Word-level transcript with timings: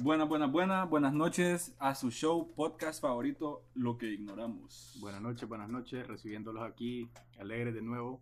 Buenas, 0.00 0.28
buenas, 0.28 0.52
buenas, 0.52 0.88
buenas 0.88 1.12
noches 1.12 1.74
a 1.80 1.94
su 1.96 2.10
show, 2.10 2.54
podcast 2.54 3.02
favorito, 3.02 3.64
Lo 3.74 3.98
que 3.98 4.06
ignoramos. 4.06 4.96
Buenas 5.00 5.20
noches, 5.20 5.48
buenas 5.48 5.68
noches, 5.68 6.06
recibiéndolos 6.06 6.62
aquí, 6.62 7.10
alegres 7.40 7.74
de 7.74 7.82
nuevo, 7.82 8.20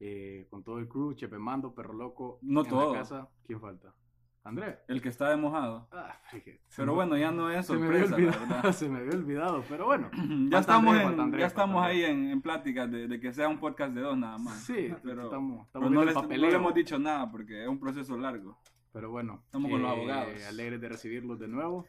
eh, 0.00 0.48
con 0.50 0.64
todo 0.64 0.78
el 0.78 0.88
crew, 0.88 1.14
Chepe 1.14 1.38
Mando, 1.38 1.72
Perro 1.74 1.92
Loco. 1.94 2.38
No 2.42 2.62
en 2.64 2.68
todo. 2.68 2.92
La 2.92 2.98
casa. 3.00 3.28
¿Quién 3.46 3.60
falta? 3.60 3.94
Andrés. 4.42 4.78
El 4.88 5.00
que 5.00 5.08
está 5.08 5.30
de 5.30 5.36
mojado. 5.36 5.88
Ah, 5.92 6.16
fíjate. 6.30 6.60
Pero 6.76 6.94
bueno, 6.94 7.16
ya 7.16 7.30
no 7.30 7.50
es 7.50 7.66
se 7.66 7.74
me, 7.76 7.86
había 7.86 8.06
sorpresa, 8.06 8.10
la 8.10 8.16
olvidado, 8.16 8.54
verdad. 8.56 8.72
se 8.72 8.88
me 8.88 8.98
había 8.98 9.10
olvidado, 9.18 9.64
pero 9.68 9.84
bueno. 9.86 10.10
Ya 10.50 10.58
estamos, 10.58 10.92
Andrés, 10.96 11.12
en- 11.14 11.20
Andrés, 11.20 11.40
ya 11.42 11.46
estamos 11.46 11.84
ahí 11.84 12.02
en, 12.02 12.30
en 12.30 12.42
pláticas 12.42 12.90
de, 12.90 13.06
de 13.06 13.20
que 13.20 13.32
sea 13.32 13.48
un 13.48 13.58
podcast 13.58 13.92
de 13.94 14.00
dos 14.00 14.16
nada 14.18 14.38
más. 14.38 14.58
Sí, 14.64 14.88
pero, 15.04 15.24
estamos, 15.24 15.66
estamos 15.66 15.88
pero 15.88 15.90
no, 15.90 16.04
les- 16.04 16.14
no 16.14 16.48
le 16.48 16.54
hemos 16.54 16.74
dicho 16.74 16.98
nada 16.98 17.30
porque 17.30 17.62
es 17.62 17.68
un 17.68 17.78
proceso 17.78 18.16
largo. 18.18 18.58
Pero 18.96 19.10
bueno, 19.10 19.42
Estamos 19.44 19.70
con 19.70 19.82
los 19.82 19.90
eh, 19.90 19.94
abogados. 19.94 20.42
Alegres 20.48 20.80
de 20.80 20.88
recibirlos 20.88 21.38
de 21.38 21.48
nuevo. 21.48 21.84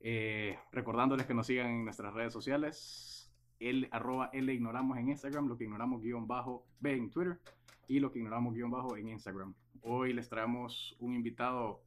Eh, 0.00 0.58
recordándoles 0.72 1.26
que 1.26 1.34
nos 1.34 1.46
sigan 1.46 1.66
en 1.66 1.84
nuestras 1.84 2.14
redes 2.14 2.32
sociales. 2.32 3.30
El, 3.60 3.86
arroba 3.92 4.30
L 4.32 4.50
ignoramos 4.50 4.96
en 4.96 5.10
Instagram, 5.10 5.46
lo 5.46 5.58
que 5.58 5.64
ignoramos 5.64 6.00
guion 6.00 6.26
bajo 6.26 6.64
B 6.80 6.94
en 6.94 7.10
Twitter 7.10 7.38
y 7.86 8.00
lo 8.00 8.12
que 8.12 8.20
ignoramos 8.20 8.54
guion 8.54 8.70
bajo 8.70 8.96
en 8.96 9.08
Instagram. 9.10 9.54
Hoy 9.82 10.14
les 10.14 10.30
traemos 10.30 10.96
un 11.00 11.12
invitado 11.12 11.82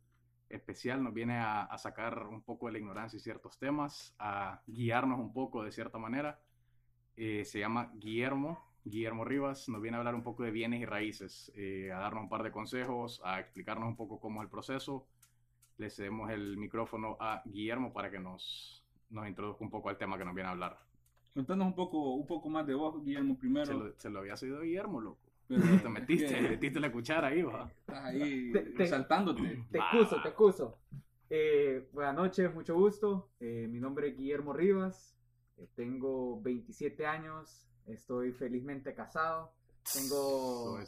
especial, 0.48 1.04
nos 1.04 1.16
viene 1.16 1.40
a, 1.40 1.64
a 1.64 1.80
sacar 1.80 2.28
un 2.28 2.44
poco 2.44 2.68
de 2.68 2.74
la 2.74 2.78
ignorancia 2.78 3.18
y 3.18 3.22
ciertos 3.22 3.58
temas, 3.58 4.16
a 4.20 4.62
guiarnos 4.68 5.20
un 5.20 5.34
poco 5.34 5.64
de 5.64 5.72
cierta 5.72 5.98
manera. 5.98 6.40
Eh, 7.16 7.46
se 7.46 7.58
llama 7.58 7.92
Guillermo, 7.96 8.60
Guillermo 8.86 9.26
Rivas, 9.26 9.68
nos 9.70 9.82
viene 9.82 9.98
a 9.98 10.00
hablar 10.00 10.16
un 10.16 10.24
poco 10.24 10.44
de 10.44 10.52
bienes 10.52 10.82
y 10.82 10.86
raíces, 10.86 11.52
eh, 11.56 11.92
a 11.92 12.00
darnos 12.00 12.24
un 12.24 12.30
par 12.30 12.44
de 12.44 12.52
consejos, 12.52 13.22
a 13.24 13.40
explicarnos 13.40 13.88
un 13.88 13.96
poco 13.96 14.20
cómo 14.20 14.42
es 14.42 14.46
el 14.46 14.50
proceso. 14.50 15.06
Le 15.78 15.90
cedemos 15.90 16.30
el 16.32 16.58
micrófono 16.58 17.18
a 17.20 17.42
Guillermo 17.46 17.94
para 17.94 18.10
que 18.10 18.20
nos, 18.20 18.84
nos 19.10 19.28
introduzca 19.28 19.64
un 19.64 19.70
poco 19.70 19.90
al 19.90 19.98
tema 19.98 20.18
que 20.18 20.26
nos 20.26 20.34
viene 20.34 20.50
a 20.50 20.52
hablar. 20.54 20.78
Contanos 21.34 21.68
un 21.68 21.76
poco, 21.76 22.14
un 22.16 22.26
poco 22.26 22.50
más 22.50 22.66
de 22.66 22.74
vos, 22.74 23.04
Guillermo, 23.04 23.38
primero. 23.38 23.66
Se 23.66 23.74
lo, 23.74 23.94
se 23.98 24.10
lo 24.10 24.20
había 24.20 24.36
sido 24.36 24.62
Guillermo, 24.62 25.00
loco. 25.00 25.20
pero 25.48 25.62
Te 25.82 25.90
metiste, 25.90 26.28
que 26.34 26.42
metiste 26.42 26.80
la 26.80 26.92
cuchara 26.92 27.28
ahí, 27.28 27.42
va. 27.44 27.70
Estás 27.80 28.04
ahí 28.06 28.52
Te- 28.52 28.60
te- 28.72 28.88
saltándote. 28.88 29.64
Te 29.72 29.78
Va. 29.78 29.86
excuso, 29.92 30.22
te 30.22 30.30
excuso. 30.30 30.80
Eh, 31.30 31.88
buenas 31.94 32.16
noches, 32.16 32.54
mucho 32.54 32.76
gusto. 32.76 33.30
Eh, 33.40 33.68
mi 33.70 33.80
nombre 33.80 34.10
es 34.10 34.18
Guillermo 34.18 34.52
Rivas. 34.52 35.16
Eh, 35.58 35.68
tengo 35.76 36.42
27 36.42 37.06
años. 37.06 37.69
Estoy 37.90 38.32
felizmente 38.34 38.94
casado. 38.94 39.52
Tengo. 39.94 40.80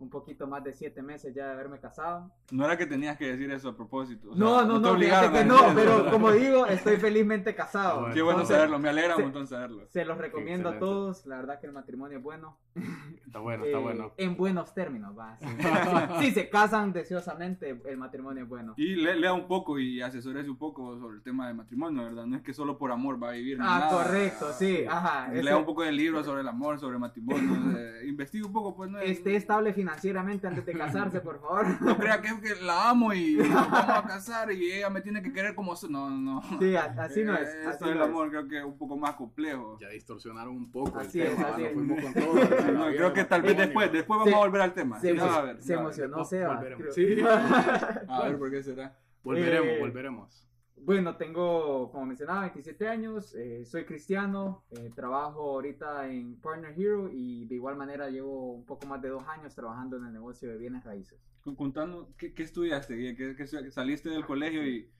Un 0.00 0.10
poquito 0.10 0.46
más 0.46 0.62
de 0.64 0.72
7 0.72 1.02
meses 1.02 1.34
ya 1.34 1.46
de 1.46 1.52
haberme 1.52 1.78
casado. 1.80 2.30
No 2.50 2.64
era 2.64 2.76
que 2.76 2.84
tenías 2.86 3.16
que 3.16 3.26
decir 3.28 3.50
eso 3.50 3.70
a 3.70 3.76
propósito. 3.76 4.30
o 4.30 4.34
sea, 4.34 4.44
No, 4.44 4.64
no, 4.64 4.74
te 4.98 5.06
no, 5.08 5.16
a 5.16 5.32
que 5.32 5.44
no, 5.44 5.58
pero 5.74 6.10
como 6.10 6.30
digo, 6.32 6.66
estoy 6.66 6.96
felizmente 6.96 7.54
casado. 7.54 8.00
Bueno, 8.00 8.14
Qué 8.14 8.20
bueno 8.22 8.38
Entonces, 8.40 8.56
saberlo, 8.56 8.78
me 8.78 8.88
alegra 8.88 9.14
un 9.14 9.16
se- 9.18 9.22
montón 9.24 9.46
saberlo. 9.46 9.86
Se 9.88 10.04
los 10.04 10.18
recomiendo 10.18 10.68
a 10.68 10.78
todos. 10.78 11.24
La 11.26 11.36
verdad 11.36 11.60
que 11.60 11.66
el 11.66 11.72
matrimonio 11.72 12.18
es 12.18 12.24
bueno. 12.24 12.58
Está 13.26 13.38
bueno, 13.40 13.64
está 13.64 13.78
Eh, 13.78 13.82
bueno. 13.82 14.12
En 14.16 14.36
buenos 14.36 14.74
términos, 14.74 15.16
va. 15.18 15.38
Si, 16.20 16.26
si 16.26 16.30
se 16.32 16.48
casan 16.50 16.92
deseosamente, 16.92 17.80
el 17.86 17.96
matrimonio 17.96 18.44
es 18.44 18.48
bueno. 18.48 18.74
Y 18.76 18.96
le- 18.96 19.16
lea 19.16 19.32
un 19.32 19.46
poco 19.48 19.78
y 19.78 20.00
asesórese 20.02 20.50
un 20.50 20.58
poco 20.58 20.98
sobre 20.98 21.16
el 21.16 21.22
tema 21.22 21.46
del 21.48 21.56
matrimonio, 21.56 22.02
¿verdad? 22.04 22.26
No 22.26 22.36
es 22.36 22.42
que 22.42 22.52
solo 22.52 22.76
por 22.78 22.92
amor 22.92 23.22
va 23.22 23.30
a 23.30 23.32
vivir. 23.32 23.58
Ah, 23.60 23.80
nada. 23.80 23.88
correcto, 23.90 24.52
sí. 24.52 24.84
Ajá. 24.88 25.28
Lea 25.32 25.40
ese- 25.40 25.54
un 25.54 25.64
poco 25.64 25.82
de 25.82 25.92
libros 25.92 26.26
sobre 26.26 26.42
el 26.42 26.48
amor, 26.48 26.78
sobre 26.78 26.98
matrimonio. 26.98 27.78
eh, 27.78 28.06
investigue 28.06 28.44
un 28.44 28.52
poco, 28.52 28.76
pues 28.76 28.90
no 28.90 28.98
es- 29.00 29.10
esté 29.18 29.36
estable 29.36 29.72
financieramente 29.94 30.46
antes 30.46 30.66
de 30.66 30.72
casarse, 30.72 31.20
por 31.20 31.40
favor. 31.40 31.66
No 31.80 31.96
crea 31.96 32.20
que 32.20 32.28
es 32.28 32.34
que 32.34 32.62
la 32.64 32.90
amo 32.90 33.12
y 33.12 33.36
nos 33.36 33.48
vamos 33.70 33.90
a 33.90 34.04
casar 34.06 34.50
y 34.52 34.72
ella 34.72 34.90
me 34.90 35.00
tiene 35.00 35.22
que 35.22 35.32
querer 35.32 35.54
como 35.54 35.74
soy. 35.76 35.90
No, 35.90 36.10
no. 36.10 36.42
Sí, 36.58 36.74
así 36.76 37.22
no 37.24 37.34
es. 37.36 37.48
Así 37.48 37.68
Esto 37.70 37.86
del 37.86 37.98
no 37.98 38.04
es. 38.04 38.10
amor 38.10 38.30
creo 38.30 38.48
que 38.48 38.58
es 38.58 38.64
un 38.64 38.76
poco 38.78 38.96
más 38.96 39.14
complejo. 39.14 39.78
Ya 39.80 39.88
distorsionaron 39.88 40.56
un 40.56 40.70
poco 40.70 40.98
Así 40.98 41.20
el 41.20 41.28
es, 41.28 41.36
tema, 41.36 41.48
así 41.48 41.62
nos 41.62 41.68
es. 41.70 41.74
fuimos 41.74 42.00
con 42.02 42.14
todo. 42.14 42.34
Sí, 42.36 42.72
no, 42.72 42.86
creo 42.86 43.12
que 43.12 43.24
tal 43.24 43.42
vez 43.42 43.56
después, 43.56 43.92
después 43.92 44.18
vamos 44.18 44.28
se- 44.30 44.34
a 44.34 44.38
volver 44.38 44.60
al 44.62 44.72
tema. 44.74 45.00
Se, 45.00 45.12
va 45.12 45.36
a 45.36 45.42
ver, 45.42 45.62
se 45.62 45.68
ya 45.70 45.76
va 45.76 45.82
a 45.82 45.84
ver. 45.88 45.94
emocionó 46.00 46.24
Seba. 46.24 46.54
volveremos. 46.56 46.94
Sí. 46.94 47.16
A 48.08 48.22
ver 48.24 48.38
por 48.38 48.50
qué 48.50 48.62
será. 48.62 48.96
Volveremos, 49.22 49.68
Eh, 49.68 49.78
volveremos. 49.80 50.48
Bueno, 50.84 51.16
tengo, 51.16 51.90
como 51.90 52.04
mencionaba, 52.04 52.42
27 52.42 52.86
años, 52.88 53.34
eh, 53.34 53.64
soy 53.64 53.86
cristiano, 53.86 54.64
eh, 54.70 54.90
trabajo 54.94 55.40
ahorita 55.52 56.10
en 56.10 56.38
Partner 56.42 56.74
Hero 56.78 57.08
y 57.10 57.46
de 57.46 57.54
igual 57.54 57.74
manera 57.76 58.10
llevo 58.10 58.52
un 58.52 58.66
poco 58.66 58.84
más 58.86 59.00
de 59.00 59.08
dos 59.08 59.24
años 59.26 59.54
trabajando 59.54 59.96
en 59.96 60.04
el 60.04 60.12
negocio 60.12 60.50
de 60.50 60.58
bienes 60.58 60.84
raíces. 60.84 61.18
Con- 61.40 61.56
Contando, 61.56 62.12
¿qué, 62.18 62.34
qué 62.34 62.42
estudiaste? 62.42 62.96
¿Qué, 63.16 63.34
qué 63.34 63.44
estu- 63.44 63.70
saliste 63.70 64.10
del 64.10 64.26
colegio 64.26 64.66
y 64.66 64.90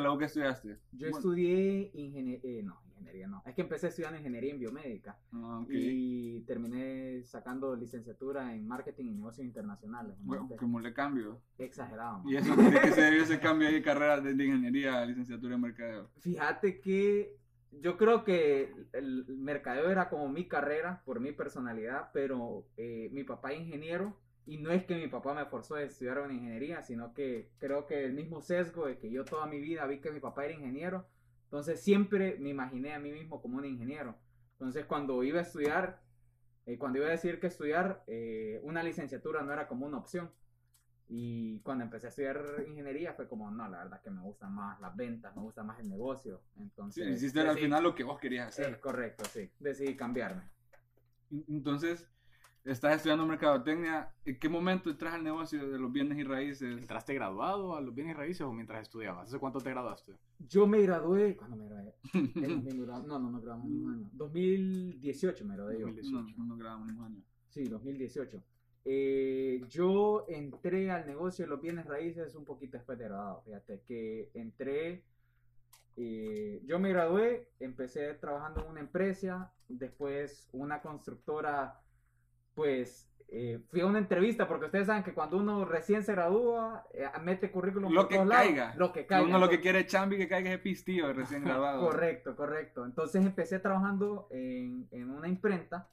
la 0.00 0.12
U 0.12 0.18
que 0.18 0.26
estudiaste? 0.26 0.78
Yo 0.92 1.10
Bueno, 1.10 1.16
estudié 1.16 1.90
ingeniería, 1.94 2.62
no, 2.62 2.80
ingeniería 2.90 3.26
no, 3.26 3.42
es 3.46 3.54
que 3.54 3.62
empecé 3.62 3.88
estudiando 3.88 4.18
ingeniería 4.18 4.52
en 4.52 4.58
biomédica 4.58 5.18
ah, 5.32 5.60
ok. 5.62 5.70
y 5.70 6.40
terminé 6.42 7.22
sacando 7.24 7.74
licenciatura 7.74 8.54
en 8.54 8.66
marketing 8.66 9.06
y 9.06 9.14
negocios 9.14 9.46
internacionales. 9.46 10.16
Bueno, 10.20 10.48
como 10.58 10.80
le 10.80 10.92
cambio. 10.92 11.40
Exagerado. 11.58 12.18
man. 12.18 12.28
¿Y 12.28 12.36
eso 12.36 12.54
de 12.56 12.80
qué 12.80 12.92
se 12.92 13.00
debió 13.00 13.22
ese 13.22 13.40
cambio 13.40 13.70
de 13.70 13.82
carrera 13.82 14.20
de, 14.20 14.34
de 14.34 14.44
ingeniería 14.44 15.00
a 15.00 15.06
licenciatura 15.06 15.54
en 15.54 15.60
mercadeo? 15.60 16.10
Fíjate 16.18 16.80
que 16.80 17.36
yo 17.80 17.96
creo 17.96 18.24
que 18.24 18.72
el 18.92 19.26
mercadeo 19.28 19.90
era 19.90 20.08
como 20.08 20.28
mi 20.28 20.46
carrera 20.46 21.02
por 21.04 21.20
mi 21.20 21.32
personalidad, 21.32 22.10
pero 22.12 22.66
eh, 22.76 23.08
mi 23.12 23.24
papá 23.24 23.52
es 23.52 23.60
ingeniero 23.60 24.16
y 24.46 24.58
no 24.58 24.70
es 24.70 24.84
que 24.84 24.96
mi 24.96 25.08
papá 25.08 25.32
me 25.34 25.46
forzó 25.46 25.76
a 25.76 25.82
estudiar 25.82 26.18
una 26.20 26.32
ingeniería, 26.34 26.82
sino 26.82 27.14
que 27.14 27.50
creo 27.58 27.86
que 27.86 28.04
el 28.04 28.12
mismo 28.12 28.40
sesgo 28.40 28.86
de 28.86 28.98
que 28.98 29.10
yo 29.10 29.24
toda 29.24 29.46
mi 29.46 29.60
vida 29.60 29.86
vi 29.86 30.00
que 30.00 30.10
mi 30.10 30.20
papá 30.20 30.44
era 30.44 30.54
ingeniero, 30.54 31.06
entonces 31.44 31.80
siempre 31.80 32.36
me 32.38 32.50
imaginé 32.50 32.92
a 32.94 32.98
mí 32.98 33.10
mismo 33.12 33.40
como 33.40 33.56
un 33.58 33.64
ingeniero. 33.64 34.16
Entonces 34.52 34.84
cuando 34.86 35.22
iba 35.22 35.38
a 35.38 35.42
estudiar, 35.42 36.00
eh, 36.66 36.78
cuando 36.78 36.98
iba 36.98 37.08
a 37.08 37.12
decir 37.12 37.40
que 37.40 37.46
estudiar, 37.46 38.02
eh, 38.06 38.60
una 38.64 38.82
licenciatura 38.82 39.42
no 39.42 39.52
era 39.52 39.66
como 39.68 39.86
una 39.86 39.98
opción. 39.98 40.30
Y 41.06 41.60
cuando 41.60 41.84
empecé 41.84 42.06
a 42.06 42.10
estudiar 42.10 42.42
ingeniería 42.66 43.12
fue 43.12 43.28
como, 43.28 43.50
no, 43.50 43.68
la 43.68 43.84
verdad 43.84 44.00
que 44.02 44.10
me 44.10 44.22
gustan 44.22 44.54
más 44.54 44.80
las 44.80 44.96
ventas, 44.96 45.36
me 45.36 45.42
gusta 45.42 45.62
más 45.62 45.78
el 45.80 45.88
negocio. 45.90 46.40
Sí, 46.54 46.60
Entonces, 46.62 47.08
hiciste 47.08 47.40
al 47.40 47.48
decidí- 47.48 47.60
final 47.64 47.82
lo 47.82 47.94
que 47.94 48.04
vos 48.04 48.18
querías 48.18 48.48
Es 48.58 48.66
hacer. 48.66 48.80
correcto, 48.80 49.24
sí. 49.26 49.50
Decidí 49.60 49.94
cambiarme. 49.96 50.42
Entonces, 51.48 52.08
estás 52.64 52.96
estudiando 52.96 53.26
mercadotecnia. 53.26 54.10
¿En 54.24 54.38
qué 54.38 54.48
momento 54.48 54.90
entras 54.90 55.14
al 55.14 55.22
negocio 55.24 55.70
de 55.70 55.78
los 55.78 55.92
bienes 55.92 56.18
y 56.18 56.24
raíces? 56.24 56.78
¿Entraste 56.78 57.14
graduado 57.14 57.76
a 57.76 57.80
los 57.80 57.94
bienes 57.94 58.16
raíces 58.16 58.40
o 58.42 58.52
mientras 58.52 58.82
estudiabas? 58.82 59.28
¿Hace 59.28 59.38
cuánto 59.38 59.60
te 59.60 59.70
graduaste? 59.70 60.14
Yo 60.48 60.66
me 60.66 60.80
gradué, 60.82 61.36
¿cuándo 61.36 61.56
me 61.56 61.66
gradué? 61.68 61.94
En 62.12 62.64
2000 62.64 62.86
gra- 62.86 63.04
no, 63.04 63.18
no, 63.18 63.30
no 63.30 63.40
grabamos 63.40 63.68
ningún 63.68 63.94
año. 63.94 64.10
2018 64.12 65.44
me 65.44 65.54
gradué 65.56 65.74
yo. 65.78 65.86
2018. 65.86 66.34
No, 66.38 66.44
no 66.44 66.56
grabamos 66.56 66.88
ningún 66.88 67.04
año. 67.06 67.22
Sí, 67.50 67.64
2018. 67.64 68.42
Eh, 68.86 69.62
yo 69.68 70.26
entré 70.28 70.90
al 70.90 71.06
negocio 71.06 71.44
de 71.46 71.50
los 71.50 71.60
bienes 71.60 71.86
raíces 71.86 72.34
un 72.34 72.44
poquito 72.44 72.76
después 72.76 72.98
de 72.98 73.04
graduado. 73.04 73.42
Fíjate 73.42 73.80
que 73.86 74.30
entré, 74.34 75.04
eh, 75.96 76.60
yo 76.66 76.78
me 76.78 76.90
gradué, 76.90 77.48
empecé 77.60 78.12
trabajando 78.14 78.62
en 78.64 78.70
una 78.70 78.80
empresa, 78.80 79.52
después 79.68 80.48
una 80.52 80.82
constructora, 80.82 81.80
pues 82.54 83.10
eh, 83.28 83.60
fui 83.70 83.80
a 83.80 83.86
una 83.86 83.98
entrevista, 83.98 84.46
porque 84.46 84.66
ustedes 84.66 84.86
saben 84.86 85.02
que 85.02 85.12
cuando 85.12 85.36
uno 85.38 85.64
recién 85.64 86.04
se 86.04 86.12
gradúa, 86.12 86.86
eh, 86.92 87.06
mete 87.22 87.50
currículum 87.50 87.92
Lo 87.92 88.02
por 88.02 88.08
que 88.08 88.14
todos 88.16 88.28
lados. 88.28 88.46
caiga. 88.46 88.74
Lo 88.76 88.92
que 88.92 89.06
caiga. 89.06 89.26
Uno 89.26 89.38
lo 89.38 89.48
que 89.48 89.60
quiere 89.60 89.80
es 89.80 89.86
chambi 89.86 90.16
que 90.16 90.28
caiga 90.28 90.50
ese 90.50 90.58
pistillo 90.60 91.12
recién 91.12 91.44
graduado. 91.44 91.80
Correcto, 91.80 92.36
correcto. 92.36 92.84
Entonces 92.84 93.24
empecé 93.24 93.58
trabajando 93.58 94.28
en, 94.30 94.86
en 94.92 95.10
una 95.10 95.28
imprenta 95.28 95.88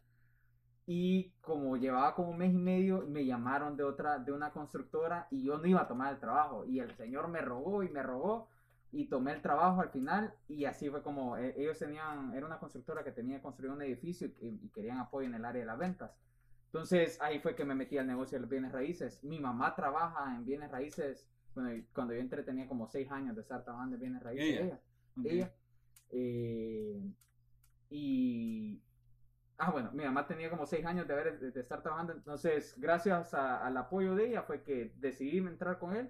y 0.86 1.32
como 1.42 1.78
llevaba 1.78 2.14
como 2.16 2.32
un 2.32 2.38
mes 2.38 2.54
y 2.54 2.58
medio, 2.58 3.06
me 3.08 3.26
llamaron 3.26 3.78
de 3.78 3.84
otra, 3.84 4.20
de 4.20 4.32
una 4.34 4.52
constructora 4.52 5.28
y 5.32 5.44
yo 5.44 5.58
no 5.58 5.66
iba 5.66 5.82
a 5.82 5.88
tomar 5.88 6.14
el 6.14 6.20
trabajo. 6.20 6.66
Y 6.66 6.80
el 6.80 6.92
señor 6.96 7.28
me 7.28 7.42
rogó 7.42 7.82
y 7.82 7.90
me 7.90 8.04
rogó 8.04 8.50
y 8.92 9.06
tomé 9.06 9.32
el 9.32 9.42
trabajo 9.42 9.82
al 9.82 9.90
final 9.90 10.34
y 10.48 10.66
así 10.66 10.90
fue 10.90 11.02
como 11.02 11.38
eh, 11.38 11.56
ellos 11.58 11.80
tenían, 11.80 12.34
era 12.36 12.46
una 12.46 12.60
constructora 12.60 13.04
que 13.04 13.12
tenía 13.12 13.38
que 13.38 13.42
construir 13.42 13.72
un 13.72 13.82
edificio 13.82 14.28
y, 14.42 14.60
y 14.64 14.70
querían 14.70 14.98
apoyo 15.00 15.28
en 15.28 15.36
el 15.36 15.46
área 15.46 15.62
de 15.62 15.66
las 15.66 15.78
ventas. 15.80 16.12
Entonces 16.74 17.20
ahí 17.22 17.40
fue 17.40 17.54
que 17.56 17.66
me 17.66 17.76
metí 17.76 17.98
al 17.98 18.08
negocio 18.08 18.38
de 18.38 18.42
los 18.44 18.50
bienes 18.50 18.72
raíces. 18.72 19.22
Mi 19.26 19.40
mamá 19.40 19.76
trabaja 19.76 20.34
en 20.36 20.46
bienes 20.46 20.72
raíces. 20.72 21.28
Bueno, 21.54 21.84
cuando 21.94 22.14
yo 22.14 22.22
entré 22.22 22.44
tenía 22.44 22.66
como 22.68 22.88
seis 22.88 23.12
años 23.12 23.36
de 23.36 23.42
estar 23.42 23.62
trabajando 23.64 23.96
en 23.96 24.02
bienes 24.02 24.24
raíces. 24.24 24.46
Ella. 24.48 24.62
ella 24.66 24.80
Ok. 25.18 25.26
ella. 25.26 25.54
eh, 26.12 27.12
y. 27.90 28.82
Ah, 29.58 29.70
bueno, 29.70 29.92
mi 29.92 30.04
mamá 30.04 30.26
tenía 30.26 30.50
como 30.50 30.66
seis 30.66 30.86
años 30.86 31.08
de, 31.08 31.14
haber, 31.14 31.40
de, 31.40 31.52
de 31.52 31.60
estar 31.60 31.84
trabajando. 31.84 32.14
Entonces, 32.14 32.74
gracias 32.78 33.34
a- 33.34 33.64
al 33.66 33.78
apoyo 33.78 34.16
de 34.16 34.28
ella, 34.30 34.42
fue 34.44 34.64
que 34.64 34.94
decidí 34.96 35.38
entrar 35.40 35.78
con 35.78 35.96
él. 35.96 36.10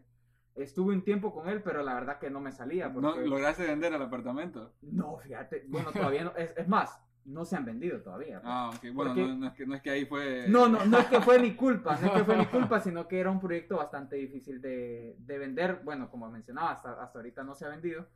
Estuve 0.55 0.93
un 0.93 1.03
tiempo 1.03 1.33
con 1.33 1.49
él, 1.49 1.61
pero 1.63 1.81
la 1.81 1.93
verdad 1.95 2.19
que 2.19 2.29
no 2.29 2.39
me 2.39 2.51
salía. 2.51 2.87
¿No 2.89 3.01
Porque... 3.13 3.27
lograste 3.27 3.65
vender 3.65 3.93
el 3.93 4.01
apartamento? 4.01 4.73
No, 4.81 5.17
fíjate. 5.17 5.65
Bueno, 5.67 5.91
todavía 5.91 6.23
no. 6.25 6.35
Es, 6.35 6.53
es 6.55 6.67
más, 6.67 7.01
no 7.25 7.45
se 7.45 7.55
han 7.55 7.65
vendido 7.65 8.01
todavía. 8.01 8.41
pues. 8.41 8.51
Ah, 8.53 8.69
ok. 8.75 8.93
Bueno, 8.93 9.11
Porque- 9.13 9.27
no, 9.27 9.35
no 9.35 9.47
es 9.47 9.53
que, 9.53 9.65
no 9.65 9.75
es 9.75 9.81
que 9.81 9.89
ahí 9.89 10.05
fue... 10.05 10.45
No, 10.47 10.67
no, 10.67 10.83
no 10.85 10.97
es 10.97 11.05
que 11.07 11.21
fue 11.21 11.39
mi 11.39 11.55
culpa, 11.55 11.97
no 12.01 12.07
es 12.07 12.11
que 12.13 12.23
fue 12.23 12.37
mi 12.37 12.45
culpa, 12.47 12.79
sino 12.79 13.07
que 13.07 13.19
era 13.19 13.29
un 13.31 13.39
proyecto 13.39 13.77
bastante 13.77 14.15
difícil 14.15 14.61
de, 14.61 15.15
de 15.19 15.37
vender. 15.37 15.81
Bueno, 15.83 16.09
como 16.09 16.29
mencionaba, 16.29 16.71
hasta, 16.71 17.01
hasta 17.01 17.19
ahorita 17.19 17.43
no 17.43 17.55
se 17.55 17.65
ha 17.65 17.69
vendido. 17.69 18.07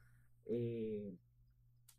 Eh, 0.47 1.13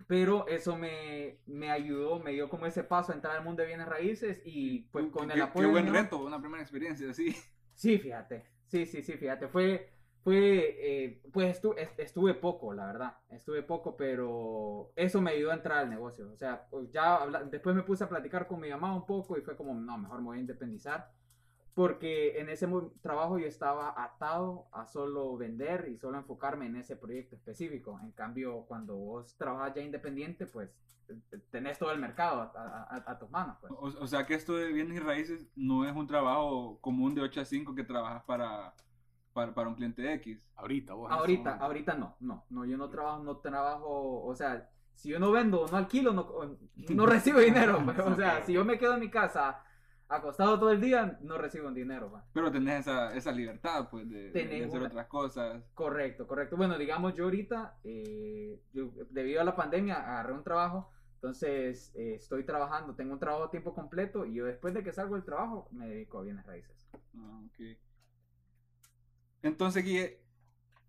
pero 0.06 0.46
eso 0.46 0.76
me, 0.76 1.38
me 1.46 1.70
ayudó, 1.70 2.20
me 2.20 2.32
dio 2.32 2.48
como 2.48 2.66
ese 2.66 2.84
paso 2.84 3.12
a 3.12 3.14
entrar 3.14 3.36
al 3.36 3.44
mundo 3.44 3.62
de 3.62 3.68
bienes 3.68 3.88
raíces 3.88 4.40
y 4.44 4.80
pues 4.92 5.06
con 5.06 5.26
Qué- 5.26 5.32
el 5.34 5.38
qué 5.40 5.42
apoyo. 5.42 5.70
buen 5.70 5.84
mío- 5.84 5.94
reto, 5.94 6.18
una 6.24 6.40
primera 6.40 6.62
experiencia, 6.62 7.12
sí. 7.12 7.34
Sí, 7.74 7.98
fíjate. 7.98 8.46
Sí, 8.66 8.86
sí, 8.86 9.02
sí, 9.02 9.14
fíjate. 9.14 9.48
Fue, 9.48 9.90
fue, 10.26 10.74
eh, 10.80 11.22
pues 11.32 11.62
estu- 11.62 11.78
est- 11.78 12.00
estuve 12.00 12.34
poco, 12.34 12.72
la 12.74 12.86
verdad. 12.86 13.16
Estuve 13.28 13.62
poco, 13.62 13.96
pero 13.96 14.90
eso 14.96 15.20
me 15.20 15.30
ayudó 15.30 15.52
a 15.52 15.54
entrar 15.54 15.78
al 15.78 15.88
negocio. 15.88 16.28
O 16.32 16.36
sea, 16.36 16.66
pues 16.68 16.90
ya 16.90 17.20
después 17.48 17.76
me 17.76 17.84
puse 17.84 18.02
a 18.02 18.08
platicar 18.08 18.48
con 18.48 18.58
mi 18.58 18.68
mamá 18.68 18.92
un 18.92 19.06
poco 19.06 19.38
y 19.38 19.42
fue 19.42 19.56
como, 19.56 19.72
no, 19.72 19.96
mejor 19.96 20.18
me 20.18 20.24
voy 20.24 20.38
a 20.38 20.40
independizar. 20.40 21.12
Porque 21.74 22.40
en 22.40 22.48
ese 22.48 22.66
trabajo 23.02 23.38
yo 23.38 23.46
estaba 23.46 23.94
atado 24.02 24.66
a 24.72 24.84
solo 24.88 25.36
vender 25.36 25.86
y 25.90 25.96
solo 25.96 26.18
enfocarme 26.18 26.66
en 26.66 26.74
ese 26.74 26.96
proyecto 26.96 27.36
específico. 27.36 28.00
En 28.02 28.10
cambio, 28.10 28.64
cuando 28.66 28.96
vos 28.96 29.36
trabajas 29.36 29.74
ya 29.76 29.82
independiente, 29.82 30.46
pues 30.46 30.70
tenés 31.52 31.78
todo 31.78 31.92
el 31.92 32.00
mercado 32.00 32.40
a, 32.40 32.52
a- 32.56 32.96
a- 32.96 33.10
a 33.12 33.18
tus 33.20 33.30
manos. 33.30 33.58
Pues. 33.60 33.72
O, 33.76 34.02
o 34.02 34.06
sea 34.08 34.26
que 34.26 34.34
esto 34.34 34.56
de 34.56 34.72
bienes 34.72 34.96
y 34.96 35.00
raíces 35.00 35.46
no 35.54 35.84
es 35.88 35.94
un 35.94 36.08
trabajo 36.08 36.80
común 36.80 37.14
de 37.14 37.20
8 37.20 37.42
a 37.42 37.44
5 37.44 37.76
que 37.76 37.84
trabajas 37.84 38.24
para, 38.24 38.74
para, 39.36 39.52
para 39.54 39.68
un 39.68 39.74
cliente 39.74 40.14
X. 40.14 40.48
Ahorita, 40.56 40.94
vos. 40.94 41.12
Ahorita, 41.12 41.56
ahorita 41.58 41.94
no, 41.94 42.16
no, 42.20 42.46
no, 42.48 42.64
yo 42.64 42.78
no 42.78 42.88
trabajo, 42.88 43.22
no 43.22 43.36
trabajo, 43.36 44.24
o 44.24 44.34
sea, 44.34 44.70
si 44.94 45.10
yo 45.10 45.18
no 45.20 45.30
vendo 45.30 45.60
o 45.60 45.68
no 45.68 45.76
alquilo, 45.76 46.14
no, 46.14 46.56
no 46.74 47.06
recibo 47.06 47.38
dinero, 47.50 47.80
pues, 47.84 47.98
o 47.98 48.14
sea, 48.16 48.42
si 48.44 48.54
yo 48.54 48.64
me 48.64 48.78
quedo 48.78 48.94
en 48.94 49.00
mi 49.00 49.10
casa 49.10 49.62
acostado 50.08 50.58
todo 50.58 50.70
el 50.70 50.80
día, 50.80 51.18
no 51.20 51.36
recibo 51.36 51.68
un 51.68 51.74
dinero, 51.74 52.08
pues. 52.10 52.22
Pero 52.32 52.50
tenés 52.50 52.80
esa, 52.80 53.14
esa 53.14 53.30
libertad, 53.30 53.88
pues, 53.90 54.08
de, 54.08 54.30
de- 54.30 54.64
hacer 54.64 54.78
una- 54.80 54.88
otras 54.88 55.06
cosas. 55.06 55.62
Correcto, 55.74 56.26
correcto. 56.26 56.56
Bueno, 56.56 56.78
digamos, 56.78 57.14
yo 57.14 57.24
ahorita, 57.24 57.76
eh, 57.84 58.58
yo, 58.72 58.90
debido 59.10 59.42
a 59.42 59.44
la 59.44 59.54
pandemia, 59.54 59.96
agarré 59.96 60.32
un 60.32 60.44
trabajo, 60.44 60.90
entonces 61.16 61.92
eh, 61.94 62.14
estoy 62.14 62.44
trabajando, 62.44 62.94
tengo 62.94 63.12
un 63.12 63.18
trabajo 63.18 63.44
a 63.44 63.50
tiempo 63.50 63.74
completo 63.74 64.24
y 64.24 64.34
yo 64.36 64.46
después 64.46 64.72
de 64.72 64.82
que 64.82 64.92
salgo 64.92 65.14
del 65.16 65.24
trabajo 65.24 65.68
me 65.72 65.88
dedico 65.88 66.20
a 66.20 66.22
bienes 66.22 66.46
raíces. 66.46 66.86
Ah, 67.18 67.40
ok. 67.46 67.76
Entonces, 69.42 69.84
Guille, 69.84 70.18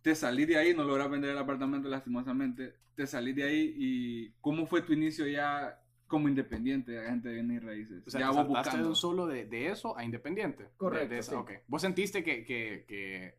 te 0.02 0.16
salí 0.16 0.46
de 0.46 0.58
ahí, 0.58 0.74
no 0.74 0.84
logras 0.84 1.10
vender 1.10 1.32
el 1.32 1.38
apartamento 1.38 1.90
lastimosamente. 1.90 2.76
Te 2.96 3.06
salí 3.06 3.34
de 3.34 3.44
ahí 3.44 3.74
y 3.78 4.32
¿cómo 4.42 4.66
fue 4.66 4.82
tu 4.82 4.94
inicio 4.94 5.28
ya 5.28 5.80
como 6.08 6.28
independiente, 6.30 6.98
agente 7.00 7.30
de 7.30 7.36
bienes 7.36 7.62
y 7.62 7.66
raíces? 7.66 8.04
O 8.08 8.10
sea, 8.10 8.22
ya 8.22 8.26
te 8.28 8.30
vos 8.30 8.36
saltaste 8.38 8.70
de 8.70 8.84
buscando. 8.84 8.90
un 8.90 8.96
solo 8.96 9.28
de, 9.28 9.46
de 9.46 9.68
eso 9.68 9.98
a 9.98 10.04
independiente. 10.04 10.64
De- 10.64 10.70
Correcto, 10.78 11.14
de 11.14 11.20
esa- 11.20 11.32
sí. 11.32 11.38
ok. 11.38 11.52
Vos 11.68 11.82
sentiste 11.82 12.24
que, 12.24 12.44
que- 12.44 12.86
que 12.88 13.36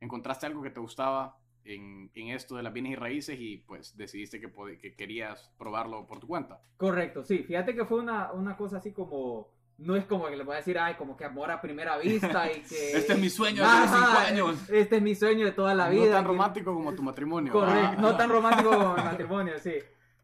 encontraste 0.00 0.46
algo 0.46 0.62
que 0.62 0.70
te 0.70 0.80
gustaba 0.80 1.38
en, 1.64 2.10
en 2.14 2.28
esto 2.28 2.56
de 2.56 2.62
las 2.62 2.72
bienes 2.72 2.92
y 2.92 2.96
raíces 2.96 3.38
y 3.40 3.58
pues 3.58 3.96
decidiste 3.96 4.40
que, 4.40 4.50
que 4.80 4.94
querías 4.94 5.50
probarlo 5.58 6.06
por 6.06 6.18
tu 6.20 6.26
cuenta. 6.26 6.60
Correcto, 6.76 7.24
sí. 7.24 7.38
Fíjate 7.44 7.74
que 7.74 7.84
fue 7.84 8.00
una, 8.00 8.32
una 8.32 8.56
cosa 8.56 8.78
así 8.78 8.92
como. 8.92 9.48
No 9.78 9.94
es 9.96 10.04
como 10.06 10.26
que 10.26 10.36
le 10.36 10.42
voy 10.42 10.54
a 10.54 10.56
decir, 10.58 10.76
ay, 10.78 10.94
como 10.94 11.16
que 11.16 11.24
amor 11.24 11.50
a 11.52 11.60
primera 11.60 11.96
vista 11.98 12.50
y 12.50 12.60
que. 12.68 12.92
Este 12.96 13.12
es 13.12 13.18
mi 13.18 13.30
sueño 13.30 13.62
Ajá, 13.64 13.86
cinco 13.86 14.18
años. 14.18 14.68
Este 14.70 14.96
es 14.96 15.02
mi 15.02 15.14
sueño 15.14 15.46
de 15.46 15.52
toda 15.52 15.72
la 15.74 15.88
vida. 15.88 16.04
no 16.06 16.10
tan 16.12 16.24
que- 16.24 16.28
romántico 16.28 16.74
como 16.74 16.94
tu 16.94 17.02
matrimonio. 17.02 17.52
Correcto, 17.52 17.94
Ah. 17.96 18.00
no 18.00 18.16
tan 18.16 18.28
romántico 18.30 18.70
como 18.70 18.96
el 18.96 19.04
matrimonio, 19.04 19.54
sí. 19.58 19.74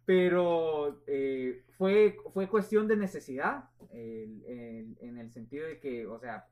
Pero 0.04 1.00
eh, 1.06 1.62
fue, 1.78 2.16
fue 2.32 2.48
cuestión 2.48 2.86
de 2.88 2.96
necesidad, 2.96 3.64
el- 3.92 4.96
en 5.00 5.18
el 5.18 5.30
sentido 5.30 5.66
de 5.66 5.78
que, 5.78 6.04
o 6.06 6.18
sea, 6.18 6.46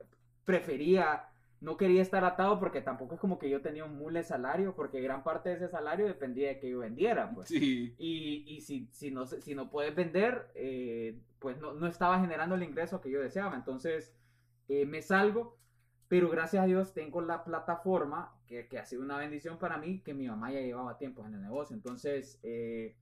prefería, 0.44 1.24
no 1.62 1.76
quería 1.76 2.02
estar 2.02 2.24
atado 2.24 2.58
porque 2.58 2.80
tampoco 2.82 3.14
es 3.14 3.20
como 3.20 3.38
que 3.38 3.48
yo 3.48 3.62
tenía 3.62 3.84
un 3.84 3.96
mule 3.96 4.22
salario, 4.24 4.74
porque 4.74 5.00
gran 5.00 5.22
parte 5.22 5.48
de 5.50 5.54
ese 5.54 5.68
salario 5.68 6.06
dependía 6.06 6.48
de 6.48 6.58
que 6.58 6.68
yo 6.70 6.80
vendiera, 6.80 7.30
pues. 7.32 7.48
Sí. 7.48 7.94
Y, 7.98 8.44
y 8.46 8.60
si, 8.62 8.88
si, 8.90 9.10
no, 9.12 9.26
si 9.26 9.54
no 9.54 9.70
puedes 9.70 9.94
vender, 9.94 10.50
eh, 10.56 11.20
pues 11.38 11.58
no, 11.58 11.72
no 11.72 11.86
estaba 11.86 12.20
generando 12.20 12.56
el 12.56 12.64
ingreso 12.64 13.00
que 13.00 13.10
yo 13.10 13.20
deseaba. 13.20 13.54
Entonces 13.54 14.12
eh, 14.68 14.86
me 14.86 15.02
salgo, 15.02 15.56
pero 16.08 16.28
gracias 16.28 16.64
a 16.64 16.66
Dios 16.66 16.92
tengo 16.94 17.20
la 17.22 17.44
plataforma, 17.44 18.34
que, 18.48 18.66
que 18.66 18.78
ha 18.80 18.84
sido 18.84 19.02
una 19.02 19.16
bendición 19.18 19.56
para 19.58 19.78
mí, 19.78 20.00
que 20.00 20.14
mi 20.14 20.26
mamá 20.28 20.50
ya 20.52 20.60
llevaba 20.60 20.98
tiempo 20.98 21.24
en 21.24 21.34
el 21.34 21.42
negocio. 21.42 21.74
Entonces, 21.76 22.40
eh, 22.42 22.96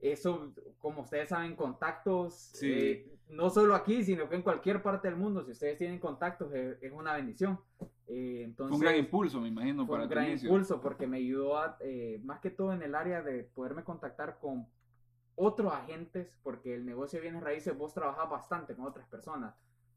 eso, 0.00 0.52
como 0.78 1.02
ustedes 1.02 1.30
saben, 1.30 1.56
contactos, 1.56 2.50
Sí. 2.54 2.70
eh, 2.72 3.08
no 3.28 3.48
solo 3.50 3.74
aquí, 3.74 4.04
sino 4.04 4.28
que 4.28 4.36
en 4.36 4.42
cualquier 4.42 4.82
parte 4.82 5.08
del 5.08 5.16
mundo, 5.16 5.42
si 5.44 5.52
ustedes 5.52 5.78
tienen 5.78 5.98
contactos, 5.98 6.52
eh, 6.54 6.76
es 6.82 6.92
una 6.92 7.14
bendición. 7.14 7.58
Eh, 8.08 8.42
entonces, 8.44 8.70
Fue 8.70 8.86
un 8.86 8.92
gran 8.92 8.96
impulso, 9.04 9.40
me 9.40 9.48
imagino, 9.48 9.86
fue 9.86 9.94
para 9.96 10.04
un 10.04 10.10
gran 10.10 10.28
inicio. 10.28 10.48
impulso 10.48 10.80
porque 10.80 11.06
me 11.06 11.18
ayudó 11.18 11.56
a, 11.58 11.76
eh, 11.80 12.20
más 12.24 12.40
que 12.40 12.50
todo 12.50 12.72
en 12.72 12.82
el 12.82 12.94
área 12.94 13.22
de 13.22 13.44
poderme 13.44 13.84
contactar 13.84 14.38
con 14.38 14.66
otros 15.34 15.72
agentes, 15.72 16.28
porque 16.42 16.74
el 16.74 16.84
negocio 16.84 17.18
de 17.18 17.22
bienes 17.22 17.42
raíces 17.42 17.76
vos 17.76 17.94
trabajas 17.94 18.28
bastante 18.28 18.74
con 18.74 18.86
otras 18.86 19.06
personas. 19.08 19.54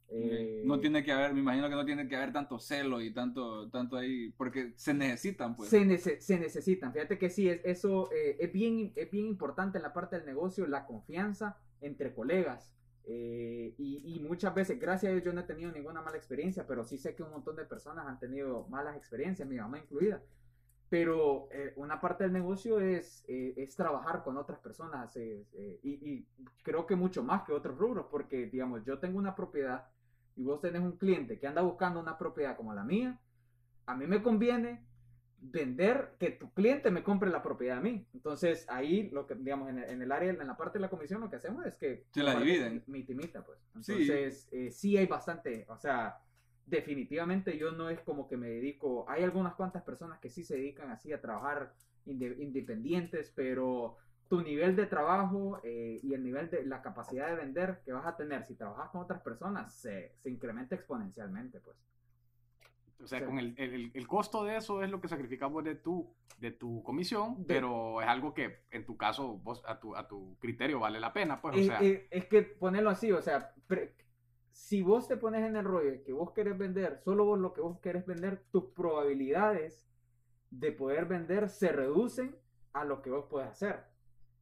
Eh, 0.08 0.62
No 0.66 0.80
tiene 0.80 1.04
que 1.04 1.12
haber, 1.12 1.34
me 1.34 1.40
imagino 1.40 1.68
que 1.68 1.76
no 1.76 1.84
tiene 1.84 2.08
que 2.08 2.16
haber 2.16 2.32
tanto 2.32 2.60
celo 2.60 3.02
y 3.02 3.12
tanto, 3.12 3.70
tanto 3.70 3.98
ahí, 3.98 4.30
porque 4.38 4.74
se 4.76 4.94
necesitan, 4.94 5.56
pues. 5.56 5.70
se, 5.70 5.84
nece- 5.84 6.20
se 6.20 6.40
necesitan. 6.40 6.94
Fíjate 6.94 7.18
que 7.18 7.30
sí, 7.32 7.50
es, 7.50 7.60
eso 7.66 8.12
eh, 8.14 8.38
es, 8.40 8.52
bien, 8.54 8.94
es 8.96 9.10
bien 9.10 9.26
importante 9.26 9.78
en 9.80 9.84
la 9.84 9.94
parte 9.94 10.16
del 10.18 10.26
negocio, 10.28 10.68
la 10.68 10.86
confianza 10.86 11.58
entre 11.82 12.14
colegas. 12.14 12.75
Eh, 13.08 13.74
y, 13.78 14.20
muchas 14.28 14.54
veces, 14.56 14.80
gracias 14.80 15.10
a 15.10 15.14
Dios, 15.14 15.24
yo 15.24 15.34
no 15.34 15.42
he 15.42 15.46
tenido 15.46 15.72
ninguna 15.72 16.02
mala 16.02 16.18
experiencia, 16.18 16.66
pero 16.66 16.84
sí 16.84 16.98
sé 16.98 17.16
que 17.16 17.24
un 17.24 17.32
montón 17.32 17.56
de 17.56 17.66
personas 17.66 18.08
han 18.08 18.20
tenido 18.20 18.68
malas 18.68 18.98
experiencias, 18.98 19.48
mi 19.48 19.58
mamá 19.58 19.78
incluida. 19.78 20.22
Pero 20.90 21.48
eh, 21.52 21.74
una 21.76 22.00
parte 22.00 22.24
del 22.24 22.34
negocio 22.34 22.80
es, 22.80 23.24
eh, 23.28 23.54
es 23.58 23.76
trabajar 23.76 24.24
con 24.24 24.38
otras 24.38 24.60
personas 24.60 25.16
es, 25.16 25.54
eh, 25.54 25.80
y, 25.84 25.92
y 26.10 26.28
creo 26.64 26.86
que 26.86 26.96
mucho 26.96 27.24
más 27.24 27.44
que 27.44 27.54
otros 27.54 27.78
rubros, 27.78 28.08
porque 28.10 28.48
digamos, 28.48 28.84
yo 28.86 29.00
tengo 29.00 29.18
una 29.18 29.36
propiedad 29.36 29.88
y 30.36 30.44
vos 30.44 30.62
tenés 30.62 30.82
un 30.82 30.98
cliente 30.98 31.40
que 31.40 31.48
anda 31.48 31.62
buscando 31.62 32.00
una 32.00 32.18
propiedad 32.18 32.56
como 32.56 32.74
la 32.74 32.84
mía, 32.84 33.20
a 33.86 33.96
mí 33.96 34.06
me 34.06 34.22
conviene 34.22 34.86
vender 35.52 36.16
que 36.20 36.32
tu 36.32 36.52
cliente 36.54 36.92
me 36.92 37.04
compre 37.04 37.30
la 37.30 37.42
propiedad 37.42 37.78
a 37.78 37.82
mí. 37.82 38.06
Entonces 38.14 38.66
ahí, 38.70 39.10
lo 39.12 39.28
que 39.28 39.36
digamos, 39.36 39.70
en 39.70 39.80
el, 39.80 39.90
en 39.90 40.02
el 40.02 40.12
área, 40.12 40.32
en 40.32 40.48
la 40.48 40.58
parte 40.58 40.78
de 40.78 40.82
la 40.82 40.90
comisión, 40.90 41.22
lo 41.22 41.30
que 41.30 41.36
hacemos 41.38 41.66
es 41.66 41.76
que... 41.76 42.06
Se 42.14 42.24
la 42.24 42.40
dividen. 42.40 42.84
Mi 42.88 43.04
timita, 43.04 43.46
pues. 43.46 43.60
Entonces, 43.76 44.48
sí. 44.50 44.72
sí 44.72 44.98
hay 44.98 45.06
bastante, 45.06 45.66
o 45.70 45.78
sea, 45.78 46.18
definitivamente 46.66 47.58
yo 47.58 47.72
no 47.72 47.90
es 47.90 48.00
como 48.02 48.28
que 48.28 48.38
me 48.38 48.50
dedico, 48.50 49.06
hay 49.08 49.24
algunas 49.24 49.56
cuantas 49.56 49.84
personas 49.84 50.20
que 50.20 50.30
sí 50.30 50.44
se 50.44 50.56
dedican 50.56 50.90
así 50.90 51.14
a 51.14 51.22
trabajar 51.22 51.74
inde- 52.06 52.38
independientes, 52.40 53.32
pero 53.36 53.98
tu 54.28 54.42
nivel 54.42 54.76
de 54.76 54.88
trabajo 54.88 55.62
eh, 55.64 56.00
y 56.02 56.14
el 56.16 56.24
nivel 56.24 56.50
de 56.50 56.66
la 56.66 56.82
capacidad 56.82 57.28
de 57.28 57.36
vender 57.36 57.82
que 57.86 57.94
vas 57.94 58.08
a 58.08 58.18
tener 58.18 58.44
si 58.44 58.56
trabajas 58.56 58.90
con 58.90 59.02
otras 59.02 59.22
personas 59.22 59.74
se, 59.76 60.14
se 60.18 60.30
incrementa 60.30 60.74
exponencialmente, 60.76 61.60
pues. 61.60 61.78
O 63.06 63.08
sea, 63.08 63.20
Sí. 63.20 63.26
con 63.26 63.38
el, 63.40 63.54
el- 63.58 63.92
el 63.94 64.08
costo 64.08 64.44
de 64.44 64.58
eso 64.58 64.82
es 64.82 64.90
lo 64.90 65.00
que 65.00 65.08
sacrificamos 65.08 65.64
de 65.64 65.76
tu, 65.76 66.12
de 66.40 66.50
tu 66.52 66.82
comisión, 66.84 67.36
De- 67.38 67.46
pero 67.46 68.02
es 68.02 68.08
algo 68.08 68.34
que 68.34 68.64
en 68.72 68.84
tu 68.84 68.98
caso, 68.98 69.38
vos, 69.38 69.64
a, 69.68 69.80
tu, 69.80 69.96
a 69.96 70.08
tu 70.08 70.36
criterio 70.40 70.80
vale 70.80 71.00
la 71.00 71.14
pena, 71.14 71.40
pues, 71.40 71.56
o 71.56 71.60
Eh, 71.60 71.66
sea, 71.66 71.82
eh, 71.84 72.08
es 72.10 72.26
que 72.26 72.42
ponerlo 72.42 72.90
así, 72.90 73.12
o 73.12 73.22
sea, 73.22 73.54
pre- 73.68 73.94
si 74.52 74.82
vos 74.82 75.08
te 75.08 75.18
pones 75.18 75.44
en 75.44 75.56
el 75.56 75.66
rollo 75.66 75.92
de 75.92 76.02
que 76.02 76.14
vos 76.14 76.32
querés 76.32 76.58
vender, 76.58 77.00
solo 77.04 77.26
vos 77.26 77.38
lo 77.40 77.54
que 77.54 77.62
vos 77.62 77.80
querés 77.80 78.06
vender, 78.08 78.44
tus 78.52 78.66
probabilidades 78.74 79.88
de 80.50 80.72
poder 80.72 81.06
vender 81.06 81.50
se 81.50 81.72
reducen 81.72 82.36
a 82.74 82.84
lo 82.86 83.02
que 83.04 83.12
vos 83.12 83.26
puedes 83.30 83.50
hacer. 83.50 83.84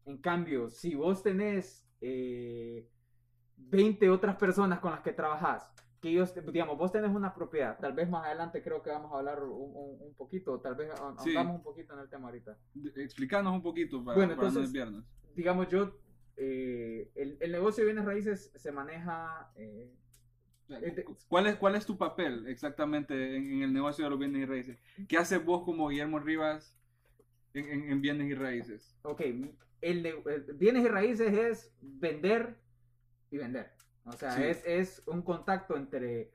En 0.05 0.19
cambio, 0.19 0.69
si 0.69 0.95
vos 0.95 1.21
tenés 1.21 1.85
eh, 1.99 2.87
20 3.57 4.09
otras 4.09 4.35
personas 4.37 4.79
con 4.79 4.91
las 4.91 5.01
que 5.01 5.11
trabajás, 5.13 5.69
que 6.03 6.09
ellos, 6.09 6.33
digamos, 6.51 6.77
vos 6.77 6.91
tenés 6.91 7.09
una 7.11 7.33
propiedad, 7.33 7.79
tal 7.79 7.93
vez 7.93 8.09
más 8.09 8.25
adelante 8.25 8.61
creo 8.61 8.83
que 8.83 8.89
vamos 8.89 9.13
a 9.13 9.19
hablar 9.19 9.41
un, 9.41 9.71
un- 10.01 10.13
poquito, 10.15 10.59
tal 10.59 10.75
vez 10.75 10.91
ahon- 10.99 11.17
Sí. 11.23 11.33
un 11.33 11.63
poquito 11.63 11.93
en 11.93 11.99
el 12.01 12.09
tema 12.09 12.27
ahorita. 12.27 12.57
Explícanos 12.97 13.53
un 13.53 13.61
poquito 13.63 14.03
para, 14.03 14.17
Bueno, 14.17 14.35
para 14.35 14.41
no 14.41 14.47
entonces- 14.49 14.63
desviarnos. 14.73 15.05
digamos, 15.33 15.69
yo, 15.69 15.97
eh, 16.35 17.09
el, 17.15 17.37
el 17.39 17.51
negocio 17.53 17.83
de 17.85 17.93
bienes 17.93 18.05
raíces 18.05 18.51
se 18.53 18.71
maneja, 18.73 19.49
eh, 19.55 19.91
Este- 20.81 21.05
¿Cuál 21.27 21.47
es, 21.47 21.55
¿Cuál 21.57 21.75
es 21.75 21.85
tu 21.85 21.97
papel 21.97 22.47
exactamente 22.47 23.35
en, 23.37 23.51
en 23.51 23.61
el 23.63 23.73
negocio 23.73 24.03
de 24.05 24.09
los 24.09 24.17
bienes 24.19 24.41
y 24.41 24.45
raíces? 24.45 24.79
¿Qué 25.07 25.17
haces 25.17 25.43
vos 25.43 25.63
como 25.63 25.89
Guillermo 25.89 26.19
Rivas 26.19 26.77
en, 27.53 27.65
en- 27.69 27.91
en 27.91 28.01
bienes 28.01 28.27
y 28.29 28.33
raíces? 28.33 28.97
ok, 29.03 29.21
el, 29.21 30.05
el 30.05 30.43
bienes 30.55 30.83
y 30.85 30.87
raíces 30.87 31.33
es 31.33 31.75
vender 31.81 32.57
y 33.29 33.37
vender. 33.37 33.72
O 34.05 34.11
sea, 34.13 34.31
Sí. 34.33 34.43
es, 34.43 34.63
es 34.65 35.03
un 35.07 35.21
contacto 35.21 35.75
entre 35.77 36.33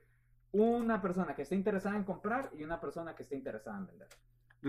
una 0.51 1.01
persona 1.01 1.35
que 1.35 1.43
está 1.43 1.55
interesada 1.55 1.95
en 1.95 2.03
comprar 2.03 2.49
y 2.57 2.63
una 2.63 2.79
persona 2.81 3.15
que 3.15 3.23
está 3.23 3.35
interesada 3.35 3.77
en 3.77 3.87
vender. 3.87 4.07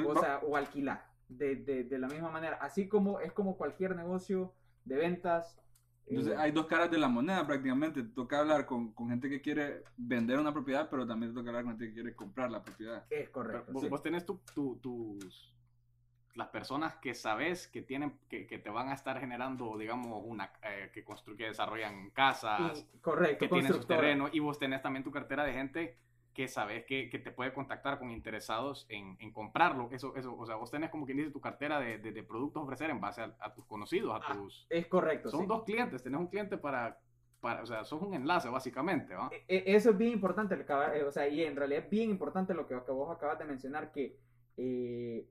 O 0.07 0.19
sea, 0.21 0.39
o 0.39 0.57
alquilar. 0.57 1.09
De, 1.29 1.55
de- 1.57 1.85
de 1.85 1.99
la 1.99 2.09
misma 2.09 2.29
manera. 2.31 2.57
Así 2.61 2.89
como 2.89 3.21
es 3.21 3.33
como 3.33 3.57
cualquier 3.57 3.95
negocio 3.95 4.53
de 4.85 4.97
ventas. 4.97 5.61
Entonces 6.07 6.33
Eh, 6.33 6.37
hay 6.37 6.51
dos 6.51 6.67
caras 6.67 6.91
de 6.91 6.99
la 6.99 7.07
moneda 7.09 7.47
prácticamente. 7.47 8.03
Te 8.03 8.09
toca 8.09 8.41
hablar 8.41 8.67
con, 8.67 8.93
con 8.93 9.09
gente 9.11 9.29
que 9.31 9.41
quiere 9.41 9.85
vender 9.97 10.41
una 10.41 10.53
propiedad, 10.53 10.89
pero 10.91 11.07
también 11.07 11.33
te 11.33 11.39
toca 11.39 11.51
hablar 11.51 11.63
con 11.65 11.73
gente 11.75 11.87
que 11.87 11.95
quiere 11.95 12.17
comprar 12.17 12.51
la 12.51 12.63
propiedad. 12.65 13.05
es 13.11 13.21
Pero 13.29 13.33
correcto. 13.33 13.73
vos, 13.73 13.83
sí. 13.83 13.89
vos 13.89 14.03
tenés 14.03 14.27
tu, 14.27 14.41
tu- 14.55 14.77
tus 14.81 15.57
las 16.35 16.49
personas 16.49 16.95
que 16.97 17.15
sabes 17.15 17.67
que 17.69 17.83
tienen 17.83 18.19
que, 18.29 18.47
que 18.47 18.59
te 18.59 18.71
van 18.71 18.89
a 18.89 18.95
estar 18.95 19.19
generando 19.19 19.77
digamos 19.77 20.23
una 20.25 20.53
eh, 20.63 20.91
que 20.93 21.03
construyen 21.05 21.49
desarrollan 21.51 22.11
casas 22.11 22.87
Y- 22.95 22.99
correcto, 22.99 23.39
que 23.41 23.49
tienen 23.49 23.73
sus 23.73 23.87
terrenos 23.87 24.31
y 24.33 24.39
vos 24.39 24.59
tenés 24.59 24.81
también 24.83 25.03
tu 25.05 25.11
cartera 25.11 25.45
de 25.45 25.53
gente 25.53 25.97
que 26.33 26.47
sabes 26.47 26.85
que, 26.85 27.11
que 27.11 27.19
te 27.19 27.33
puede 27.33 27.53
contactar 27.53 27.99
con 27.99 28.11
interesados 28.11 28.87
en, 28.89 29.17
en 29.19 29.33
comprarlo 29.33 29.89
eso 29.91 30.15
eso 30.15 30.37
o 30.39 30.47
sea 30.47 30.55
vos 30.55 30.71
tenés 30.71 30.91
como 30.91 31.05
quien 31.05 31.19
dice 31.19 31.31
tu 31.33 31.41
cartera 31.41 31.81
de, 31.81 31.99
de- 31.99 32.13
de 32.13 32.23
productos 32.23 32.61
a 32.61 32.65
ofrecer 32.65 32.91
en 32.91 33.01
base 33.01 33.23
a, 33.23 33.35
a 33.41 33.53
tus 33.53 33.65
conocidos 33.67 34.15
a 34.15 34.25
Ah, 34.25 34.35
tus 34.35 34.67
Es 34.71 34.87
correcto. 34.87 35.31
son 35.31 35.41
sí. 35.41 35.47
dos 35.47 35.65
clientes 35.65 36.03
tenés 36.03 36.21
un 36.21 36.29
cliente 36.29 36.57
para 36.57 36.99
para 37.41 37.63
o 37.63 37.67
sea 37.67 37.83
sos 37.85 38.01
un 38.03 38.15
enlace 38.15 38.49
básicamente 38.49 39.15
¿va? 39.15 39.29
E- 39.33 39.45
e- 39.49 39.75
Eso 39.75 39.91
es 39.91 39.99
bien 39.99 40.13
importante, 40.13 40.55
eh, 40.55 41.03
o 41.03 41.11
sea, 41.11 41.27
y 41.27 41.43
en 41.43 41.57
realidad 41.57 41.85
es 41.85 41.91
bien 41.91 42.11
importante 42.11 42.55
lo 42.55 42.69
que, 42.69 42.79
que 42.85 42.93
vos 42.93 43.11
acabas 43.17 43.39
de 43.39 43.47
mencionar, 43.47 43.91
que 43.91 44.17
eh, 44.59 45.27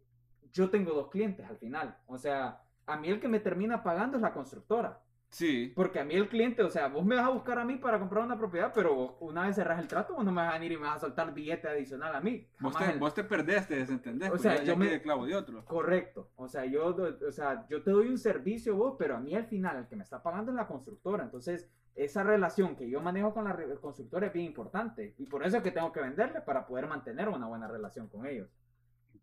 yo 0.52 0.70
tengo 0.70 0.94
dos 0.94 1.10
clientes 1.10 1.46
al 1.48 1.58
final. 1.58 1.98
O 2.08 2.18
sea, 2.18 2.62
a 2.86 2.98
mí 2.98 3.10
el 3.10 3.20
que 3.20 3.28
me 3.28 3.40
termina 3.40 3.84
pagando 3.84 4.18
es 4.18 4.22
la 4.22 4.34
constructora. 4.34 5.00
Sí, 5.32 5.72
Porque 5.76 6.00
a 6.00 6.04
mí 6.04 6.16
el 6.16 6.28
cliente, 6.28 6.64
o 6.64 6.72
sea, 6.72 6.88
vos 6.88 7.06
me 7.06 7.14
vas 7.16 7.26
a 7.26 7.30
buscar 7.30 7.60
a 7.60 7.64
mí 7.64 7.76
para 7.76 8.00
comprar 8.00 8.24
una 8.24 8.36
propiedad, 8.40 8.72
pero 8.74 8.96
vos, 8.96 9.14
una 9.20 9.46
vez 9.46 9.56
cerras 9.58 9.78
el 9.80 9.88
trato, 9.88 10.16
vos 10.16 10.26
no 10.26 10.32
me 10.32 10.42
vas 10.42 10.50
a 10.50 10.58
venir 10.58 10.72
y 10.72 10.78
me 10.78 10.88
vas 10.88 10.96
a 10.98 11.00
soltar 11.02 11.32
billete 11.36 11.68
adicional 11.68 12.16
a 12.16 12.20
mí. 12.20 12.48
vos 12.60 12.76
te, 12.76 12.92
el- 12.94 12.98
vos 12.98 13.14
te 13.14 13.24
perdés, 13.24 13.68
te 13.68 13.76
desentendés. 13.76 14.30
O 14.30 14.32
pues 14.32 14.42
sea, 14.42 14.56
ya, 14.56 14.64
yo 14.64 14.74
ya 14.74 14.80
me- 14.80 14.88
quedé 14.88 15.02
clavo 15.04 15.28
de 15.28 15.36
otro. 15.36 15.64
Correcto. 15.66 16.32
O 16.36 16.48
sea, 16.48 16.66
yo, 16.66 16.96
o 17.28 17.32
sea, 17.32 17.68
yo 17.70 17.84
te 17.84 17.92
doy 17.92 18.08
un 18.08 18.18
servicio 18.18 18.76
vos, 18.76 18.96
pero 18.98 19.18
a 19.18 19.20
mí 19.20 19.36
al 19.36 19.46
final 19.46 19.78
el 19.78 19.88
que 19.88 19.96
me 19.96 20.02
está 20.04 20.24
pagando 20.24 20.50
es 20.52 20.56
la 20.56 20.66
constructora. 20.66 21.26
Entonces, 21.26 21.70
esa 21.94 22.24
relación 22.24 22.76
que 22.76 22.90
yo 22.90 23.00
manejo 23.00 23.32
con 23.32 23.44
la 23.44 23.56
constructora 23.80 24.26
es 24.26 24.34
bien 24.34 24.48
importante. 24.48 25.14
Y 25.20 25.28
por 25.28 25.46
eso 25.46 25.58
es 25.58 25.62
que 25.64 25.70
tengo 25.70 25.92
que 25.92 26.02
venderle 26.02 26.42
para 26.42 26.66
poder 26.66 26.88
mantener 26.88 27.30
una 27.30 27.46
buena 27.46 27.68
relación 27.68 28.08
con 28.08 28.26
ellos. 28.26 28.50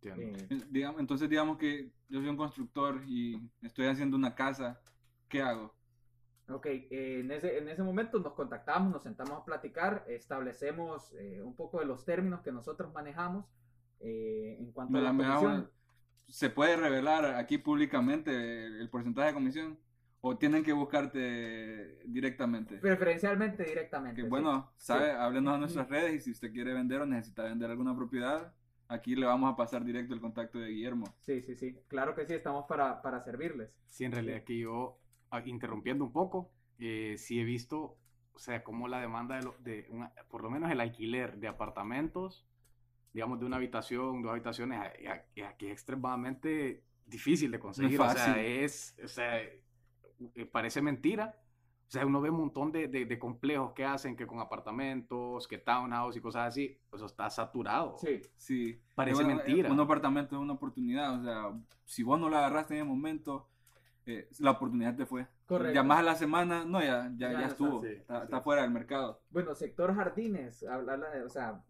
Entiendo. 0.02 0.38
Eh, 0.50 0.60
digamos- 0.70 1.00
Entonces, 1.00 1.28
digamos 1.28 1.58
que 1.58 1.90
yo 2.08 2.20
soy 2.20 2.28
un 2.28 2.36
constructor 2.36 3.02
y 3.06 3.40
estoy 3.62 3.86
haciendo 3.86 4.16
una 4.16 4.34
casa. 4.34 4.80
¿Qué 5.28 5.42
hago? 5.42 5.74
ok, 6.48 6.66
eh, 6.66 7.20
en, 7.24 7.30
ese, 7.32 7.58
en 7.58 7.68
ese 7.68 7.82
momento 7.82 8.20
nos 8.20 8.34
contactamos, 8.34 8.92
nos 8.92 9.02
sentamos 9.02 9.40
a 9.40 9.44
platicar, 9.44 10.04
establecemos 10.06 11.12
eh, 11.18 11.42
un 11.42 11.56
poco 11.56 11.80
de 11.80 11.86
los 11.86 12.04
términos 12.04 12.40
que 12.42 12.52
nosotros 12.52 12.92
manejamos 12.92 13.46
eh, 13.98 14.56
en 14.60 14.70
cuanto 14.70 14.92
Me 14.92 15.00
a 15.00 15.02
la- 15.02 15.12
la 15.12 15.16
comisión. 15.16 15.52
una- 15.54 15.70
¿Se 16.28 16.50
puede 16.50 16.76
revelar 16.76 17.24
aquí 17.24 17.58
públicamente 17.58 18.66
el, 18.66 18.80
el 18.80 18.88
porcentaje 18.90 19.28
de 19.28 19.34
comisión? 19.34 19.78
¿O 20.20 20.36
tienen 20.38 20.62
que 20.64 20.72
buscarte 20.72 21.98
directamente? 22.04 22.78
Preferencialmente 22.78 23.64
directamente. 23.64 24.16
Que 24.16 24.22
sí. 24.22 24.28
bueno, 24.28 24.72
sabe, 24.76 25.06
Sí. 25.10 25.16
háblenos 25.18 25.54
a 25.54 25.58
nuestras 25.58 25.88
redes 25.88 26.14
y 26.14 26.20
si 26.20 26.30
usted 26.32 26.52
quiere 26.52 26.72
vender 26.74 27.00
o 27.00 27.06
necesita 27.06 27.42
vender 27.44 27.70
alguna 27.70 27.94
propiedad, 27.96 28.52
aquí 28.88 29.14
le 29.16 29.26
vamos 29.26 29.52
a 29.52 29.56
pasar 29.56 29.84
directo 29.84 30.14
el 30.14 30.20
contacto 30.20 30.58
de 30.58 30.68
Guillermo. 30.70 31.06
Sí, 31.20 31.42
sí, 31.42 31.54
sí. 31.56 31.76
Claro 31.88 32.14
que 32.14 32.26
sí, 32.26 32.34
estamos 32.34 32.66
para, 32.66 33.02
para 33.02 33.20
servirles. 33.22 33.70
Sí, 33.88 34.04
en 34.04 34.12
realidad 34.12 34.44
que 34.44 34.58
yo, 34.58 34.98
ah, 35.30 35.42
interrumpiendo 35.44 36.04
un 36.04 36.12
poco, 36.12 36.50
eh, 36.78 37.16
sí 37.18 37.40
he 37.40 37.44
visto, 37.44 37.96
o 38.32 38.38
sea, 38.38 38.62
cómo 38.62 38.88
la 38.88 39.00
demanda 39.00 39.36
de, 39.36 39.42
lo- 39.42 39.56
de 39.60 39.86
una- 39.90 40.12
por 40.28 40.42
lo 40.42 40.50
menos 40.50 40.70
el 40.70 40.80
alquiler 40.80 41.38
de 41.38 41.48
apartamentos, 41.48 42.46
digamos, 43.12 43.40
de 43.40 43.46
una 43.46 43.56
habitación, 43.56 44.22
dos 44.22 44.32
habitaciones, 44.32 44.78
aquí 45.48 45.66
es 45.66 45.72
extremadamente 45.72 46.82
difícil 47.06 47.50
de 47.50 47.58
conseguir. 47.58 48.00
o 48.00 48.04
sea, 48.10 48.14
fácil. 48.14 48.44
es, 48.44 48.96
o 49.02 49.08
sea, 49.08 49.40
eh, 49.40 50.46
parece 50.50 50.82
mentira. 50.82 51.38
O 51.88 51.90
sea, 51.90 52.04
uno 52.04 52.20
ve 52.20 52.30
un 52.30 52.38
montón 52.38 52.72
de, 52.72 52.88
de- 52.88 53.04
de 53.06 53.18
complejos 53.18 53.72
que 53.72 53.84
hacen, 53.84 54.16
que 54.16 54.26
con 54.26 54.40
apartamentos, 54.40 55.46
que 55.46 55.58
townhouse 55.58 56.16
y 56.16 56.20
cosas 56.20 56.48
así, 56.48 56.76
eso 56.92 57.06
está 57.06 57.30
saturado. 57.30 57.96
Sí, 57.98 58.20
Sí. 58.36 58.80
Parece 58.94 59.22
bueno, 59.22 59.36
mentira. 59.36 59.68
eh, 59.68 59.72
Un 59.72 59.80
apartamento 59.80 60.34
es 60.36 60.42
una 60.42 60.54
oportunidad, 60.54 61.20
o 61.20 61.22
sea, 61.22 61.52
si 61.84 62.02
vos 62.02 62.18
no 62.18 62.28
la 62.28 62.38
agarraste 62.38 62.74
en 62.74 62.80
el 62.80 62.86
momento, 62.86 63.48
eh, 64.04 64.28
la 64.40 64.50
oportunidad 64.52 64.96
te 64.96 65.06
fue. 65.06 65.26
Correcto. 65.46 65.74
Llamás 65.74 65.98
a 66.00 66.02
la 66.02 66.14
semana, 66.16 66.64
no, 66.64 66.80
ya, 66.80 67.10
ya, 67.16 67.32
Ya 67.32 67.40
ya, 67.40 67.46
estuvo, 67.46 67.76
está, 67.84 67.88
sí, 67.88 67.94
está, 68.00 68.18
sí. 68.18 68.24
está 68.24 68.40
fuera 68.40 68.62
del 68.62 68.70
mercado. 68.72 69.22
Bueno, 69.30 69.54
sector 69.54 69.94
jardines, 69.94 70.62
hablarla 70.64 71.10
de- 71.10 71.22
o 71.22 71.28
sea, 71.28 71.62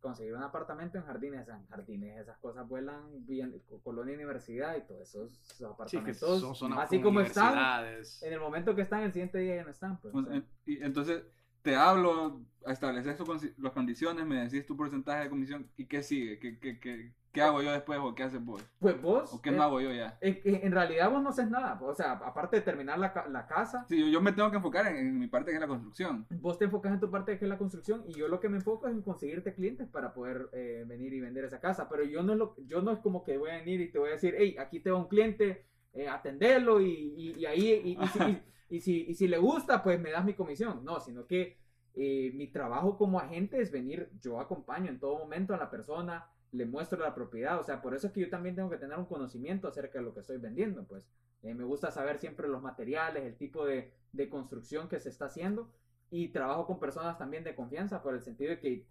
conseguir 0.00 0.34
un 0.34 0.42
apartamento 0.42 0.98
en 0.98 1.04
jardines, 1.04 1.48
en 1.48 1.66
jardines, 1.66 2.20
esas 2.20 2.38
cosas 2.38 2.66
vuelan 2.68 3.26
bien, 3.26 3.60
co- 3.68 3.80
colonia 3.82 4.14
universidad 4.14 4.76
y 4.76 4.82
todos 4.86 5.02
esos 5.08 5.32
Sí, 5.42 5.58
que 5.58 5.64
apartamentos, 5.66 6.40
son 6.40 6.54
zonas 6.54 6.78
así 6.78 7.00
como 7.00 7.20
están, 7.20 7.84
en 8.22 8.32
el 8.32 8.40
momento 8.40 8.74
que 8.74 8.82
están, 8.82 9.02
el 9.02 9.12
siguiente 9.12 9.38
día 9.38 9.56
ya 9.56 9.64
no 9.64 9.70
están. 9.70 9.98
Pues, 10.00 10.12
Pues, 10.12 10.26
sea. 10.26 10.36
en- 10.36 10.46
y 10.66 10.82
entonces, 10.82 11.24
te 11.62 11.76
hablo, 11.76 12.42
estableces 12.66 13.18
las 13.58 13.72
condiciones, 13.72 14.26
me 14.26 14.44
decís 14.44 14.66
tu 14.66 14.76
porcentaje 14.76 15.24
de 15.24 15.30
comisión 15.30 15.70
y 15.76 15.86
qué 15.86 16.02
sigue, 16.02 16.38
qué, 16.38 16.58
qué, 16.58 16.78
qué, 16.78 17.12
qué 17.34 17.42
hago 17.42 17.60
yo 17.60 17.72
después 17.72 17.98
o 18.00 18.14
qué 18.14 18.22
haces 18.22 18.42
vos, 18.42 18.64
Pues 18.78 19.00
vos, 19.02 19.34
o 19.34 19.42
qué 19.42 19.50
no 19.50 19.62
hago 19.62 19.80
yo 19.80 19.92
ya. 19.92 20.16
en, 20.22 20.40
en- 20.44 20.72
realidad 20.72 21.10
vos 21.10 21.22
no 21.22 21.28
haces 21.30 21.50
nada, 21.50 21.78
o 21.82 21.92
sea, 21.94 22.12
aparte 22.12 22.56
de 22.56 22.62
terminar 22.62 22.98
la, 22.98 23.12
la 23.28 23.46
casa, 23.46 23.84
Sí, 23.88 23.98
yo, 24.00 24.06
yo 24.06 24.20
me 24.22 24.32
tengo 24.32 24.50
que 24.50 24.56
enfocar 24.56 24.86
en, 24.86 24.96
en 24.96 25.18
mi 25.18 25.26
parte 25.26 25.50
que 25.50 25.56
es 25.56 25.60
la 25.60 25.66
construcción. 25.68 26.26
vos 26.30 26.56
te 26.58 26.64
enfocas 26.64 26.92
en 26.94 27.00
tu 27.00 27.10
parte 27.10 27.38
que 27.38 27.44
es 27.44 27.48
la 27.48 27.58
construcción 27.58 28.04
y 28.06 28.14
yo 28.14 28.28
lo 28.28 28.40
que 28.40 28.48
me 28.48 28.56
enfoco 28.58 28.86
es 28.86 28.94
en 28.94 29.02
conseguirte 29.02 29.52
clientes 29.54 29.88
para 29.88 30.14
poder 30.14 30.48
eh, 30.52 30.84
venir 30.86 31.12
y 31.12 31.20
vender 31.20 31.44
esa 31.44 31.60
casa. 31.60 31.88
Pero 31.88 32.04
yo 32.04 32.22
no, 32.22 32.32
es 32.32 32.38
lo, 32.38 32.54
yo 32.66 32.80
no 32.82 32.92
es 32.92 33.00
como 33.00 33.22
que 33.24 33.36
voy 33.36 33.50
a 33.50 33.56
venir 33.58 33.80
y 33.80 33.90
te 33.90 33.98
voy 33.98 34.10
a 34.10 34.12
decir, 34.12 34.34
hey, 34.38 34.56
aquí 34.58 34.80
te 34.80 34.90
va 34.90 34.98
un 34.98 35.08
cliente, 35.08 35.66
eh, 35.92 36.08
atenderlo 36.08 36.80
y, 36.80 36.86
y- 37.16 37.34
y 37.40 37.46
ahí, 37.46 37.82
y, 37.84 38.02
y 38.02 38.06
si, 38.08 38.18
y 38.70 38.80
si, 38.80 39.06
y 39.08 39.14
si 39.14 39.26
le 39.28 39.38
gusta, 39.38 39.82
pues 39.82 40.00
me 40.00 40.10
das 40.12 40.24
mi 40.24 40.34
comisión. 40.34 40.84
No, 40.84 41.00
sino 41.00 41.26
que 41.26 41.58
eh, 41.96 42.32
mi 42.34 42.48
trabajo 42.48 42.96
como 42.96 43.18
agente 43.20 43.60
es 43.60 43.70
venir, 43.70 44.08
yo 44.20 44.40
acompaño 44.40 44.88
en 44.90 44.98
todo 44.98 45.18
momento 45.18 45.52
a 45.54 45.56
la 45.58 45.70
persona, 45.70 46.26
le 46.54 46.66
muestro 46.66 46.98
la 47.00 47.14
propiedad, 47.14 47.58
o 47.60 47.64
sea, 47.64 47.82
por 47.82 47.94
eso 47.94 48.06
es 48.08 48.12
que 48.12 48.20
yo 48.20 48.30
también 48.30 48.54
tengo 48.56 48.70
que 48.70 48.78
tener 48.78 48.98
un 48.98 49.06
conocimiento 49.06 49.68
acerca 49.68 49.98
de 49.98 50.04
lo 50.04 50.14
que 50.14 50.20
estoy 50.20 50.38
vendiendo, 50.38 50.84
pues 50.86 51.06
Eh, 51.42 51.54
me 51.54 51.64
gusta 51.64 51.90
saber 51.90 52.16
siempre 52.18 52.48
los 52.48 52.62
materiales, 52.62 53.22
el 53.24 53.36
tipo 53.36 53.66
de, 53.66 53.92
de 54.12 54.28
construcción 54.30 54.88
que 54.88 54.98
se 54.98 55.10
está 55.10 55.26
haciendo 55.26 55.68
y 56.10 56.28
trabajo 56.28 56.66
con 56.66 56.78
personas 56.80 57.18
también 57.18 57.44
de 57.44 57.54
confianza 57.54 58.02
por 58.02 58.14
el 58.14 58.22
sentido 58.22 58.50
de 58.52 58.60
que 58.60 58.86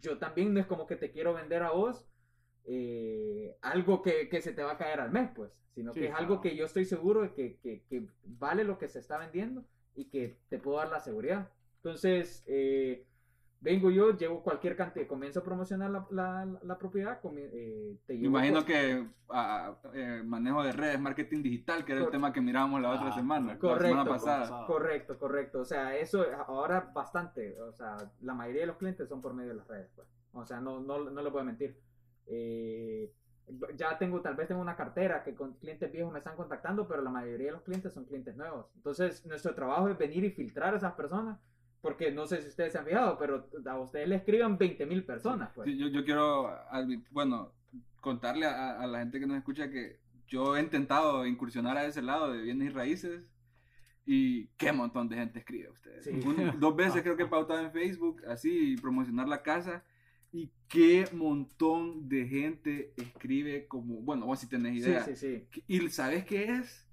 yo 0.00 0.18
también 0.18 0.52
no 0.52 0.60
es 0.60 0.66
como 0.66 0.86
que 0.86 0.96
te 0.96 1.10
quiero 1.10 1.32
vender 1.34 1.62
a 1.62 1.70
vos 1.70 2.06
eh, 2.66 3.56
algo 3.62 4.02
que, 4.02 4.28
que 4.28 4.40
se 4.42 4.52
te 4.52 4.62
va 4.62 4.72
a 4.72 4.78
caer 4.78 5.00
al 5.00 5.10
mes, 5.12 5.30
pues, 5.34 5.52
sino 5.74 5.92
Sí, 5.92 6.00
que 6.00 6.06
es 6.06 6.10
claro. 6.10 6.22
algo 6.24 6.40
que 6.40 6.56
yo 6.56 6.64
estoy 6.66 6.84
seguro 6.84 7.22
de 7.22 7.32
que, 7.32 7.58
que- 7.62 7.82
que 7.88 8.06
vale 8.24 8.64
lo 8.64 8.78
que 8.78 8.88
se 8.88 8.98
está 8.98 9.18
vendiendo 9.18 9.64
y 9.94 10.06
que 10.10 10.38
te 10.48 10.58
puedo 10.58 10.78
dar 10.78 10.88
la 10.90 11.00
seguridad. 11.00 11.50
Entonces, 11.76 12.42
eh, 12.46 13.06
vengo 13.64 13.90
yo, 13.90 14.14
llevo 14.16 14.42
cualquier 14.42 14.76
cantidad, 14.76 15.06
comienzo 15.06 15.40
a 15.40 15.42
promocionar 15.42 15.90
la, 15.90 16.06
la- 16.10 16.58
la 16.62 16.78
propiedad, 16.78 17.18
comi- 17.22 17.48
eh, 17.50 17.96
te 18.06 18.12
Me 18.12 18.18
llevo 18.20 18.36
imagino 18.38 18.64
que 18.64 19.06
ah, 19.30 19.74
eh, 19.94 20.22
manejo 20.22 20.62
de 20.62 20.72
redes, 20.72 21.00
marketing 21.00 21.42
digital, 21.42 21.82
que 21.84 21.92
era 21.92 22.02
el 22.04 22.10
tema 22.10 22.30
que 22.30 22.42
mirábamos 22.42 22.82
la 22.82 22.90
otra 22.90 23.08
Ah, 23.08 23.14
semana, 23.14 23.58
correcto. 23.58 23.68
la 23.68 23.88
semana 23.88 24.04
Correcto. 24.04 24.26
pasada. 24.26 24.66
Correcto, 24.66 25.18
correcto. 25.18 25.60
O 25.60 25.64
sea, 25.64 25.96
eso 25.96 26.24
ahora 26.46 26.90
bastante. 26.94 27.58
O 27.62 27.72
sea, 27.72 27.96
la 28.20 28.34
mayoría 28.34 28.60
de 28.60 28.66
los 28.66 28.76
clientes 28.76 29.08
son 29.08 29.22
por 29.22 29.32
medio 29.32 29.50
de 29.52 29.56
las 29.56 29.66
redes. 29.66 29.90
Pues. 29.96 30.06
O 30.34 30.44
sea, 30.44 30.60
no, 30.60 30.80
no, 30.80 31.10
no 31.10 31.22
le 31.22 31.30
puedo 31.30 31.44
mentir. 31.46 31.74
Eh, 32.26 33.10
ya 33.76 33.96
tengo, 33.98 34.20
tal 34.20 34.36
vez 34.36 34.48
tengo 34.48 34.60
una 34.60 34.76
cartera 34.76 35.22
que 35.22 35.34
con 35.34 35.54
clientes 35.54 35.90
viejos 35.90 36.12
me 36.12 36.18
están 36.18 36.36
contactando, 36.36 36.86
pero 36.86 37.00
la 37.02 37.10
mayoría 37.10 37.46
de 37.46 37.52
los 37.52 37.62
clientes 37.62 37.92
son 37.94 38.04
clientes 38.04 38.36
nuevos. 38.36 38.66
Entonces, 38.76 39.24
nuestro 39.26 39.54
trabajo 39.54 39.88
es 39.88 39.96
venir 39.98 40.22
y 40.24 40.30
filtrar 40.30 40.74
a 40.74 40.76
esas 40.76 40.92
personas, 40.94 41.38
porque 41.84 42.10
no 42.10 42.26
sé 42.26 42.40
si 42.40 42.48
ustedes 42.48 42.72
se 42.72 42.78
han 42.78 42.86
fijado, 42.86 43.18
pero 43.18 43.48
a 43.66 43.78
ustedes 43.78 44.08
le 44.08 44.16
escriban 44.16 44.56
20 44.58 44.86
mil 44.86 45.04
personas. 45.04 45.50
Pues. 45.54 45.66
Sí, 45.68 45.76
yo, 45.76 45.88
yo 45.88 46.02
quiero, 46.04 46.50
bueno, 47.10 47.52
contarle 48.00 48.46
a, 48.46 48.80
a 48.80 48.86
la 48.86 49.00
gente 49.00 49.20
que 49.20 49.26
nos 49.26 49.36
escucha 49.36 49.70
que 49.70 50.00
yo 50.26 50.56
he 50.56 50.60
intentado 50.60 51.26
incursionar 51.26 51.76
a 51.76 51.84
ese 51.84 52.00
lado 52.00 52.32
de 52.32 52.40
bienes 52.40 52.70
y 52.70 52.72
raíces 52.72 53.22
y 54.06 54.46
qué 54.56 54.72
montón 54.72 55.08
de 55.08 55.16
gente 55.16 55.38
escribe 55.40 55.68
a 55.68 55.72
ustedes. 55.72 56.04
Sí. 56.04 56.10
Un- 56.10 56.58
dos 56.58 56.74
veces 56.74 57.02
creo 57.02 57.16
que 57.16 57.24
he 57.24 57.28
pautado 57.28 57.60
en 57.60 57.70
Facebook, 57.72 58.22
así, 58.26 58.76
promocionar 58.80 59.28
la 59.28 59.42
casa. 59.42 59.84
Y 60.32 60.50
qué 60.68 61.06
montón 61.12 62.08
de 62.08 62.26
gente 62.26 62.92
escribe 62.96 63.68
como, 63.68 64.00
bueno, 64.00 64.26
vos 64.26 64.40
si 64.40 64.48
tenés 64.48 64.72
Sí, 64.82 64.90
idea. 64.90 65.04
sí, 65.04 65.14
sí. 65.14 65.46
Y 65.68 65.88
¿sabes 65.90 66.24
qué 66.24 66.44
es? 66.54 66.88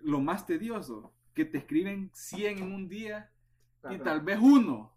Lo 0.00 0.20
más 0.20 0.44
tedioso, 0.46 1.14
que 1.32 1.44
te 1.46 1.58
escriben 1.58 2.10
100 2.12 2.58
en 2.58 2.72
un 2.72 2.88
día 2.88 3.30
y 3.90 3.98
tal 3.98 4.20
vez 4.20 4.38
uno 4.40 4.92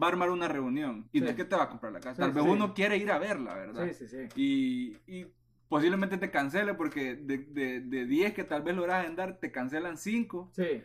va 0.00 0.06
a 0.06 0.10
armar 0.10 0.30
una 0.30 0.46
reunión. 0.48 1.08
Y 1.12 1.20
no 1.20 1.26
Sí. 1.26 1.30
es 1.30 1.36
que 1.36 1.44
te 1.44 1.56
va 1.56 1.64
a 1.64 1.68
comprar 1.68 1.92
la 1.92 2.00
casa. 2.00 2.14
Sí, 2.16 2.20
tal 2.20 2.32
vez 2.32 2.44
sí. 2.44 2.50
uno 2.50 2.74
quiere 2.74 2.96
ir 2.96 3.10
a 3.10 3.18
verla, 3.18 3.54
¿verdad? 3.54 3.88
Sí, 3.88 4.06
sí, 4.06 4.08
sí. 4.08 4.28
Y, 4.36 4.96
y 5.20 5.26
posiblemente 5.68 6.16
te 6.18 6.30
cancele 6.30 6.74
porque 6.74 7.16
de, 7.16 7.38
de, 7.38 7.80
de 7.80 8.06
10 8.06 8.34
que 8.34 8.44
tal 8.44 8.62
vez 8.62 8.76
logras 8.76 9.02
agendar, 9.04 9.38
te 9.38 9.50
cancelan 9.50 9.96
5. 9.96 10.50
Sí, 10.54 10.82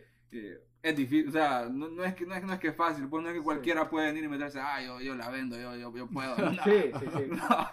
es 0.81 0.95
difícil, 0.95 1.29
o 1.29 1.31
sea, 1.31 1.67
no, 1.71 1.87
no 1.89 2.03
es 2.03 2.13
que, 2.13 2.25
no, 2.27 2.35
es, 2.35 2.43
no 2.43 2.53
es 2.53 2.59
que 2.59 2.67
es 2.67 2.75
fácil, 2.75 3.07
pues 3.07 3.23
no 3.23 3.29
es 3.29 3.33
que 3.33 3.39
Sí. 3.39 3.43
cualquiera 3.45 3.89
puede 3.89 4.07
venir 4.07 4.25
y 4.25 4.27
meterse, 4.27 4.59
ah, 4.61 4.79
yo, 4.83 4.99
yo 5.01 5.15
la 5.15 5.29
vendo, 5.29 5.57
yo, 5.59 5.75
yo, 5.75 5.95
yo 5.95 6.07
puedo. 6.07 6.35
No, 6.37 6.63
sí, 6.63 6.91
sí, 6.99 7.05
sí. 7.17 7.23
no. 7.29 7.69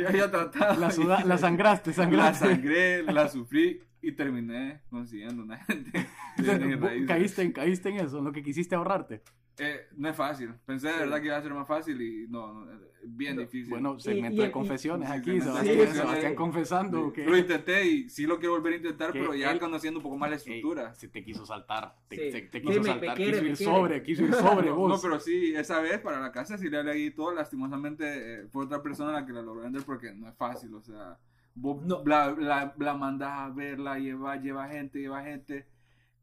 Yo, 0.00 0.10
yo 0.10 0.30
trataba. 0.30 0.76
La, 0.76 0.90
suda- 0.92 1.24
la 1.24 1.38
sangraste, 1.38 1.90
La 1.90 1.96
sangraste. 1.96 2.46
sangré, 2.46 3.02
la 3.02 3.28
sufrí. 3.28 3.82
Y 4.02 4.12
terminé 4.12 4.82
consiguiendo 4.90 5.42
una 5.44 5.56
gente. 5.64 5.90
de 6.36 6.76
raíces. 6.76 7.06
caíste, 7.08 7.42
en, 7.42 7.52
caíste 7.52 7.88
en 7.90 7.96
eso, 7.96 8.18
en 8.18 8.24
lo 8.24 8.32
que 8.32 8.42
quisiste 8.42 8.74
ahorrarte. 8.74 9.22
Eh, 9.58 9.82
no 9.98 10.08
es 10.08 10.16
fácil. 10.16 10.54
Pensé 10.64 10.86
de 10.88 10.94
Sí. 10.94 10.98
verdad 11.00 11.20
que 11.20 11.26
iba 11.26 11.36
a 11.36 11.42
ser 11.42 11.52
más 11.52 11.68
fácil 11.68 12.00
y 12.00 12.26
no, 12.26 12.64
no, 12.64 12.72
es 12.72 12.78
bien 13.04 13.36
No, 13.36 13.42
difícil. 13.42 13.68
Bueno, 13.68 14.00
segmento 14.00 14.40
y- 14.40 14.44
de 14.44 14.48
y- 14.48 14.50
confesiones 14.50 15.10
aquí, 15.10 15.38
Sebastián, 15.42 16.34
confesando 16.34 17.08
Sí, 17.08 17.12
que, 17.12 17.24
Lo 17.26 17.36
intenté 17.36 17.84
y 17.86 18.08
sí 18.08 18.24
lo 18.26 18.38
quiero 18.38 18.54
volver 18.54 18.72
a 18.72 18.76
intentar, 18.76 19.12
que 19.12 19.20
pero 19.20 19.34
ya 19.34 19.52
él- 19.52 19.60
conociendo 19.60 19.98
un 20.00 20.04
poco 20.04 20.16
más 20.16 20.30
la 20.30 20.36
estructura. 20.36 20.94
se 20.94 21.08
te 21.08 21.22
quiso 21.22 21.44
saltar, 21.44 21.94
te, 22.08 22.48
quiso 22.50 22.66
me- 22.70 22.78
me 22.78 22.84
saltar, 22.86 23.16
quiere, 23.16 23.32
quiso 23.40 23.44
ir 23.46 23.56
sobre, 23.56 24.02
quiso 24.02 24.24
ir 24.24 24.32
sobre 24.32 24.68
No, 24.70 24.76
vos. 24.76 24.88
no, 24.88 25.00
pero 25.02 25.20
sí, 25.20 25.54
esa 25.54 25.80
vez 25.82 26.00
para 26.00 26.18
la 26.18 26.32
casa 26.32 26.56
sí 26.56 26.70
le 26.70 26.82
leí 26.82 27.10
todo, 27.10 27.34
lastimosamente 27.34 28.04
eh, 28.06 28.46
fue 28.50 28.64
otra 28.64 28.82
persona 28.82 29.12
la 29.12 29.26
que 29.26 29.32
la 29.34 29.42
logró 29.42 29.60
vender 29.62 29.82
porque 29.84 30.14
no 30.14 30.28
es 30.28 30.34
fácil, 30.34 30.72
o 30.74 30.80
sea, 30.80 31.18
vos 31.54 31.82
No. 31.82 32.02
la, 32.04 32.30
la, 32.38 32.74
la 32.78 32.94
mandás 32.94 33.38
a 33.40 33.48
ver, 33.50 33.78
la 33.78 33.98
lleva, 33.98 34.36
lleva 34.36 34.68
gente, 34.68 34.98
lleva 35.00 35.22
gente, 35.22 35.66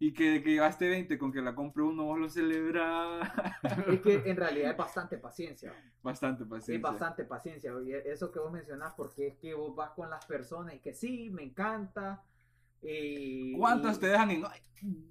y 0.01 0.13
que, 0.13 0.41
que 0.41 0.51
llevaste 0.51 0.87
20 0.87 1.17
con 1.17 1.31
que 1.31 1.41
la 1.41 1.53
compre 1.53 1.83
uno, 1.83 2.05
vos 2.05 2.17
lo 2.19 2.29
celebrás. 2.29 3.29
Es 3.87 3.99
que 4.01 4.13
en 4.25 4.37
realidad 4.37 4.71
es 4.71 4.77
bastante 4.77 5.17
paciencia. 5.17 5.73
bastante 6.01 6.43
Es 6.43 6.49
paciencia. 6.49 6.89
bastante 6.89 7.25
paciencia. 7.25 7.73
Y 7.83 7.91
eso 7.93 8.31
que 8.31 8.39
vos 8.39 8.51
mencionás, 8.51 8.93
porque 8.95 9.27
es 9.27 9.35
que 9.37 9.53
vos 9.53 9.75
vas 9.75 9.91
con 9.91 10.09
las 10.09 10.25
personas 10.25 10.73
y 10.75 10.79
que 10.79 10.93
sí, 10.93 11.29
me 11.31 11.43
encanta. 11.43 12.23
Y, 12.81 13.57
¿Cuántas 13.57 13.97
y- 13.97 13.99
te 13.99 14.07
dejan 14.07 14.31
en, 14.31 14.43
"Ay, 14.45 14.61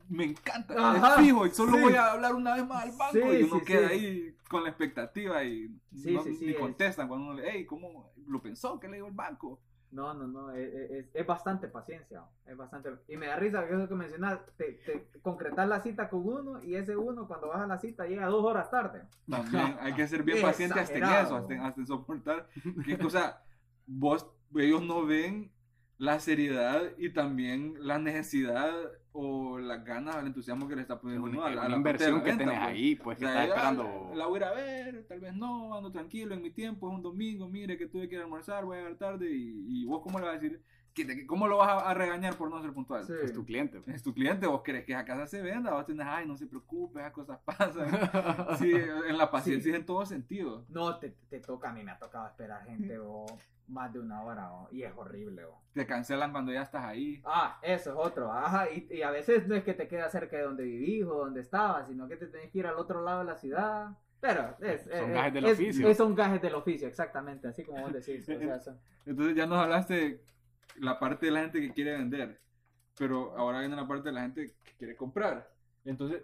me 0.09 0.25
encanta, 0.25 0.75
Ajá, 0.79 1.17
es 1.17 1.27
fijo, 1.27 1.47
y 1.47 1.51
solo 1.51 1.77
sí. 1.77 1.83
voy 1.83 1.95
a 1.95 2.13
hablar 2.13 2.35
una 2.35 2.55
vez 2.55 2.67
más 2.67 2.85
al 2.85 2.93
banco, 2.93 3.13
Sí, 3.13 3.39
y 3.41 3.43
uno 3.43 3.59
sí, 3.59 3.65
queda 3.67 3.89
ahí 3.89 4.35
con 4.49 4.63
la 4.63 4.71
expectativa 4.71 5.45
y 5.45 5.69
no, 5.93 6.25
ni 6.25 6.51
es- 6.53 6.57
contestan 6.57 7.09
cuando 7.09 7.27
uno 7.27 7.35
le, 7.35 7.51
hey, 7.53 7.67
¿cómo 7.67 8.11
lo 8.27 8.41
pensó? 8.41 8.81
¿Qué 8.81 8.89
le 8.89 8.97
dio 8.97 9.07
el 9.07 9.13
banco? 9.13 9.61
No, 9.90 10.12
no, 10.12 10.26
no, 10.26 10.50
es, 10.52 10.73
es- 10.75 11.07
es 11.14 11.26
bastante 11.26 11.66
paciencia, 11.68 12.23
es 12.47 12.57
bastante... 12.57 12.90
Y 13.09 13.16
me 13.16 13.26
da 13.26 13.37
risa 13.37 13.66
que 13.66 13.75
eso 13.75 13.88
que 13.88 13.95
mencionas, 13.95 14.38
te, 14.57 14.73
te 14.85 15.21
concretas 15.23 15.66
la 15.68 15.80
cita 15.80 16.11
con 16.11 16.26
uno 16.26 16.62
y 16.62 16.75
ese 16.75 16.95
uno 16.97 17.26
cuando 17.26 17.49
vas 17.49 17.62
a 17.62 17.66
la 17.66 17.78
cita 17.78 18.04
llega 18.07 18.26
dos 18.26 18.45
horas 18.45 18.71
tarde. 18.71 19.02
También 19.28 19.76
hay 19.80 19.95
que 19.95 20.07
ser 20.07 20.23
bien 20.23 20.38
paciente 20.42 20.78
hasta 20.78 20.97
en 20.99 21.04
eso, 21.04 21.37
hasta, 21.37 21.54
en- 21.54 21.61
hasta 21.62 21.80
en 21.80 21.87
soportar. 21.87 22.49
Que, 22.85 22.95
o 23.04 23.11
sea, 23.11 23.42
vos, 23.87 24.26
ellos 24.57 24.83
no 24.83 25.07
ven 25.07 25.50
la 25.97 26.21
seriedad 26.21 26.83
y 26.99 27.11
también 27.12 27.75
la 27.80 27.99
necesidad 27.99 28.73
o 29.12 29.59
las 29.59 29.85
ganas 29.85 30.17
o 30.17 30.21
el 30.21 30.27
entusiasmo 30.29 30.69
que 30.69 30.77
le 30.77 30.83
está 30.83 30.95
Es 30.95 31.00
poniendo 31.00 31.27
uno 31.29 31.45
a 31.45 31.50
la, 31.50 31.62
a 31.62 31.69
la 31.69 31.77
inversión 31.77 32.23
que 32.23 32.33
tenés 32.35 32.47
pues. 32.59 32.69
ahí, 32.69 32.95
pues, 32.97 33.17
O 33.17 33.21
que 33.21 33.27
sea, 33.27 33.45
estás 33.45 33.57
esperando. 33.57 34.09
La, 34.11 34.17
la 34.17 34.27
voy 34.27 34.37
a 34.37 34.38
ir 34.38 34.45
a 34.45 34.53
ver, 34.53 35.05
tal 35.09 35.21
vez 35.21 35.35
no, 35.35 35.75
ando 35.75 35.91
tranquilo 35.91 36.35
en 36.35 36.43
mi 36.43 36.50
tiempo, 36.50 36.88
es 36.88 36.95
un 36.95 37.03
domingo, 37.03 37.49
mire 37.49 37.77
que 37.79 37.87
tuve 37.87 38.09
que 38.09 38.15
ir 38.17 38.21
a 38.21 38.25
almorzar, 38.25 38.65
voy 38.65 38.77
a 38.77 38.81
llegar 38.81 38.97
tarde 38.97 39.31
y, 39.31 39.83
y 39.83 39.85
vos 39.87 40.03
cómo 40.03 40.19
le 40.19 40.27
vas 40.27 40.37
a 40.37 40.38
decir, 40.38 40.62
¿Qué 40.95 41.05
te- 41.05 41.27
¿cómo 41.29 41.47
lo 41.47 41.59
vas 41.59 41.69
a, 41.69 41.91
a 41.91 41.95
regañar 41.95 42.35
por 42.37 42.50
no 42.50 42.61
ser 42.61 42.73
puntual? 42.73 43.05
Sí. 43.05 43.12
Es 43.23 43.33
tu 43.33 43.45
cliente. 43.45 43.81
Es 43.87 44.03
tu 44.03 44.12
cliente, 44.12 44.49
vos 44.49 44.62
querés 44.62 44.85
que 44.85 44.93
esa 44.95 45.05
casa 45.05 45.29
se 45.29 45.41
venda, 45.43 45.71
vos 45.73 45.87
tenés, 45.87 46.05
ay, 46.09 46.27
no 46.27 46.37
se 46.37 46.49
preocupe, 46.49 46.99
esas 46.99 47.12
cosas 47.12 47.38
pasan. 47.45 47.88
Sí, 48.59 48.73
en 48.73 49.17
la 49.17 49.31
paciencia 49.31 49.77
en 49.77 49.87
todo 49.87 50.05
sentido. 50.07 50.65
No, 50.69 50.99
te, 50.99 51.11
te 51.31 51.38
toca, 51.38 51.71
a 51.71 51.73
mí 51.73 51.85
me 51.85 51.93
ha 51.93 51.99
tocado 52.00 52.27
esperar 52.27 52.65
gente 52.65 52.99
o 52.99 53.27
más 53.69 53.93
de 53.93 54.01
una 54.01 54.23
hora 54.23 54.53
o, 54.53 54.69
y 54.73 54.83
es 54.83 54.93
horrible. 54.97 55.45
o. 55.45 55.61
Te 55.75 55.87
cancelan 55.87 56.33
cuando 56.33 56.53
ya 56.53 56.63
estás 56.63 56.85
ahí. 56.85 57.21
Ah, 57.25 57.59
eso 57.63 57.91
es 57.91 57.97
otro. 57.99 58.33
Ajá, 58.33 58.71
y, 58.71 58.87
y 58.91 59.03
a 59.03 59.11
veces 59.11 59.47
no 59.47 59.55
es 59.55 59.63
que 59.65 59.75
te 59.75 59.87
queda 59.89 60.09
cerca 60.11 60.37
de 60.37 60.43
donde 60.45 60.65
vivís 60.65 61.05
o 61.05 61.15
donde 61.25 61.41
estabas, 61.41 61.87
sino 61.89 62.09
que 62.09 62.17
te 62.17 62.27
tenés 62.27 62.51
que 62.51 62.59
ir 62.59 62.67
al 62.67 62.77
otro 62.79 63.03
lado 63.03 63.21
de 63.21 63.25
la 63.27 63.37
ciudad. 63.37 63.91
Pero 64.21 64.57
es, 64.61 64.83
Son 64.83 64.93
es- 64.93 65.11
gajes 65.15 65.33
del 65.35 65.45
es- 65.47 65.53
oficio. 65.53 65.89
es- 65.89 65.97
son 65.97 66.15
gajes 66.15 66.43
del 66.43 66.55
oficio, 66.55 66.89
exactamente, 66.89 67.47
así 67.49 67.63
como 67.65 67.81
vos 67.83 67.93
decís. 67.93 68.29
O 68.29 68.39
sea, 68.39 68.59
son- 68.61 68.79
Entonces 69.07 69.37
ya 69.37 69.47
nos 69.47 69.59
hablaste 69.59 69.95
de 69.95 70.25
la 70.79 70.99
parte 70.99 71.27
de 71.27 71.33
la 71.33 71.41
gente 71.43 71.61
que 71.61 71.73
quiere 71.73 71.93
vender, 71.93 72.41
pero 72.99 73.37
ahora 73.37 73.61
viene 73.61 73.77
la 73.77 73.87
parte 73.87 74.09
de 74.09 74.13
la 74.13 74.23
gente 74.23 74.55
que 74.65 74.73
quiere 74.77 74.97
comprar. 74.97 75.49
Entonces, 75.85 76.23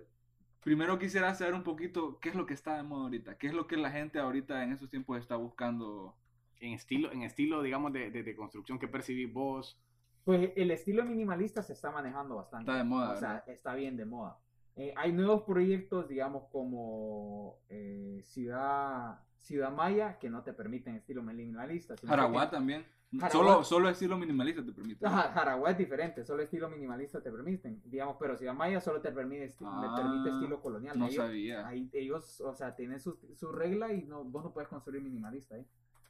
primero 0.61 0.99
quisiera 0.99 1.33
saber 1.35 1.55
un 1.55 1.63
poquito 1.63 2.19
qué 2.21 2.31
es 2.31 2.35
lo 2.35 2.47
que 2.47 2.55
está 2.55 2.77
de 2.77 2.83
moda 2.83 3.05
ahorita, 3.05 3.37
qué 3.39 3.47
es 3.47 3.55
lo 3.55 3.67
que 3.69 3.77
la 3.77 3.91
gente 3.91 4.19
ahorita 4.19 4.65
en 4.65 4.73
esos 4.73 4.91
tiempos 4.91 5.19
está 5.19 5.37
buscando. 5.37 6.17
En 6.61 6.73
estilo, 6.73 7.13
en 7.13 7.23
estilo 7.23 7.63
digamos, 7.63 7.93
de, 7.93 8.11
de, 8.11 8.23
de 8.23 8.37
construcción 8.37 8.79
que 8.79 8.89
percibís 8.89 9.33
vos. 9.33 9.79
Pues 10.25 10.53
el 10.57 10.71
estilo 10.71 11.05
minimalista 11.05 11.63
se 11.63 11.75
está 11.75 11.91
manejando 11.91 12.37
bastante. 12.37 12.71
Está 12.71 12.79
de 12.79 12.85
moda, 12.85 13.13
O 13.13 13.17
sea, 13.17 13.45
está 13.47 13.75
bien 13.75 13.97
de 13.97 14.07
moda. 14.07 14.39
Eh, 14.77 14.93
hay 14.97 15.13
nuevos 15.13 15.43
proyectos, 15.43 16.09
digamos, 16.09 16.45
como 16.51 17.59
eh, 17.69 18.21
Ciudad, 18.25 19.21
Ciudad 19.39 19.71
Maya, 19.71 20.19
que 20.19 20.31
no 20.31 20.43
te 20.43 20.53
permiten 20.53 20.97
estilo 20.97 21.23
minimalista. 21.23 21.95
Jaraguá 22.07 22.51
también. 22.51 22.85
Jaraguá. 23.13 23.31
Solo, 23.31 23.65
solo 23.65 23.89
estilo 23.91 24.19
minimalista 24.19 24.65
te 24.65 24.73
permite. 24.73 25.07
Ajá, 25.07 25.31
Jaraguá 25.33 25.71
es 25.71 25.79
diferente, 25.79 26.25
solo 26.25 26.43
estilo 26.43 26.69
minimalista 26.69 27.21
te 27.23 27.31
permiten, 27.31 27.81
digamos, 27.85 28.17
pero 28.19 28.37
Ciudad 28.37 28.55
Maya 28.55 28.81
solo 28.81 29.01
te 29.01 29.13
permite, 29.13 29.47
esti- 29.51 29.65
Ah, 29.65 29.95
te 29.97 30.03
permite 30.03 30.31
estilo 30.31 30.61
colonial. 30.61 30.99
No 30.99 31.07
ellos, 31.07 31.25
sabía. 31.25 31.69
ahí- 31.69 31.89
ellos, 31.93 32.41
o 32.41 32.53
sea, 32.57 32.75
tienen 32.75 32.99
su, 32.99 33.17
su 33.37 33.53
regla 33.53 33.93
y 33.93 34.03
no, 34.03 34.25
vos 34.25 34.43
no 34.43 34.53
puedes 34.53 34.69
construir 34.69 35.01
minimalista 35.03 35.55
ahí, 35.55 35.65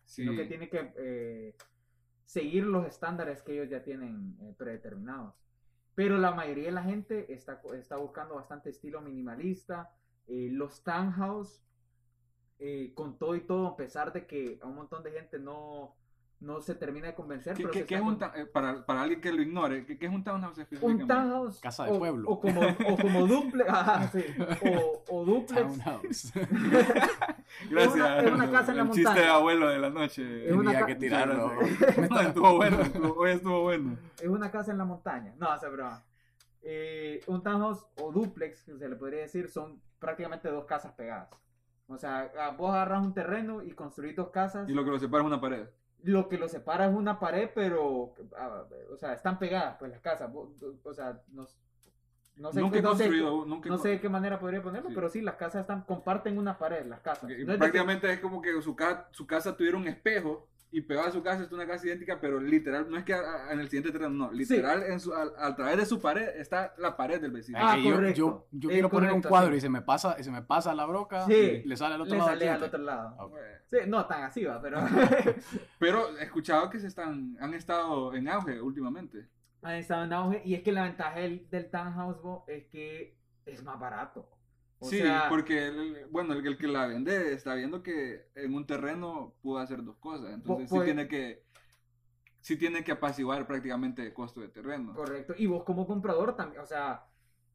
Sí. 0.04 0.22
sino 0.22 0.36
que 0.36 0.44
tiene 0.46 0.68
que 0.68 0.92
eh, 0.96 1.56
seguir 2.24 2.64
los 2.64 2.86
estándares 2.86 3.42
que 3.42 3.52
ellos 3.54 3.68
ya 3.70 3.82
tienen 3.82 4.36
eh, 4.40 4.54
predeterminados. 4.56 5.34
Pero 5.94 6.18
la 6.18 6.32
mayoría 6.32 6.64
de 6.66 6.72
la 6.72 6.82
gente 6.82 7.32
está, 7.32 7.60
está 7.78 7.96
buscando 7.96 8.34
bastante 8.34 8.70
estilo 8.70 9.00
minimalista. 9.00 9.92
eh, 10.26 10.48
los 10.50 10.82
townhouse, 10.82 11.62
eh, 12.58 12.92
con 12.94 13.18
todo 13.18 13.34
y 13.36 13.40
todo, 13.42 13.66
a 13.68 13.76
pesar 13.76 14.12
de 14.12 14.26
que 14.26 14.58
a 14.62 14.66
un 14.66 14.74
montón 14.76 15.02
de 15.02 15.10
gente 15.12 15.38
no, 15.38 15.94
no 16.40 16.60
se 16.62 16.74
termina 16.74 17.08
de 17.08 17.14
convencer. 17.14 17.54
¿Qué, 17.56 17.62
pero 17.64 17.72
qué- 17.72 17.84
qué 17.84 17.94
es 17.96 18.00
un 18.00 18.16
con- 18.16 18.30
eh, 18.34 18.46
para, 18.46 18.84
para 18.86 19.02
alguien 19.02 19.20
que 19.20 19.32
lo 19.32 19.42
ignore, 19.42 19.84
¿qué, 19.84 19.98
qué 19.98 20.06
es 20.06 20.12
un 20.12 20.24
townhouse 20.24 20.58
un 20.80 21.06
townhouse 21.06 21.60
Casa 21.60 21.84
de 21.84 21.92
o, 21.92 21.98
pueblo. 21.98 22.28
o 22.30 22.40
como 22.40 22.60
o 22.62 22.96
como 22.96 23.26
duplex 23.26 23.68
ajá, 23.70 24.08
sí, 24.08 24.24
o, 24.74 25.02
o 25.10 25.24
duplex 25.26 25.60
Townhouse. 25.60 26.32
Gracias. 27.70 27.94
es 27.94 28.00
una- 28.00 28.18
es 28.20 28.32
una 28.32 28.50
casa 28.50 28.70
en 28.72 28.76
la 28.78 28.82
el 28.84 28.90
chiste 28.90 29.04
montaña. 29.08 29.26
de 29.26 29.32
abuelo 29.32 29.68
de 29.68 29.78
la 29.78 29.90
noche. 29.90 30.46
Es 30.46 30.52
una 30.52 30.62
Tenía 30.70 30.80
ca- 30.80 30.86
que 30.86 30.94
tirarlo. 30.96 31.52
No, 32.10 32.20
estuvo 32.20 32.56
bueno, 32.56 32.80
estuvo- 32.80 33.14
hoy 33.20 33.30
estuvo 33.30 33.62
bueno. 33.62 33.96
es 34.20 34.28
una 34.28 34.50
casa 34.50 34.72
en 34.72 34.78
la 34.78 34.84
montaña 34.84 35.34
no 35.38 35.54
esa 35.54 35.68
broma 35.68 36.04
Eh, 36.62 37.20
un 37.26 37.42
townhouse 37.42 37.84
o 38.00 38.10
duplex 38.10 38.62
que 38.64 38.76
se 38.78 38.88
le 38.88 38.96
podría 38.96 39.20
decir 39.20 39.48
son 39.50 39.80
prácticamente 39.98 40.48
dos 40.48 40.64
casas 40.64 40.92
pegadas 40.92 41.28
o 41.88 41.98
sea 41.98 42.32
vos 42.56 42.70
agarras 42.70 43.04
un 43.04 43.12
terreno 43.12 43.62
y 43.62 43.72
construís 43.72 44.16
dos 44.16 44.30
casas 44.30 44.66
Y 44.68 44.72
lo 44.72 44.82
que 44.84 44.90
lo 44.90 44.98
separa 44.98 45.22
es 45.22 45.26
una 45.26 45.40
pared. 45.42 45.66
lo 46.04 46.26
que 46.28 46.38
lo 46.38 46.48
separa 46.48 46.86
es 46.86 46.94
una 46.94 47.18
pared 47.20 47.50
pero 47.54 48.14
ah, 48.38 48.64
o 48.90 48.96
sea 48.96 49.12
están 49.12 49.38
pegadas 49.38 49.76
pues 49.78 49.90
las 49.90 50.00
casas 50.00 50.30
o 50.32 50.94
sea 50.94 51.20
no, 51.32 51.46
no 52.36 52.52
sé 52.52 52.60
nunca 52.60 52.78
he 52.78 52.82
no 52.82 52.94
sé- 52.94 53.04
construido, 53.04 53.46
nunca 53.46 53.68
no 53.68 53.78
sé 53.78 53.88
de 53.90 54.00
qué 54.00 54.08
manera 54.08 54.38
podría 54.40 54.62
ponerlo, 54.62 54.88
Sí. 54.88 54.94
pero 54.94 55.08
sí, 55.08 55.20
las 55.20 55.36
casas 55.36 55.62
están, 55.62 55.82
comparten 55.82 56.36
una 56.38 56.58
pared, 56.58 56.84
las 56.86 57.00
casas. 57.00 57.24
No 57.30 57.52
es 57.52 57.58
prácticamente 57.58 58.12
es 58.12 58.20
como 58.20 58.40
que 58.42 58.60
su, 58.62 58.74
ca- 58.74 59.08
su 59.12 59.26
casa 59.26 59.56
tuviera 59.56 59.76
un 59.76 59.86
espejo 59.86 60.48
y 60.72 60.80
pegada 60.80 61.06
a 61.06 61.12
su 61.12 61.22
casa 61.22 61.44
es 61.44 61.52
una 61.52 61.68
casa 61.68 61.86
idéntica, 61.86 62.18
pero 62.20 62.40
literal, 62.40 62.90
no 62.90 62.98
es 62.98 63.04
que 63.04 63.14
a- 63.14 63.20
a- 63.20 63.52
en 63.52 63.60
el 63.60 63.66
siguiente 63.68 63.92
terreno, 63.92 64.10
no, 64.10 64.32
literal, 64.32 64.82
en 64.82 64.98
su, 64.98 65.14
a, 65.14 65.22
a 65.38 65.54
través 65.54 65.76
de 65.76 65.86
su 65.86 66.00
pared 66.00 66.26
está 66.36 66.74
la 66.78 66.96
pared 66.96 67.20
del 67.20 67.30
vecino. 67.30 67.58
Ah, 67.60 67.76
Es 67.78 67.84
yo, 67.84 67.92
correcto. 67.94 68.18
yo, 68.18 68.46
yo 68.50 68.68
Es 68.70 68.72
quiero 68.74 68.90
poner 68.90 69.10
un 69.10 69.14
correcto, 69.18 69.28
cuadro 69.28 69.52
sí. 69.52 69.58
y 69.58 69.60
se 69.60 69.68
me 69.68 69.82
pasa, 69.82 70.16
y 70.18 70.24
se 70.24 70.32
me 70.32 70.42
pasa 70.42 70.74
la 70.74 70.84
broca, 70.86 71.26
Sí. 71.26 71.62
le 71.64 71.76
sale 71.76 71.94
al 71.94 72.00
otro 72.00 72.14
le 72.14 72.18
lado. 72.18 72.30
sale 72.30 72.48
al 72.50 72.62
otro 72.64 72.78
lado. 72.80 73.14
Ok. 73.20 73.30
Bueno, 73.30 73.46
Sí, 73.66 73.76
no 73.86 74.04
tan 74.06 74.24
así 74.24 74.44
va, 74.44 74.60
pero 74.60 74.78
Pero 75.78 76.18
he 76.18 76.24
escuchado 76.24 76.68
que 76.70 76.78
se 76.80 76.86
están, 76.88 77.36
han 77.40 77.54
estado 77.54 78.12
en 78.14 78.28
auge 78.28 78.60
últimamente. 78.60 79.28
Han 79.64 79.74
estado 79.76 80.04
en 80.04 80.12
auge. 80.12 80.42
Y 80.44 80.54
es 80.54 80.62
que 80.62 80.72
la 80.72 80.84
ventaja 80.84 81.18
del, 81.20 81.48
del 81.50 81.70
townhouse 81.70 82.20
bo, 82.22 82.44
es 82.46 82.66
que 82.66 83.16
es 83.46 83.62
más 83.62 83.78
barato. 83.80 84.28
O 84.78 84.86
sí, 84.88 84.98
sea, 84.98 85.26
porque, 85.28 85.66
el- 85.68 86.06
bueno, 86.10 86.34
el, 86.34 86.46
el 86.46 86.58
que 86.58 86.68
la 86.68 86.86
vende 86.86 87.32
está 87.32 87.54
viendo 87.54 87.82
que 87.82 88.26
en 88.34 88.54
un 88.54 88.66
terreno 88.66 89.34
pudo 89.42 89.58
hacer 89.58 89.82
dos 89.82 89.96
cosas. 89.96 90.32
Entonces 90.34 90.68
sí 90.68 90.74
pues- 90.74 90.84
tiene 90.84 91.08
que, 91.08 91.42
sí 92.40 92.56
tiene 92.58 92.84
que 92.84 92.92
apaciguar 92.92 93.46
prácticamente 93.46 94.02
el 94.06 94.12
costo 94.12 94.40
de 94.40 94.48
terreno. 94.48 94.94
correcto. 94.94 95.34
Y 95.36 95.46
vos 95.46 95.64
como 95.64 95.86
comprador 95.86 96.36
también, 96.36 96.60
o 96.60 96.66
sea, 96.66 97.06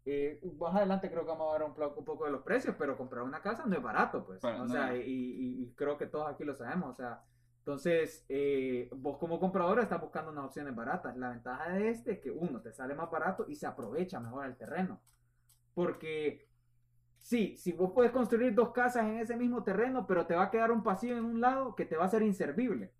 eh, 0.05 0.39
más 0.59 0.75
adelante 0.75 1.11
creo 1.11 1.23
que 1.23 1.29
vamos 1.29 1.53
a 1.53 1.59
ver 1.59 1.67
un, 1.69 1.75
un 1.97 2.05
poco 2.05 2.25
de 2.25 2.31
los 2.31 2.41
precios, 2.41 2.75
pero 2.79 2.97
comprar 2.97 3.23
una 3.23 3.41
casa 3.41 3.65
no 3.67 3.75
es 3.75 3.83
barato, 3.83 4.25
pues. 4.25 4.39
Para 4.39 4.63
o 4.63 4.67
sea, 4.67 4.95
y- 4.95 5.61
y 5.61 5.73
creo 5.75 5.97
que 5.97 6.07
todos 6.07 6.27
aquí 6.33 6.43
lo 6.43 6.55
sabemos, 6.55 6.91
o 6.91 6.95
sea. 6.95 7.21
Entonces, 7.69 8.25
eh, 8.29 8.89
vos 8.95 9.19
como 9.19 9.39
comprador 9.39 9.79
estás 9.79 10.01
buscando 10.01 10.31
unas 10.31 10.45
opciones 10.45 10.73
baratas. 10.73 11.15
La 11.15 11.29
ventaja 11.29 11.69
de 11.69 11.89
este 11.89 12.13
es 12.13 12.19
que 12.19 12.31
uno 12.31 12.59
te 12.61 12.73
sale 12.73 12.95
más 12.95 13.11
barato 13.11 13.45
y 13.47 13.53
se 13.53 13.67
aprovecha 13.67 14.19
mejor 14.19 14.47
el 14.47 14.57
terreno. 14.57 14.99
Porque 15.75 16.49
sí, 17.19 17.55
si 17.57 17.71
vos 17.73 17.91
puedes 17.93 18.11
construir 18.11 18.55
dos 18.55 18.71
casas 18.71 19.05
en 19.05 19.19
ese 19.19 19.35
mismo 19.37 19.63
terreno, 19.63 20.07
pero 20.07 20.25
te 20.25 20.33
va 20.33 20.45
a 20.45 20.49
quedar 20.49 20.71
un 20.71 20.81
pasillo 20.81 21.15
en 21.15 21.25
un 21.25 21.41
lado 21.41 21.75
que 21.75 21.85
te 21.85 21.95
va 21.95 22.05
a 22.05 22.09
ser 22.09 22.23
inservible. 22.23 22.91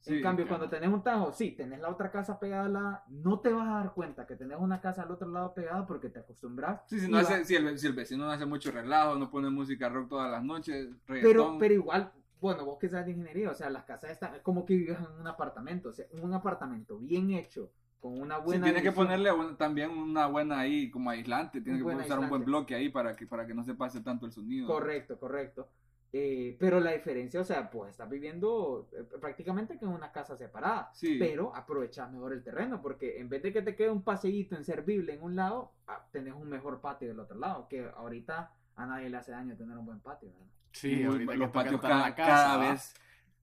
Sí, 0.00 0.14
en 0.14 0.22
cambio, 0.22 0.46
claro. 0.46 0.60
cuando 0.60 0.74
tenés 0.74 0.94
un 0.94 1.02
tajo, 1.02 1.30
sí, 1.32 1.50
tenés 1.50 1.80
la 1.80 1.90
otra 1.90 2.10
casa 2.10 2.38
pegada 2.40 2.68
lado, 2.70 3.00
no 3.08 3.40
te 3.40 3.52
vas 3.52 3.68
a 3.68 3.72
dar 3.72 3.92
cuenta 3.92 4.26
que 4.26 4.36
tenés 4.36 4.58
una 4.58 4.80
casa 4.80 5.02
al 5.02 5.10
otro 5.10 5.28
lado 5.28 5.52
pegada 5.52 5.84
porque 5.86 6.08
te 6.08 6.20
acostumbras. 6.20 6.80
Sí, 6.86 7.00
si, 7.00 7.08
no 7.10 7.16
va- 7.16 7.20
hace, 7.22 7.44
si, 7.44 7.54
el, 7.54 7.78
si 7.78 7.86
el 7.86 7.92
vecino 7.92 8.24
no 8.24 8.30
hace 8.30 8.46
mucho 8.46 8.70
relajo, 8.70 9.16
no 9.16 9.30
pone 9.30 9.50
música 9.50 9.90
rock 9.90 10.08
todas 10.08 10.30
las 10.30 10.42
noches, 10.42 10.88
pero, 11.04 11.18
reggaetón. 11.18 11.58
pero 11.58 11.74
igual, 11.74 12.12
bueno, 12.40 12.64
vos 12.64 12.78
que 12.78 12.88
sabes 12.88 13.06
de 13.06 13.12
ingeniería, 13.12 13.50
o 13.50 13.54
sea, 13.54 13.70
las 13.70 13.84
casas 13.84 14.10
están 14.10 14.34
es 14.34 14.42
como 14.42 14.64
que 14.64 14.74
vives 14.76 14.98
en 14.98 15.20
un 15.20 15.26
apartamento, 15.26 15.88
o 15.90 15.92
sea, 15.92 16.06
un 16.22 16.32
apartamento 16.34 16.98
bien 16.98 17.30
hecho, 17.30 17.70
con 18.00 18.20
una 18.20 18.36
Sí, 18.36 18.42
buena... 18.44 18.64
tiene 18.64 18.82
que 18.82 18.92
ponerle 18.92 19.32
un- 19.32 19.56
también 19.56 19.90
una 19.90 20.26
buena 20.26 20.60
ahí 20.60 20.90
como 20.90 21.10
aislante, 21.10 21.60
tiene 21.60 21.78
que 21.78 21.84
usar 21.84 22.18
un 22.18 22.28
buen 22.28 22.44
bloque 22.44 22.74
ahí 22.74 22.88
para 22.90 23.16
que, 23.16 23.26
para 23.26 23.46
que 23.46 23.54
no 23.54 23.64
se 23.64 23.74
pase 23.74 24.00
tanto 24.00 24.26
el 24.26 24.32
sonido. 24.32 24.66
Correcto, 24.66 25.18
correcto. 25.18 25.68
Eh, 26.12 26.56
pero 26.60 26.78
la 26.80 26.92
diferencia, 26.92 27.40
o 27.40 27.44
sea, 27.44 27.68
pues 27.68 27.90
estás 27.90 28.08
viviendo 28.08 28.88
eh, 28.92 29.02
prácticamente 29.20 29.76
que 29.76 29.84
en 29.84 29.90
una 29.90 30.12
casa 30.12 30.36
separada. 30.36 30.90
Sí. 30.94 31.16
Pero 31.18 31.54
aprovechas 31.54 32.10
mejor 32.12 32.32
el 32.32 32.42
terreno, 32.44 32.80
porque 32.80 33.18
en 33.18 33.28
vez 33.28 33.42
de 33.42 33.52
que 33.52 33.60
te 33.60 33.74
quede 33.74 33.90
un 33.90 34.02
paseíto 34.02 34.54
inservible 34.56 35.14
en 35.14 35.22
un 35.22 35.34
lado, 35.36 35.72
ah, 35.88 36.06
tenés 36.12 36.32
un 36.34 36.48
mejor 36.48 36.80
patio 36.80 37.08
del 37.08 37.18
otro 37.20 37.36
lado, 37.38 37.66
que 37.68 37.86
ahorita 37.96 38.52
a 38.76 38.86
nadie 38.86 39.10
le 39.10 39.16
hace 39.16 39.32
daño 39.32 39.56
tener 39.56 39.76
un 39.76 39.84
buen 39.84 40.00
patio. 40.00 40.30
¿verdad? 40.30 40.46
Sí, 40.76 41.04
Muy- 41.04 41.24
los 41.36 41.50
patios 41.50 41.80
cada, 41.80 42.14
cada 42.14 42.58
vez 42.58 42.94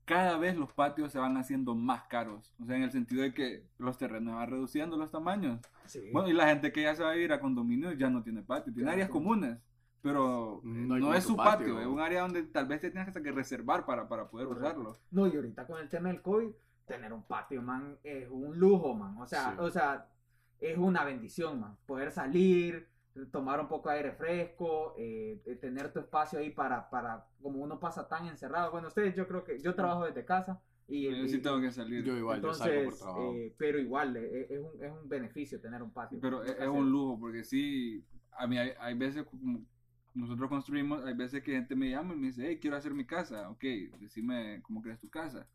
cada 0.06 0.38
vez 0.38 0.58
los 0.58 0.72
patios 0.74 1.12
se 1.14 1.18
van 1.18 1.38
haciendo 1.38 1.76
más 1.76 2.04
caros 2.04 2.54
o 2.62 2.66
sea 2.66 2.76
en 2.76 2.84
el 2.84 2.92
sentido 2.92 3.22
de 3.24 3.34
que 3.34 3.66
los 3.78 3.98
terrenos 3.98 4.36
van 4.36 4.50
reduciendo 4.50 4.98
los 4.98 5.10
tamaños 5.12 5.62
Sí. 5.86 6.10
bueno 6.12 6.28
y 6.30 6.34
la 6.34 6.48
gente 6.48 6.74
que 6.74 6.82
ya 6.84 6.94
se 6.94 7.04
va 7.04 7.12
a 7.12 7.14
vivir 7.14 7.32
a 7.32 7.40
condominios 7.40 7.98
ya 7.98 8.10
no 8.10 8.22
tiene 8.22 8.42
patio 8.44 8.74
tiene 8.74 8.84
Claro. 8.84 8.96
áreas 8.96 9.10
comunes 9.10 9.58
pero 10.02 10.60
No 10.64 11.00
no 11.00 11.14
es 11.14 11.24
su 11.24 11.38
patio. 11.38 11.68
patio. 11.76 11.80
es 11.80 11.88
un 11.88 12.02
área 12.02 12.22
donde 12.24 12.44
tal 12.44 12.66
vez 12.68 12.82
te 12.82 12.92
tienes 12.92 13.08
hasta 13.08 13.24
que 13.24 13.32
reservar 13.32 13.86
para, 13.86 14.08
para 14.10 14.30
poder 14.30 14.48
Correcto. 14.48 14.68
usarlo 14.82 14.98
No, 15.12 15.28
y 15.28 15.36
ahorita 15.38 15.66
con 15.66 15.80
el 15.80 15.88
tema 15.88 16.10
del 16.10 16.22
COVID, 16.22 16.50
tener 16.86 17.14
un 17.14 17.24
patio, 17.24 17.62
man, 17.62 17.98
es 18.04 18.28
un 18.30 18.60
lujo, 18.60 18.94
man. 18.94 19.16
O 19.18 19.26
sea, 19.26 19.52
Sí. 19.52 19.56
o 19.60 19.72
sea, 19.72 20.06
es 20.60 20.78
una 20.78 21.06
bendición, 21.06 21.62
man. 21.62 21.78
Poder 21.86 22.12
salir, 22.12 22.90
tomar 23.32 23.60
un 23.60 23.68
poco 23.68 23.90
de 23.90 23.96
aire 23.96 24.12
fresco, 24.14 24.96
eh, 24.98 25.42
eh, 25.46 25.56
tener 25.56 25.92
tu 25.92 26.00
espacio 26.00 26.40
ahí 26.40 26.50
para, 26.50 26.90
para, 26.90 27.26
como 27.42 27.62
uno 27.64 27.80
pasa 27.80 28.08
tan 28.08 28.28
encerrado. 28.28 28.72
Bueno, 28.72 28.88
ustedes, 28.88 29.16
yo 29.16 29.28
creo 29.28 29.44
que 29.44 29.60
yo 29.60 29.76
trabajo 29.76 30.06
desde 30.06 30.26
casa 30.26 30.62
y, 30.88 31.04
yo 31.04 31.28
sí 31.28 31.40
tengo 31.40 31.62
que 31.62 31.72
salir 31.72 32.04
Yo 32.04 32.18
igual, 32.18 32.42
yo 32.42 32.54
salgo 32.54 32.74
por 32.74 32.84
entonces, 32.84 33.00
trabajo. 33.00 33.34
eh, 33.34 33.56
pero 33.58 33.80
igual, 33.80 34.18
eh, 34.18 34.48
es, 34.50 34.60
un, 34.60 34.84
es 34.84 34.92
un 34.92 35.08
beneficio 35.08 35.62
tener 35.62 35.82
un 35.82 35.92
patio. 35.92 36.20
Pero 36.22 36.44
es, 36.44 36.58
es 36.60 36.68
un 36.68 36.90
lujo, 36.90 37.20
porque 37.20 37.44
sí, 37.44 38.04
a 38.32 38.48
mí 38.48 38.58
hay, 38.58 38.72
hay 38.80 38.94
veces, 38.96 39.24
como 39.24 39.64
nosotros 40.14 40.50
construimos, 40.50 41.04
hay 41.06 41.14
veces 41.14 41.42
que 41.42 41.54
gente 41.54 41.76
me 41.76 41.90
llama 41.90 42.14
y 42.14 42.18
me 42.18 42.28
dice, 42.28 42.46
hey, 42.48 42.60
quiero 42.60 42.76
hacer 42.76 42.94
mi 42.94 43.06
casa, 43.06 43.50
ok, 43.50 43.64
decime 44.00 44.62
cómo 44.64 44.82
crees 44.82 45.00
tu 45.00 45.10
casa. 45.10 45.48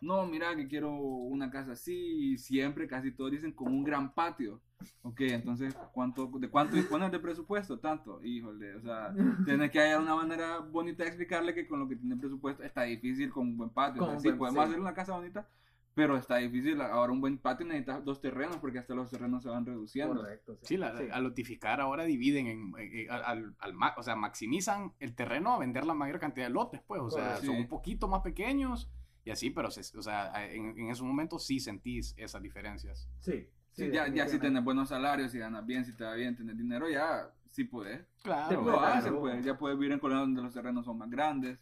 No, 0.00 0.24
mira 0.26 0.54
que 0.54 0.68
quiero 0.68 0.92
una 0.92 1.50
casa 1.50 1.72
así, 1.72 2.32
y 2.32 2.38
siempre 2.38 2.86
casi 2.86 3.10
todos 3.10 3.32
dicen 3.32 3.52
con 3.52 3.68
un 3.68 3.82
gran 3.82 4.14
patio. 4.14 4.60
Ok, 5.02 5.22
entonces, 5.22 5.76
¿cuánto, 5.92 6.30
¿de 6.38 6.48
cuánto 6.48 6.76
dispones 6.76 7.10
de 7.10 7.18
presupuesto? 7.18 7.80
Tanto, 7.80 8.22
híjole, 8.22 8.76
o 8.76 8.80
sea, 8.80 9.12
tienes 9.44 9.70
que 9.72 9.80
hallar 9.80 10.00
una 10.00 10.14
manera 10.14 10.58
bonita 10.60 11.02
de 11.02 11.08
explicarle 11.08 11.52
que 11.52 11.66
con 11.66 11.80
lo 11.80 11.88
que 11.88 11.96
tiene 11.96 12.16
presupuesto 12.16 12.62
está 12.62 12.82
difícil 12.82 13.30
con 13.32 13.48
un 13.48 13.56
buen 13.56 13.70
patio. 13.70 13.98
Con 13.98 14.10
O 14.10 14.10
sea, 14.12 14.16
un 14.18 14.22
sí, 14.22 14.28
buen- 14.28 14.38
podemos 14.38 14.64
sí. 14.64 14.68
hacer 14.68 14.80
una 14.80 14.94
casa 14.94 15.14
bonita, 15.16 15.48
pero 15.94 16.16
está 16.16 16.36
difícil. 16.36 16.80
Ahora 16.80 17.12
un 17.12 17.20
buen 17.20 17.38
patio 17.38 17.66
necesitas 17.66 18.04
dos 18.04 18.20
terrenos 18.20 18.58
porque 18.58 18.78
hasta 18.78 18.94
los 18.94 19.10
terrenos 19.10 19.42
se 19.42 19.48
van 19.48 19.66
reduciendo. 19.66 20.14
Correcto. 20.14 20.56
Sí, 20.62 20.76
la- 20.76 20.94
al 21.10 21.24
notificar 21.24 21.80
ahora 21.80 22.04
dividen 22.04 22.46
en, 22.46 22.72
en- 22.78 22.98
en- 23.00 23.10
al, 23.10 23.56
al 23.58 23.74
ma- 23.74 23.94
o 23.96 24.02
sea, 24.04 24.14
maximizan 24.14 24.92
el 25.00 25.16
terreno 25.16 25.54
a 25.54 25.58
vender 25.58 25.84
la 25.84 25.94
mayor 25.94 26.20
cantidad 26.20 26.46
de 26.46 26.52
lotes, 26.52 26.80
pues, 26.86 27.00
o 27.02 27.10
sea, 27.10 27.24
Correcto. 27.34 27.46
son 27.46 27.56
Sí. 27.56 27.62
un 27.62 27.68
poquito 27.68 28.06
más 28.06 28.20
pequeños 28.22 28.88
y 29.24 29.30
así, 29.30 29.50
pero, 29.50 29.70
se- 29.70 29.96
o 29.98 30.02
sea, 30.02 30.32
en, 30.52 30.78
en 30.78 30.90
esos 30.90 31.04
momentos 31.06 31.44
sí 31.46 31.60
sentís 31.60 32.14
esas 32.16 32.42
diferencias. 32.42 33.08
Sí. 33.20 33.48
Sí, 33.72 33.90
ya, 33.92 34.08
ya 34.08 34.26
si 34.26 34.40
tienes 34.40 34.64
buenos 34.64 34.88
salarios, 34.88 35.30
si 35.30 35.38
ganas 35.38 35.64
bien, 35.64 35.84
si 35.84 35.92
te 35.94 36.02
va 36.02 36.14
bien, 36.14 36.34
tienes 36.34 36.56
dinero, 36.58 36.88
ya 36.88 37.30
sí 37.46 37.62
puedes. 37.64 38.04
Claro, 38.24 38.48
Te 38.48 38.54
Lo 38.56 38.76
Claro. 38.78 39.20
pues. 39.20 39.44
Ya 39.44 39.56
puedes 39.56 39.78
vivir 39.78 39.92
en 39.92 40.00
colonias 40.00 40.26
donde 40.26 40.42
los 40.42 40.52
terrenos 40.52 40.84
son 40.84 40.98
más 40.98 41.08
grandes. 41.10 41.60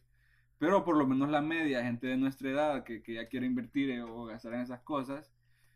Pero 0.59 0.83
por 0.83 0.97
lo 0.97 1.07
menos 1.07 1.29
la 1.29 1.43
media, 1.43 1.83
gente 1.83 2.07
de 2.07 2.17
nuestra 2.17 2.49
edad 2.51 2.85
que, 2.85 3.03
que 3.03 3.13
ya 3.15 3.29
quiere 3.29 3.45
invertir 3.45 3.91
eh, 3.91 4.03
o 4.03 4.25
gastar 4.25 4.55
en 4.55 4.61
esas 4.63 4.81
cosas, 4.81 5.31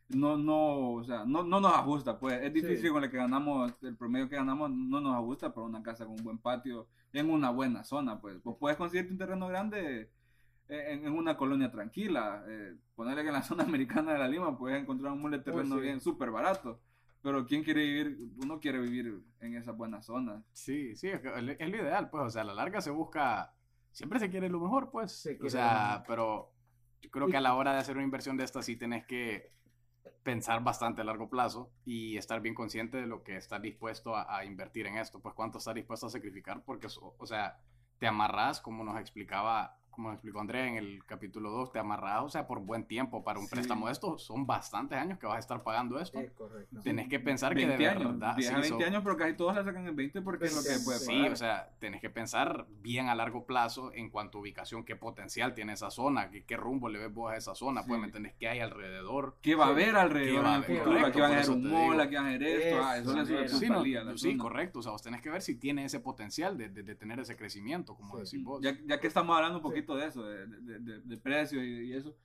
no, 0.08 0.38
no, 0.38 0.92
o 0.94 1.04
sea, 1.04 1.24
no, 1.26 1.42
no 1.44 1.60
nos 1.60 1.74
ajusta, 1.74 2.18
pues. 2.18 2.40
Es 2.42 2.52
difícil 2.54 2.86
Sí. 2.86 2.88
con 2.88 3.04
el 3.04 3.10
que 3.10 3.18
ganamos, 3.18 3.74
el 3.82 3.94
promedio 3.96 4.28
que 4.30 4.36
ganamos 4.36 4.70
no 4.70 5.00
nos 5.02 5.14
ajusta 5.16 5.52
por 5.52 5.64
una 5.64 5.82
casa 5.82 6.06
con 6.06 6.14
un 6.14 6.24
buen 6.24 6.38
patio 6.38 6.88
en 7.12 7.28
una 7.28 7.50
buena 7.50 7.84
zona, 7.84 8.18
pues. 8.18 8.42
Vos 8.42 8.56
puedes 8.58 8.78
conseguirte 8.78 9.12
un 9.12 9.18
terreno 9.18 9.46
grande 9.48 10.10
en, 10.70 11.06
en 11.06 11.12
una 11.12 11.36
colonia 11.36 11.70
tranquila. 11.70 12.44
Eh, 12.48 12.76
ponerle 12.94 13.22
que 13.22 13.28
en 13.28 13.34
la 13.34 13.42
zona 13.42 13.64
americana 13.64 14.12
de 14.12 14.18
la 14.18 14.28
Lima 14.28 14.56
puedes 14.56 14.80
encontrar 14.80 15.12
un 15.12 15.20
mole 15.20 15.38
de 15.38 15.44
terreno 15.44 15.76
sí. 15.76 15.82
bien, 15.82 16.00
súper 16.00 16.30
barato. 16.30 16.80
Pero 17.22 17.44
¿quién 17.46 17.62
quiere 17.62 17.84
vivir? 17.84 18.18
Uno 18.42 18.60
quiere 18.60 18.78
vivir 18.78 19.22
en 19.40 19.54
esas 19.54 19.76
buenas 19.76 20.06
zonas. 20.06 20.42
Sí, 20.52 20.96
sí, 20.96 21.08
es, 21.08 21.20
que 21.20 21.28
es 21.28 21.70
lo 21.70 21.76
ideal, 21.76 22.08
pues, 22.08 22.24
o 22.24 22.30
sea, 22.30 22.42
a 22.42 22.46
la 22.46 22.54
larga 22.54 22.80
se 22.80 22.90
busca, 22.90 23.52
siempre 23.92 24.18
se 24.18 24.30
quiere 24.30 24.48
lo 24.48 24.58
mejor, 24.58 24.90
pues, 24.90 25.12
Se 25.12 25.38
o 25.42 25.50
sea, 25.50 26.02
pero 26.08 26.50
yo 27.02 27.10
creo 27.10 27.28
que 27.28 27.36
a 27.36 27.42
la 27.42 27.54
hora 27.54 27.74
de 27.74 27.78
hacer 27.78 27.96
una 27.96 28.04
inversión 28.04 28.38
de 28.38 28.44
esta 28.44 28.62
sí 28.62 28.76
tenés 28.76 29.04
que 29.04 29.52
pensar 30.22 30.62
bastante 30.62 31.02
a 31.02 31.04
largo 31.04 31.28
plazo 31.28 31.70
y 31.84 32.16
estar 32.16 32.40
bien 32.40 32.54
consciente 32.54 32.96
de 32.96 33.06
lo 33.06 33.22
que 33.22 33.36
estás 33.36 33.60
dispuesto 33.60 34.16
a, 34.16 34.38
a 34.38 34.46
invertir 34.46 34.86
en 34.86 34.96
esto, 34.96 35.20
pues 35.20 35.34
cuánto 35.34 35.58
estás 35.58 35.74
dispuesto 35.74 36.06
a 36.06 36.10
sacrificar, 36.10 36.62
porque, 36.64 36.86
o 36.86 37.26
sea, 37.26 37.60
te 37.98 38.06
amarras, 38.06 38.60
como 38.60 38.82
nos 38.82 38.98
explicaba, 38.98 39.79
como 39.90 40.12
explicó 40.12 40.40
Andrea 40.40 40.66
en 40.66 40.76
el 40.76 41.04
capítulo 41.04 41.50
2, 41.50 41.72
te 41.72 41.78
amarras, 41.78 42.22
o 42.24 42.28
sea, 42.28 42.46
por 42.46 42.60
buen 42.60 42.84
tiempo 42.86 43.22
para 43.24 43.38
un 43.38 43.46
Sí. 43.46 43.50
préstamo 43.54 43.86
de 43.86 43.92
esto, 43.92 44.18
son 44.18 44.46
bastantes 44.46 44.98
años 44.98 45.18
que 45.18 45.26
vas 45.26 45.36
a 45.36 45.40
estar 45.40 45.62
pagando 45.62 45.98
esto. 45.98 46.18
Es 46.20 46.30
correcto. 46.32 46.80
Tenés 46.82 47.08
que 47.08 47.20
pensar 47.20 47.54
que 47.54 47.60
de 47.62 47.66
20 47.76 47.88
años, 47.88 48.04
verdad, 48.18 48.36
10 48.36 48.50
a 48.50 48.54
sí, 48.56 48.60
20 48.70 48.84
so- 48.84 48.88
años, 48.90 49.02
pero 49.04 49.16
casi 49.16 49.34
todos 49.34 49.54
la 49.54 49.64
sacan 49.64 49.86
en 49.86 49.96
20 49.96 50.22
porque 50.22 50.46
es 50.46 50.54
lo 50.56 50.62
que 50.62 50.68
20 50.70 50.84
puede 50.84 50.98
Sí, 51.00 51.06
pagar. 51.16 51.32
o 51.32 51.36
sea, 51.36 51.70
tenés 51.78 52.00
que 52.00 52.10
pensar 52.10 52.66
bien 52.80 53.08
a 53.08 53.14
largo 53.14 53.44
plazo 53.46 53.92
en 53.92 54.10
cuanto 54.10 54.38
a 54.38 54.40
ubicación, 54.40 54.84
qué 54.84 54.96
potencial 54.96 55.54
tiene 55.54 55.72
esa 55.74 55.90
zona, 55.90 56.30
qué, 56.30 56.44
qué 56.44 56.56
rumbo 56.56 56.88
le 56.88 56.98
ves 56.98 57.12
vos 57.12 57.32
a 57.32 57.36
esa 57.36 57.54
zona, 57.54 57.82
pues 57.82 57.96
Sí. 57.96 58.00
me 58.00 58.06
entendés 58.06 58.34
qué 58.38 58.48
hay 58.48 58.60
alrededor. 58.60 59.36
¿Qué 59.42 59.54
va 59.54 59.64
a 59.64 59.68
Sí. 59.68 59.72
haber 59.72 59.96
alrededor 59.96 60.34
¿Qué 60.36 60.42
va 60.42 60.50
a 60.52 60.54
haber? 60.56 60.66
futuro? 60.68 60.84
Correcto, 60.84 61.08
Aquí 61.08 61.20
van 61.20 61.32
a 61.32 61.38
hacer 61.40 61.54
un 61.54 61.62
digo. 61.62 61.92
aquí 62.00 62.14
van 62.14 62.24
a 62.24 62.28
hacer 62.28 62.42
esto. 62.42 62.82
ah, 62.84 62.98
eso 62.98 63.10
sube 63.26 63.44
Eso, 63.44 63.58
Sí, 63.58 63.68
no, 63.68 63.84
la 63.84 64.16
sí, 64.18 64.36
correcto, 64.36 64.78
o 64.78 64.82
sea, 64.82 64.92
vos 64.92 65.02
tenés 65.02 65.20
que 65.20 65.30
ver 65.30 65.42
si 65.42 65.56
tiene 65.56 65.84
ese 65.84 66.00
potencial 66.00 66.56
de, 66.56 66.68
de- 66.68 66.82
de 66.82 66.94
tener 66.94 67.18
ese 67.20 67.36
crecimiento, 67.36 67.94
como 67.94 68.16
Sí. 68.18 68.24
decís 68.36 68.44
vos. 68.44 68.60
Ya, 68.62 68.76
ya 68.86 69.00
que 69.00 69.06
estamos 69.06 69.34
hablando 69.36 69.58
un 69.58 69.62
Sí. 69.64 69.79
Poquito 69.82 69.96
de 69.96 70.06
eso, 70.06 70.22
de, 70.26 70.46
de, 70.46 70.78
de- 70.80 71.00
de 71.00 71.16
precios 71.18 71.62
y, 71.64 71.66
y 71.90 71.92
eso, 71.94 72.16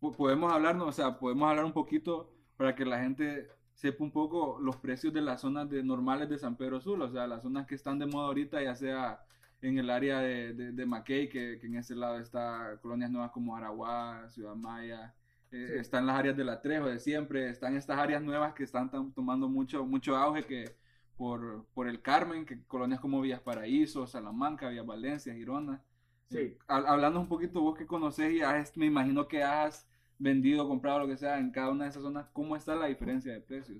po- 0.00 0.12
podemos 0.12 0.52
hablarnos, 0.52 0.88
o 0.88 0.92
sea, 0.92 1.18
podemos 1.18 1.48
hablar 1.48 1.64
un 1.64 1.72
poquito 1.72 2.32
para 2.56 2.74
que 2.74 2.84
la 2.84 3.00
gente 3.00 3.48
sepa 3.74 4.02
un 4.04 4.10
poco 4.12 4.58
los 4.60 4.76
precios 4.76 5.12
de 5.14 5.20
las 5.20 5.40
zonas 5.40 5.68
de, 5.70 5.82
normales 5.82 6.28
de 6.28 6.38
San 6.38 6.56
Pedro 6.56 6.80
Sula, 6.80 7.06
o 7.06 7.10
sea, 7.12 7.26
las 7.26 7.42
zonas 7.42 7.66
que 7.66 7.74
están 7.76 7.98
de 7.98 8.06
moda 8.06 8.26
ahorita, 8.26 8.62
ya 8.62 8.74
sea 8.74 9.20
en 9.62 9.78
el 9.78 9.90
área 9.90 10.20
de, 10.20 10.52
de, 10.54 10.72
de 10.72 10.86
Mackay, 10.86 11.28
que, 11.28 11.58
que 11.60 11.66
en 11.66 11.76
ese 11.76 11.94
lado 11.96 12.18
está 12.18 12.78
colonias 12.82 13.10
nuevas 13.10 13.30
como 13.32 13.56
Araguá, 13.56 14.28
Ciudad 14.30 14.54
Maya, 14.56 15.14
eh, 15.50 15.74
Sí. 15.74 15.78
están 15.78 16.06
las 16.06 16.16
áreas 16.18 16.36
del 16.36 16.48
Atrejo 16.50 16.86
de 16.86 16.98
siempre, 17.00 17.48
están 17.50 17.76
estas 17.76 17.98
áreas 17.98 18.22
nuevas 18.22 18.52
que 18.54 18.64
están 18.64 18.90
tomando 19.14 19.48
mucho, 19.48 19.84
mucho 19.86 20.16
auge 20.16 20.44
que 20.44 20.76
por, 21.16 21.66
por 21.74 21.88
el 21.88 22.00
Carmen, 22.02 22.44
que 22.46 22.62
colonias 22.66 23.00
como 23.00 23.20
Villas 23.20 23.40
Paraíso, 23.40 24.06
Salamanca, 24.06 24.68
Villas 24.68 24.86
Valencia, 24.86 25.34
Girona. 25.34 25.82
Sí. 26.30 26.38
Eh, 26.38 26.58
hab- 26.68 26.86
hablando 26.86 27.20
un 27.20 27.28
poquito 27.28 27.60
vos 27.62 27.76
que 27.76 27.86
conoces 27.86 28.32
y 28.32 28.40
has- 28.42 28.76
me 28.76 28.86
imagino 28.86 29.26
que 29.28 29.42
has 29.42 29.88
vendido, 30.18 30.68
comprado 30.68 31.00
lo 31.00 31.06
que 31.06 31.16
sea 31.16 31.38
en 31.38 31.50
cada 31.50 31.70
una 31.70 31.84
de 31.84 31.90
esas 31.90 32.02
zonas, 32.02 32.28
¿cómo 32.32 32.56
está 32.56 32.74
la 32.74 32.86
diferencia 32.86 33.32
de 33.32 33.40
precios? 33.40 33.78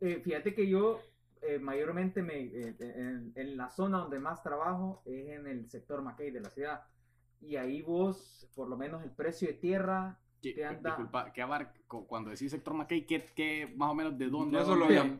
Eh, 0.00 0.20
fíjate 0.22 0.54
que 0.54 0.68
yo 0.68 1.00
eh, 1.42 1.58
mayormente 1.58 2.22
me, 2.22 2.40
eh, 2.40 2.76
en, 2.80 3.32
en 3.34 3.56
la 3.56 3.70
zona 3.70 3.98
donde 3.98 4.18
más 4.20 4.42
trabajo 4.42 5.02
es 5.06 5.28
en 5.30 5.46
el 5.46 5.68
sector 5.70 6.02
Mackay 6.02 6.30
de 6.30 6.40
la 6.40 6.50
ciudad. 6.50 6.82
Y 7.40 7.56
ahí 7.56 7.82
vos, 7.82 8.48
por 8.54 8.68
lo 8.68 8.76
menos 8.76 9.02
el 9.04 9.10
precio 9.10 9.48
de 9.48 9.54
tierra, 9.54 10.18
¿Qué- 10.40 10.52
te 10.54 10.64
anda- 10.64 10.90
Disculpa, 10.90 11.32
¿qué 11.32 11.42
abarca, 11.42 11.72
cu- 11.86 12.06
cuando 12.06 12.30
decís 12.30 12.50
sector 12.50 12.74
Mackay, 12.74 13.06
¿qué, 13.06 13.24
qué 13.34 13.72
más 13.76 13.90
o 13.90 13.94
menos 13.94 14.16
de 14.16 14.28
dónde? 14.28 14.56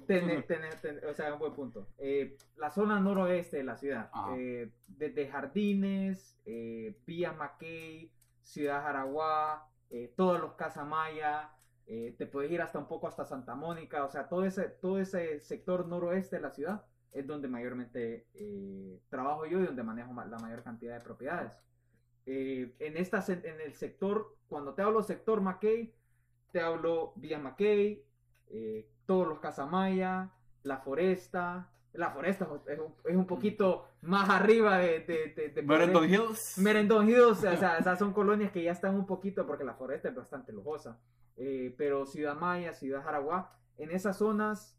Tener- 0.07 0.46
tener- 0.46 0.81
tener- 0.81 1.04
o 1.07 1.14
sea, 1.14 1.33
un 1.33 1.38
buen 1.40 1.52
punto. 1.54 1.88
Eh, 1.98 2.37
la 2.57 2.70
zona 2.70 3.00
noroeste 3.00 3.59
de 3.59 3.64
la 3.64 3.76
ciudad, 3.76 4.11
eh, 4.38 4.70
desde 4.87 5.28
Jardines, 5.28 6.38
eh, 6.44 6.96
Villa 7.07 7.33
Mackay, 7.33 8.12
Ciudad 8.42 8.83
Jaraguá, 8.83 9.68
eh, 9.90 10.12
todos 10.16 10.40
los 10.40 10.54
Casamaya, 10.54 11.50
eh, 11.87 12.14
te 12.18 12.26
puedes 12.26 12.50
ir 12.50 12.61
hasta 12.62 12.78
un 12.78 12.87
poco 12.87 13.09
hasta 13.09 13.24
Santa 13.24 13.54
Mónica, 13.54 14.04
o 14.04 14.09
sea, 14.11 14.28
todo 14.28 14.44
ese, 14.44 14.64
todo 14.68 14.98
ese 14.98 15.40
sector 15.40 15.87
noroeste 15.87 16.37
de 16.37 16.42
la 16.42 16.50
ciudad 16.50 16.85
es 17.12 17.26
donde 17.26 17.48
mayormente 17.48 18.26
eh, 18.35 19.00
trabajo 19.09 19.46
yo 19.46 19.61
y 19.61 19.66
donde 19.66 19.83
manejo 19.83 20.12
ma- 20.12 20.26
la 20.26 20.38
mayor 20.38 20.62
cantidad 20.62 20.94
de 20.94 21.00
propiedades. 21.00 21.52
Eh, 22.31 22.75
en, 22.81 22.99
esta, 22.99 23.25
en 23.27 23.59
el 23.59 23.73
sector, 23.73 24.37
cuando 24.51 24.75
te 24.75 24.83
hablo 24.83 25.03
sector 25.03 25.41
Mackay, 25.41 25.95
te 26.53 26.61
hablo 26.61 27.14
Villa 27.17 27.38
Mackay, 27.38 28.05
eh, 28.51 28.87
todos 29.07 29.27
los 29.27 29.41
Casamaya, 29.41 30.31
La 30.62 30.77
Foresta. 30.77 31.71
La 31.95 32.11
Foresta 32.11 32.47
es 32.67 32.79
un, 32.79 32.95
es 33.07 33.17
un 33.17 33.27
poquito 33.27 33.87
más 34.03 34.29
arriba 34.29 34.77
de... 34.77 35.01
de, 35.01 35.33
de, 35.35 35.49
de 35.49 35.62
Merendon 35.62 36.05
Hills. 36.05 36.59
Merendon 36.59 37.09
Hills, 37.09 37.43
o 37.45 37.57
sea, 37.57 37.79
esas 37.79 37.99
son 37.99 38.12
colonias 38.12 38.53
que 38.53 38.62
ya 38.62 38.73
están 38.73 38.95
un 38.95 39.07
poquito, 39.07 39.47
porque 39.47 39.64
la 39.64 39.73
foresta 39.73 40.11
es 40.11 40.14
bastante 40.14 40.53
lujosa. 40.53 41.01
Eh, 41.38 41.75
pero 41.79 42.05
Ciudad 42.05 42.37
Maya, 42.37 42.75
Ciudad 42.75 43.03
Jaraguá, 43.03 43.57
en 43.79 43.91
esas 43.91 44.19
zonas, 44.19 44.78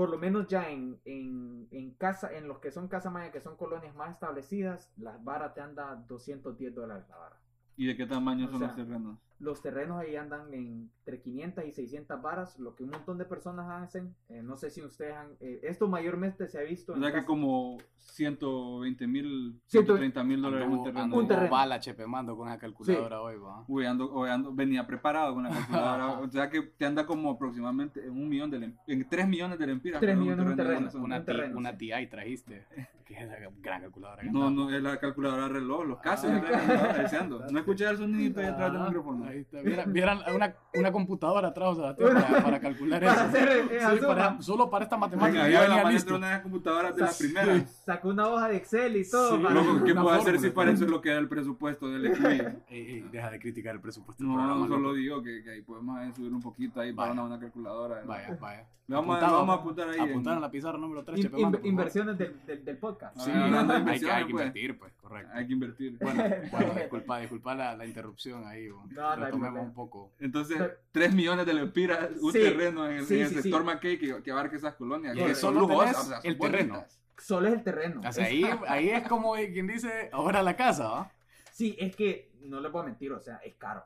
por 0.00 0.08
lo 0.08 0.16
menos 0.16 0.48
ya 0.48 0.70
en, 0.70 0.98
en, 1.04 1.68
en 1.72 1.90
casa, 1.90 2.32
en 2.34 2.48
los 2.48 2.58
que 2.58 2.70
son 2.70 2.88
Casa 2.88 3.10
Maya, 3.10 3.30
que 3.30 3.42
son 3.42 3.58
colonias 3.58 3.94
más 3.94 4.12
establecidas, 4.12 4.90
la 4.96 5.18
vara 5.18 5.52
te 5.52 5.60
anda 5.60 5.94
210 6.08 6.74
dólares 6.74 7.04
la 7.10 7.18
vara. 7.18 7.36
¿Y 7.76 7.86
de 7.86 7.94
qué 7.98 8.06
tamaño 8.06 8.46
O 8.46 8.48
son 8.48 8.60
sea, 8.60 8.68
los 8.68 8.76
terrenos? 8.76 9.18
Los 9.40 9.62
terrenos 9.62 9.98
ahí 9.98 10.16
andan 10.16 10.52
entre 10.52 11.20
500 11.20 11.64
y 11.64 11.72
600 11.72 12.20
varas, 12.22 12.58
lo 12.58 12.76
que 12.76 12.84
un 12.84 12.90
montón 12.90 13.16
de 13.18 13.24
personas 13.24 13.66
hacen. 13.82 14.14
Eh, 14.28 14.42
no 14.42 14.56
sé 14.56 14.68
si 14.70 14.82
ustedes 14.82 15.14
han... 15.16 15.30
eh, 15.40 15.60
esto 15.62 15.88
mayormente 15.88 16.46
se 16.46 16.58
ha 16.58 16.62
visto 16.62 16.92
O 16.92 16.98
sea 17.00 17.10
que 17.10 17.24
como 17.24 17.78
120 17.96 19.06
mil, 19.06 19.58
Ciento- 19.66 19.96
130 19.96 20.24
mil 20.24 20.42
dólares 20.42 20.66
un 20.68 20.72
Anduvo, 20.74 20.84
terreno. 20.84 21.16
Un 21.16 21.26
terreno. 21.28 21.50
bala 21.50 21.80
Chepe 21.80 22.06
Mando 22.06 22.36
con 22.36 22.48
esa 22.48 22.58
calculadora 22.58 23.20
hoy, 23.22 23.36
va. 23.38 23.64
Uy, 23.66 23.86
ando, 23.86 24.12
hoy 24.12 24.28
ando- 24.28 24.54
venía 24.54 24.86
preparado 24.86 25.32
con 25.34 25.44
la 25.44 25.50
calculadora. 25.50 26.08
o 26.20 26.28
sea 26.30 26.50
que 26.50 26.60
te 26.62 26.84
anda 26.84 27.06
como 27.06 27.30
aproximadamente 27.30 28.04
en 28.04 28.10
un 28.10 28.28
millón 28.28 28.50
de 28.50 28.74
en 28.86 29.08
3 29.08 29.26
millones 29.26 29.58
de 29.58 29.66
lempiras. 29.66 30.00
Tres 30.00 30.14
para 30.16 30.20
millones 30.22 30.46
un 30.50 30.56
terreno 30.56 30.80
de 30.80 30.86
terreno. 30.86 31.04
Una, 31.04 31.16
un 31.16 31.22
ti- 31.22 31.26
terreno, 31.26 31.58
una 31.58 31.70
sí. 31.72 31.76
TI 31.78 32.06
trajiste. 32.10 32.66
Que 33.10 33.16
es 33.16 33.22
esa 33.24 33.34
gran 33.60 33.80
calculadora. 33.80 34.22
que 34.22 34.30
No, 34.30 34.50
no, 34.50 34.70
es 34.70 34.80
la 34.80 34.96
calculadora 35.00 35.48
reloj, 35.48 35.84
los 35.84 35.98
casos. 35.98 36.30
Ah. 36.30 36.36
es 36.36 36.42
la 36.44 36.50
calculadora 36.50 37.02
deseando. 37.02 37.44
No 37.50 37.58
escuché 37.58 37.84
el 37.88 37.96
sonidito 37.96 38.38
ahí 38.38 38.46
atrás 38.46 38.72
del 38.72 38.82
Ah, 38.82 38.84
micrófono. 38.86 39.24
Ahí 39.24 39.38
está. 39.38 39.62
Vieran, 39.62 39.92
vieran 39.92 40.18
una, 40.32 40.54
una 40.74 40.92
computadora 40.92 41.48
atrás, 41.48 41.70
o 41.70 41.74
sea, 41.74 41.96
para, 41.96 42.40
para 42.42 42.60
calcular 42.60 43.00
Para 43.00 43.12
eso. 43.14 43.22
hacer, 43.24 43.48
eh, 43.48 43.80
Sí, 43.80 44.06
para- 44.06 44.30
¿no? 44.30 44.42
solo 44.42 44.70
para 44.70 44.84
esta 44.84 44.96
matemática. 44.96 45.42
Venga, 45.42 45.50
ya 45.52 45.58
la 45.60 45.64
una 45.66 45.76
de 45.76 45.82
las 45.82 45.82
de. 45.88 47.66
Sacó 47.84 48.08
una 48.10 48.28
hoja 48.28 48.48
de 48.48 48.56
Excel 48.58 48.96
y 48.96 49.10
todo. 49.10 49.36
Sí, 49.36 49.42
para- 49.42 49.54
Loco, 49.56 49.84
¿Qué 49.84 49.92
puedo 49.94 50.10
hacer 50.10 50.38
si 50.38 50.50
para 50.50 50.70
eso 50.70 50.84
es 50.84 50.90
lo 50.90 51.00
que 51.00 51.10
era 51.10 51.18
el 51.18 51.28
presupuesto 51.28 51.88
del 51.88 52.06
ey, 52.68 53.00
deja 53.10 53.30
de 53.30 53.40
criticar 53.40 53.74
el 53.74 53.80
presupuesto. 53.80 54.22
No, 54.22 54.34
programa, 54.34 54.68
solo 54.68 54.78
loco. 54.78 54.94
digo 54.94 55.20
que, 55.22 55.42
que 55.42 55.50
ahí 55.50 55.62
podemos 55.62 56.14
subir 56.14 56.32
un 56.32 56.40
poquito 56.40 56.80
ahí 56.80 56.92
para 56.92 57.08
Vaya. 57.10 57.22
una, 57.24 57.34
una 57.34 57.40
calculadora. 57.40 58.02
Vaya, 58.06 58.38
vaya. 58.40 58.66
Le 58.86 58.96
vamos, 58.96 59.14
a, 59.14 59.18
Apuntado, 59.18 59.38
vamos 59.38 59.56
a 59.56 59.60
apuntar 59.60 59.88
ahí. 59.88 60.00
en- 60.00 60.10
Apuntar 60.10 60.34
en 60.34 60.40
la 60.40 60.50
pizarra 60.50 60.76
número 60.78 61.04
3, 61.04 61.16
In- 61.18 61.22
Chepe 61.24 61.34
Mando, 61.40 61.46
in- 61.46 61.50
por 61.52 61.60
favor. 61.60 61.70
inversiones 61.70 62.18
del, 62.18 62.40
del, 62.44 62.64
del 62.64 62.76
podcast. 63.00 63.24
Sí, 63.26 63.30
hablando 63.30 63.72
de 63.72 63.78
hay, 63.78 63.84
que, 63.84 63.90
inversiones, 63.90 64.16
hay 64.16 64.24
que 64.26 64.30
pues. 64.32 64.42
invertir, 64.46 64.78
pues, 64.78 64.92
correcto. 64.94 65.32
Hay 65.34 65.46
que 65.46 65.52
invertir. 65.52 65.98
Bueno, 66.00 66.24
bueno 66.50 66.74
disculpa, 66.74 67.18
disculpa 67.18 67.54
la, 67.54 67.76
la 67.76 67.86
interrupción 67.86 68.46
ahí. 68.46 68.68
bo. 68.68 68.84
No, 68.90 69.16
no 69.16 69.24
Retomemos 69.24 69.62
un 69.62 69.74
poco. 69.74 70.12
Entonces, 70.18 70.56
Pero- 70.58 70.74
3 70.92 71.14
millones 71.14 71.46
de 71.46 71.54
lempiras, 71.54 72.10
un 72.20 72.32
Sí, 72.32 72.38
terreno 72.38 72.86
en 72.88 72.96
el, 72.98 73.06
sí, 73.06 73.14
en 73.16 73.22
el 73.22 73.28
sí, 73.28 73.34
sector 73.42 73.60
sí. 73.62 73.66
McKay 73.66 73.98
que, 73.98 74.22
que 74.22 74.30
abarque 74.30 74.56
esas 74.56 74.74
colonias. 74.74 75.16
Y 75.16 75.18
que 75.20 75.26
que 75.26 75.34
son 75.34 75.54
solo 75.54 75.60
lujosas, 75.66 75.92
tenés 75.92 75.98
o 75.98 76.08
sea, 76.08 76.20
son 76.20 76.30
el 76.30 76.38
terreno. 76.38 76.74
bonitas. 76.74 77.00
Solo 77.18 77.48
es 77.48 77.54
el 77.54 77.62
terreno. 77.64 78.00
O 78.06 78.12
sea, 78.12 78.24
Es- 78.28 78.30
ahí, 78.30 78.44
ahí 78.68 78.88
es 78.90 79.08
como 79.08 79.34
quien 79.34 79.66
dice, 79.66 80.08
ahora 80.12 80.42
la 80.42 80.56
casa, 80.56 80.88
¿va? 80.88 81.12
Sí, 81.52 81.76
es 81.78 81.94
que 81.96 82.30
no 82.42 82.60
les 82.60 82.72
voy 82.72 82.82
a 82.82 82.86
mentir, 82.86 83.12
o 83.12 83.20
sea, 83.20 83.36
es 83.38 83.54
caro. 83.56 83.84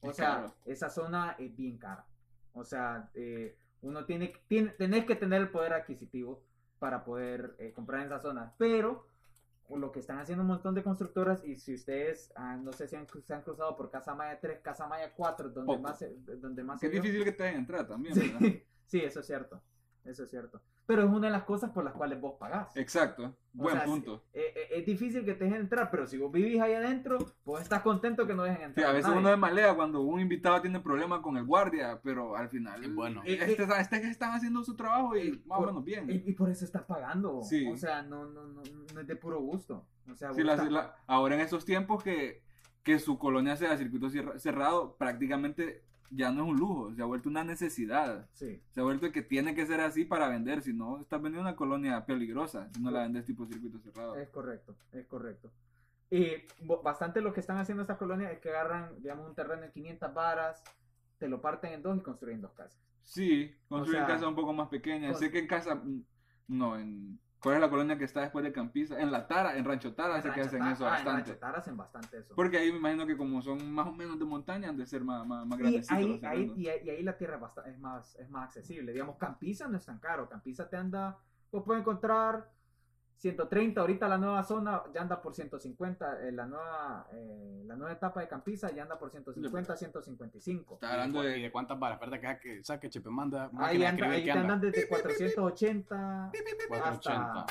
O 0.00 0.10
Es 0.10 0.16
sea, 0.16 0.26
caro. 0.36 0.54
esa 0.66 0.88
zona 0.90 1.34
es 1.38 1.54
bien 1.56 1.78
cara. 1.78 2.04
O 2.52 2.62
sea, 2.64 3.10
eh, 3.14 3.56
uno 3.82 4.04
tiene, 4.04 4.32
tiene, 4.46 4.70
tenés 4.70 5.04
que 5.04 5.16
tener 5.16 5.40
el 5.42 5.48
poder 5.50 5.72
adquisitivo 5.72 6.42
para 6.78 7.04
poder 7.04 7.54
eh, 7.58 7.72
comprar 7.72 8.00
en 8.00 8.06
esa 8.06 8.20
zona. 8.20 8.54
Pero 8.58 9.06
lo 9.68 9.90
que 9.90 9.98
están 9.98 10.18
haciendo 10.18 10.42
un 10.42 10.48
montón 10.48 10.74
de 10.74 10.82
constructoras 10.82 11.44
y 11.44 11.56
si 11.56 11.74
ustedes, 11.74 12.32
ah, 12.36 12.56
no 12.56 12.72
sé 12.72 12.86
si 12.86 12.94
han, 12.94 13.06
se 13.24 13.34
han 13.34 13.42
cruzado 13.42 13.76
por 13.76 13.90
Casa 13.90 14.14
Maya 14.14 14.38
3, 14.40 14.60
Casa 14.60 14.86
Maya 14.86 15.12
4, 15.14 15.48
donde 15.50 15.66
Poco. 15.72 15.82
más, 15.82 15.98
se- 15.98 16.14
donde 16.36 16.62
más 16.62 16.80
Que 16.80 16.86
es 16.86 16.92
difícil 16.92 17.24
que 17.24 17.32
te 17.32 17.42
dejen 17.42 17.60
entrar 17.60 17.86
también, 17.86 18.14
¿verdad? 18.40 18.40
Sí, 18.86 19.00
eso 19.00 19.20
es 19.20 19.26
cierto. 19.26 19.60
Eso 20.06 20.22
es 20.24 20.30
cierto. 20.30 20.60
Pero 20.86 21.02
es 21.02 21.08
una 21.10 21.26
de 21.26 21.32
las 21.32 21.42
cosas 21.44 21.70
por 21.72 21.82
las 21.84 21.92
cuales 21.94 22.20
vos 22.20 22.34
pagás. 22.38 22.76
Exacto. 22.76 23.24
O 23.58 23.62
Buen 23.62 23.74
sea, 23.76 23.84
punto. 23.84 24.22
sí, 24.32 24.38
eh, 24.38 24.52
eh, 24.54 24.68
es 24.78 24.86
difícil 24.86 25.24
que 25.24 25.34
te 25.34 25.44
dejen 25.44 25.62
entrar, 25.62 25.90
pero 25.90 26.06
si 26.06 26.16
vos 26.16 26.30
vivís 26.30 26.60
ahí 26.60 26.74
adentro, 26.74 27.18
vos 27.44 27.60
estás 27.60 27.82
contento 27.82 28.26
que 28.26 28.34
no 28.34 28.44
dejen 28.44 28.58
Sí, 28.58 28.64
entrar. 28.64 28.86
a 28.90 28.92
veces 28.92 29.10
uno 29.14 29.28
de 29.30 29.36
malea 29.36 29.74
cuando 29.74 30.02
un 30.02 30.20
invitado 30.20 30.60
tiene 30.60 30.78
problemas 30.80 31.20
con 31.20 31.36
el 31.36 31.44
guardia, 31.44 31.98
pero 32.04 32.36
al 32.36 32.48
final 32.48 32.84
Y 32.84 32.88
bueno. 32.92 33.22
este, 33.24 33.64
este 33.80 34.00
que 34.00 34.08
están 34.08 34.32
haciendo 34.32 34.62
su 34.62 34.76
trabajo 34.76 35.16
y 35.16 35.42
más 35.46 35.58
o 35.58 35.62
por- 35.62 35.66
menos 35.68 35.84
bien. 35.84 36.08
Y, 36.08 36.30
y 36.30 36.32
por 36.34 36.50
eso 36.50 36.64
estás 36.64 36.82
pagando. 36.84 37.42
Sí. 37.42 37.66
O 37.68 37.76
sea, 37.76 38.02
no, 38.02 38.26
no, 38.26 38.46
no, 38.46 38.62
no 38.94 39.00
es 39.00 39.06
de 39.06 39.16
puro 39.16 39.40
gusto. 39.40 39.84
O 40.10 40.14
sea, 40.14 40.28
Sí, 40.32 40.36
vos 40.42 40.44
la- 40.46 40.52
estás- 40.54 40.70
la- 40.70 40.94
ahora 41.08 41.34
en 41.34 41.40
esos 41.40 41.64
tiempos 41.64 42.04
que, 42.04 42.42
que 42.84 43.00
su 43.00 43.18
colonia 43.18 43.56
sea 43.56 43.76
circuito 43.76 44.08
cerrado, 44.38 44.96
prácticamente 44.96 45.82
ya 46.10 46.30
no 46.32 46.44
es 46.44 46.50
un 46.50 46.56
lujo, 46.58 46.92
se 46.94 47.02
ha 47.02 47.04
vuelto 47.04 47.28
una 47.28 47.44
necesidad. 47.44 48.28
Sí, 48.32 48.60
Se 48.70 48.80
ha 48.80 48.84
vuelto 48.84 49.10
que 49.12 49.22
tiene 49.22 49.54
que 49.54 49.66
ser 49.66 49.80
así 49.80 50.04
para 50.04 50.28
vender, 50.28 50.62
si 50.62 50.72
no, 50.72 51.00
estás 51.00 51.20
vendiendo 51.22 51.48
una 51.48 51.56
colonia 51.56 52.04
peligrosa, 52.06 52.68
si 52.72 52.80
no 52.82 52.90
la 52.90 53.02
vendes 53.02 53.24
tipo 53.24 53.46
circuito 53.46 53.78
cerrado. 53.78 54.16
es 54.16 54.28
correcto, 54.28 54.74
es 54.92 55.06
correcto. 55.06 55.50
Y 56.10 56.28
bastante 56.84 57.20
lo 57.20 57.32
que 57.32 57.40
están 57.40 57.58
haciendo 57.58 57.82
estas 57.82 57.98
colonias 57.98 58.32
es 58.32 58.38
que 58.38 58.50
agarran, 58.50 58.90
digamos, 59.02 59.26
un 59.28 59.34
terreno 59.34 59.64
en 59.64 59.72
500 59.72 60.14
varas, 60.14 60.62
te 61.18 61.28
lo 61.28 61.40
parten 61.40 61.72
en 61.72 61.82
dos 61.82 61.96
y 61.98 62.00
construyen 62.00 62.40
dos 62.40 62.52
casas. 62.52 62.78
Sí, 63.02 63.52
construyen 63.68 64.02
O 64.02 64.06
sea, 64.06 64.14
casas 64.14 64.28
un 64.28 64.34
poco 64.36 64.52
más 64.52 64.68
pequeñas. 64.68 65.12
con- 65.12 65.20
Sé 65.20 65.30
que 65.30 65.38
en 65.40 65.46
casa, 65.46 65.74
mm, 65.76 66.02
no, 66.48 66.78
en... 66.78 67.18
¿Cuál 67.46 67.58
es 67.58 67.60
la 67.60 67.70
colonia 67.70 67.96
que 67.96 68.02
está 68.02 68.22
después 68.22 68.44
de 68.44 68.50
Campiza? 68.50 69.00
En 69.00 69.12
La 69.12 69.28
Tara, 69.28 69.56
en 69.56 69.64
Rancho 69.64 69.94
Tara, 69.94 70.20
sé 70.20 70.32
que 70.32 70.40
hacen 70.40 70.66
eso 70.66 70.84
ah, 70.84 70.98
en 70.98 71.04
bastante. 71.04 71.30
Rancho 71.30 71.38
Tar 71.38 71.54
hacen 71.54 71.76
bastante 71.76 72.18
eso. 72.18 72.34
Porque 72.34 72.58
ahí 72.58 72.72
me 72.72 72.78
imagino 72.78 73.06
que 73.06 73.16
como 73.16 73.40
son 73.40 73.72
más 73.72 73.86
o 73.86 73.92
menos 73.92 74.18
de 74.18 74.24
montaña, 74.24 74.68
han 74.68 74.76
de 74.76 74.84
ser 74.84 75.04
más, 75.04 75.24
más, 75.24 75.46
más 75.46 75.60
Y 75.60 75.64
ahí, 75.64 75.76
los 75.76 75.90
ahí, 75.92 76.18
terrenos. 76.18 76.58
y, 76.58 76.68
ahí, 76.68 76.80
y 76.82 76.90
ahí 76.90 77.02
la 77.04 77.16
tierra 77.16 77.38
es, 77.66 77.78
más, 77.78 78.16
es 78.16 78.28
más 78.30 78.46
accesible. 78.46 78.92
Digamos, 78.92 79.16
Campiza 79.16 79.68
no 79.68 79.76
es 79.76 79.86
tan 79.86 80.00
caro. 80.00 80.28
Campiza 80.28 80.68
te 80.68 80.76
anda, 80.76 81.18
vos 81.52 81.62
puedes 81.64 81.82
encontrar 81.82 82.50
130. 83.18 83.80
Ahorita 83.80 84.08
la 84.08 84.18
nueva 84.18 84.42
zona 84.44 84.82
ya 84.92 85.00
anda 85.02 85.20
por 85.22 85.34
150. 85.34 86.28
eh, 86.28 86.32
la, 86.32 86.46
nueva, 86.46 87.06
eh, 87.12 87.62
la 87.66 87.76
nueva 87.76 87.92
etapa 87.92 88.20
de 88.20 88.28
Campiza 88.28 88.70
ya 88.72 88.82
anda 88.82 88.98
por 88.98 89.10
150, 89.10 89.76
155. 89.76 90.74
Está 90.74 90.92
hablando 90.92 91.22
¿Y 91.22 91.26
de, 91.26 91.32
de... 91.32 91.38
de 91.40 91.52
cuántas 91.52 91.78
varas? 91.78 92.00
Espérate 92.00 92.38
que, 92.40 92.56
que 92.56 92.64
saque 92.64 92.90
Chepe 92.90 93.08
Manda. 93.10 93.50
Ahí, 93.58 93.82
anda, 93.84 94.06
ahí 94.10 94.20
que 94.20 94.24
te 94.26 94.30
anda. 94.32 94.54
andan 94.54 94.60
desde 94.60 94.88
480 94.88 96.30
480. 96.68 97.40
hasta 97.40 97.46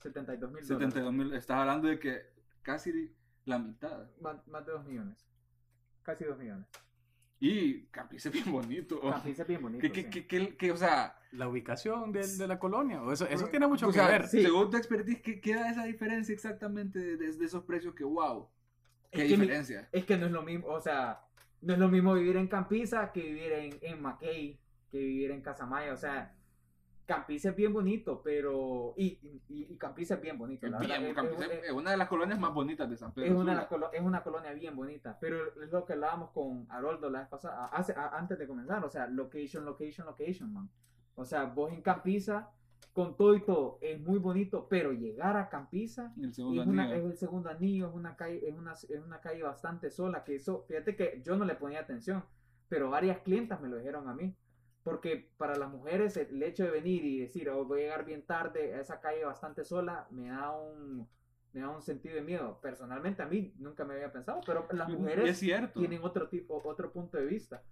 72 0.00 0.52
mil 0.52 0.64
72 0.64 1.12
mil, 1.12 1.32
estás 1.34 1.56
hablando 1.58 1.88
de 1.88 1.98
que 1.98 2.22
casi 2.62 3.14
la 3.44 3.58
mitad. 3.58 4.08
Más, 4.20 4.46
más 4.48 4.64
de 4.66 4.72
2 4.72 4.84
millones. 4.84 5.26
Casi 6.02 6.24
2 6.24 6.38
millones. 6.38 6.66
Y 7.38 7.86
Campiza 7.86 8.28
es 8.28 8.32
bien 8.34 8.50
bonito. 8.52 9.00
Campiza 9.08 9.42
es 9.42 9.48
bien 9.48 9.62
bonito. 9.62 9.80
Que, 9.80 9.92
que, 9.92 10.02
sí. 10.04 10.10
que, 10.10 10.26
que, 10.26 10.56
que, 10.56 10.72
o 10.72 10.76
sea, 10.76 11.18
La 11.32 11.48
ubicación 11.48 12.12
de, 12.12 12.26
de 12.26 12.46
la 12.48 12.58
colonia. 12.58 13.02
o 13.02 13.12
Eso, 13.12 13.26
eso 13.28 13.48
tiene 13.48 13.66
mucho 13.66 13.88
o 13.88 13.92
que 13.92 13.92
sea, 13.92 14.06
ver. 14.06 14.26
sí. 14.28 14.42
según 14.42 14.70
tu 14.70 14.76
expertise, 14.76 15.20
¿qué 15.22 15.40
queda 15.40 15.70
esa 15.70 15.84
diferencia 15.84 16.32
exactamente 16.34 16.98
de, 16.98 17.16
de- 17.16 17.32
de 17.36 17.44
esos 17.44 17.64
precios 17.64 17.94
que, 17.94 18.04
wow, 18.04 18.50
qué 19.12 19.22
Es 19.24 19.28
diferencia? 19.28 19.88
es 19.92 20.04
que 20.06 20.16
no 20.18 20.26
es 20.26 20.32
lo 20.32 20.42
mismo, 20.42 20.68
o 20.68 20.80
sea, 20.80 21.22
no 21.62 21.74
es 21.74 21.78
lo 21.78 21.88
mismo 21.88 22.14
vivir 22.14 22.36
en 22.36 22.48
Campiza 22.48 23.12
que 23.12 23.22
vivir 23.22 23.52
en, 23.52 23.78
en 23.82 24.02
Mackay, 24.02 24.60
que 24.90 24.98
vivir 24.98 25.30
en 25.32 25.42
Casamaya, 25.42 25.92
o 25.94 25.96
sea, 25.96 26.35
Campiza 27.06 27.50
es 27.50 27.56
bien 27.56 27.72
bonito, 27.72 28.20
pero, 28.22 28.92
y, 28.96 29.18
y, 29.22 29.42
y 29.48 29.76
Campiza 29.76 30.14
es 30.14 30.20
bien 30.20 30.36
bonito, 30.36 30.66
la 30.66 30.78
Bien, 30.78 30.90
verdad, 31.02 31.08
es- 31.08 31.14
Campiza 31.14 31.44
es, 31.46 31.64
es 31.66 31.70
una 31.72 31.92
de 31.92 31.96
las 31.96 32.08
colonias 32.08 32.38
más 32.38 32.52
bonitas 32.52 32.90
de 32.90 32.96
San 32.96 33.12
Pedro. 33.14 33.28
es 33.28 33.32
una, 33.40 33.52
de 33.52 33.56
las 33.58 33.68
colo- 33.68 33.90
es 33.92 34.00
una 34.02 34.22
colonia 34.24 34.52
bien 34.52 34.74
bonita, 34.74 35.16
pero 35.20 35.60
es 35.62 35.70
lo 35.70 35.84
que 35.84 35.92
hablábamos 35.92 36.30
con 36.32 36.66
Haroldo 36.68 37.08
la 37.08 37.20
vez 37.20 37.28
pasada, 37.28 37.66
hace, 37.66 37.92
a- 37.92 38.08
antes 38.18 38.38
de 38.38 38.46
comenzar, 38.46 38.84
o 38.84 38.90
sea, 38.90 39.06
location, 39.06 39.64
location, 39.64 40.06
location, 40.06 40.52
man, 40.52 40.68
o 41.14 41.24
sea, 41.24 41.44
vos 41.44 41.72
en 41.72 41.80
Campiza, 41.82 42.50
con 42.92 43.16
todo 43.16 43.34
y 43.34 43.44
todo, 43.44 43.78
es 43.82 44.00
muy 44.00 44.18
bonito, 44.18 44.66
pero 44.68 44.90
llegar 44.92 45.36
a 45.36 45.48
Campiza 45.48 46.12
El 46.16 46.30
es, 46.30 46.38
una- 46.66 46.94
es 46.96 47.04
el 47.04 47.16
segundo 47.16 47.50
anillo, 47.50 47.88
es 47.88 47.94
una 47.94 48.16
calle, 48.16 48.48
es 48.48 48.54
una, 48.54 48.72
es 48.72 49.00
una 49.04 49.20
calle 49.20 49.42
bastante 49.42 49.90
sola, 49.90 50.24
que 50.24 50.34
eso, 50.34 50.64
fíjate 50.66 50.96
que 50.96 51.22
yo 51.24 51.36
no 51.36 51.44
le 51.44 51.54
ponía 51.54 51.80
atención, 51.80 52.24
pero 52.68 52.90
varias 52.90 53.18
clientas 53.20 53.60
me 53.60 53.68
lo 53.68 53.76
dijeron 53.76 54.08
a 54.08 54.14
mí, 54.14 54.34
porque 54.86 55.28
para 55.36 55.56
las 55.56 55.68
mujeres 55.68 56.16
el 56.16 56.40
hecho 56.44 56.62
de 56.62 56.70
venir 56.70 57.04
y 57.04 57.18
decir, 57.18 57.50
oh, 57.50 57.64
voy 57.64 57.80
a 57.80 57.82
llegar 57.82 58.04
bien 58.04 58.24
tarde 58.24 58.72
a 58.72 58.80
esa 58.80 59.00
calle 59.00 59.24
bastante 59.24 59.64
sola, 59.64 60.06
me 60.12 60.28
da 60.28 60.52
un, 60.56 61.08
me 61.52 61.60
da 61.60 61.70
un 61.70 61.82
sentido 61.82 62.14
de 62.14 62.22
miedo. 62.22 62.60
Personalmente 62.60 63.20
a 63.20 63.26
mí 63.26 63.52
nunca 63.58 63.84
me 63.84 63.94
había 63.94 64.12
pensado, 64.12 64.40
pero 64.46 64.64
las 64.70 64.88
Y 64.88 64.92
es 64.92 64.98
mujeres 65.00 65.38
cierto. 65.38 65.80
tienen 65.80 66.04
otro 66.04 66.28
tipo, 66.28 66.62
otro 66.64 66.92
punto 66.92 67.18
de 67.18 67.26
vista. 67.26 67.64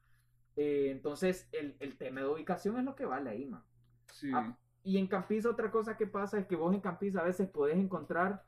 Eh, 0.57 0.89
entonces, 0.91 1.49
el, 1.53 1.77
el 1.79 1.97
tema 1.97 2.23
de 2.23 2.27
ubicación 2.27 2.79
es 2.79 2.85
lo 2.85 2.97
que 2.97 3.05
vale 3.05 3.31
ahí, 3.31 3.47
man. 3.47 3.63
Sí. 4.11 4.33
Ah, 4.35 4.59
y 4.83 4.99
en 4.99 5.07
Campiza 5.07 5.51
otra 5.51 5.71
cosa 5.71 5.97
que 5.97 6.09
pasa 6.09 6.41
es 6.41 6.47
que 6.47 6.57
vos 6.57 6.75
en 6.75 6.81
Campiza 6.81 7.21
a 7.21 7.25
veces 7.25 7.49
podés 7.49 7.77
encontrar 7.77 8.45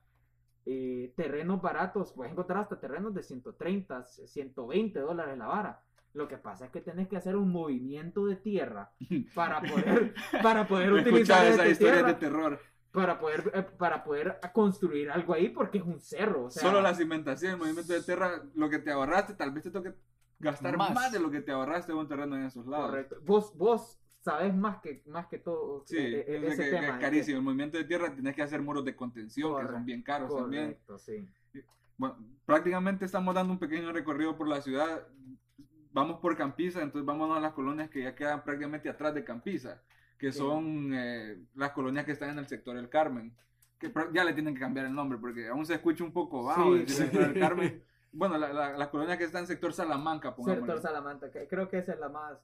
eh, 0.64 1.14
terrenos 1.16 1.62
baratos, 1.62 2.12
puedes 2.12 2.32
encontrar 2.32 2.62
hasta 2.62 2.80
terrenos 2.80 3.14
de 3.14 3.22
130, 3.22 4.06
120 4.06 4.98
dólares 4.98 5.38
la 5.38 5.46
vara. 5.46 5.85
Lo 6.16 6.26
que 6.28 6.38
pasa 6.38 6.64
es 6.66 6.70
que 6.70 6.80
tenés 6.80 7.08
que 7.08 7.16
hacer 7.18 7.36
un 7.36 7.50
movimiento 7.52 8.24
de 8.26 8.36
tierra 8.36 8.90
para 9.34 9.60
poder, 9.60 10.14
para 10.42 10.66
poder 10.66 10.92
utilizar 10.94 11.44
esa 11.44 11.54
esas 11.64 11.70
historias 11.72 11.96
tierra, 11.98 12.08
de 12.08 12.14
terror. 12.14 12.60
para 12.90 13.18
poder, 13.18 13.52
eh, 13.54 13.62
para 13.76 14.02
poder 14.02 14.38
construir 14.54 15.10
algo 15.10 15.34
ahí 15.34 15.50
porque 15.50 15.78
es 15.78 15.84
un 15.84 16.00
cerro. 16.00 16.44
O 16.44 16.50
sea, 16.50 16.62
Solo 16.62 16.80
la 16.80 16.94
cimentación, 16.94 17.52
el 17.52 17.58
movimiento 17.58 17.92
de 17.92 18.02
tierra, 18.02 18.42
lo 18.54 18.70
que 18.70 18.78
te 18.78 18.90
ahorraste, 18.90 19.34
tal 19.34 19.50
vez 19.50 19.64
te 19.64 19.70
toque 19.70 19.92
gastar 20.38 20.76
más, 20.78 20.94
Más. 20.94 21.12
de 21.12 21.18
lo 21.20 21.30
que 21.30 21.40
te 21.42 21.52
ahorraste 21.52 21.92
en 21.92 21.98
un 21.98 22.08
terreno 22.08 22.34
en 22.36 22.44
esos 22.44 22.66
lados. 22.66 22.86
correcto. 22.90 23.16
Vos, 23.24 23.54
vos 23.56 23.98
sabés 24.22 24.54
más 24.54 24.78
que, 24.78 25.02
más 25.06 25.26
que 25.26 25.38
todo 25.38 25.82
Sí, 25.86 25.98
eh, 25.98 26.24
eh, 26.26 26.42
ese 26.46 26.64
que, 26.64 26.70
tema. 26.70 26.80
que 26.80 26.86
es 26.88 26.94
que- 26.94 27.00
carísimo. 27.00 27.38
El 27.38 27.44
movimiento 27.44 27.76
de 27.76 27.84
tierra 27.84 28.12
tienes 28.14 28.34
que 28.34 28.42
hacer 28.42 28.62
muros 28.62 28.84
de 28.86 28.96
contención, 28.96 29.48
que 29.48 29.52
Correcto, 29.54 29.74
son 29.74 29.84
bien 29.84 30.02
caros 30.02 30.34
también. 30.34 30.64
Correcto, 30.64 30.98
sí. 30.98 31.28
Bueno, 31.98 32.16
prácticamente 32.44 33.04
estamos 33.04 33.34
dando 33.34 33.52
un 33.52 33.58
pequeño 33.58 33.92
recorrido 33.92 34.36
por 34.36 34.48
la 34.48 34.60
ciudad. 34.62 35.06
Vamos 35.96 36.20
por 36.20 36.36
Campiza, 36.36 36.82
entonces 36.82 37.06
vámonos 37.06 37.38
a 37.38 37.40
las 37.40 37.54
colonias 37.54 37.88
que 37.88 38.02
ya 38.02 38.14
quedan 38.14 38.44
prácticamente 38.44 38.90
atrás 38.90 39.14
de 39.14 39.24
Campiza, 39.24 39.80
que 40.18 40.30
Sí. 40.30 40.38
son 40.38 40.92
eh, 40.92 41.38
las 41.54 41.70
colonias 41.70 42.04
que 42.04 42.12
están 42.12 42.28
en 42.28 42.38
el 42.38 42.46
sector 42.46 42.76
del 42.76 42.90
Carmen. 42.90 43.32
Que 43.78 43.90
ya 44.12 44.22
le 44.22 44.34
tienen 44.34 44.52
que 44.52 44.60
cambiar 44.60 44.84
el 44.84 44.94
nombre 44.94 45.16
porque 45.18 45.48
aún 45.48 45.64
se 45.64 45.72
escucha 45.72 46.04
un 46.04 46.12
poco 46.12 46.44
bajo 46.44 46.76
Sí, 46.76 46.84
sí. 46.86 46.94
sector 46.96 47.32
del 47.32 47.40
Carmen. 47.40 47.82
bueno, 48.12 48.36
la, 48.36 48.52
la, 48.52 48.76
la 48.76 48.90
colonia 48.90 49.16
que 49.16 49.24
está 49.24 49.38
en 49.38 49.46
sector 49.46 49.72
Salamanca, 49.72 50.28
Sector 50.28 50.44
pongámosle. 50.44 50.82
Salamanca, 50.82 51.30
que 51.30 51.48
creo 51.48 51.66
que 51.70 51.78
esa 51.78 51.94
es 51.94 51.98
la 51.98 52.10
más. 52.10 52.38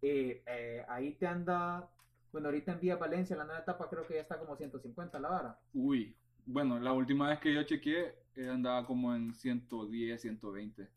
eh, 0.00 0.42
eh, 0.46 0.84
ahí 0.88 1.12
te 1.12 1.26
anda. 1.26 1.86
Bueno, 2.32 2.48
ahorita 2.48 2.72
en 2.72 2.80
Vía 2.80 2.96
Valencia, 2.96 3.36
la 3.36 3.44
nueva 3.44 3.60
etapa, 3.60 3.86
creo 3.90 4.06
que 4.06 4.14
ya 4.14 4.20
está 4.22 4.38
como 4.38 4.56
150 4.56 5.18
la 5.20 5.28
vara. 5.28 5.58
Uy, 5.74 6.16
bueno, 6.46 6.78
la 6.80 6.92
última 6.94 7.28
vez 7.28 7.38
que 7.38 7.52
yo 7.52 7.62
chequeé 7.64 8.14
eh, 8.34 8.48
andaba 8.48 8.86
como 8.86 9.14
en 9.14 9.34
110, 9.34 10.20
120. 10.22 10.88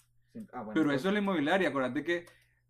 Ah, 0.54 0.62
bueno, 0.62 0.71
Pero 0.73 0.86
pues, 0.88 0.97
eso 1.00 1.08
es 1.10 1.13
la 1.13 1.19
inmobiliaria, 1.19 1.69
acuérdate 1.69 2.04
que 2.04 2.26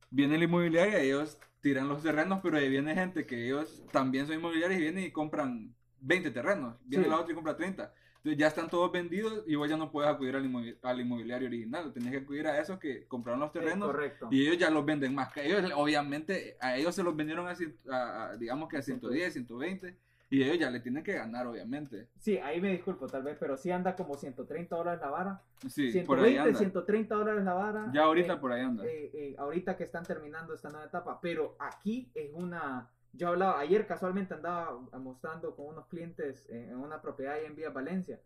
viene 0.09 0.37
la 0.37 0.43
inmobiliaria 0.45 0.99
ellos 0.99 1.37
tiran 1.61 1.87
los 1.89 2.01
terrenos, 2.03 2.39
pero 2.41 2.57
ahí 2.57 2.69
viene 2.69 2.93
gente 2.95 3.25
que 3.25 3.45
ellos 3.45 3.83
también 3.91 4.25
son 4.27 4.35
inmobiliarios 4.35 4.79
y 4.79 4.83
vienen 4.83 5.03
y 5.05 5.11
compran 5.11 5.73
20 5.99 6.31
terrenos. 6.31 6.75
Viene 6.85 7.05
Sí. 7.05 7.09
la 7.09 7.17
otra 7.19 7.31
y 7.31 7.35
compra 7.35 7.55
30. 7.57 7.93
Entonces 8.17 8.37
ya 8.39 8.47
están 8.47 8.69
todos 8.69 8.91
vendidos 8.91 9.43
y 9.47 9.55
vos 9.55 9.69
ya 9.69 9.77
no 9.77 9.91
puedes 9.91 10.09
acudir 10.11 10.35
al, 10.35 10.45
inmovi- 10.45 10.77
al 10.83 10.99
inmobiliario 10.99 11.47
original. 11.47 11.91
Tenés 11.93 12.11
que 12.11 12.17
acudir 12.17 12.47
a 12.47 12.59
esos 12.59 12.77
que 12.79 13.05
compraron 13.07 13.39
los 13.39 13.51
terrenos 13.51 13.93
y 14.31 14.41
ellos 14.43 14.57
ya 14.57 14.69
los 14.69 14.85
venden 14.85 15.15
más. 15.15 15.31
Que 15.33 15.45
ellos, 15.47 15.71
obviamente, 15.75 16.57
a 16.59 16.75
ellos 16.77 16.93
se 16.95 17.03
los 17.03 17.15
vendieron 17.15 17.47
a, 17.47 17.55
a- 17.91 18.25
a, 18.31 18.37
digamos 18.37 18.69
que 18.69 18.77
a 18.77 18.81
110, 18.81 19.33
120 19.33 19.97
y 20.29 20.43
ellos 20.43 20.59
ya 20.59 20.69
le 20.69 20.79
tienen 20.81 21.03
que 21.03 21.13
ganar, 21.13 21.47
obviamente. 21.47 22.09
Sí, 22.19 22.37
ahí 22.37 22.59
me 22.59 22.71
disculpo 22.71 23.07
tal 23.07 23.23
vez, 23.23 23.37
pero 23.39 23.55
sí 23.55 23.71
anda 23.71 23.95
como 23.95 24.15
130 24.15 24.75
dólares 24.75 24.99
la 25.01 25.09
vara. 25.09 25.41
Sí, 25.69 26.01
por 26.05 26.19
ahí 26.19 26.33
120, 26.33 26.39
anda. 26.39 26.59
130 26.59 27.15
dólares 27.15 27.43
la 27.45 27.53
vara. 27.53 27.91
Ya 27.93 28.03
ahorita 28.03 28.33
eh, 28.33 28.37
por 28.37 28.51
ahí 28.51 28.61
anda. 28.61 28.85
eh, 28.85 29.11
eh, 29.13 29.35
ahorita 29.37 29.77
que 29.77 29.83
están 29.85 30.03
terminando 30.03 30.53
esta 30.53 30.69
nueva 30.69 30.85
etapa, 30.85 31.19
pero 31.21 31.55
aquí 31.59 32.11
es 32.13 32.31
una, 32.33 32.89
yo 33.13 33.29
hablaba, 33.29 33.59
ayer 33.59 33.87
casualmente 33.87 34.33
andaba 34.33 34.77
mostrando 34.99 35.55
con 35.55 35.67
unos 35.67 35.87
clientes 35.87 36.45
en 36.49 36.75
una 36.75 37.01
propiedad 37.01 37.35
ahí 37.35 37.45
en 37.45 37.55
Vía 37.55 37.69
Valencia, 37.69 38.19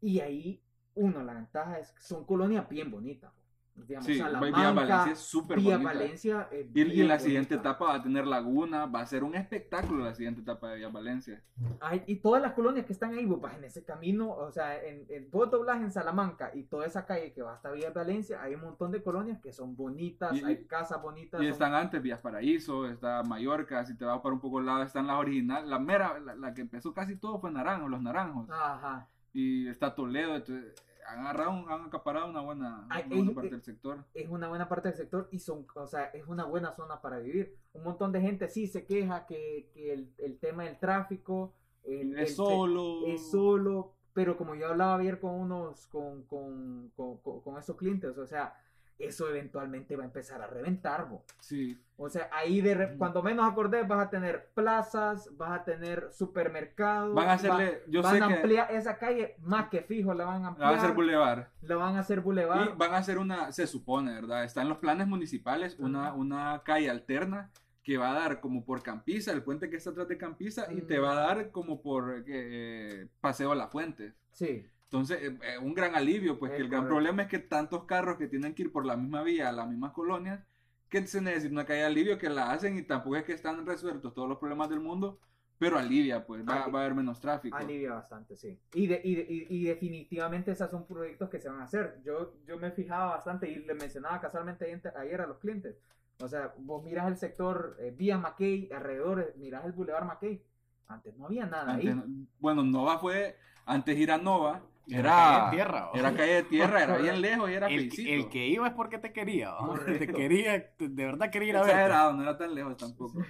y 0.00 0.20
ahí, 0.20 0.62
uno, 0.94 1.22
la 1.22 1.34
ventaja 1.34 1.78
es 1.78 1.92
que 1.92 2.02
son 2.02 2.24
colonias 2.24 2.66
bien 2.68 2.90
bonitas, 2.90 3.30
digamos, 3.76 4.06
Sí, 4.06 4.18
Salamanca, 4.18 4.58
Vía 4.60 4.72
Valencia 4.72 5.12
es 5.12 5.18
súper 5.18 5.58
Vía 5.58 5.76
bonita. 5.76 5.92
Valencia 5.92 6.48
es 6.52 6.66
Y, 6.74 7.02
la 7.02 7.18
siguiente 7.18 7.54
etapa 7.54 7.86
va 7.86 7.94
a 7.94 8.02
tener 8.02 8.26
laguna, 8.26 8.86
va 8.86 9.00
a 9.00 9.06
ser 9.06 9.24
un 9.24 9.34
espectáculo 9.34 10.04
la 10.04 10.14
siguiente 10.14 10.40
etapa 10.42 10.68
de 10.68 10.76
Villa 10.76 10.88
Valencia. 10.88 11.42
Ay, 11.80 12.02
y 12.06 12.16
todas 12.16 12.42
las 12.42 12.52
colonias 12.52 12.84
que 12.86 12.92
están 12.92 13.14
ahí, 13.14 13.24
vos 13.26 13.40
vas 13.40 13.56
en 13.56 13.64
ese 13.64 13.84
camino, 13.84 14.30
o 14.30 14.50
sea, 14.52 14.76
en, 14.82 15.06
en 15.08 15.30
vos 15.30 15.50
doblás 15.50 15.80
en 15.80 15.90
Salamanca 15.90 16.50
y 16.54 16.64
toda 16.64 16.86
esa 16.86 17.06
calle 17.06 17.32
que 17.32 17.42
va 17.42 17.54
hasta 17.54 17.70
Villa 17.70 17.90
Valencia, 17.90 18.42
hay 18.42 18.54
un 18.54 18.62
montón 18.62 18.90
de 18.92 19.02
colonias 19.02 19.40
que 19.40 19.52
son 19.52 19.74
bonitas, 19.76 20.34
Y- 20.36 20.44
hay 20.44 20.64
casas 20.66 21.00
bonitas. 21.02 21.40
Y 21.40 21.44
son- 21.44 21.52
están 21.52 21.74
antes 21.74 22.02
Vías 22.02 22.20
Paraíso, 22.20 22.86
está 22.86 23.22
Mallorca, 23.22 23.84
si 23.86 23.96
te 23.96 24.04
vas 24.04 24.20
para 24.20 24.34
un 24.34 24.40
poco 24.40 24.58
al 24.58 24.66
lado 24.66 24.82
están 24.82 25.06
las 25.06 25.16
originales, 25.16 25.68
la 25.68 25.78
mera, 25.78 26.18
la, 26.20 26.34
la 26.34 26.54
que 26.54 26.60
empezó 26.62 26.92
casi 26.92 27.16
todo 27.16 27.40
fue 27.40 27.50
Naranjo, 27.50 27.88
los 27.88 28.02
Naranjos. 28.02 28.48
Ajá. 28.50 29.08
Y 29.32 29.68
está 29.68 29.94
Toledo, 29.94 30.34
entonces 30.36 30.74
han 31.08 31.20
agarrado, 31.20 31.50
han 31.68 31.86
acaparado 31.86 32.28
una 32.30 32.40
buena, 32.40 32.84
una 32.86 33.00
buena 33.06 33.30
eh, 33.30 33.34
parte 33.34 33.48
eh, 33.48 33.50
del 33.52 33.62
sector. 33.62 34.04
es 34.14 34.28
una 34.28 34.48
buena 34.48 34.68
parte 34.68 34.88
del 34.88 34.96
sector 34.96 35.28
y 35.30 35.38
son, 35.38 35.66
o 35.74 35.86
sea, 35.86 36.04
es 36.06 36.26
una 36.26 36.44
buena 36.44 36.72
zona 36.72 37.00
para 37.00 37.18
vivir. 37.18 37.56
Un 37.72 37.82
montón 37.84 38.12
de 38.12 38.20
gente 38.20 38.48
sí 38.48 38.66
se 38.66 38.84
queja 38.86 39.26
que, 39.26 39.70
que 39.74 39.92
el, 39.92 40.12
el 40.18 40.38
tema 40.38 40.64
del 40.64 40.78
tráfico 40.78 41.54
el- 41.84 42.12
el- 42.12 42.18
Es 42.20 42.36
solo. 42.36 43.06
es 43.06 43.30
solo, 43.30 43.94
pero 44.12 44.36
como 44.36 44.54
yo 44.54 44.68
hablaba 44.68 44.96
ayer 44.98 45.18
con 45.20 45.34
unos, 45.34 45.86
con, 45.86 46.24
con, 46.24 46.90
con, 46.96 47.18
con- 47.18 47.40
con 47.40 47.58
esos 47.58 47.76
clientes, 47.76 48.16
o 48.18 48.26
sea, 48.26 48.54
eso 49.00 49.28
eventualmente 49.28 49.96
va 49.96 50.02
a 50.02 50.06
empezar 50.06 50.40
a 50.42 50.46
reventar, 50.46 51.08
bo. 51.08 51.24
Sí, 51.40 51.78
O 51.96 52.08
sea, 52.08 52.30
ahí 52.32 52.60
de 52.62 52.74
re- 52.74 52.96
cuando 52.96 53.22
menos 53.22 53.46
acordés 53.50 53.86
vas 53.86 54.06
a 54.06 54.10
tener 54.10 54.48
plazas, 54.54 55.28
vas 55.36 55.60
a 55.60 55.64
tener 55.64 56.08
supermercados. 56.12 57.14
van 57.14 57.24
a 57.24 57.28
va- 57.28 57.32
hacerle, 57.34 57.82
yo 57.88 58.02
van 58.02 58.16
sé 58.18 58.22
a 58.22 58.28
que 58.28 58.34
ampliar 58.34 58.70
esa 58.72 58.96
calle 58.98 59.36
más 59.40 59.68
que 59.68 59.82
fijo, 59.82 60.14
la 60.14 60.24
van 60.24 60.36
a 60.36 60.40
la 60.40 60.48
ampliar. 60.48 60.70
van 60.70 60.78
a 60.78 60.82
hacer 60.82 60.94
bulevar. 60.96 61.50
la 61.62 61.76
van 61.76 61.96
a 61.96 62.00
hacer 62.00 62.20
bulevar. 62.20 62.68
Y 62.68 62.76
van 62.78 62.94
a 62.94 62.96
hacer 62.96 63.18
una, 63.18 63.52
se 63.52 63.66
supone, 63.66 64.14
¿verdad? 64.14 64.44
Está 64.44 64.62
en 64.62 64.68
los 64.70 64.78
planes 64.78 65.06
municipales 65.08 65.76
una, 65.78 66.12
una 66.14 66.62
calle 66.64 66.88
alterna 66.90 67.50
que 67.82 67.96
va 67.98 68.10
a 68.10 68.14
dar 68.14 68.40
como 68.40 68.64
por 68.64 68.82
Campiza, 68.82 69.32
el 69.32 69.42
puente 69.42 69.68
que 69.70 69.76
está 69.76 69.90
atrás 69.90 70.06
de 70.08 70.16
Campiza, 70.18 70.72
y 70.72 70.82
te 70.82 70.98
Mm. 70.98 71.02
va 71.02 71.12
a 71.12 71.14
dar 71.26 71.50
como 71.50 71.80
por 71.82 72.24
eh, 72.26 73.08
Paseo 73.20 73.52
a 73.52 73.56
la 73.56 73.68
Fuente. 73.68 74.14
Sí. 74.32 74.66
Entonces, 74.92 75.22
eh, 75.22 75.38
eh, 75.44 75.58
un 75.58 75.72
gran 75.72 75.94
alivio, 75.94 76.36
pues 76.36 76.50
Es 76.50 76.56
que 76.56 76.62
el 76.64 76.68
gran 76.68 76.82
problema 76.88 77.22
es 77.22 77.28
que 77.28 77.38
tantos 77.38 77.84
carros 77.84 78.18
que 78.18 78.26
tienen 78.26 78.54
que 78.54 78.62
ir 78.62 78.72
por 78.72 78.84
la 78.84 78.96
misma 78.96 79.22
vía 79.22 79.48
a 79.48 79.52
las 79.52 79.68
mismas 79.68 79.92
colonias, 79.92 80.40
que 80.88 81.06
se 81.06 81.20
necesita 81.20 81.52
una 81.52 81.64
calle 81.64 81.80
de 81.80 81.86
alivio 81.86 82.18
que 82.18 82.28
la 82.28 82.50
hacen 82.50 82.76
y 82.76 82.82
tampoco 82.82 83.14
es 83.14 83.22
que 83.22 83.32
están 83.32 83.64
resueltos 83.64 84.12
todos 84.12 84.28
los 84.28 84.38
problemas 84.38 84.68
del 84.68 84.80
mundo, 84.80 85.20
pero 85.58 85.78
alivia, 85.78 86.26
pues 86.26 86.42
va, 86.44 86.66
va 86.66 86.80
a 86.80 86.82
haber 86.86 86.96
menos 86.96 87.20
tráfico. 87.20 87.56
Alivia 87.56 87.92
bastante, 87.94 88.34
sí. 88.36 88.58
Y, 88.74 88.88
de- 88.88 89.00
y, 89.04 89.14
de- 89.14 89.26
y- 89.48 89.64
definitivamente 89.64 90.50
esos 90.50 90.68
son 90.68 90.84
proyectos 90.88 91.30
que 91.30 91.38
se 91.38 91.48
van 91.48 91.60
a 91.60 91.64
hacer. 91.64 92.00
Yo, 92.04 92.34
yo 92.44 92.58
me 92.58 92.72
fijaba 92.72 93.12
bastante 93.12 93.48
y 93.48 93.60
le 93.64 93.74
mencionaba 93.74 94.20
casualmente 94.20 94.64
ayer- 94.96 95.20
a 95.20 95.26
los 95.28 95.38
clientes. 95.38 95.76
O 96.20 96.26
sea, 96.26 96.52
vos 96.58 96.82
miras 96.82 97.06
el 97.06 97.16
sector 97.16 97.76
eh, 97.78 97.94
vía 97.96 98.18
Mackay, 98.18 98.70
alrededor, 98.72 99.34
miras 99.38 99.64
el 99.66 99.72
Boulevard 99.72 100.04
Mackay. 100.06 100.42
Antes 100.88 101.16
no 101.16 101.26
había 101.26 101.46
nada 101.46 101.74
Antes 101.74 101.88
ahí. 101.90 101.94
no- 101.94 102.26
bueno, 102.40 102.64
Nova 102.64 102.98
fue, 102.98 103.36
antes 103.66 103.96
ir 103.96 104.10
a 104.10 104.18
Nova, 104.18 104.62
Era 104.88 104.98
era, 104.98 105.14
calle 105.14 105.44
de 105.44 105.50
tierra, 105.50 105.90
era 105.94 106.14
calle 106.14 106.32
de 106.34 106.42
tierra, 106.44 106.82
era 106.82 106.96
bien 106.98 107.20
lejos 107.20 107.50
y 107.50 107.54
era 107.54 107.68
El, 107.68 107.92
el 108.06 108.28
que 108.28 108.46
iba 108.48 108.66
es 108.66 108.74
porque 108.74 108.98
te 108.98 109.12
quería, 109.12 109.54
te 109.98 110.06
quería, 110.08 110.72
de 110.78 111.04
verdad 111.04 111.30
quería 111.30 111.48
ir 111.50 111.56
a 111.56 111.62
ver. 111.62 111.90
No 111.90 112.22
era 112.22 112.36
tan 112.36 112.54
lejos 112.54 112.76
tampoco. 112.76 113.20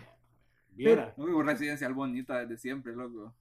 Viera. 0.74 1.12
Uy, 1.16 1.32
una 1.32 1.52
residencial 1.52 1.92
bonita 1.92 2.38
desde 2.40 2.56
siempre, 2.56 2.94
loco. 2.94 3.34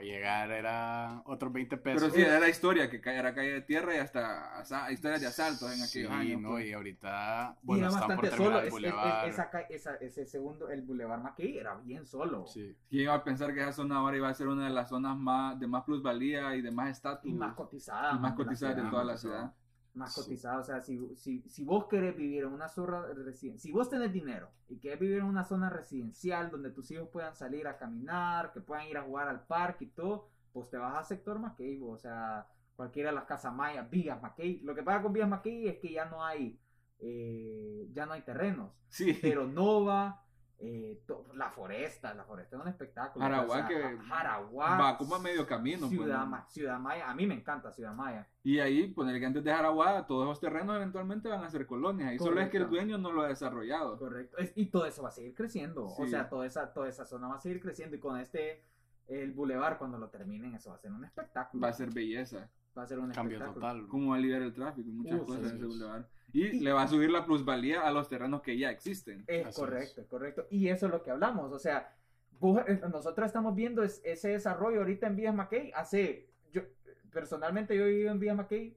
Llegar 0.00 0.50
era 0.50 1.22
otros 1.26 1.52
20 1.52 1.76
pesos. 1.76 2.02
Pero 2.02 2.14
sí, 2.14 2.20
era 2.22 2.38
la 2.38 2.48
historia, 2.48 2.88
que 2.90 2.96
era 3.04 3.34
calle 3.34 3.52
de 3.54 3.60
tierra 3.62 3.94
y 3.94 3.98
hasta 3.98 4.58
asa- 4.58 4.90
historias 4.92 5.20
de 5.20 5.26
asaltos 5.26 5.70
en 5.72 5.78
Sí, 5.78 6.00
aquellos 6.00 6.12
años. 6.12 6.40
no, 6.40 6.48
pues. 6.50 6.66
y 6.66 6.72
ahorita, 6.72 7.56
y 7.62 7.66
bueno, 7.66 7.80
era 7.86 7.88
están 7.88 8.00
por 8.16 8.16
bastante 8.24 8.30
terminar 8.30 8.52
solo. 8.52 8.58
el 8.58 8.62
Es- 8.62 8.66
es- 8.66 8.72
bulevar. 8.72 9.28
esa 9.28 9.94
ese 10.00 10.26
segundo, 10.26 10.68
el 10.70 10.82
Boulevard 10.82 11.20
Mackay 11.22 11.58
era 11.58 11.74
bien 11.76 12.06
solo. 12.06 12.46
Sí. 12.46 12.76
¿Quién 12.88 13.02
iba 13.02 13.14
a 13.14 13.24
pensar 13.24 13.52
que 13.54 13.60
esa 13.60 13.72
zona 13.72 13.96
ahora 13.98 14.16
iba 14.16 14.28
a 14.28 14.34
ser 14.34 14.48
una 14.48 14.64
de 14.64 14.70
las 14.70 14.88
zonas 14.88 15.16
más 15.16 15.58
de 15.58 15.66
más 15.66 15.84
plusvalía 15.84 16.54
y 16.56 16.62
de 16.62 16.70
más 16.70 16.90
estatus? 16.90 17.30
Y 17.30 17.34
más 17.34 17.54
cotizada. 17.54 18.10
y 18.12 18.18
más 18.18 18.36
man, 18.36 18.36
de 18.48 18.54
toda 18.56 19.04
la 19.04 19.12
cotizada. 19.12 19.16
ciudad. 19.16 19.52
Más 19.94 20.14
Sí. 20.14 20.20
cotizada. 20.22 20.58
O 20.60 20.64
sea, 20.64 20.80
si, 20.80 21.14
si, 21.16 21.40
si 21.48 21.64
vos 21.64 21.86
querés 21.86 22.16
vivir 22.16 22.44
en 22.44 22.52
una 22.52 22.68
zona 22.68 23.02
residencial, 23.14 23.58
si 23.58 23.72
vos 23.72 23.88
tenés 23.90 24.12
dinero 24.12 24.50
y 24.68 24.78
querés 24.78 25.00
vivir 25.00 25.18
en 25.18 25.24
una 25.24 25.44
zona 25.44 25.70
residencial 25.70 26.50
donde 26.50 26.70
tus 26.70 26.90
hijos 26.90 27.08
puedan 27.08 27.34
salir 27.34 27.66
a 27.66 27.76
caminar, 27.78 28.52
que 28.52 28.60
puedan 28.60 28.86
ir 28.86 28.96
a 28.98 29.02
jugar 29.02 29.28
al 29.28 29.46
parque 29.46 29.84
y 29.86 29.88
todo, 29.88 30.28
pues 30.52 30.68
te 30.70 30.76
vas 30.76 30.96
al 30.96 31.04
sector 31.04 31.38
Mackay, 31.38 31.80
o 31.82 31.96
sea, 31.96 32.46
cualquiera 32.76 33.10
de 33.10 33.16
las 33.16 33.24
casas 33.24 33.52
mayas, 33.54 33.88
Villas 33.90 34.20
Mackay. 34.22 34.60
Lo 34.60 34.74
que 34.74 34.82
pasa 34.82 35.02
con 35.02 35.12
Villas 35.12 35.28
Mackay 35.28 35.68
es 35.68 35.78
que 35.78 35.92
ya 35.92 36.04
no 36.04 36.24
hay, 36.24 36.58
eh, 37.00 37.88
ya 37.92 38.06
no 38.06 38.12
hay 38.12 38.22
terrenos, 38.22 38.72
Sí. 38.88 39.18
pero 39.20 39.46
Nova, 39.46 40.24
eh, 40.60 41.02
to- 41.06 41.26
la 41.34 41.50
foresta, 41.50 42.12
la 42.14 42.24
foresta 42.24 42.56
es 42.56 42.62
un 42.62 42.68
espectáculo. 42.68 43.24
Jaraguá 43.24 43.54
o 43.54 43.58
sea, 43.58 43.68
que 43.68 43.98
Jaraguá, 44.08 44.78
Va 44.78 44.98
como 44.98 45.14
a 45.14 45.18
medio 45.20 45.46
camino. 45.46 45.86
pues, 45.86 45.90
Ciudad, 45.92 46.20
¿no? 46.20 46.26
Ma- 46.26 46.46
Ciudad 46.48 46.78
Maya, 46.80 47.08
a 47.08 47.14
mí 47.14 47.26
me 47.26 47.34
encanta 47.34 47.72
Ciudad 47.72 47.92
Maya. 47.94 48.26
Y 48.42 48.58
ahí, 48.58 48.88
poner 48.88 49.20
que 49.20 49.26
antes 49.26 49.44
de 49.44 49.52
Jaraguá, 49.52 50.06
todos 50.06 50.24
esos 50.26 50.40
terrenos 50.40 50.74
eventualmente 50.76 51.28
van 51.28 51.44
a 51.44 51.50
ser 51.50 51.66
colonias. 51.66 52.12
Y 52.14 52.18
solo 52.18 52.40
es 52.40 52.48
que 52.50 52.56
el 52.56 52.68
dueño 52.68 52.98
no 52.98 53.12
lo 53.12 53.22
ha 53.22 53.28
desarrollado. 53.28 53.98
Correcto. 53.98 54.36
Y 54.56 54.66
todo 54.66 54.86
eso 54.86 55.02
va 55.02 55.10
a 55.10 55.12
seguir 55.12 55.34
creciendo. 55.34 55.86
O 55.86 56.06
sea, 56.06 56.28
toda 56.28 56.46
esa, 56.46 56.72
toda 56.72 56.88
esa 56.88 57.04
zona 57.04 57.28
va 57.28 57.36
a 57.36 57.40
seguir 57.40 57.60
creciendo. 57.60 57.94
Y 57.96 58.00
con 58.00 58.18
este, 58.18 58.64
el 59.06 59.32
bulevar, 59.32 59.78
cuando 59.78 59.96
lo 59.98 60.08
terminen, 60.08 60.54
eso 60.54 60.70
va 60.70 60.76
a 60.76 60.78
ser 60.80 60.90
un 60.90 61.04
espectáculo. 61.04 61.62
Va 61.62 61.68
a 61.68 61.72
ser 61.72 61.90
belleza. 61.92 62.48
Va 62.78 62.84
a 62.84 62.86
ser 62.86 62.98
un 63.00 63.10
Cambio 63.10 63.40
total. 63.44 63.86
Cómo 63.88 64.10
va 64.10 64.14
a 64.14 64.18
aliviar 64.18 64.40
el 64.42 64.52
tráfico 64.52 64.88
y 64.88 64.92
muchas 64.92 65.20
Uh, 65.20 65.26
cosas 65.26 65.50
en 65.52 65.66
bulevar. 65.66 66.08
Y, 66.32 66.44
Y- 66.46 66.60
le 66.60 66.72
va 66.72 66.82
a 66.82 66.88
subir 66.88 67.10
la 67.10 67.24
plusvalía 67.24 67.80
a 67.82 67.90
los 67.90 68.08
terrenos 68.08 68.40
que 68.42 68.56
ya 68.56 68.70
existen. 68.70 69.24
Es 69.26 69.46
Así 69.46 69.60
correcto, 69.60 70.00
es 70.02 70.06
correcto. 70.06 70.46
Y 70.50 70.68
eso 70.68 70.86
es 70.86 70.92
lo 70.92 71.02
que 71.02 71.10
hablamos. 71.10 71.52
O 71.52 71.58
sea, 71.58 71.92
vos- 72.38 72.62
eh, 72.68 72.80
nosotros 72.92 73.26
estamos 73.26 73.54
viendo 73.56 73.82
es- 73.82 74.00
ese 74.04 74.28
desarrollo 74.28 74.78
ahorita 74.78 75.06
en 75.08 75.16
Vías 75.16 75.34
Mackay. 75.34 75.72
Hace, 75.74 76.28
yo, 76.52 76.62
personalmente 77.10 77.76
yo 77.76 77.84
he 77.84 77.88
vivido 77.88 78.12
en 78.12 78.20
Vías 78.20 78.36
Mackay 78.36 78.76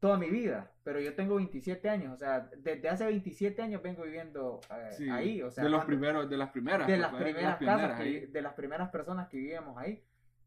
toda 0.00 0.16
mi 0.18 0.30
vida, 0.30 0.70
pero 0.84 1.00
yo 1.00 1.14
tengo 1.14 1.34
27 1.36 1.88
años. 1.88 2.12
O 2.14 2.16
sea, 2.16 2.48
desde 2.58 2.88
hace 2.88 3.04
27 3.06 3.60
años 3.62 3.82
vengo 3.82 4.02
viviendo 4.04 4.60
eh, 4.70 4.92
Sí, 4.92 5.08
ahí. 5.10 5.42
O 5.42 5.50
sea, 5.50 5.64
de 5.64 5.70
los 5.70 5.80
cuando- 5.80 5.88
primeros, 5.98 6.30
de 6.30 6.36
las 6.36 6.50
primeras. 6.50 6.86
de 6.86 6.92
pues, 6.92 7.00
las 7.00 7.14
primeras 7.14 7.56
pioneras 7.58 7.90
casas, 7.90 8.00
que- 8.02 8.26
de 8.28 8.42
las 8.42 8.52
primeras 8.54 8.90
personas 8.90 9.28
que 9.28 9.36
vivíamos 9.38 9.76
ahí. 9.76 10.02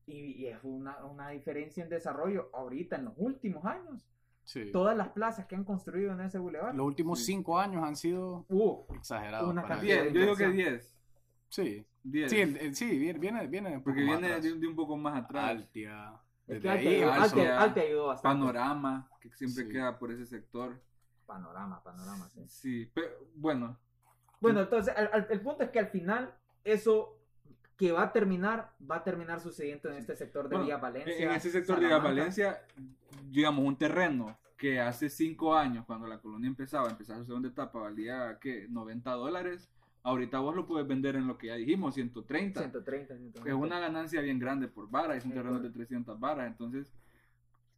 Y, 0.08 0.42
y 0.42 0.48
es 0.48 0.58
una, 0.64 1.06
una 1.06 1.30
diferencia 1.30 1.84
en 1.84 1.90
desarrollo 1.90 2.50
ahorita, 2.54 2.96
en 2.96 3.06
los 3.06 3.14
últimos 3.18 3.64
años. 3.66 4.08
Sí. 4.46 4.72
Todas 4.72 4.96
las 4.96 5.10
plazas 5.10 5.46
que 5.46 5.56
han 5.56 5.66
construido 5.66 6.14
en 6.14 6.22
ese 6.22 6.40
bulevar. 6.40 6.74
Los 6.74 6.86
últimos 6.88 7.20
Sí. 7.20 7.26
cinco 7.26 7.60
años 7.60 7.84
han 7.84 7.96
sido 7.98 8.46
Uh, 8.48 8.86
exagerados. 8.96 9.50
Una 9.50 9.64
cantidad. 9.64 10.02
Diez, 10.04 10.14
yo 10.14 10.22
digo 10.22 10.36
que 10.38 10.44
inversión. 10.46 10.74
10. 10.74 10.96
Sí. 11.50 11.86
10. 12.04 12.32
Sí, 12.32 12.40
el- 12.40 12.58
el- 12.58 12.76
sí, 12.76 12.98
viene, 12.98 13.46
viene, 13.48 13.76
un 13.76 13.84
porque 13.84 14.02
viene 14.02 14.40
de, 14.40 14.54
de 14.56 14.68
un 14.68 14.76
poco 14.76 14.96
más 14.96 15.22
atrás. 15.24 15.50
Altia. 15.52 16.14
es 16.48 16.48
Desde 16.48 16.62
que 16.62 16.70
Alte 16.70 16.88
ahí, 17.82 17.88
ayudó, 17.88 18.08
bastante. 18.08 18.40
Panorama, 18.40 19.10
que 19.20 19.30
siempre 19.36 19.66
Sí. 19.66 19.70
queda 19.70 20.00
por 20.00 20.12
ese 20.14 20.26
sector. 20.26 20.82
Panorama, 21.26 21.84
panorama, 21.84 22.30
sí. 22.30 22.42
Sí, 22.48 22.92
pero 22.94 23.10
bueno, 23.36 23.78
Bueno, 24.40 24.62
entonces, 24.62 24.94
al- 24.96 25.10
al- 25.12 25.28
el 25.30 25.42
punto 25.42 25.64
es 25.64 25.72
que 25.72 25.80
al 25.80 25.88
final, 25.88 26.34
eso 26.64 27.17
que 27.78 27.92
va 27.92 28.04
a 28.04 28.12
terminar, 28.12 28.74
va 28.90 28.98
a 28.98 29.04
terminar 29.04 29.40
sucediendo 29.40 29.90
en 29.90 29.98
este 29.98 30.16
sector 30.16 30.50
de 30.50 30.56
Bueno, 30.56 30.66
Vía 30.66 30.78
Valencia. 30.78 31.16
en 31.18 31.32
ese 31.32 31.52
sector 31.52 31.76
de 31.80 31.82
Vía 31.86 31.90
Salamanca. 31.98 32.20
Valencia, 32.20 32.62
digamos, 33.30 33.64
un 33.66 33.78
terreno 33.78 34.38
que 34.58 34.80
hace 34.82 35.10
cinco 35.10 35.56
años, 35.56 35.86
cuando 35.86 36.08
la 36.08 36.20
colonia 36.20 36.48
empezaba, 36.48 36.90
empezaba 36.90 37.20
su 37.20 37.28
segunda 37.28 37.50
etapa, 37.50 37.80
valía, 37.80 38.40
¿qué? 38.42 38.66
90 38.68 39.12
dólares. 39.12 39.70
Ahorita 40.02 40.40
vos 40.40 40.56
lo 40.56 40.66
puedes 40.66 40.88
vender 40.88 41.16
en 41.18 41.28
lo 41.28 41.38
que 41.38 41.48
ya 41.48 41.56
dijimos, 41.56 41.94
130. 41.94 42.60
130, 42.62 43.16
130. 43.16 43.50
Es 43.50 43.56
una 43.56 43.80
ganancia 43.80 44.22
bien 44.22 44.40
grande 44.40 44.68
por 44.68 44.90
vara, 44.90 45.16
es 45.16 45.24
un 45.26 45.32
Sí, 45.32 45.36
terreno 45.36 45.56
de 45.56 45.70
correcto. 45.70 45.78
300 45.78 46.20
varas, 46.20 46.48
entonces, 46.48 46.92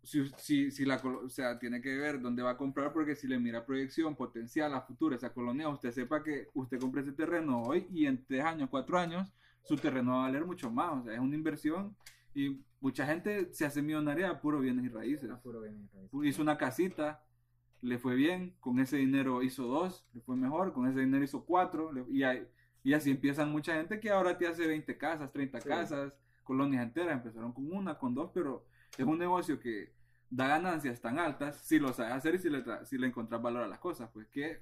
si, 0.04 0.30
si, 0.38 0.72
si 0.72 0.86
la, 0.86 0.96
o 0.98 1.28
sea, 1.28 1.60
tiene 1.60 1.82
que 1.82 1.98
ver 1.98 2.22
dónde 2.22 2.42
va 2.42 2.52
a 2.52 2.58
comprar, 2.58 2.94
porque 2.94 3.16
si 3.16 3.28
le 3.28 3.38
mira 3.40 3.66
proyección, 3.66 4.16
potencial 4.16 4.74
a 4.74 4.82
futuro 4.82 5.14
esa 5.16 5.34
colonia, 5.34 5.68
usted 5.68 5.92
sepa 5.92 6.24
que 6.24 6.48
usted 6.54 6.80
compra 6.80 7.02
ese 7.02 7.12
terreno 7.12 7.64
hoy 7.64 7.86
y 7.92 8.06
en 8.06 8.24
tres 8.24 8.46
años, 8.46 8.70
cuatro 8.70 8.98
años, 8.98 9.34
su 9.64 9.76
terreno 9.78 10.12
va 10.14 10.20
a 10.20 10.28
valer 10.28 10.46
mucho 10.46 10.72
más, 10.72 11.02
o 11.02 11.04
sea, 11.04 11.14
es 11.14 11.20
una 11.20 11.36
inversión 11.36 11.96
y 12.34 12.62
mucha 12.82 13.06
gente 13.06 13.54
se 13.54 13.66
hace 13.66 13.82
millonaria 13.82 14.30
a 14.30 14.42
puro 14.42 14.60
bienes 14.60 14.86
y 14.86 14.90
raíces. 14.90 15.30
Ah, 15.32 15.40
puro 15.42 15.62
bien, 15.62 15.90
raíz. 15.94 16.10
Hizo 16.34 16.42
una 16.42 16.58
casita, 16.58 17.24
le 17.82 17.98
fue 17.98 18.16
bien, 18.16 18.56
con 18.60 18.80
ese 18.80 18.98
dinero 18.98 19.42
hizo 19.44 19.66
dos, 19.66 20.06
le 20.14 20.22
fue 20.22 20.36
mejor, 20.36 20.74
con 20.74 20.88
ese 20.88 21.00
dinero 21.02 21.24
hizo 21.24 21.46
cuatro, 21.46 21.92
y, 22.10 22.24
ahí- 22.24 22.48
y 22.84 22.94
así 22.94 23.12
empiezan 23.12 23.52
mucha 23.52 23.76
gente 23.76 24.00
que 24.00 24.10
ahora 24.10 24.38
te 24.38 24.48
hace 24.48 24.66
20 24.68 24.98
casas, 24.98 25.32
30 25.32 25.60
Sí. 25.62 25.70
casas, 25.70 26.14
colonias 26.44 26.84
enteras, 26.84 27.14
empezaron 27.14 27.54
con 27.54 27.72
una, 27.72 27.98
con 27.98 28.14
dos, 28.16 28.32
pero 28.34 28.66
es 28.98 29.06
un 29.06 29.18
negocio 29.20 29.60
que 29.60 29.94
da 30.32 30.48
ganancias 30.48 31.00
tan 31.02 31.20
altas 31.20 31.58
si 31.58 31.80
lo 31.80 31.92
sabes 31.94 32.14
hacer 32.14 32.36
y 32.36 32.40
si 32.40 32.50
le, 32.50 32.64
si 32.86 32.98
le 32.98 33.08
encontrás 33.08 33.42
valor 33.42 33.64
a 33.64 33.68
las 33.68 33.80
cosas, 33.80 34.10
pues 34.14 34.28
que 34.28 34.60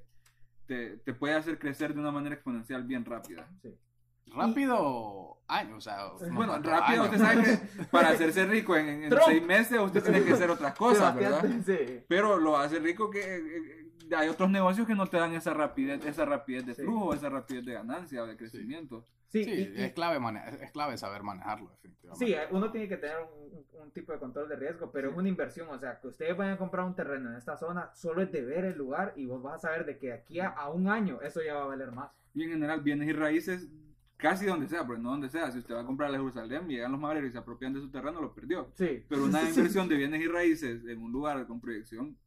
te, 0.65 0.97
te 0.97 1.13
puede 1.13 1.33
hacer 1.35 1.59
crecer 1.59 1.93
de 1.93 1.99
una 1.99 2.11
manera 2.11 2.35
exponencial 2.35 2.83
bien 2.83 3.05
rápida. 3.05 3.49
Sí. 3.61 3.69
Rápido, 4.33 5.37
años, 5.47 5.77
o 5.77 5.81
sea. 5.81 6.29
Bueno, 6.31 6.53
rápido, 6.61 7.03
años. 7.03 7.05
usted 7.05 7.17
sabe 7.19 7.43
que 7.43 7.83
para 7.91 8.09
hacerse 8.09 8.45
rico 8.45 8.75
en, 8.75 9.09
seis 9.25 9.43
meses 9.43 9.79
usted 9.79 10.03
tiene 10.03 10.23
que 10.23 10.33
hacer 10.33 10.49
otras 10.49 10.75
cosas, 10.75 11.15
¿verdad? 11.15 11.43
Sí. 11.65 12.03
Pero 12.07 12.37
lo 12.37 12.57
hace 12.57 12.79
rico 12.79 13.09
que 13.09 13.19
eh, 13.19 13.41
eh, 14.09 14.15
hay 14.15 14.29
otros 14.29 14.49
negocios 14.49 14.87
que 14.87 14.95
no 14.95 15.07
te 15.07 15.17
dan 15.17 15.33
esa 15.33 15.53
rapidez, 15.53 16.05
esa 16.05 16.25
rapidez 16.25 16.65
de 16.65 16.75
Sí. 16.75 16.81
flujo, 16.83 17.13
esa 17.13 17.29
rapidez 17.29 17.65
de 17.65 17.73
ganancia 17.73 18.23
o 18.23 18.27
de 18.27 18.37
crecimiento. 18.37 19.05
Sí, 19.29 19.43
Sí, 19.43 19.51
y- 19.51 19.79
y- 19.79 19.83
es, 19.83 19.91
clave 19.93 20.19
es 20.61 20.71
clave 20.71 20.97
saber 20.97 21.21
manejarlo, 21.23 21.69
definitivamente. 21.71 22.25
Sí, 22.25 22.33
uno 22.51 22.71
tiene 22.71 22.87
que 22.87 22.95
tener 22.95 23.17
un, 23.19 23.57
un- 23.57 23.81
un 23.83 23.91
tipo 23.91 24.13
de 24.13 24.19
control 24.19 24.47
de 24.47 24.55
riesgo, 24.55 24.89
pero 24.91 25.09
es 25.11 25.17
una 25.17 25.27
inversión, 25.27 25.67
o 25.69 25.77
sea, 25.77 25.99
que 25.99 26.07
ustedes 26.07 26.35
vayan 26.37 26.53
a 26.53 26.57
comprar 26.57 26.85
un 26.85 26.95
terreno 26.95 27.29
en 27.31 27.35
esta 27.35 27.57
zona, 27.57 27.89
solo 27.93 28.21
es 28.21 28.31
de 28.31 28.41
ver 28.45 28.63
el 28.63 28.77
lugar 28.77 29.11
y 29.17 29.25
vos 29.25 29.41
vas 29.43 29.55
a 29.55 29.67
saber 29.67 29.85
de 29.85 29.97
que 29.97 30.13
aquí 30.13 30.39
a, 30.39 30.47
a 30.49 30.69
un 30.69 30.87
año 30.87 31.19
eso 31.21 31.41
ya 31.43 31.55
va 31.55 31.63
a 31.63 31.67
valer 31.67 31.91
más. 31.91 32.09
Y 32.33 32.43
en 32.43 32.51
general, 32.51 32.79
bienes 32.81 33.09
y 33.09 33.13
raíces, 33.13 33.67
casi 34.17 34.45
donde 34.45 34.67
sea, 34.67 34.85
pero 34.85 34.99
no 34.99 35.11
donde 35.11 35.29
sea. 35.29 35.51
Si 35.51 35.59
usted 35.59 35.75
va 35.75 35.81
a 35.81 35.85
comprar 35.85 36.09
a 36.09 36.13
Jerusalén, 36.17 36.67
llegan 36.67 36.91
los 36.91 36.99
magreros 37.01 37.29
y 37.29 37.31
se 37.31 37.37
apropian 37.37 37.73
de 37.73 37.79
su 37.81 37.89
terreno, 37.89 38.21
lo 38.21 38.33
perdió. 38.33 38.71
Sí. 38.75 39.03
Pero 39.07 39.23
una 39.25 39.41
inversión 39.49 39.87
de 39.87 39.95
bienes 39.95 40.21
y 40.21 40.27
raíces 40.27 40.85
en 40.85 41.01
un 41.01 41.11
lugar 41.11 41.45
con 41.47 41.61
proyección, 41.61 42.17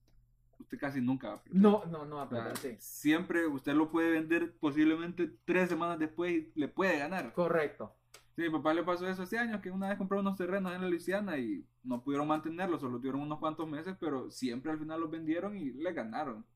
usted 0.59 0.78
casi 0.78 1.01
nunca 1.01 1.28
va 1.28 1.34
a 1.34 1.43
perder. 1.43 1.61
No, 1.61 1.84
no, 1.86 2.05
no 2.05 2.16
va 2.16 2.22
a 2.22 2.26
O 2.26 2.28
sea, 2.30 2.45
perder, 2.45 2.57
sí. 2.59 2.76
Siempre 2.78 3.47
usted 3.47 3.74
lo 3.74 3.91
puede 3.91 4.11
vender 4.11 4.53
posiblemente 4.59 5.30
tres 5.45 5.68
semanas 5.68 5.99
después 5.99 6.32
y 6.32 6.53
le 6.55 6.68
puede 6.68 6.99
ganar. 6.99 7.32
Correcto. 7.32 7.95
Sí, 8.36 8.43
mi 8.43 8.51
papá 8.51 8.72
le 8.72 8.84
pasó 8.84 9.07
eso 9.09 9.22
hace 9.24 9.38
años, 9.38 9.61
que 9.61 9.70
una 9.70 9.88
vez 9.88 9.99
compró 9.99 10.20
unos 10.20 10.36
terrenos 10.36 10.72
en 10.72 10.80
la 10.82 10.88
Luisiana 10.88 11.36
y 11.38 11.66
no 11.82 12.03
pudieron 12.03 12.28
mantenerlos, 12.28 12.80
solo 12.80 12.99
tuvieron 12.99 13.20
unos 13.20 13.38
cuantos 13.38 13.68
meses, 13.68 13.97
pero 13.99 14.30
siempre 14.30 14.70
al 14.70 14.78
final 14.78 15.01
los 15.01 15.11
vendieron 15.11 15.57
y 15.57 15.72
le 15.72 15.93
ganaron. 15.93 16.47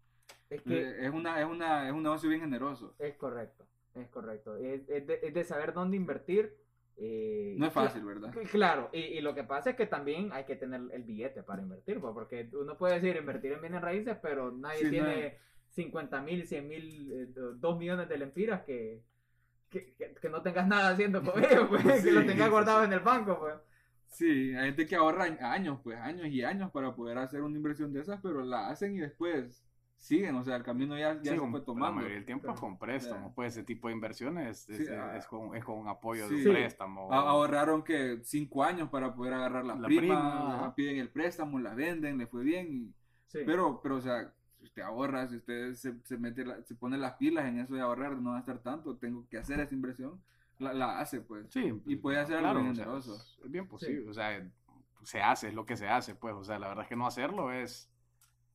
Es 0.48 0.62
que 0.62 0.80
Eh, 0.80 1.06
es, 1.06 1.12
una, 1.12 1.40
es, 1.40 1.46
una, 1.46 1.86
es 1.88 1.92
un 1.92 2.02
negocio 2.02 2.28
bien 2.28 2.40
generoso. 2.40 2.94
es 2.98 3.16
correcto, 3.16 3.66
es 3.94 4.08
correcto. 4.08 4.56
Es, 4.56 4.88
es 4.88 5.06
de, 5.06 5.20
es 5.22 5.34
de 5.34 5.44
saber 5.44 5.72
dónde 5.72 5.96
invertir. 5.96 6.56
eh, 6.96 7.54
No 7.58 7.66
es 7.66 7.72
fácil, 7.72 8.04
¿verdad? 8.04 8.32
Claro, 8.50 8.90
y, 8.92 8.98
y 9.00 9.20
lo 9.20 9.34
que 9.34 9.44
pasa 9.44 9.70
es 9.70 9.76
que 9.76 9.86
también 9.86 10.30
hay 10.32 10.44
que 10.44 10.56
tener 10.56 10.80
el 10.92 11.02
billete 11.04 11.42
para 11.42 11.62
invertir, 11.62 12.00
pues, 12.00 12.12
porque 12.14 12.48
uno 12.52 12.76
puede 12.76 13.00
decir 13.00 13.16
invertir 13.16 13.52
en 13.52 13.60
bienes 13.60 13.82
raíces, 13.82 14.16
pero 14.22 14.50
nadie 14.52 14.78
Sí, 14.78 14.84
no 14.84 14.90
tiene 14.90 15.26
es- 15.26 15.34
50 15.70 16.20
mil, 16.22 16.46
100 16.46 16.68
mil, 16.68 17.34
2 17.60 17.78
millones 17.78 18.08
de 18.08 18.18
lempiras 18.18 18.62
que, 18.62 19.02
que, 19.70 19.94
que- 19.94 20.14
que 20.14 20.28
no 20.28 20.40
tengas 20.42 20.68
nada 20.68 20.90
haciendo 20.90 21.22
con 21.22 21.42
ellos, 21.42 21.66
pues, 21.68 21.82
que 21.84 22.00
Sí, 22.02 22.10
lo 22.12 22.24
tengas 22.24 22.48
guardado 22.50 22.80
sí. 22.80 22.86
en 22.86 22.92
el 22.92 23.00
banco. 23.00 23.38
Pues. 23.40 23.54
Sí, 24.06 24.54
hay 24.54 24.66
gente 24.66 24.86
que 24.86 24.94
ahorra 24.94 25.24
años, 25.40 25.80
pues 25.82 25.98
años 25.98 26.28
y 26.28 26.42
años 26.44 26.70
para 26.70 26.94
poder 26.94 27.18
hacer 27.18 27.42
una 27.42 27.56
inversión 27.56 27.92
de 27.92 28.00
esas, 28.02 28.20
pero 28.22 28.44
la 28.44 28.68
hacen 28.68 28.94
y 28.94 29.00
después 29.00 29.64
siguen, 30.04 30.34
o 30.36 30.44
sea, 30.44 30.56
el 30.56 30.62
camino 30.62 30.96
ya, 30.98 31.14
ya 31.14 31.32
Sí, 31.32 31.38
se 31.38 31.38
fue 31.38 31.58
La 31.60 31.64
tomando. 31.64 31.94
mayoría 31.96 32.16
del 32.16 32.26
tiempo 32.26 32.50
es 32.52 32.60
con 32.60 32.78
préstamos, 32.78 33.30
Ya. 33.30 33.34
pues 33.34 33.52
ese 33.56 33.64
tipo 33.64 33.88
de 33.88 33.94
inversiones 33.94 34.68
es, 34.68 34.76
Sí, 34.76 34.82
es- 34.82 34.90
ah, 34.90 35.16
es 35.16 35.26
con, 35.26 35.56
es 35.56 35.64
con 35.64 35.88
apoyo 35.88 36.28
sí. 36.28 36.40
de 36.40 36.48
un 36.48 36.54
préstamo. 36.54 37.12
A- 37.12 37.30
Ahorraron 37.30 37.82
que 37.82 38.20
cinco 38.22 38.62
años 38.64 38.90
para 38.90 39.14
poder 39.14 39.32
agarrar 39.34 39.64
la, 39.64 39.74
La 39.76 39.86
prima, 39.86 40.00
prima, 40.02 40.54
ajá. 40.56 40.74
piden 40.74 40.96
el 40.98 41.08
préstamo, 41.10 41.58
la 41.58 41.74
venden, 41.74 42.18
le 42.18 42.26
fue 42.26 42.42
bien 42.44 42.68
y 42.70 42.94
Sí. 43.26 43.40
Pero, 43.46 43.80
pero, 43.82 43.96
o 43.96 44.00
sea, 44.00 44.32
si 44.58 44.64
usted 44.66 44.82
ahorra, 44.82 45.26
si 45.26 45.36
usted 45.36 45.74
se, 45.74 45.98
se 46.04 46.16
mete, 46.18 46.44
la- 46.44 46.62
se 46.62 46.74
pone 46.76 46.96
las 46.96 47.14
pilas 47.14 47.46
en 47.46 47.58
eso 47.58 47.74
de 47.74 47.80
ahorrar, 47.80 48.12
no 48.16 48.34
gastar 48.34 48.58
tanto, 48.60 48.96
tengo 48.96 49.26
que 49.28 49.38
hacer 49.38 49.58
esa 49.58 49.74
inversión, 49.74 50.22
la, 50.60 50.72
la 50.72 51.00
hace, 51.00 51.20
pues. 51.20 51.46
Sí, 51.50 51.82
Y 51.86 51.96
puede 51.96 52.18
hacer 52.20 52.36
algo 52.44 52.60
bien 52.60 52.70
o 52.72 52.74
sea, 52.76 52.84
generoso. 52.84 53.16
es- 53.16 53.40
es 53.44 53.50
bien 53.50 53.66
posible, 53.66 54.08
o 54.08 54.14
sea, 54.14 54.40
se 55.02 55.20
hace, 55.20 55.48
es 55.48 55.54
lo 55.54 55.66
que 55.66 55.76
se 55.76 55.88
hace, 55.88 56.14
pues, 56.14 56.34
o 56.34 56.44
sea, 56.44 56.58
la 56.60 56.68
verdad 56.68 56.84
es 56.84 56.88
que 56.88 56.94
no 56.96 57.06
hacerlo 57.08 57.50
es, 57.50 57.90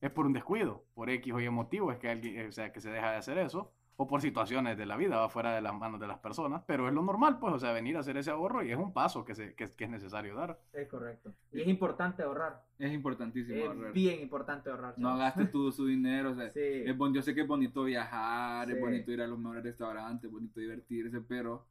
es 0.00 0.10
por 0.10 0.26
un 0.26 0.32
descuido, 0.32 0.84
por 0.94 1.10
X 1.10 1.32
o 1.32 1.40
Y 1.40 1.48
motivo, 1.50 1.92
es 1.92 1.98
que 1.98 2.08
alguien, 2.10 2.48
o 2.48 2.52
sea, 2.52 2.72
que 2.72 2.80
se 2.80 2.90
deja 2.90 3.10
de 3.10 3.16
hacer 3.18 3.38
eso, 3.38 3.72
o 3.96 4.06
por 4.08 4.22
situaciones 4.22 4.78
de 4.78 4.86
la 4.86 4.96
vida, 4.96 5.18
va 5.18 5.28
fuera 5.28 5.54
de 5.54 5.60
las 5.60 5.74
manos 5.74 6.00
de 6.00 6.06
las 6.06 6.18
personas, 6.20 6.62
pero 6.66 6.88
es 6.88 6.94
lo 6.94 7.02
normal, 7.02 7.38
pues, 7.38 7.52
o 7.52 7.58
sea, 7.58 7.72
venir 7.72 7.98
a 7.98 8.00
hacer 8.00 8.16
ese 8.16 8.30
ahorro 8.30 8.62
y 8.62 8.70
es 8.72 8.78
un 8.78 8.94
paso 8.94 9.26
que, 9.26 9.34
se, 9.34 9.54
que, 9.54 9.68
que 9.70 9.84
es 9.84 9.90
necesario 9.90 10.34
dar. 10.34 10.58
Es 10.72 10.88
correcto. 10.88 11.34
Y 11.52 11.60
es 11.60 11.68
importante 11.68 12.22
ahorrar. 12.22 12.64
Es 12.78 12.90
importantísimo 12.94 13.62
ahorrar. 13.66 13.88
Es 13.88 13.92
bien 13.92 14.20
importante 14.22 14.70
ahorrar. 14.70 14.94
No 14.96 15.08
chavos. 15.08 15.20
gaste 15.20 15.44
todo 15.46 15.70
su 15.70 15.84
dinero, 15.84 16.30
o 16.30 16.34
sea, 16.34 16.48
Sí. 16.50 16.60
es 16.62 16.96
bon- 16.96 17.12
yo 17.12 17.20
sé 17.20 17.34
que 17.34 17.42
es 17.42 17.46
bonito 17.46 17.84
viajar, 17.84 18.68
Sí. 18.68 18.72
es 18.72 18.80
bonito 18.80 19.12
ir 19.12 19.20
a 19.20 19.26
los 19.26 19.38
mejores 19.38 19.64
restaurantes, 19.64 20.24
es 20.24 20.32
bonito 20.32 20.60
divertirse, 20.60 21.20
pero 21.20 21.66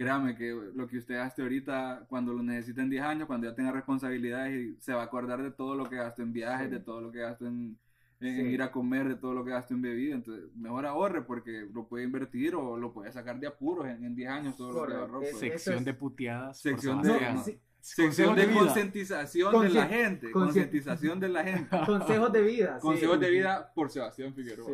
créame 0.00 0.34
que 0.34 0.50
lo 0.74 0.86
que 0.86 0.96
usted 0.96 1.16
gaste 1.16 1.42
ahorita, 1.42 2.06
cuando 2.08 2.32
lo 2.32 2.42
necesite 2.42 2.80
en 2.80 2.88
10 2.88 3.02
años, 3.02 3.26
cuando 3.26 3.46
ya 3.50 3.54
tenga 3.54 3.70
responsabilidades, 3.70 4.58
y 4.58 4.80
se 4.80 4.94
va 4.94 5.02
a 5.02 5.04
acordar 5.04 5.42
de 5.42 5.50
todo 5.50 5.74
lo 5.74 5.90
que 5.90 5.96
gastó 5.96 6.22
en 6.22 6.32
viajes, 6.32 6.68
Sí. 6.68 6.72
de 6.72 6.80
todo 6.80 7.02
lo 7.02 7.12
que 7.12 7.18
gastó 7.18 7.46
en, 7.46 7.76
en- 8.20 8.28
en 8.38 8.46
Sí. 8.46 8.52
ir 8.52 8.62
a 8.62 8.70
comer, 8.72 9.08
de 9.08 9.16
todo 9.16 9.34
lo 9.34 9.44
que 9.44 9.50
gastó 9.50 9.74
en 9.74 9.82
bebida, 9.82 10.14
entonces 10.14 10.44
mejor 10.56 10.86
ahorre 10.86 11.20
porque 11.22 11.66
lo 11.70 11.86
puede 11.86 12.04
invertir 12.04 12.54
o 12.54 12.78
lo 12.78 12.94
puede 12.94 13.12
sacar 13.12 13.38
de 13.38 13.46
apuros 13.48 13.86
en, 13.88 14.02
en 14.02 14.14
10 14.14 14.30
años 14.30 14.56
todo 14.56 14.72
lo 14.72 14.86
que 14.86 14.94
ahorró. 14.94 15.20
Es- 15.22 15.30
pues. 15.32 15.40
Sección 15.40 15.76
es- 15.80 15.84
de 15.84 15.92
puteadas. 15.94 16.62
por 16.62 16.70
Sección 16.72 17.02
de- 17.02 17.08
Sebastián. 17.08 17.34
No, 17.36 17.42
sí, 17.44 17.58
Sección 17.80 18.34
de 18.34 18.40
de 18.40 18.46
vida. 18.48 18.58
concientización 18.60 19.62
de 19.62 19.68
la 19.70 19.86
gente, 19.86 20.30
concientización 20.32 21.20
de 21.20 21.28
la 21.28 21.44
gente. 21.44 21.68
consejos 21.86 22.32
de 22.32 22.40
vida. 22.42 22.74
sí. 22.76 22.80
Consejos 22.86 23.20
de 23.20 23.30
vida 23.30 23.70
por 23.74 23.90
Sebastián 23.90 24.32
Figueroa. 24.34 24.66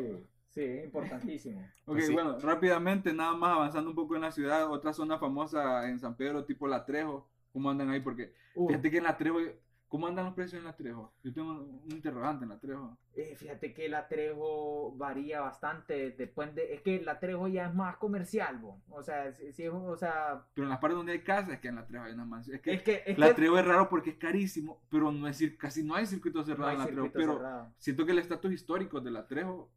Sí, 0.56 0.80
importantísimo. 0.84 1.60
Ok, 1.84 1.98
bueno, 2.14 2.38
rápidamente, 2.40 3.12
nada 3.12 3.34
más 3.36 3.52
avanzando 3.56 3.90
un 3.90 3.96
poco 3.96 4.16
en 4.16 4.22
la 4.22 4.32
ciudad, 4.32 4.70
otra 4.70 4.92
zona 4.94 5.18
famosa 5.18 5.86
en 5.88 5.98
San 6.00 6.16
Pedro, 6.16 6.44
tipo 6.46 6.66
La 6.66 6.84
Trejo, 6.86 7.28
¿cómo 7.52 7.70
andan 7.70 7.90
ahí? 7.90 8.00
Porque 8.00 8.32
Uh, 8.54 8.68
fíjate 8.68 8.90
que 8.90 8.96
en 8.96 9.04
La 9.04 9.18
Trejo, 9.18 9.38
¿cómo 9.86 10.06
andan 10.06 10.24
los 10.24 10.34
precios 10.34 10.58
en 10.58 10.64
La 10.64 10.74
Trejo? 10.74 11.12
Yo 11.22 11.30
tengo 11.34 11.50
un 11.52 11.82
interrogante 11.92 12.44
en 12.44 12.48
La 12.48 12.58
Trejo. 12.58 12.96
eh, 13.14 13.34
fíjate 13.36 13.74
que 13.74 13.84
el 13.86 13.94
atrejo 13.94 14.92
varía 14.96 15.42
bastante. 15.42 16.12
Depende, 16.12 16.72
es 16.74 16.80
que 16.80 16.96
el 16.96 17.08
atrejo 17.08 17.48
ya 17.48 17.66
es 17.66 17.74
más 17.74 17.98
comercial, 17.98 18.56
bo. 18.58 18.80
o 18.88 19.02
sea, 19.02 19.30
si, 19.34 19.52
si 19.52 19.64
es 19.64 19.70
un- 19.70 19.88
o 19.90 19.96
sea, 19.96 20.42
Pero 20.54 20.64
en 20.64 20.70
las 20.70 20.78
partes 20.78 20.96
donde 20.96 21.12
hay 21.12 21.20
casas, 21.22 21.50
es 21.50 21.60
que 21.60 21.68
en 21.68 21.74
La 21.76 21.86
Trejo 21.86 22.04
hay 22.06 22.14
unas 22.14 22.26
mansiones. 22.26 22.60
Es 22.60 22.62
que 22.64 22.72
es 22.72 22.82
que 22.82 23.02
es 23.12 23.18
La 23.18 23.28
que 23.28 23.34
Trejo 23.34 23.58
es 23.58 23.64
raro 23.66 23.88
porque 23.90 24.10
es 24.10 24.16
carísimo, 24.16 24.80
pero 24.88 25.12
no 25.12 25.28
es 25.28 25.38
casi 25.58 25.84
no 25.84 25.94
hay 25.94 26.06
circuito 26.06 26.38
no 26.38 26.44
cerrado 26.44 26.70
hay 26.70 26.76
en 26.76 26.80
La 26.80 26.86
Trejo. 26.86 27.10
Pero 27.12 27.34
cerrado. 27.36 27.72
siento 27.78 28.06
que 28.06 28.12
el 28.12 28.18
estatus 28.18 28.52
histórico 28.52 29.00
de 29.00 29.10
La 29.10 29.26
Trejo 29.26 29.70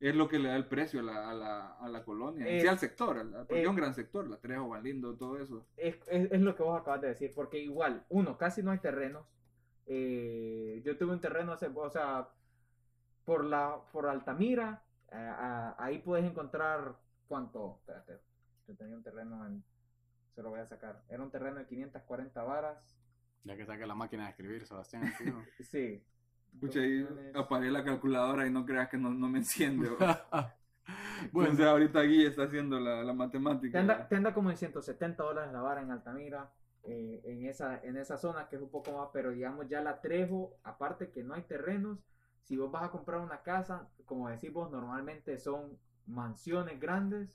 es 0.00 0.14
lo 0.14 0.28
que 0.28 0.38
le 0.38 0.48
da 0.48 0.56
el 0.56 0.66
precio 0.66 1.00
a 1.00 1.02
la, 1.02 1.30
a 1.30 1.34
la, 1.34 1.72
a 1.78 1.88
la 1.88 2.04
colonia, 2.04 2.46
Es- 2.46 2.62
sí, 2.62 2.68
al 2.68 2.78
sector, 2.78 3.18
al- 3.18 3.30
porque 3.46 3.56
es- 3.58 3.62
es 3.64 3.68
un 3.68 3.76
gran 3.76 3.94
sector, 3.94 4.28
La 4.28 4.36
Trejo, 4.38 4.66
Juan 4.66 4.82
Lindo, 4.84 5.16
todo 5.16 5.38
eso. 5.38 5.66
Es, 5.76 5.96
es, 6.08 6.30
es 6.30 6.40
lo 6.40 6.54
que 6.54 6.62
vos 6.62 6.80
acabas 6.80 7.00
de 7.00 7.08
decir, 7.08 7.32
porque 7.34 7.58
igual, 7.58 8.04
uno, 8.08 8.36
casi 8.38 8.62
no 8.62 8.70
hay 8.70 8.78
terrenos. 8.78 9.26
Eh, 9.86 10.82
yo 10.84 10.96
tuve 10.98 11.12
un 11.12 11.20
terreno 11.20 11.52
hace, 11.52 11.66
o 11.74 11.90
sea, 11.90 12.28
por 13.24 13.44
la 13.44 13.80
por 13.92 14.06
Altamira, 14.06 14.82
eh, 15.10 15.16
a- 15.16 15.74
ahí 15.78 15.98
puedes 15.98 16.24
encontrar 16.24 16.94
cuánto, 17.26 17.76
espérate, 17.80 18.18
yo 18.66 18.76
tenía 18.76 18.96
un 18.96 19.02
terreno 19.02 19.46
en, 19.46 19.64
se 20.34 20.42
lo 20.42 20.50
voy 20.50 20.60
a 20.60 20.66
sacar, 20.66 21.02
era 21.08 21.22
un 21.22 21.30
terreno 21.30 21.56
de 21.58 21.66
540 21.66 22.42
varas, 22.44 22.94
Ya 23.44 23.56
que 23.56 23.64
saque 23.64 23.86
la 23.86 23.94
máquina 23.94 24.24
de 24.24 24.30
escribir, 24.30 24.66
Sebastián. 24.66 25.02
sí. 25.60 26.04
Escucha 26.54 26.80
ahí, 26.80 27.06
apagué 27.34 27.70
la 27.70 27.84
calculadora 27.84 28.46
y 28.46 28.50
no 28.50 28.64
creas 28.66 28.88
que 28.88 28.98
no, 28.98 29.10
no 29.10 29.28
me 29.28 29.38
enciende. 29.38 29.88
bueno, 31.32 31.50
Entonces 31.50 31.66
ahorita 31.66 32.02
Guille 32.02 32.28
está 32.28 32.44
haciendo 32.44 32.80
la, 32.80 33.02
la 33.04 33.12
matemática. 33.12 33.72
Te 33.72 33.78
anda, 33.78 34.08
te 34.08 34.16
anda 34.16 34.34
como 34.34 34.50
en 34.50 34.56
170 34.56 35.22
dólares 35.22 35.52
la 35.52 35.60
vara 35.60 35.82
en 35.82 35.90
Altamira, 35.90 36.50
eh, 36.84 37.20
en, 37.24 37.46
esa, 37.46 37.80
en 37.82 37.96
esa 37.96 38.16
zona 38.16 38.48
que 38.48 38.56
es 38.56 38.62
un 38.62 38.70
poco 38.70 38.92
más, 38.92 39.10
pero 39.12 39.30
digamos 39.30 39.68
ya 39.68 39.80
la 39.82 40.00
Trejo, 40.00 40.56
aparte 40.62 41.10
que 41.10 41.22
no 41.22 41.34
hay 41.34 41.42
terrenos, 41.42 41.98
si 42.42 42.56
vos 42.56 42.70
vas 42.70 42.84
a 42.84 42.90
comprar 42.90 43.20
una 43.20 43.42
casa, 43.42 43.88
como 44.06 44.28
decís 44.28 44.52
vos, 44.52 44.70
normalmente 44.70 45.38
son 45.38 45.78
mansiones 46.06 46.80
grandes, 46.80 47.28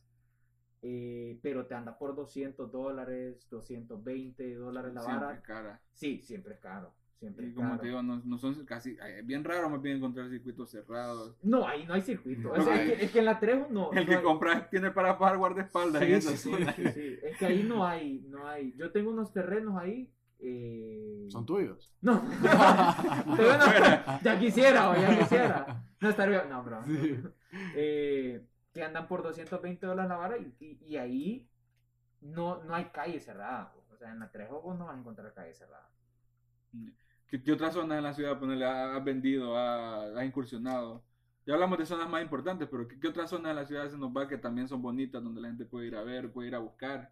eh, 0.81 1.39
pero 1.41 1.65
te 1.67 1.75
anda 1.75 1.97
por 1.97 2.15
200 2.15 2.71
dólares, 2.71 3.47
220 3.49 4.55
dólares 4.55 4.93
la 4.93 5.01
Siempre 5.01 5.27
vara. 5.27 5.41
cara. 5.41 5.81
Sí, 5.93 6.21
siempre 6.21 6.55
es 6.55 6.59
caro. 6.59 6.93
Siempre. 7.23 7.47
Y 7.47 7.53
como 7.53 7.79
te 7.79 7.87
digo, 7.87 8.03
no, 8.03 8.21
no 8.25 8.37
son 8.37 8.65
casi, 8.65 8.97
es 9.17 9.25
bien 9.25 9.43
raro 9.43 9.69
más 9.69 9.81
bien 9.81 9.97
encontrar 9.97 10.29
circuitos 10.29 10.69
cerrados. 10.69 11.35
No, 11.41 11.67
ahí 11.67 11.85
no 11.85 11.93
hay 11.93 12.01
circuito. 12.01 12.49
No 12.49 12.61
O 12.61 12.61
sea, 12.65 12.73
hay. 12.73 12.91
es, 12.91 12.97
que, 12.99 13.05
es 13.05 13.11
que 13.11 13.19
en 13.19 13.25
la 13.25 13.39
Trejo 13.39 13.67
no. 13.69 13.91
El 13.91 14.01
no 14.01 14.05
que 14.09 14.15
hay- 14.15 14.23
compra 14.23 14.69
tiene 14.69 14.91
para 14.91 15.17
pagar 15.17 15.37
guardaespaldas 15.37 16.03
Sí, 16.03 16.21
sí, 16.21 16.37
sí, 16.37 16.51
zona. 16.51 16.73
sí, 16.73 16.83
sí. 16.93 17.17
Es 17.23 17.37
que 17.37 17.45
ahí 17.45 17.63
no 17.63 17.85
hay, 17.85 18.19
no 18.29 18.47
hay. 18.47 18.73
Yo 18.77 18.91
tengo 18.91 19.11
unos 19.11 19.31
terrenos 19.33 19.75
ahí. 19.77 20.11
eh, 20.39 21.25
Son 21.29 21.45
tuyos. 21.45 21.93
No, 22.01 22.21
ya 24.23 24.37
quisiera, 24.39 24.89
o 24.89 24.95
ya 24.95 25.17
quisiera. 25.19 25.83
No 26.01 26.09
estaría, 26.09 26.43
no, 26.45 26.63
bro. 26.63 26.83
Eh, 27.75 28.45
que 28.73 28.83
andan 28.83 29.07
por 29.07 29.23
220 29.23 29.85
dólares 29.85 30.09
la 30.09 30.17
vara 30.17 30.37
y, 30.37 30.53
y- 30.59 30.79
y 30.85 30.97
ahí 30.97 31.47
no, 32.21 32.63
no 32.63 32.75
hay 32.75 32.85
calle 32.85 33.19
cerrada. 33.19 33.73
O 33.93 33.95
sea, 33.97 34.11
en 34.11 34.19
la 34.19 34.31
Trejo 34.31 34.61
vos 34.61 34.77
no 34.77 34.85
vas 34.87 34.95
a 34.95 34.99
encontrar 34.99 35.33
calle 35.33 35.53
cerrada. 35.53 35.89
¿Qué, 37.27 37.41
qué 37.41 37.51
otras 37.51 37.73
zonas 37.73 37.97
en 37.97 38.03
la 38.03 38.13
ciudad 38.13 38.39
ponerle, 38.39 38.65
ha- 38.65 38.95
has 38.95 39.03
vendido, 39.03 39.57
ha- 39.57 40.05
has 40.19 40.25
incursionado? 40.25 41.03
Ya 41.45 41.55
hablamos 41.55 41.77
de 41.77 41.85
zonas 41.85 42.09
más 42.09 42.21
importantes, 42.21 42.67
pero 42.71 42.87
¿qué, 42.87 42.99
qué 42.99 43.07
otras 43.07 43.29
zonas 43.29 43.53
de 43.55 43.61
la 43.61 43.65
ciudad 43.65 43.89
se 43.89 43.97
nos 43.97 44.11
va 44.15 44.27
que 44.27 44.37
también 44.37 44.67
son 44.67 44.81
bonitas, 44.81 45.21
donde 45.23 45.41
la 45.41 45.47
gente 45.49 45.65
puede 45.65 45.87
ir 45.87 45.95
a 45.95 46.03
ver, 46.03 46.31
puede 46.31 46.47
ir 46.49 46.55
a 46.55 46.59
buscar? 46.59 47.11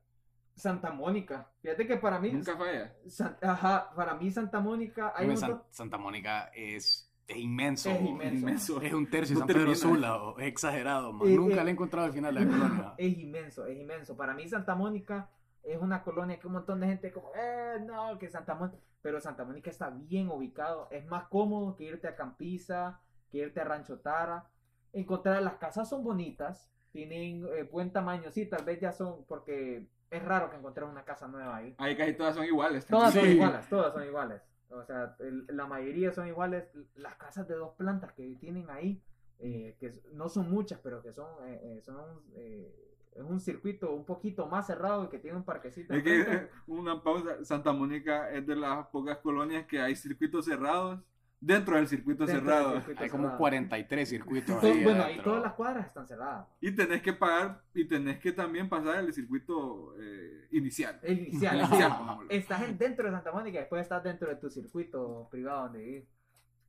Santa 0.56 0.92
Mónica. 0.92 1.50
Fíjate 1.62 1.88
que 1.88 1.98
para 1.98 2.20
mí. 2.20 2.32
Nunca 2.32 2.56
falla. 2.58 2.94
San- 3.08 3.38
ajá, 3.42 3.92
para 3.96 4.14
mí 4.16 4.30
Santa 4.32 4.60
Mónica 4.60 5.12
hay 5.16 5.36
San- 5.36 5.52
montón- 5.52 5.64
Santa 5.72 5.98
Mónica 5.98 6.52
es, 6.54 7.10
es 7.28 7.38
inmenso. 7.38 7.90
Es 7.90 8.02
inmenso. 8.02 8.82
Es 8.82 8.94
un 8.94 9.10
tercio 9.10 9.36
de 9.36 9.40
No 9.42 9.48
San 9.48 9.56
Pedro. 9.56 9.76
Sula, 9.76 10.20
es 10.38 10.48
exagerado, 10.48 11.14
man. 11.14 11.28
Eh, 11.28 11.36
Nunca 11.36 11.62
eh, 11.62 11.64
le 11.66 11.72
he 11.72 11.74
encontrado 11.74 12.08
el 12.08 12.14
final 12.14 12.36
de 12.36 12.42
la 12.42 12.46
colonia. 12.52 12.94
Es 12.98 13.18
inmenso, 13.18 13.66
es 13.66 13.80
inmenso. 13.80 14.16
Para 14.16 14.34
mí 14.34 14.48
Santa 14.48 14.76
Mónica 14.76 15.30
es 15.64 15.80
una 15.80 16.04
colonia 16.04 16.40
que 16.40 16.48
un 16.48 16.54
montón 16.54 16.80
de 16.80 16.88
gente 16.88 17.12
como, 17.12 17.32
eh, 17.36 17.78
no, 17.86 18.18
que 18.18 18.30
Santa 18.30 18.56
Mónica. 18.56 18.78
Pero 19.02 19.20
Santa 19.20 19.44
Mónica 19.44 19.70
está 19.70 19.90
bien 19.90 20.30
ubicado. 20.30 20.88
Es 20.92 21.06
más 21.08 21.28
cómodo 21.28 21.76
que 21.76 21.86
irte 21.86 22.08
a 22.08 22.16
Campiza, 22.16 23.00
que 23.32 23.40
irte 23.40 23.60
a 23.60 23.64
Rancho 23.64 24.00
Tara. 24.00 24.48
Encontrar 24.94 25.42
las 25.42 25.56
casas 25.56 25.90
son 25.90 26.04
bonitas, 26.04 26.70
tienen 26.92 27.46
eh, 27.56 27.64
buen 27.64 27.92
tamaño. 27.92 28.30
Sí, 28.32 28.46
tal 28.46 28.64
vez 28.66 28.80
ya 28.80 28.92
son, 28.92 29.24
porque 29.26 29.88
es 30.10 30.24
raro 30.24 30.50
que 30.50 30.58
encontrar 30.58 30.88
una 30.90 31.04
casa 31.06 31.28
nueva 31.28 31.56
ahí. 31.58 31.74
Ahí 31.78 31.96
casi 31.96 32.14
todas 32.14 32.36
son 32.36 32.46
iguales. 32.46 32.86
Todas 32.86 33.14
son 33.14 33.28
iguales, 33.30 33.70
todas 33.70 33.94
son 33.94 34.04
iguales. 34.06 34.42
O 34.70 34.84
sea, 34.84 35.16
el- 35.20 35.46
la 35.50 35.66
mayoría 35.66 36.12
son 36.12 36.28
iguales. 36.28 36.66
Las 36.96 37.16
casas 37.16 37.48
de 37.48 37.56
dos 37.56 37.74
plantas 37.76 38.12
que 38.14 38.36
tienen 38.36 38.70
ahí, 38.70 39.02
eh, 39.40 39.76
que 39.80 39.94
no 40.14 40.30
son 40.30 40.52
muchas, 40.52 40.80
pero 40.84 41.02
que 41.02 41.12
son, 41.14 41.28
eh, 41.48 41.60
eh, 41.64 41.82
son 41.82 42.22
eh, 42.36 42.91
es 43.14 43.22
un 43.24 43.40
circuito 43.40 43.92
un 43.94 44.06
poquito 44.06 44.48
más 44.48 44.68
cerrado 44.68 45.10
que 45.10 45.20
tiene 45.20 45.38
un 45.38 45.44
parquecito. 45.44 45.94
Es 45.94 46.04
que 46.04 46.22
eh, 46.22 46.50
una 46.68 47.02
pausa, 47.04 47.44
Santa 47.44 47.72
Mónica 47.74 48.32
es 48.32 48.46
de 48.48 48.56
las 48.56 48.88
pocas 48.88 49.18
colonias 49.18 49.66
que 49.66 49.82
hay 49.82 49.96
circuitos 49.96 50.46
cerrados 50.46 51.00
dentro 51.40 51.76
del 51.76 51.88
circuito 51.88 52.26
Dentro 52.26 52.46
del 52.46 52.54
cerrado. 52.56 52.76
circuito 52.78 53.04
Hay 53.04 53.10
como 53.10 53.24
cerrado. 53.24 53.38
43 53.40 54.10
circuitos 54.10 54.62
To- 54.62 54.68
ahí 54.68 54.84
bueno, 54.84 55.04
ahí 55.04 55.20
todas 55.24 55.42
las 55.44 55.54
cuadras 55.54 55.88
están 55.88 56.08
cerradas. 56.08 56.48
Y 56.62 56.72
tenés 56.76 57.02
que 57.02 57.14
pagar 57.14 57.62
y 57.74 57.86
tenés 57.86 58.20
que 58.20 58.32
también 58.32 58.70
pasar 58.70 59.00
el 59.04 59.12
circuito 59.14 59.96
eh, 60.00 60.48
inicial. 60.52 61.00
El 61.02 61.20
inicial. 61.28 61.60
El 61.60 61.66
inicial. 61.66 61.94
Estás 62.30 62.62
en- 62.64 62.78
dentro 62.78 63.06
de 63.08 63.12
Santa 63.12 63.32
Mónica 63.32 63.58
y 63.58 63.62
después 63.62 63.82
estás 63.82 64.04
dentro 64.04 64.30
de 64.30 64.36
tu 64.36 64.50
circuito 64.50 65.28
privado 65.32 65.64
donde 65.64 65.80
vivir. 65.80 66.08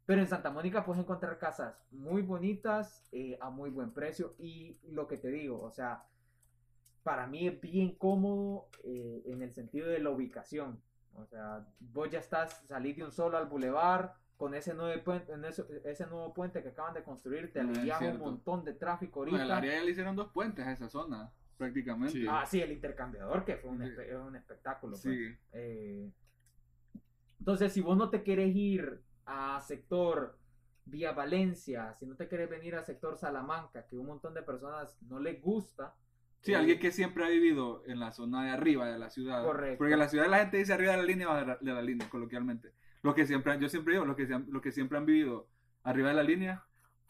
Pero 0.06 0.20
en 0.22 0.26
Santa 0.26 0.50
Mónica 0.50 0.84
puedes 0.84 1.00
encontrar 1.02 1.38
casas 1.38 1.74
muy 1.92 2.22
bonitas 2.22 3.06
eh, 3.12 3.38
a 3.40 3.50
muy 3.50 3.70
buen 3.70 3.92
precio. 3.92 4.34
Y 4.38 4.80
lo 4.90 5.06
que 5.06 5.16
te 5.18 5.28
digo, 5.28 5.60
o 5.62 5.70
sea, 5.70 6.02
para 7.02 7.26
mí 7.26 7.46
es 7.48 7.60
bien 7.60 7.94
cómodo 7.96 8.68
eh, 8.84 9.22
en 9.26 9.42
el 9.42 9.52
sentido 9.52 9.88
de 9.88 9.98
la 10.00 10.10
ubicación. 10.10 10.80
O 11.14 11.26
sea, 11.26 11.66
vos 11.80 12.10
ya 12.10 12.18
estás, 12.20 12.62
salís 12.66 12.96
de 12.96 13.04
un 13.04 13.12
solo 13.12 13.36
al 13.36 13.46
bulevar 13.46 14.14
con 14.36 14.54
ese 14.54 14.74
nuevo 14.74 15.02
puente, 15.04 15.32
en 15.32 15.44
eso- 15.44 15.66
ese 15.84 16.06
nuevo 16.06 16.32
puente 16.32 16.62
que 16.62 16.70
acaban 16.70 16.94
de 16.94 17.02
construir, 17.04 17.52
te 17.52 17.60
Ah, 17.60 17.64
alivias 17.64 18.00
un 18.02 18.18
montón 18.18 18.64
de 18.64 18.72
tráfico 18.74 19.20
Bueno, 19.20 19.36
ahorita. 19.36 19.44
el 19.44 19.52
área 19.52 19.74
ya 19.78 19.84
le 19.84 19.90
hicieron 19.90 20.16
dos 20.16 20.32
puentes 20.32 20.66
a 20.66 20.72
esa 20.72 20.88
zona, 20.88 21.30
prácticamente. 21.56 22.12
Sí. 22.14 22.26
Ah, 22.28 22.44
sí, 22.46 22.60
el 22.60 22.72
intercambiador, 22.72 23.44
que 23.44 23.56
fue 23.56 23.70
un, 23.70 23.82
espe- 23.82 24.36
espectáculo. 24.36 24.92
pues. 24.92 25.02
Sí. 25.02 25.36
Eh, 25.52 26.10
entonces, 27.38 27.72
si 27.72 27.80
vos 27.80 27.96
no 27.96 28.08
te 28.10 28.22
querés 28.22 28.54
ir 28.54 29.02
a 29.26 29.60
sector 29.60 30.38
Vía 30.84 31.12
Valencia, 31.12 31.94
si 31.94 32.06
no 32.06 32.16
te 32.16 32.26
querés 32.28 32.48
venir 32.50 32.74
a 32.74 32.82
sector 32.82 33.16
Salamanca, 33.16 33.86
que 33.86 33.96
un 33.96 34.06
montón 34.06 34.34
de 34.34 34.42
personas 34.42 34.96
no 35.02 35.20
les 35.20 35.40
gusta. 35.40 35.94
Sí, 36.42 36.54
alguien 36.54 36.78
que 36.78 36.90
siempre 36.90 37.24
ha 37.24 37.28
vivido 37.28 37.82
en 37.86 38.00
la 38.00 38.12
zona 38.12 38.44
de 38.44 38.50
arriba 38.50 38.88
de 38.90 38.98
la 38.98 39.10
ciudad. 39.10 39.44
Correcto. 39.44 39.78
Porque 39.78 39.92
en 39.94 39.98
la 39.98 40.08
ciudad 40.08 40.26
la 40.28 40.38
gente 40.40 40.56
dice 40.58 40.72
arriba 40.72 40.92
de 40.92 40.98
la 40.98 41.04
línea 41.04 41.34
de 41.36 41.46
la, 41.46 41.56
de 41.60 41.72
la 41.72 41.82
línea, 41.82 42.08
coloquialmente. 42.10 42.72
Los 43.02 43.14
que 43.14 43.26
siempre, 43.26 43.52
han- 43.52 43.60
yo 43.60 43.68
siempre 43.68 43.94
digo, 43.94 44.04
los 44.04 44.16
que, 44.16 44.26
los 44.26 44.60
que 44.62 44.72
siempre 44.72 44.98
han 44.98 45.06
vivido 45.06 45.48
arriba 45.84 46.08
de 46.08 46.14
la 46.14 46.22
línea, 46.22 46.64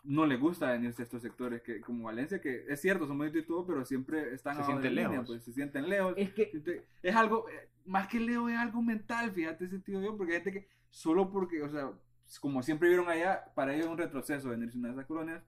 no 0.05 0.27
les 0.27 0.41
gusta 0.41 0.71
venirse 0.73 1.03
a 1.03 1.05
estos 1.05 1.23
sectores, 1.23 1.63
que 1.63 1.81
como 1.81 2.05
Valencia, 2.05 2.41
que 2.41 2.65
es 2.69 2.81
cierto, 2.81 3.07
son 3.07 3.19
bonitos 3.19 3.41
y 3.43 3.47
todo, 3.47 3.67
pero 3.67 3.85
siempre 3.85 4.35
están 4.35 4.55
Se 4.57 4.61
de 4.63 4.67
sienten 4.67 4.95
la 4.97 5.01
línea, 5.03 5.11
lejos. 5.21 5.27
pues 5.29 5.45
se 5.45 5.53
sienten 5.53 5.89
lejos. 5.89 6.15
Es 6.17 6.33
que 6.33 6.47
Siente- 6.51 6.87
Es 7.03 7.15
algo, 7.15 7.49
eh, 7.49 7.69
más 7.87 8.09
que 8.09 8.19
leo, 8.21 8.49
es 8.49 8.57
algo 8.59 8.83
mental, 8.83 9.31
fíjate, 9.33 9.69
sentido 9.69 10.01
yo, 10.03 10.17
porque 10.17 10.33
hay 10.35 10.43
gente 10.43 10.61
que 10.61 10.69
solo 10.91 11.31
porque, 11.31 11.63
o 11.63 11.71
sea, 11.71 11.93
como 12.41 12.63
siempre 12.63 12.89
vivieron 12.89 13.11
allá, 13.11 13.45
para 13.55 13.73
ellos 13.75 13.87
es 13.87 13.93
un 13.93 13.99
retroceso 13.99 14.49
venirse 14.51 14.77
a 14.77 14.81
una 14.81 14.89
de 14.89 14.95
esas 14.95 15.07
colonias, 15.07 15.43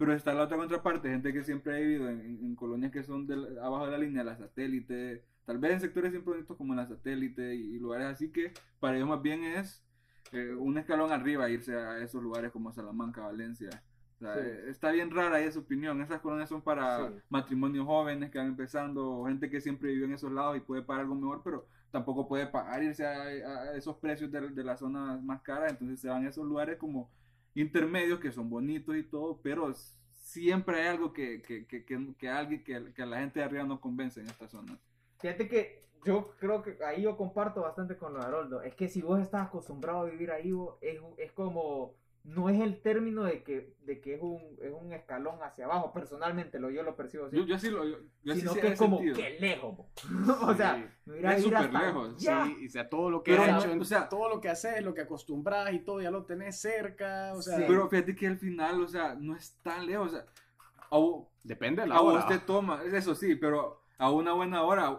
pero 0.00 0.14
está 0.14 0.32
la 0.32 0.44
otra 0.44 0.56
contraparte, 0.56 1.10
gente 1.10 1.30
que 1.30 1.44
siempre 1.44 1.76
ha 1.76 1.78
vivido 1.78 2.08
en, 2.08 2.20
en- 2.20 2.44
en 2.46 2.54
colonias 2.56 2.90
que 2.90 3.02
son 3.02 3.26
del- 3.26 3.58
abajo 3.58 3.84
de 3.84 3.92
la 3.92 3.98
línea, 3.98 4.24
la 4.24 4.34
satélite, 4.36 5.22
tal 5.44 5.58
vez 5.58 5.72
en 5.72 5.80
sectores 5.80 6.10
siempre 6.10 6.32
bonitos 6.32 6.56
como 6.56 6.74
la 6.74 6.86
satélite 6.86 7.54
y, 7.54 7.74
y 7.76 7.78
lugares 7.78 8.06
así 8.06 8.30
que 8.32 8.52
para 8.80 8.96
ellos 8.96 9.08
más 9.10 9.20
bien 9.20 9.44
es 9.44 9.84
eh, 10.32 10.54
un 10.54 10.78
escalón 10.78 11.12
arriba 11.12 11.50
irse 11.50 11.74
a 11.76 11.98
esos 12.02 12.22
lugares 12.22 12.50
como 12.50 12.72
Salamanca, 12.72 13.20
Valencia. 13.20 13.68
O 14.16 14.18
sea, 14.20 14.34
Sí. 14.34 14.40
eh, 14.42 14.64
Está 14.68 14.90
bien 14.90 15.10
rara 15.10 15.50
su 15.52 15.58
opinión. 15.60 16.00
Esas 16.00 16.20
colonias 16.20 16.48
son 16.48 16.62
para 16.62 17.08
Sí. 17.08 17.14
matrimonios 17.28 17.84
jóvenes 17.86 18.30
que 18.30 18.38
van 18.38 18.46
empezando, 18.48 19.24
gente 19.26 19.50
que 19.50 19.60
siempre 19.60 19.90
vivió 19.90 20.04
en 20.06 20.12
esos 20.14 20.30
lados 20.32 20.56
y 20.56 20.60
puede 20.60 20.82
pagar 20.82 21.02
algo 21.02 21.14
mejor, 21.14 21.42
pero 21.44 21.66
tampoco 21.90 22.26
puede 22.28 22.46
pagar 22.46 22.82
irse 22.82 23.04
a, 23.04 23.12
a 23.22 23.76
esos 23.76 23.96
precios 23.96 24.30
de, 24.30 24.48
de 24.50 24.64
las 24.64 24.78
zonas 24.80 25.22
más 25.22 25.42
caras. 25.42 25.72
Entonces 25.72 26.00
se 26.00 26.08
van 26.08 26.24
a 26.24 26.28
esos 26.30 26.46
lugares 26.46 26.78
como 26.78 27.10
intermedios 27.54 28.20
que 28.20 28.32
son 28.32 28.48
bonitos 28.48 28.96
y 28.96 29.02
todo, 29.02 29.40
pero 29.42 29.72
siempre 30.10 30.80
hay 30.80 30.88
algo 30.88 31.12
que, 31.12 31.42
que, 31.42 31.66
que, 31.66 31.84
que, 31.84 32.14
que 32.18 32.28
alguien, 32.28 32.62
que, 32.62 32.92
que 32.92 33.02
a 33.02 33.06
la 33.06 33.20
gente 33.20 33.40
de 33.40 33.44
arriba 33.46 33.64
no 33.64 33.80
convence 33.80 34.20
en 34.20 34.26
esta 34.26 34.48
zona. 34.48 34.78
Fíjate 35.18 35.48
que 35.48 35.80
yo 36.04 36.34
creo 36.38 36.62
que 36.62 36.78
ahí 36.84 37.02
yo 37.02 37.16
comparto 37.16 37.62
bastante 37.62 37.96
con 37.96 38.14
lo 38.14 38.20
de 38.20 38.26
Haroldo. 38.26 38.62
Es 38.62 38.74
que 38.74 38.88
si 38.88 39.02
vos 39.02 39.20
estás 39.20 39.48
acostumbrado 39.48 40.00
a 40.00 40.04
vivir 40.04 40.30
ahí, 40.30 40.52
es, 40.80 41.00
es 41.18 41.32
como. 41.32 41.94
No 42.22 42.48
es 42.50 42.60
el 42.60 42.80
término 42.82 43.24
de 43.24 43.42
que, 43.42 43.74
de 43.86 44.00
que 44.00 44.14
es, 44.14 44.20
un, 44.22 44.40
es 44.60 44.72
un 44.72 44.92
escalón 44.92 45.42
hacia 45.42 45.64
abajo. 45.64 45.90
Personalmente 45.92 46.60
lo, 46.60 46.70
yo 46.70 46.82
lo 46.82 46.94
percibo 46.94 47.26
así. 47.26 47.36
Yo, 47.36 47.44
yo 47.44 47.58
sí 47.58 47.70
lo. 47.70 47.84
Yo, 47.84 47.96
yo 48.22 48.34
sí 48.34 48.40
sino 48.40 48.52
sé 48.52 48.60
que 48.60 48.66
es 48.68 48.78
como 48.78 48.98
sentido. 48.98 49.16
que 49.16 49.40
lejos. 49.40 49.78
o 50.42 50.54
sea, 50.54 50.76
Sí. 50.76 51.12
Es 51.24 51.42
súper 51.42 51.72
lejos. 51.72 52.14
Sí, 52.18 52.28
y 52.60 52.68
sea, 52.68 52.88
todo 52.88 53.10
lo 53.10 53.22
que 53.22 53.32
Pero 53.32 53.42
has 53.44 53.64
hecho, 53.64 53.80
o 53.80 53.84
sea- 53.84 54.08
todo 54.08 54.28
lo 54.28 54.40
que 54.40 54.48
haces, 54.48 54.82
lo 54.84 54.94
que 54.94 55.00
acostumbras 55.00 55.72
y 55.72 55.80
todo, 55.80 56.00
ya 56.00 56.10
lo 56.10 56.24
tenés 56.24 56.60
cerca, 56.60 57.32
o 57.34 57.42
sea, 57.42 57.56
Sí. 57.56 57.64
Pero 57.66 57.88
fíjate 57.88 58.14
que 58.14 58.26
al 58.26 58.38
final, 58.38 58.80
o 58.82 58.86
sea, 58.88 59.14
no 59.18 59.34
es 59.34 59.56
tan 59.62 59.86
lejos. 59.86 60.08
O 60.08 60.10
sea, 60.10 60.24
depende 61.42 61.82
de 61.82 61.88
la 61.88 61.96
a 61.96 62.00
hora. 62.00 62.18
vos 62.20 62.28
te 62.28 62.38
toma, 62.38 62.82
eso 62.84 63.14
sí, 63.14 63.34
pero 63.34 63.82
a 63.98 64.10
una 64.10 64.32
buena 64.34 64.62
hora, 64.62 64.90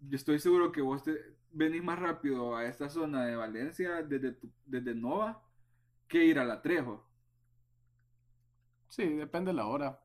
yo 0.00 0.16
estoy 0.16 0.38
seguro 0.38 0.72
que 0.72 0.80
vos 0.80 1.02
te 1.02 1.12
venís 1.52 1.82
más 1.84 1.98
rápido 1.98 2.56
a 2.56 2.64
esta 2.66 2.88
zona 2.88 3.26
de 3.26 3.36
Valencia 3.36 4.02
desde, 4.02 4.32
tu- 4.32 4.50
desde 4.66 4.94
Nova 4.94 5.40
que 6.18 6.24
ir 6.24 6.38
a 6.38 6.44
La 6.44 6.62
Trejo. 6.62 7.04
Sí, 8.88 9.04
depende 9.14 9.50
de 9.50 9.56
la 9.56 9.66
hora. 9.66 10.00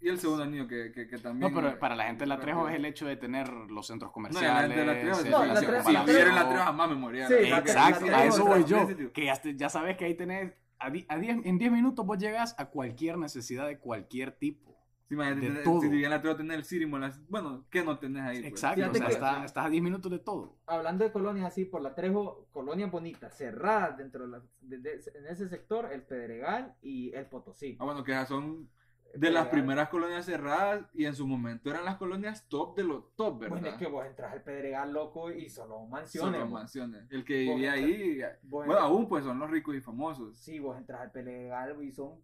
Y 0.00 0.08
el 0.08 0.18
segundo 0.18 0.44
anillo 0.44 0.68
que, 0.68 0.92
que, 0.92 1.06
que 1.08 1.18
también. 1.18 1.52
No, 1.52 1.60
pero 1.60 1.78
para 1.78 1.96
la 1.96 2.04
gente 2.04 2.20
de 2.22 2.26
la 2.28 2.38
Trejo 2.38 2.68
es 2.68 2.76
el 2.76 2.84
hecho 2.84 3.06
de 3.06 3.16
tener 3.16 3.48
los 3.48 3.86
centros 3.86 4.12
No, 4.16 4.28
ya 4.40 4.54
la 4.54 4.60
gente 4.62 4.74
comerciales. 4.74 4.76
de 4.76 4.86
La 4.86 5.00
Trejo, 5.22 5.30
No, 5.30 5.44
la 5.54 5.60
Trejo- 5.60 5.86
si 5.86 5.92
la 5.92 6.04
viviera 6.04 6.28
en 6.28 6.34
La 6.34 6.40
Trejo- 6.42 6.48
Trejo 6.50 6.64
jamás 6.64 6.88
me 6.90 6.94
moría. 6.94 7.26
Sí, 7.28 7.34
Exacto, 7.34 8.06
a 8.14 8.24
eso 8.24 8.44
voy 8.44 8.64
yo. 8.64 8.86
Que 9.12 9.24
ya, 9.24 9.36
te- 9.36 9.56
ya 9.56 9.68
sabes 9.68 9.96
que 9.96 10.04
ahí 10.04 10.14
tenés, 10.14 10.52
a 10.78 10.90
di- 10.90 11.06
a 11.08 11.16
diez- 11.16 11.42
en 11.44 11.58
10 11.58 11.72
minutos 11.72 12.06
vos 12.06 12.18
llegas 12.18 12.54
a 12.58 12.66
cualquier 12.66 13.18
necesidad 13.18 13.66
de 13.66 13.78
cualquier 13.78 14.32
tipo. 14.32 14.73
Sí, 15.14 15.20
imagínate, 15.20 15.40
de 15.40 15.46
tener- 15.48 15.64
todo. 15.64 15.80
si 15.80 15.88
vivía 15.88 16.06
en 16.06 16.10
La 16.10 16.20
Trejo, 16.22 16.36
tener 16.36 16.58
el 16.58 16.64
Sirimo, 16.64 16.98
bueno, 17.28 17.64
¿qué 17.70 17.82
no 17.84 17.98
tenés 17.98 18.22
ahí? 18.22 18.38
pues? 18.40 18.50
Exacto, 18.52 18.76
Fíjate 18.76 18.90
o 18.98 18.98
sea, 19.00 19.06
que- 19.06 19.12
está- 19.14 19.44
estás 19.44 19.66
a 19.66 19.68
10 19.70 19.82
minutos 19.82 20.10
de 20.10 20.18
todo. 20.18 20.56
Hablando 20.66 21.04
de 21.04 21.12
colonias 21.12 21.46
así, 21.46 21.64
por 21.64 21.80
la 21.82 21.94
Trejo, 21.94 22.46
colonias 22.52 22.90
bonitas, 22.90 23.36
cerradas 23.36 23.96
dentro 23.96 24.24
de, 24.24 24.30
la- 24.30 24.42
de- 24.60 24.78
de- 24.78 25.00
en 25.14 25.26
ese 25.26 25.48
sector, 25.48 25.90
el 25.92 26.02
Pedregal 26.02 26.74
y 26.82 27.14
el 27.14 27.26
Potosí. 27.26 27.76
Ah, 27.80 27.84
bueno, 27.84 28.04
que 28.04 28.12
esas 28.12 28.28
son 28.28 28.68
de 29.16 29.30
las 29.30 29.46
primeras 29.46 29.90
colonias 29.90 30.26
cerradas 30.26 30.86
y 30.92 31.04
en 31.04 31.14
su 31.14 31.24
momento 31.24 31.70
eran 31.70 31.84
las 31.84 31.98
colonias 31.98 32.48
top 32.48 32.76
de 32.76 32.82
los 32.82 33.14
top, 33.14 33.38
¿verdad? 33.42 33.50
Bueno, 33.60 33.68
es 33.68 33.74
que 33.76 33.86
vos 33.86 34.04
entras 34.04 34.32
al 34.32 34.42
Pedregal, 34.42 34.92
loco, 34.92 35.30
y 35.30 35.48
solo 35.48 35.86
mansiones. 35.86 36.40
Son 36.40 36.50
bo. 36.50 36.54
mansiones. 36.56 37.06
El 37.12 37.24
que 37.24 37.34
vivía 37.42 37.74
ahí, 37.74 38.20
bueno, 38.42 38.72
entras- 38.72 38.88
aún 38.88 39.08
pues 39.08 39.22
son 39.24 39.38
los 39.38 39.48
ricos 39.48 39.76
y 39.76 39.80
famosos. 39.80 40.36
Sí, 40.36 40.58
vos 40.58 40.76
entras 40.76 41.00
al 41.00 41.12
Pedregal 41.12 41.80
y 41.84 41.92
son 41.92 42.20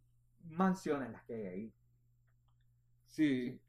mansiones 0.49 1.11
las 1.13 1.23
que 1.25 1.35
hay 1.35 1.47
ahí. 1.47 1.73
Sí. 3.11 3.61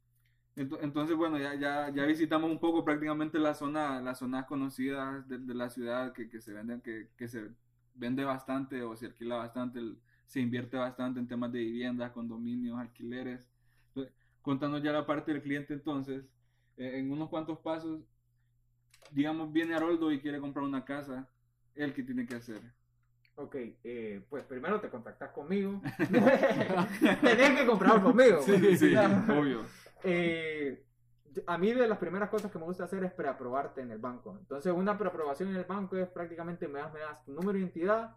Ento- 0.56 0.80
Entonces, 0.82 1.18
bueno, 1.18 1.40
ya, 1.40 1.56
ya, 1.56 1.92
ya 1.94 2.06
visitamos 2.06 2.52
un 2.52 2.60
poco 2.60 2.86
prácticamente 2.86 3.40
la 3.40 3.56
zona, 3.56 4.02
las 4.02 4.20
zonas 4.20 4.46
conocidas 4.48 5.28
de, 5.30 5.40
de 5.40 5.56
la 5.56 5.70
ciudad 5.70 6.14
que, 6.14 6.30
que 6.30 6.42
se 6.42 6.54
venden, 6.54 6.82
que, 6.82 7.10
que 7.18 7.28
se 7.30 7.50
vende 7.96 8.26
bastante 8.26 8.84
o 8.84 8.96
se 8.96 9.08
alquila 9.08 9.38
bastante, 9.38 9.82
se 10.28 10.42
invierte 10.42 10.78
bastante 10.78 11.20
en 11.20 11.28
temas 11.28 11.52
de 11.54 11.60
viviendas, 11.62 12.12
condominios, 12.14 12.80
alquileres. 12.80 13.48
Entonces, 13.90 14.14
contando 14.42 14.80
ya 14.80 14.92
la 14.94 15.06
parte 15.08 15.34
del 15.34 15.42
cliente 15.44 15.74
entonces, 15.76 16.26
eh, 16.78 17.00
en 17.00 17.12
unos 17.12 17.30
cuantos 17.30 17.60
pasos, 17.60 18.02
digamos, 19.12 19.52
viene 19.54 19.76
Haroldo 19.76 20.12
y 20.12 20.20
quiere 20.20 20.40
comprar 20.40 20.66
una 20.66 20.84
casa, 20.84 21.30
¿él 21.76 21.94
qué 21.94 22.02
tiene 22.04 22.26
que 22.26 22.36
hacer? 22.36 22.62
Ok, 23.36 23.56
eh, 23.84 24.26
pues 24.30 24.44
primero 24.44 24.80
te 24.80 24.90
contactas 24.90 25.32
conmigo. 25.32 25.82
Tenés 27.22 27.60
que 27.60 27.66
comprar 27.66 28.02
conmigo. 28.02 28.40
pues. 28.46 28.80
Sí, 28.80 28.96
obvio. 28.96 29.62
Eh, 30.04 30.86
a 31.48 31.58
mí 31.58 31.74
de 31.74 31.88
las 31.88 31.98
primeras 31.98 32.30
cosas 32.30 32.52
que 32.52 32.60
me 32.60 32.66
gusta 32.66 32.84
hacer 32.84 33.04
es 33.04 33.14
preaprobarte 33.14 33.82
en 33.82 33.92
el 33.92 34.00
banco. 34.00 34.38
Entonces, 34.38 34.74
una 34.74 34.98
preaprobación 34.98 35.50
en 35.50 35.56
el 35.56 35.66
banco 35.66 35.98
es 35.98 36.08
prácticamente 36.10 36.68
me 36.68 36.80
das, 36.80 36.94
me 36.94 37.00
das 37.00 37.24
tu 37.24 37.32
número 37.32 37.54
de 37.54 37.60
identidad, 37.60 38.16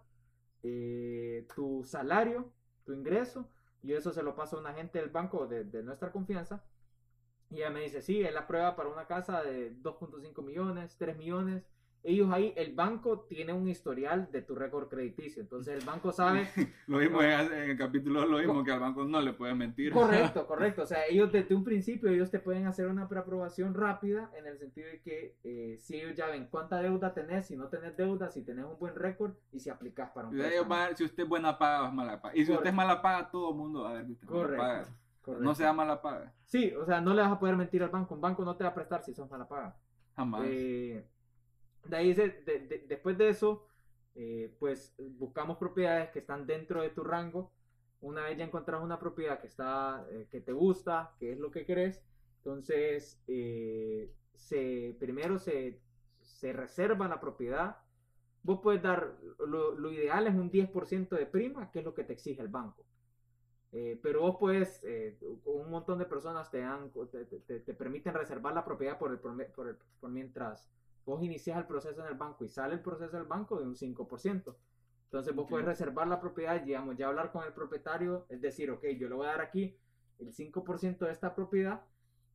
eh, 0.62 1.46
tu 1.54 1.84
salario, 1.84 2.52
tu 2.84 2.92
ingreso, 2.92 3.48
y 3.82 3.92
eso 3.92 4.12
se 4.12 4.22
lo 4.22 4.34
paso 4.34 4.56
a 4.56 4.60
un 4.60 4.66
agente 4.66 4.98
del 4.98 5.10
banco 5.10 5.46
de, 5.46 5.64
de 5.64 5.82
nuestra 5.82 6.10
confianza. 6.10 6.64
Y 7.50 7.56
ella 7.58 7.70
me 7.70 7.82
dice, 7.82 8.02
sí, 8.02 8.22
es 8.22 8.32
la 8.34 8.46
prueba 8.46 8.74
para 8.74 8.88
una 8.88 9.06
casa 9.06 9.42
de 9.42 9.76
2.5 9.80 10.42
millones, 10.42 10.96
3 10.98 11.16
millones. 11.16 11.64
Ellos 12.06 12.30
ahí, 12.30 12.52
el 12.56 12.74
banco 12.74 13.20
tiene 13.20 13.54
un 13.54 13.66
historial 13.66 14.28
de 14.30 14.42
tu 14.42 14.54
récord 14.54 14.88
crediticio. 14.88 15.40
Entonces 15.42 15.78
el 15.78 15.84
banco 15.86 16.12
sabe 16.12 16.46
Lo 16.86 16.98
vimos 16.98 17.24
en, 17.24 17.30
en 17.30 17.70
el 17.70 17.78
capítulo, 17.78 18.26
lo 18.26 18.36
vimos 18.38 18.62
que 18.62 18.72
al 18.72 18.80
banco 18.80 19.04
no 19.06 19.20
le 19.22 19.32
puede 19.32 19.54
mentir. 19.54 19.90
Correcto, 19.92 20.46
correcto. 20.46 20.82
O 20.82 20.86
sea, 20.86 21.06
ellos 21.06 21.32
desde 21.32 21.54
un 21.54 21.64
principio, 21.64 22.10
ellos 22.10 22.30
te 22.30 22.38
pueden 22.40 22.66
hacer 22.66 22.86
una 22.88 23.08
preaprobación 23.08 23.72
rápida 23.74 24.30
en 24.38 24.46
el 24.46 24.58
sentido 24.58 24.86
de 24.88 25.00
que 25.00 25.38
eh, 25.44 25.78
si 25.80 25.96
ellos 25.96 26.14
ya 26.14 26.26
ven 26.26 26.46
cuánta 26.50 26.78
deuda 26.82 27.14
tenés, 27.14 27.46
si 27.46 27.56
no 27.56 27.68
tenés 27.68 27.96
deuda, 27.96 28.30
si 28.30 28.42
tenés 28.44 28.66
un 28.66 28.78
buen 28.78 28.94
récord 28.94 29.32
y 29.50 29.60
si 29.60 29.70
aplicas 29.70 30.10
para 30.10 30.28
un 30.28 30.34
Y 30.34 30.36
de 30.38 30.44
ahí 30.44 30.48
préstamo. 30.50 30.70
va 30.74 30.84
a 30.84 30.86
ver 30.88 30.96
si 30.98 31.04
usted 31.04 31.22
es 31.22 31.28
buena 31.28 31.56
paga 31.58 31.84
o 31.84 31.86
es 31.88 31.92
mala 31.94 32.20
paga. 32.20 32.34
Y 32.36 32.38
si 32.38 32.42
usted 32.52 32.54
Correcto. 32.56 32.68
es 32.68 32.74
mala 32.74 33.00
paga, 33.02 33.30
todo 33.30 33.50
el 33.50 33.56
mundo 33.56 33.82
va 33.84 33.90
a 33.90 33.92
ver 33.94 34.10
usted 34.10 34.24
es 34.24 34.30
mala 34.30 34.42
Correcto, 34.42 34.62
paga. 34.62 34.84
correcto. 35.22 35.44
No 35.44 35.54
sea 35.54 35.72
mala 35.72 36.02
paga. 36.02 36.34
Sí, 36.44 36.70
o 36.74 36.84
sea, 36.84 37.00
no 37.00 37.14
le 37.14 37.22
vas 37.22 37.32
a 37.32 37.38
poder 37.40 37.56
mentir 37.56 37.82
al 37.82 37.88
banco. 37.88 38.14
Un 38.14 38.20
banco 38.20 38.44
no 38.44 38.56
te 38.56 38.64
va 38.64 38.70
a 38.70 38.74
prestar 38.74 39.02
si 39.02 39.14
sos 39.14 39.30
mala 39.30 39.48
paga. 39.48 39.74
Jamás. 40.16 40.42
Eh, 40.44 41.04
de 41.84 41.96
ahí, 41.96 42.14
de- 42.14 42.30
de- 42.44 42.84
después 42.88 43.16
de 43.18 43.28
eso, 43.28 43.66
eh, 44.14 44.54
pues 44.58 44.94
buscamos 44.98 45.56
propiedades 45.58 46.10
que 46.10 46.20
están 46.20 46.46
dentro 46.46 46.82
de 46.82 46.90
tu 46.90 47.02
rango. 47.04 47.50
Una 48.00 48.24
vez 48.24 48.36
ya 48.38 48.44
encontrás 48.44 48.82
una 48.82 48.98
propiedad 48.98 49.40
que 49.40 49.46
está, 49.48 50.06
eh, 50.10 50.26
que 50.30 50.40
te 50.40 50.52
gusta, 50.52 51.14
que 51.18 51.32
es 51.32 51.38
lo 51.38 51.50
que 51.50 51.64
querés, 51.64 52.02
entonces 52.38 53.22
eh, 53.26 54.10
primero 54.98 55.38
se, 55.38 55.80
se 56.20 56.52
reserva 56.52 57.08
la 57.08 57.20
propiedad. 57.20 57.76
Vos 58.42 58.60
puedes 58.62 58.82
dar, 58.82 59.16
lo, 59.46 59.74
ideal 59.92 60.26
es 60.26 60.34
un 60.34 60.50
10% 60.50 61.16
de 61.16 61.26
prima, 61.26 61.70
que 61.70 61.78
es 61.80 61.84
lo 61.84 61.94
que 61.94 62.04
te 62.04 62.12
exige 62.12 62.42
el 62.42 62.48
banco. 62.48 62.84
Pero 64.02 64.20
vos 64.20 64.36
puedes, 64.38 64.82
un 65.44 65.70
montón 65.70 65.98
de 65.98 66.04
personas 66.06 66.48
te, 66.50 66.60
dan, 66.60 66.90
te, 67.10 67.24
te- 67.24 67.60
te 67.60 67.74
permiten 67.74 68.14
reservar 68.14 68.54
la 68.54 68.64
propiedad 68.64 68.98
por, 68.98 69.10
el, 69.10 69.18
por, 69.18 69.68
el- 69.68 69.76
por 70.00 70.10
mientras 70.10 70.70
vos 71.04 71.22
inicias 71.22 71.58
el 71.58 71.66
proceso 71.66 72.00
en 72.02 72.08
el 72.08 72.14
banco 72.14 72.44
y 72.44 72.48
sale 72.48 72.74
el 72.74 72.80
proceso 72.80 73.16
del 73.16 73.26
banco 73.26 73.58
de 73.58 73.66
un 73.66 73.74
5%. 73.76 74.56
Entonces 75.04 75.34
vos 75.34 75.46
puedes 75.48 75.66
reservar 75.66 76.08
la 76.08 76.20
propiedad, 76.20 76.60
digamos, 76.60 76.96
ya 76.96 77.06
hablar 77.08 77.30
con 77.30 77.44
el 77.44 77.52
propietario, 77.52 78.26
es 78.28 78.40
decir, 78.40 78.70
ok, 78.70 78.84
yo 78.98 79.08
le 79.08 79.14
voy 79.14 79.26
a 79.26 79.30
dar 79.30 79.40
aquí 79.42 79.76
el 80.18 80.32
5% 80.32 81.06
de 81.06 81.12
esta 81.12 81.34
propiedad, 81.34 81.82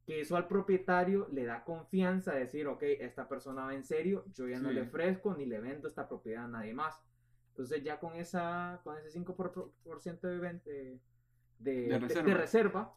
que 0.05 0.21
eso 0.21 0.37
al 0.37 0.47
propietario 0.47 1.27
le 1.31 1.45
da 1.45 1.63
confianza, 1.63 2.33
de 2.33 2.39
decir, 2.41 2.67
ok, 2.67 2.83
esta 2.83 3.27
persona 3.27 3.65
va 3.65 3.73
en 3.73 3.83
serio, 3.83 4.23
yo 4.33 4.47
ya 4.47 4.59
no 4.59 4.69
le 4.71 4.81
ofrezco 4.87 5.33
ni 5.33 5.45
le 5.45 5.59
vendo 5.59 5.87
esta 5.87 6.07
propiedad 6.07 6.45
a 6.45 6.47
nadie 6.47 6.73
más. 6.73 7.01
Entonces 7.49 7.83
ya 7.83 7.99
con, 7.99 8.15
esa, 8.15 8.79
con 8.83 8.97
ese 8.97 9.09
5% 9.09 9.73
por 9.83 9.99
ciento 9.99 10.27
de, 10.27 10.39
ven- 10.39 10.61
de, 10.65 10.99
de- 11.59 11.89
De 11.89 11.99
de- 11.99 12.37
reserva. 12.37 12.95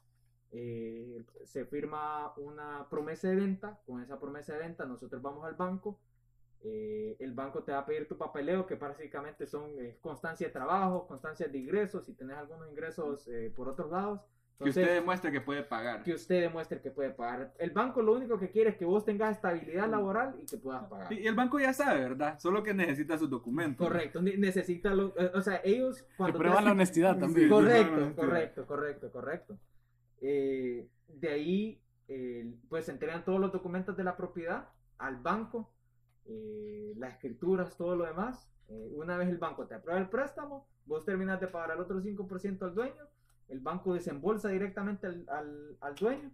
Eh, 0.53 1.25
se 1.45 1.65
firma 1.65 2.33
una 2.37 2.87
promesa 2.89 3.29
de 3.29 3.37
venta. 3.37 3.79
Con 3.87 4.03
esa 4.03 4.19
promesa 4.21 4.53
de 4.55 4.61
venta, 4.61 4.85
nosotros 4.85 5.21
vamos 5.23 5.45
al 5.45 5.55
banco. 5.55 5.99
eh, 6.65 7.17
el 7.19 7.33
banco 7.33 7.65
te 7.65 7.73
va 7.73 7.79
a 7.79 7.85
pedir 7.87 8.07
tu 8.07 8.17
papeleo, 8.17 8.65
que 8.67 8.77
básicamente 8.77 9.47
son 9.49 9.71
eh, 9.81 9.97
constancia 10.01 10.47
de 10.47 10.53
trabajo, 10.53 11.07
constancia 11.09 11.49
de 11.49 11.59
ingresos, 11.59 12.05
si 12.07 12.13
tenés 12.15 12.37
algunos 12.37 12.71
ingresos 12.71 13.27
eh, 13.29 13.53
por 13.57 13.69
otros 13.69 13.91
lados. 13.91 14.21
que 14.63 14.69
usted 14.69 14.95
demuestre 14.95 15.33
que 15.33 15.41
puede 15.41 15.65
pagar. 15.65 16.05
que 16.05 16.15
usted 16.15 16.41
demuestre 16.41 16.81
que 16.81 16.93
puede 16.93 17.11
pagar. 17.11 17.53
El 17.59 17.71
banco 17.73 18.01
lo 18.01 18.13
único 18.13 18.39
que 18.39 18.49
quiere 18.51 18.71
es 18.71 18.77
que 18.77 18.85
vos 18.85 19.05
tengas 19.05 19.35
estabilidad 19.35 19.89
laboral 19.89 20.37
y 20.41 20.47
que 20.47 20.57
puedas 20.57 20.85
pagar. 20.85 21.13
Y 21.13 21.27
el 21.27 21.35
banco 21.35 21.59
ya 21.59 21.73
sabe, 21.73 21.99
¿verdad? 21.99 22.39
Solo 22.39 22.63
que 22.63 22.73
necesita 22.73 23.19
sus 23.19 23.29
documentos. 23.29 23.85
Correcto, 23.85 24.23
ne- 24.23 24.37
necesita 24.37 24.95
lo, 24.95 25.13
o 25.35 25.41
sea, 25.41 25.61
ellos 25.65 26.01
Que 26.03 26.15
cuando 26.17 26.39
te 26.39 26.45
prueban 26.45 26.65
la 26.65 26.71
honestidad 26.73 27.19
también. 27.19 27.49
Correcto, 27.49 28.07
Sí. 28.09 28.15
correcto, 28.15 28.67
correcto, 28.67 29.11
correcto. 29.11 29.59
Eh, 30.23 30.89
de 31.09 31.29
ahí, 31.29 31.83
eh, 32.09 32.55
pues 32.71 32.87
se 32.87 32.93
entregan 32.93 33.25
todos 33.25 33.41
los 33.41 33.53
documentos 33.53 33.97
de 33.97 34.05
la 34.05 34.17
propiedad 34.17 34.71
al 34.99 35.17
banco, 35.19 35.75
eh, 36.27 36.95
las 36.97 37.15
escrituras, 37.15 37.77
todo 37.77 37.97
lo 37.97 38.07
demás. 38.07 38.51
Eh, 38.69 38.91
una 38.95 39.17
vez 39.19 39.29
el 39.29 39.39
banco 39.39 39.67
te 39.67 39.75
aprueba 39.75 40.01
el 40.01 40.09
préstamo, 40.09 40.69
vos 40.87 41.05
terminas 41.05 41.41
de 41.41 41.49
pagar 41.49 41.73
el 41.73 41.81
otro 41.83 42.01
5% 42.01 42.65
al 42.67 42.75
dueño, 42.75 43.09
el 43.49 43.61
banco 43.61 43.95
desembolsa 43.95 44.49
directamente 44.49 45.07
al, 45.09 45.27
al- 45.81 45.95
dueño 45.97 46.33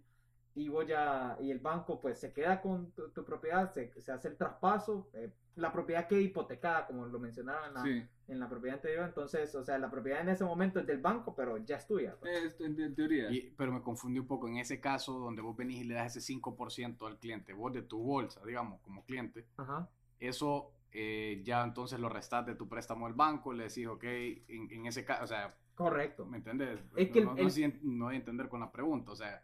y 0.55 0.69
vos 0.69 0.87
ya, 0.87 1.37
y 1.41 1.51
el 1.51 1.59
banco 1.59 1.99
pues 1.99 2.19
se 2.19 2.33
queda 2.33 2.61
con 2.61 2.91
tu, 2.91 3.09
tu 3.11 3.23
propiedad, 3.25 3.71
se, 3.71 3.91
se 4.01 4.11
hace 4.11 4.29
el 4.29 4.37
traspaso, 4.37 5.09
eh, 5.13 5.31
la 5.59 5.71
propiedad 5.71 6.07
queda 6.07 6.19
hipotecada, 6.21 6.85
como 6.87 7.05
lo 7.05 7.19
mencionaron 7.19 7.67
en 7.67 7.73
la, 7.73 7.83
Sí. 7.83 8.07
en 8.27 8.39
la 8.39 8.49
propiedad 8.49 8.77
anterior. 8.77 9.05
Entonces, 9.05 9.53
o 9.55 9.63
sea, 9.63 9.77
la 9.77 9.89
propiedad 9.91 10.21
en 10.21 10.29
ese 10.29 10.43
momento 10.45 10.79
es 10.79 10.87
del 10.87 10.99
banco, 10.99 11.35
pero 11.35 11.57
ya 11.57 11.75
es 11.77 11.85
tuya. 11.87 12.15
pues. 12.19 12.43
Es- 12.43 12.61
en, 12.61 12.79
en 12.79 12.95
teoría. 12.95 13.29
Y- 13.31 13.53
pero 13.57 13.71
me 13.71 13.81
confundí 13.81 14.19
un 14.19 14.27
poco 14.27 14.47
en 14.47 14.57
ese 14.57 14.79
caso 14.79 15.19
donde 15.19 15.41
vos 15.41 15.55
venís 15.55 15.81
y 15.81 15.83
le 15.83 15.95
das 15.95 16.15
ese 16.15 16.21
5% 16.33 17.05
al 17.07 17.17
cliente, 17.19 17.53
vos 17.53 17.73
de 17.73 17.81
tu 17.83 18.01
bolsa, 18.01 18.41
digamos, 18.45 18.81
como 18.81 19.03
cliente, 19.05 19.45
Ajá. 19.57 19.87
eso 20.19 20.71
eh, 20.91 21.41
ya 21.45 21.63
entonces 21.63 21.99
lo 21.99 22.09
restás 22.09 22.47
de 22.47 22.55
tu 22.55 22.67
préstamo 22.67 23.05
al 23.05 23.13
banco, 23.13 23.53
le 23.53 23.65
decís, 23.65 23.85
ok, 23.85 24.03
en, 24.05 24.71
en 24.71 24.85
ese 24.87 25.05
caso, 25.05 25.23
o 25.23 25.27
sea, 25.27 25.55
Correcto. 25.75 26.25
¿me 26.25 26.37
entendés? 26.37 26.79
Es 26.95 27.11
que 27.11 27.19
el- 27.19 27.25
no, 27.25 27.35
no, 27.35 27.47
el- 27.47 27.79
no 27.83 28.05
voy 28.05 28.15
a 28.15 28.17
entender 28.17 28.49
con 28.49 28.59
la 28.59 28.71
pregunta, 28.71 29.11
o 29.11 29.15
sea, 29.15 29.43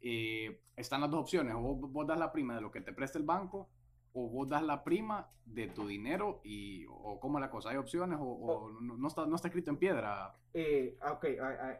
eh, 0.00 0.60
están 0.76 1.00
las 1.00 1.10
dos 1.10 1.20
opciones, 1.22 1.54
o 1.54 1.58
vos, 1.60 1.90
vos 1.92 2.06
das 2.06 2.18
la 2.18 2.30
prima 2.30 2.54
de 2.54 2.60
lo 2.60 2.70
que 2.70 2.80
te 2.80 2.92
presta 2.92 3.18
el 3.18 3.24
banco, 3.24 3.68
o 4.16 4.28
vos 4.28 4.48
das 4.48 4.62
la 4.62 4.82
prima 4.82 5.28
de 5.44 5.68
tu 5.68 5.86
dinero, 5.86 6.40
y, 6.42 6.86
o 6.88 7.20
cómo 7.20 7.38
la 7.38 7.50
cosa, 7.50 7.70
hay 7.70 7.76
opciones, 7.76 8.18
o, 8.18 8.24
o 8.24 8.70
no, 8.80 8.96
no 8.96 9.08
está, 9.08 9.26
no 9.26 9.36
está 9.36 9.48
escrito 9.48 9.70
en 9.70 9.76
piedra. 9.76 10.34
Eh, 10.54 10.96
ok, 11.06 11.24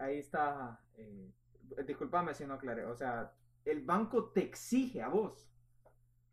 ahí, 0.00 0.18
está. 0.18 0.78
Eh, 0.98 1.32
disculpame 1.86 2.34
si 2.34 2.44
no 2.46 2.54
aclaré. 2.54 2.84
O 2.84 2.94
sea, 2.94 3.32
el 3.64 3.82
banco 3.84 4.26
te 4.26 4.42
exige 4.42 5.02
a 5.02 5.08
vos 5.08 5.50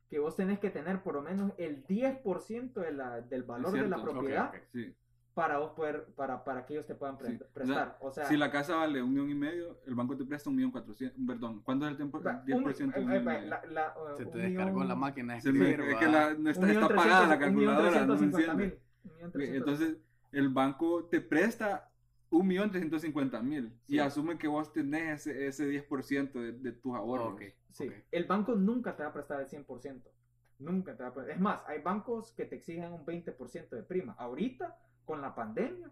que 0.09 0.19
vos 0.19 0.35
tenés 0.35 0.59
que 0.59 0.69
tener 0.69 1.01
por 1.01 1.15
lo 1.15 1.21
menos 1.23 1.53
el 1.57 1.87
10% 1.87 2.73
de 2.73 2.91
la, 2.91 3.21
del 3.21 3.43
valor 3.43 3.71
de 3.71 3.87
la 3.87 4.01
propiedad. 4.01 4.53
Sí. 4.71 4.93
Para 5.33 5.57
vos 5.57 5.71
poder, 5.71 6.05
para, 6.15 6.43
para 6.43 6.65
que 6.65 6.73
ellos 6.73 6.85
te 6.85 6.93
puedan 6.95 7.17
pre- 7.17 7.31
Sí. 7.37 7.39
prestar. 7.53 7.97
O 8.01 8.11
sea, 8.11 8.25
si 8.25 8.37
la 8.37 8.51
casa 8.51 8.75
vale 8.75 9.01
un 9.01 9.11
millón 9.11 9.29
y 9.31 9.35
medio, 9.35 9.79
el 9.87 9.95
banco 9.95 10.15
te 10.15 10.25
presta 10.25 10.49
un 10.49 10.55
millón 10.55 10.71
cuatrocientos. 10.71 11.19
Perdón, 11.25 11.61
¿cuánto 11.63 11.85
es 11.85 11.91
el 11.91 11.97
tiempo? 11.97 12.21
va, 12.21 12.43
10% 12.45 12.99
de 12.99 13.03
un- 13.03 13.09
un 13.09 13.11
eh, 13.13 13.17
eh, 13.17 13.19
medio. 13.21 13.47
la- 13.49 13.65
la, 13.65 13.87
eh, 13.87 14.17
Se 14.17 14.25
te 14.25 14.31
un 14.37 14.41
descargó 14.43 14.71
millón- 14.79 14.87
la 14.87 14.95
máquina 14.95 15.33
de 15.39 15.51
me- 15.53 15.69
es 15.71 15.75
que 15.97 16.05
no 16.37 16.49
está, 16.49 16.67
está 16.71 16.85
apagada 16.85 17.27
la 17.27 17.37
trescientos- 17.39 17.47
un 17.49 17.55
millón 17.55 17.75
calculadora, 17.75 18.05
no 18.05 18.13
enciende. 18.15 18.79
Entonces, 19.55 19.97
el 20.31 20.49
banco 20.49 21.05
te 21.05 21.21
presta 21.21 21.89
un 22.29 22.47
millón 22.47 22.69
trescientos 22.69 23.01
cincuenta 23.01 23.41
mil 23.41 23.71
y 23.87 23.99
asume 23.99 24.37
que 24.37 24.47
vos 24.47 24.71
tenés 24.73 25.27
ese, 25.27 25.47
ese 25.47 25.65
10% 25.67 26.39
de, 26.39 26.51
de 26.53 26.71
tus 26.73 26.95
ahorros. 26.95 27.39
Sí, 27.69 27.91
el 28.11 28.25
banco 28.25 28.55
nunca 28.55 28.95
te 28.95 29.03
va 29.03 29.09
a 29.09 29.13
prestar 29.13 29.41
el 29.41 29.47
100%. 29.47 30.09
Nunca 30.59 30.95
te 30.95 31.03
va 31.03 31.09
a 31.09 31.13
prestar. 31.13 31.35
Es 31.35 31.41
más, 31.41 31.61
hay 31.67 31.81
bancos 31.81 32.31
que 32.33 32.45
te 32.45 32.55
exigen 32.55 32.93
un 32.93 33.03
20% 33.05 33.75
de 33.75 33.83
prima. 33.83 34.13
Ahorita, 34.17 34.77
con 35.05 35.21
la 35.21 35.33
pandemia, 35.35 35.89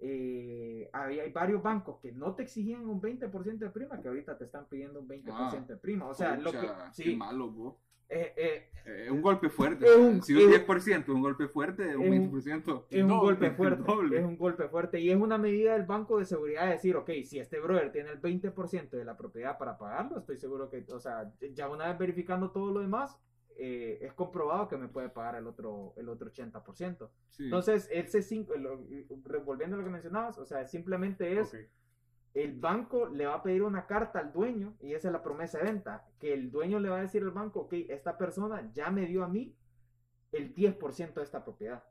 eh, 0.00 0.88
hay, 0.92 1.18
hay 1.20 1.32
varios 1.32 1.62
bancos 1.62 1.98
que 2.00 2.12
no 2.12 2.34
te 2.34 2.44
exigían 2.44 2.86
un 2.88 3.00
20% 3.00 3.58
de 3.58 3.70
prima, 3.70 4.00
que 4.00 4.08
ahorita 4.08 4.38
te 4.38 4.44
están 4.44 4.66
pidiendo 4.68 5.00
un 5.00 5.08
20% 5.08 5.66
de 5.66 5.76
prima. 5.76 6.06
O 6.06 6.14
sea, 6.14 6.36
lo 6.36 6.52
que... 6.52 6.58
Pucha, 6.58 6.92
qué 6.96 7.02
Sí, 7.02 7.16
malo, 7.16 7.76
eh, 8.10 8.32
eh, 8.36 8.70
Eh, 8.86 9.10
un 9.10 9.20
golpe 9.20 9.50
fuerte. 9.50 9.84
Es 9.84 9.94
un- 9.96 10.22
si 10.22 10.32
un 10.34 10.40
es- 10.40 10.48
10% 10.66 11.02
es 11.02 11.08
un 11.16 11.20
golpe 11.20 11.46
fuerte, 11.48 11.94
un 11.94 12.04
es 12.04 12.08
un- 12.20 12.30
20%. 12.30 12.86
es 12.88 13.02
un 13.02 13.08
doble, 13.08 13.20
golpe 13.20 13.50
fuerte. 13.50 13.82
doble. 13.82 14.18
Es 14.18 14.24
un 14.24 14.38
golpe 14.38 14.68
fuerte. 14.68 14.98
Y 15.00 15.10
es 15.10 15.16
una 15.20 15.36
medida 15.36 15.74
del 15.74 15.84
banco 15.84 16.18
de 16.18 16.24
seguridad 16.24 16.64
de 16.66 16.70
decir, 16.72 16.96
ok, 16.96 17.10
si 17.26 17.38
este 17.38 17.60
brother 17.60 17.92
tiene 17.92 18.10
el 18.10 18.18
20% 18.18 18.96
de 18.96 19.04
la 19.04 19.14
propiedad 19.16 19.58
para 19.58 19.76
pagarlo, 19.76 20.20
estoy 20.20 20.38
seguro 20.38 20.70
que, 20.70 20.86
o 20.90 20.98
sea, 21.00 21.30
ya 21.52 21.68
una 21.68 21.88
vez 21.88 21.98
verificando 21.98 22.50
todo 22.50 22.72
lo 22.72 22.80
demás, 22.80 23.18
eh, 23.60 23.98
es 24.02 24.12
comprobado 24.14 24.68
que 24.68 24.76
me 24.78 24.88
puede 24.88 25.08
pagar 25.08 25.34
el 25.34 25.46
otro, 25.48 25.92
el 25.96 26.08
otro 26.08 26.30
80%. 26.32 27.10
Sí. 27.30 27.44
Entonces, 27.44 27.88
ese 27.90 28.22
cinco, 28.22 28.54
lo- 28.56 28.78
volviendo 29.44 29.74
a 29.76 29.80
lo 29.80 29.84
que 29.84 29.90
mencionabas, 29.90 30.38
o 30.38 30.46
sea, 30.46 30.64
simplemente 30.66 31.38
es, 31.40 31.52
Ok. 31.52 31.60
el 32.34 32.58
banco 32.58 33.06
le 33.08 33.26
va 33.26 33.34
a 33.34 33.42
pedir 33.42 33.62
una 33.64 33.86
carta 33.86 34.20
al 34.20 34.32
dueño, 34.32 34.76
y 34.80 34.94
esa 34.94 35.08
es 35.08 35.12
la 35.12 35.22
promesa 35.22 35.58
de 35.58 35.64
venta, 35.64 36.06
que 36.20 36.32
el 36.32 36.50
dueño 36.52 36.78
le 36.78 36.88
va 36.88 36.98
a 36.98 37.02
decir 37.02 37.22
al 37.22 37.32
banco, 37.32 37.60
ok, 37.62 37.72
esta 37.88 38.16
persona 38.16 38.70
ya 38.72 38.90
me 38.90 39.06
dio 39.06 39.24
a 39.24 39.28
mí 39.28 39.54
el 40.32 40.54
10% 40.54 41.14
de 41.20 41.24
esta 41.24 41.44
propiedad. 41.44 41.82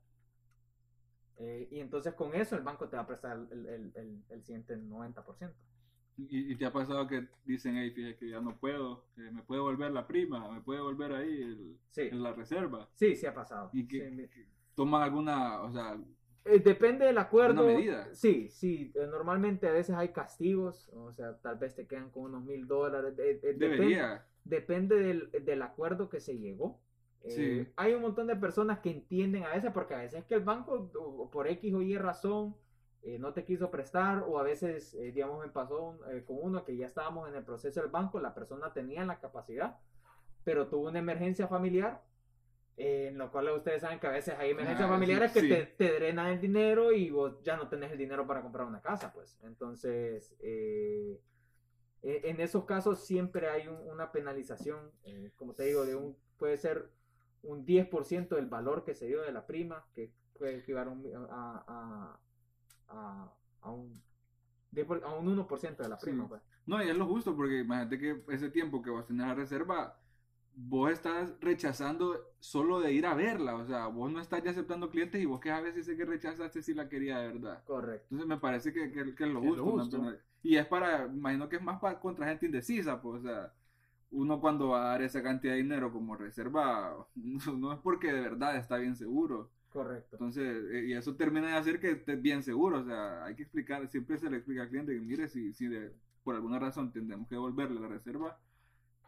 Eh, 1.39 1.67
y 1.69 1.79
entonces 1.81 2.13
con 2.15 2.33
eso 2.33 2.55
el 2.55 2.63
banco 2.63 2.87
te 2.89 2.95
va 2.95 3.03
a 3.03 3.07
prestar 3.07 3.37
el, 3.51 3.65
el, 3.67 3.91
el, 3.95 4.23
el 4.29 4.43
siguiente 4.43 4.75
90%. 4.77 5.51
Y, 6.17 6.51
y 6.51 6.55
te 6.55 6.65
ha 6.65 6.73
pasado 6.73 7.05
que 7.07 7.27
dicen, 7.45 7.77
hey, 7.77 7.91
fíjate 7.91 8.17
que 8.17 8.29
ya 8.29 8.41
no 8.41 8.57
puedo, 8.57 9.05
eh, 9.17 9.29
me 9.31 9.43
puede 9.43 9.61
volver 9.61 9.91
la 9.91 10.07
prima, 10.07 10.51
me 10.51 10.61
puede 10.61 10.81
volver 10.81 11.11
ahí 11.13 11.41
el- 11.43 11.77
Sí, 11.91 12.01
en 12.11 12.23
la 12.23 12.33
reserva. 12.33 12.89
sí, 12.95 13.15
sí 13.15 13.25
ha 13.27 13.33
pasado. 13.35 13.69
Y 13.73 13.87
que- 13.87 14.09
Sí, 14.09 14.15
mi- 14.15 14.27
Toman 14.75 15.01
alguna, 15.03 15.61
o 15.61 15.71
sea, 15.71 15.97
Eh, 16.45 16.59
depende 16.59 17.05
del 17.05 17.17
acuerdo. 17.17 17.63
Una 17.65 17.73
medida. 17.73 18.07
Sí, 18.13 18.47
sí. 18.49 18.91
eh, 18.95 19.05
Normalmente 19.11 19.67
a 19.67 19.71
veces 19.71 19.95
hay 19.95 20.09
castigos, 20.09 20.89
o 20.93 21.11
sea, 21.13 21.37
tal 21.39 21.57
vez 21.57 21.75
te 21.75 21.85
quedan 21.87 22.09
con 22.09 22.23
unos 22.23 22.43
mil 22.45 22.67
dólares. 22.67 23.13
eh, 23.19 23.39
eh, 23.43 23.53
debería. 23.57 24.25
depende 24.45 24.95
del, 24.95 25.29
del 25.43 25.61
acuerdo 25.61 26.09
que 26.09 26.19
se 26.21 26.37
llegó. 26.37 26.79
Eh, 27.23 27.29
Sí. 27.65 27.71
Hay 27.75 27.93
un 27.95 28.01
montón 28.01 28.27
de 28.27 28.35
personas 28.37 28.79
que 28.79 28.91
entienden 28.91 29.43
a 29.43 29.49
veces, 29.49 29.71
porque 29.73 29.93
a 29.95 29.97
veces 29.97 30.19
es 30.21 30.25
que 30.25 30.35
el 30.35 30.43
banco, 30.43 30.89
por 31.31 31.47
X 31.47 31.73
o 31.73 31.81
Y 31.81 31.97
razón, 31.97 32.55
eh, 33.07 33.17
no 33.19 33.31
te 33.33 33.45
quiso 33.45 33.71
prestar, 33.71 34.23
o 34.27 34.37
a 34.37 34.43
veces, 34.43 34.93
eh, 34.95 35.11
digamos, 35.13 35.39
me 35.45 35.49
pasó 35.51 35.81
un- 35.81 35.99
eh, 36.11 36.23
con 36.25 36.37
uno 36.41 36.65
que 36.65 36.75
ya 36.75 36.87
estábamos 36.87 37.29
en 37.29 37.35
el 37.35 37.43
proceso 37.43 37.79
del 37.81 37.89
banco, 37.89 38.19
la 38.19 38.33
persona 38.33 38.73
tenía 38.73 39.05
la 39.05 39.19
capacidad, 39.19 39.77
pero 40.43 40.67
tuvo 40.67 40.87
una 40.89 40.99
emergencia 40.99 41.47
familiar, 41.47 42.03
en 42.75 43.17
lo 43.17 43.31
cual 43.31 43.49
ustedes 43.51 43.81
saben 43.81 43.99
que 43.99 44.07
a 44.07 44.11
veces 44.11 44.35
hay 44.37 44.51
emergencias 44.51 44.87
Ah, 44.89 44.93
familiares 44.93 45.31
sí, 45.31 45.39
que 45.39 45.41
sí. 45.41 45.49
te, 45.49 45.65
te 45.87 45.93
drenan 45.95 46.27
el 46.27 46.41
dinero 46.41 46.91
y 46.91 47.09
vos 47.09 47.41
ya 47.43 47.55
no 47.57 47.67
tenés 47.69 47.91
el 47.91 47.97
dinero 47.97 48.27
para 48.27 48.41
comprar 48.41 48.67
una 48.67 48.81
casa, 48.81 49.11
pues. 49.13 49.39
Entonces, 49.41 50.35
eh, 50.41 51.19
en 52.03 52.39
esos 52.39 52.65
casos 52.65 53.05
siempre 53.05 53.47
hay 53.49 53.67
un- 53.67 53.89
una 53.89 54.11
penalización, 54.11 54.91
como 55.35 55.53
te 55.53 55.63
digo, 55.63 55.85
de 55.85 55.95
un, 55.95 56.15
puede 56.37 56.57
ser 56.57 56.89
un 57.43 57.65
10% 57.65 58.35
del 58.35 58.45
valor 58.47 58.83
que 58.83 58.93
se 58.93 59.07
dio 59.07 59.21
de 59.21 59.31
la 59.31 59.45
prima, 59.47 59.85
que 59.95 60.11
puede 60.37 60.57
equivaler 60.57 60.89
a, 60.89 60.91
un- 60.91 61.27
a, 61.31 62.19
a, 62.89 63.23
a- 63.23 63.33
a 63.61 63.71
un, 63.71 63.93
10 64.71 64.87
a 65.03 65.13
un 65.15 65.27
1% 65.27 65.83
de 65.83 65.89
la 65.89 65.97
prima. 65.97 66.23
Sí. 66.23 66.29
pues. 66.29 66.41
No, 66.65 66.83
y 66.83 66.89
es 66.89 66.97
lo 66.97 67.05
justo, 67.07 67.35
porque 67.35 67.59
imagínate 67.59 67.97
que 67.99 68.23
ese 68.29 68.49
tiempo 68.49 68.81
que 68.81 68.89
vos 68.89 69.05
tenés 69.05 69.27
la 69.27 69.35
reserva, 69.35 69.97
vos 70.55 70.91
estás 70.91 71.33
rechazando 71.39 72.19
solo 72.39 72.79
de 72.79 72.91
ir 72.93 73.05
a 73.05 73.13
verla, 73.15 73.55
o 73.55 73.65
sea, 73.65 73.87
vos 73.87 74.11
no 74.11 74.19
estás 74.19 74.43
ya 74.43 74.51
aceptando 74.51 74.89
clientes 74.89 75.21
y 75.21 75.25
vos 75.25 75.39
que 75.39 75.51
a 75.51 75.61
veces 75.61 75.85
sé 75.85 75.95
que 75.95 76.05
rechazaste 76.05 76.61
si 76.61 76.73
la 76.73 76.89
quería 76.89 77.19
de 77.19 77.27
verdad. 77.33 77.63
Correcto. 77.65 78.07
Entonces 78.11 78.27
me 78.27 78.37
parece 78.37 78.73
que, 78.73 78.91
que, 78.91 79.15
que 79.15 79.23
es 79.25 79.29
lo 79.31 79.39
es 79.39 79.45
justo. 79.45 79.65
lo 79.65 79.65
¿no? 79.65 79.71
justo. 79.83 80.01
Pero- 80.03 80.17
Y 80.43 80.55
es 80.57 80.65
para, 80.67 81.05
imagino 81.05 81.47
que 81.49 81.57
es 81.57 81.61
más 81.63 81.79
para 81.79 81.99
contra 81.99 82.27
gente 82.27 82.45
indecisa, 82.47 83.01
pues, 83.01 83.19
o 83.23 83.27
sea, 83.27 83.53
uno 84.11 84.39
cuando 84.41 84.69
va 84.69 84.83
a 84.85 84.89
dar 84.91 85.01
esa 85.03 85.21
cantidad 85.23 85.53
de 85.53 85.59
dinero 85.61 85.91
como 85.91 86.15
reserva, 86.15 87.07
no 87.15 87.73
es 87.73 87.79
porque 87.79 88.11
de 88.13 88.21
verdad 88.21 88.55
está 88.57 88.77
bien 88.77 88.95
seguro. 88.95 89.51
Correcto. 89.77 90.15
Entonces, 90.15 90.65
eh, 90.71 90.85
y 90.87 90.93
eso 90.93 91.15
termina 91.15 91.49
de 91.49 91.53
hacer 91.53 91.79
que 91.79 91.91
estés 91.91 92.19
bien 92.19 92.41
seguro, 92.41 92.79
o 92.79 92.83
sea, 92.83 93.23
hay 93.25 93.35
que 93.35 93.43
explicar, 93.43 93.87
siempre 93.87 94.17
se 94.17 94.27
le 94.27 94.37
explica 94.37 94.63
al 94.63 94.69
cliente 94.69 94.91
que 94.91 94.99
mire, 94.99 95.27
si, 95.27 95.53
si 95.53 95.67
de, 95.67 95.93
por 96.23 96.33
alguna 96.33 96.57
razón 96.57 96.91
tendremos 96.91 97.27
que 97.27 97.35
devolverle 97.35 97.79
la 97.79 97.87
reserva, 97.87 98.39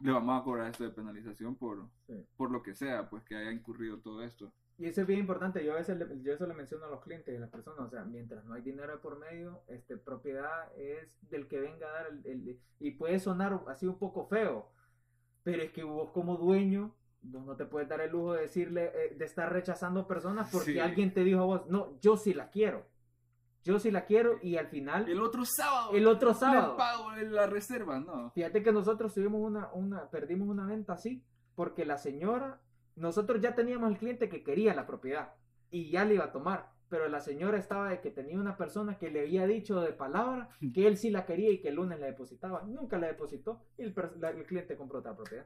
le 0.00 0.12
vamos 0.12 0.40
a 0.40 0.44
cobrar 0.44 0.70
esto 0.70 0.84
de 0.84 0.90
penalización 0.90 1.56
por, 1.56 1.88
Sí. 2.06 2.24
por 2.36 2.52
lo 2.52 2.62
que 2.62 2.74
sea, 2.76 3.10
pues 3.10 3.24
que 3.24 3.34
haya 3.34 3.50
incurrido 3.50 3.98
todo 3.98 4.22
esto. 4.22 4.52
Y 4.78 4.86
eso 4.86 5.00
es 5.00 5.08
bien 5.08 5.18
importante, 5.18 5.64
yo 5.64 5.72
a 5.72 5.78
veces 5.78 5.98
le- 5.98 6.22
yo 6.22 6.32
eso 6.34 6.46
le 6.46 6.54
menciono 6.54 6.84
a 6.86 6.90
los 6.90 7.02
clientes 7.02 7.34
y 7.34 7.36
a 7.36 7.40
las 7.40 7.50
personas, 7.50 7.80
o 7.80 7.90
sea, 7.90 8.04
mientras 8.04 8.44
no 8.44 8.54
hay 8.54 8.62
dinero 8.62 9.00
por 9.00 9.18
medio, 9.18 9.62
este, 9.66 9.96
propiedad 9.96 10.70
es 10.78 11.18
del 11.30 11.48
que 11.48 11.58
venga 11.58 11.88
a 11.88 11.92
dar 11.92 12.06
el, 12.12 12.24
el- 12.26 12.60
y 12.78 12.92
puede 12.92 13.18
sonar 13.18 13.60
así 13.66 13.86
un 13.88 13.98
poco 13.98 14.28
feo, 14.28 14.70
pero 15.42 15.62
es 15.64 15.72
que 15.72 15.82
vos 15.82 16.10
como 16.12 16.36
dueño, 16.36 16.94
vos 17.22 17.44
no 17.44 17.56
te 17.56 17.66
puedes 17.66 17.88
dar 17.88 18.00
el 18.00 18.10
lujo 18.12 18.32
de 18.34 18.42
decirle, 18.42 18.90
eh, 18.94 19.14
de 19.16 19.24
estar 19.24 19.52
rechazando 19.52 20.06
personas 20.06 20.48
porque 20.50 20.72
Sí. 20.72 20.78
alguien 20.80 21.12
te 21.12 21.22
dijo 21.22 21.40
a 21.40 21.44
vos, 21.44 21.66
no, 21.68 21.98
yo 22.00 22.16
sí 22.16 22.32
la 22.34 22.50
quiero, 22.50 22.86
yo 23.62 23.78
sí 23.78 23.90
la 23.90 24.04
quiero 24.06 24.38
y 24.42 24.56
al 24.56 24.68
final, 24.68 25.08
El 25.08 25.20
otro 25.20 25.44
sábado. 25.44 25.92
el 25.92 26.06
otro 26.06 26.30
le 26.30 26.34
sábado, 26.34 26.76
pago 26.76 27.10
la 27.16 27.46
reserva, 27.46 28.00
¿no? 28.00 28.30
Fíjate 28.30 28.62
que 28.62 28.72
nosotros 28.72 29.12
tuvimos 29.14 29.40
una, 29.42 29.70
una, 29.74 30.08
perdimos 30.08 30.48
una 30.48 30.64
venta 30.66 30.94
así, 30.94 31.22
porque 31.54 31.84
la 31.84 31.98
señora, 31.98 32.60
nosotros 32.96 33.40
ya 33.42 33.54
teníamos 33.54 33.90
el 33.90 33.98
cliente 33.98 34.28
que 34.30 34.42
quería 34.42 34.74
la 34.74 34.86
propiedad 34.86 35.34
y 35.70 35.90
ya 35.90 36.04
le 36.06 36.14
iba 36.14 36.24
a 36.24 36.32
tomar, 36.32 36.70
pero 36.88 37.06
la 37.08 37.20
señora 37.20 37.58
estaba 37.58 37.90
de 37.90 38.00
que 38.00 38.10
tenía 38.10 38.38
una 38.40 38.56
persona 38.56 38.96
que 38.98 39.10
le 39.10 39.20
había 39.20 39.46
dicho 39.46 39.80
de 39.80 39.92
palabra 39.92 40.48
que 40.74 40.86
él 40.86 40.96
sí 40.96 41.10
la 41.10 41.26
quería 41.26 41.50
y 41.50 41.60
que 41.60 41.68
el 41.68 41.74
lunes 41.76 42.00
la 42.00 42.06
depositaba. 42.06 42.62
Nunca 42.62 42.98
la 42.98 43.08
depositó 43.08 43.62
y 43.76 43.82
el 43.82 43.92
cliente 44.46 44.74
compró 44.76 45.00
otra 45.00 45.14
propiedad. 45.14 45.44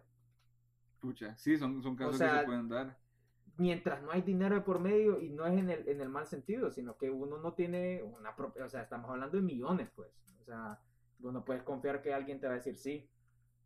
Pucha, 1.04 1.36
sí, 1.36 1.58
son, 1.58 1.82
son 1.82 1.94
casos 1.94 2.12
que 2.12 2.18
sea, 2.18 2.40
se 2.40 2.46
pueden 2.46 2.66
dar. 2.66 2.96
Mientras 3.58 4.02
no 4.02 4.10
hay 4.10 4.22
dinero 4.22 4.54
de 4.54 4.62
por 4.62 4.80
medio 4.80 5.20
y 5.20 5.28
no 5.28 5.46
es 5.46 5.52
en 5.52 5.68
el, 5.68 5.86
en 5.86 6.00
el 6.00 6.08
mal 6.08 6.26
sentido, 6.26 6.70
sino 6.70 6.96
que 6.96 7.10
uno 7.10 7.36
no 7.36 7.52
tiene 7.52 8.02
una 8.02 8.34
propiedad, 8.34 8.66
o 8.66 8.70
sea, 8.70 8.80
estamos 8.80 9.10
hablando 9.10 9.36
de 9.36 9.42
millones, 9.42 9.90
pues. 9.94 10.08
O 10.40 10.44
sea, 10.44 10.80
vos 11.18 11.30
no 11.30 11.44
puedes 11.44 11.62
confiar 11.62 12.00
que 12.00 12.14
alguien 12.14 12.40
te 12.40 12.46
va 12.46 12.54
a 12.54 12.56
decir 12.56 12.74
sí. 12.78 13.06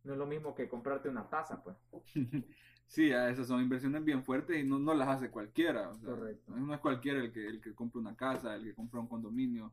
No 0.03 0.13
es 0.13 0.19
lo 0.19 0.25
mismo 0.25 0.53
que 0.53 0.67
comprarte 0.67 1.07
una 1.07 1.29
taza, 1.29 1.63
pues. 1.63 1.77
Sí, 2.87 3.11
esas 3.11 3.45
son 3.45 3.61
inversiones 3.61 4.03
bien 4.03 4.23
fuertes 4.23 4.57
y 4.57 4.67
no, 4.67 4.79
no 4.79 4.95
las 4.95 5.07
hace 5.07 5.29
cualquiera. 5.29 5.91
o 5.91 5.99
sea, 5.99 6.09
Correcto. 6.09 6.55
No 6.57 6.73
es 6.73 6.79
cualquiera 6.79 7.19
el 7.19 7.31
que, 7.31 7.47
el 7.47 7.61
que 7.61 7.75
compra 7.75 8.01
una 8.01 8.15
casa, 8.15 8.55
el 8.55 8.63
que 8.63 8.73
compra 8.73 8.99
un 8.99 9.07
condominio. 9.07 9.71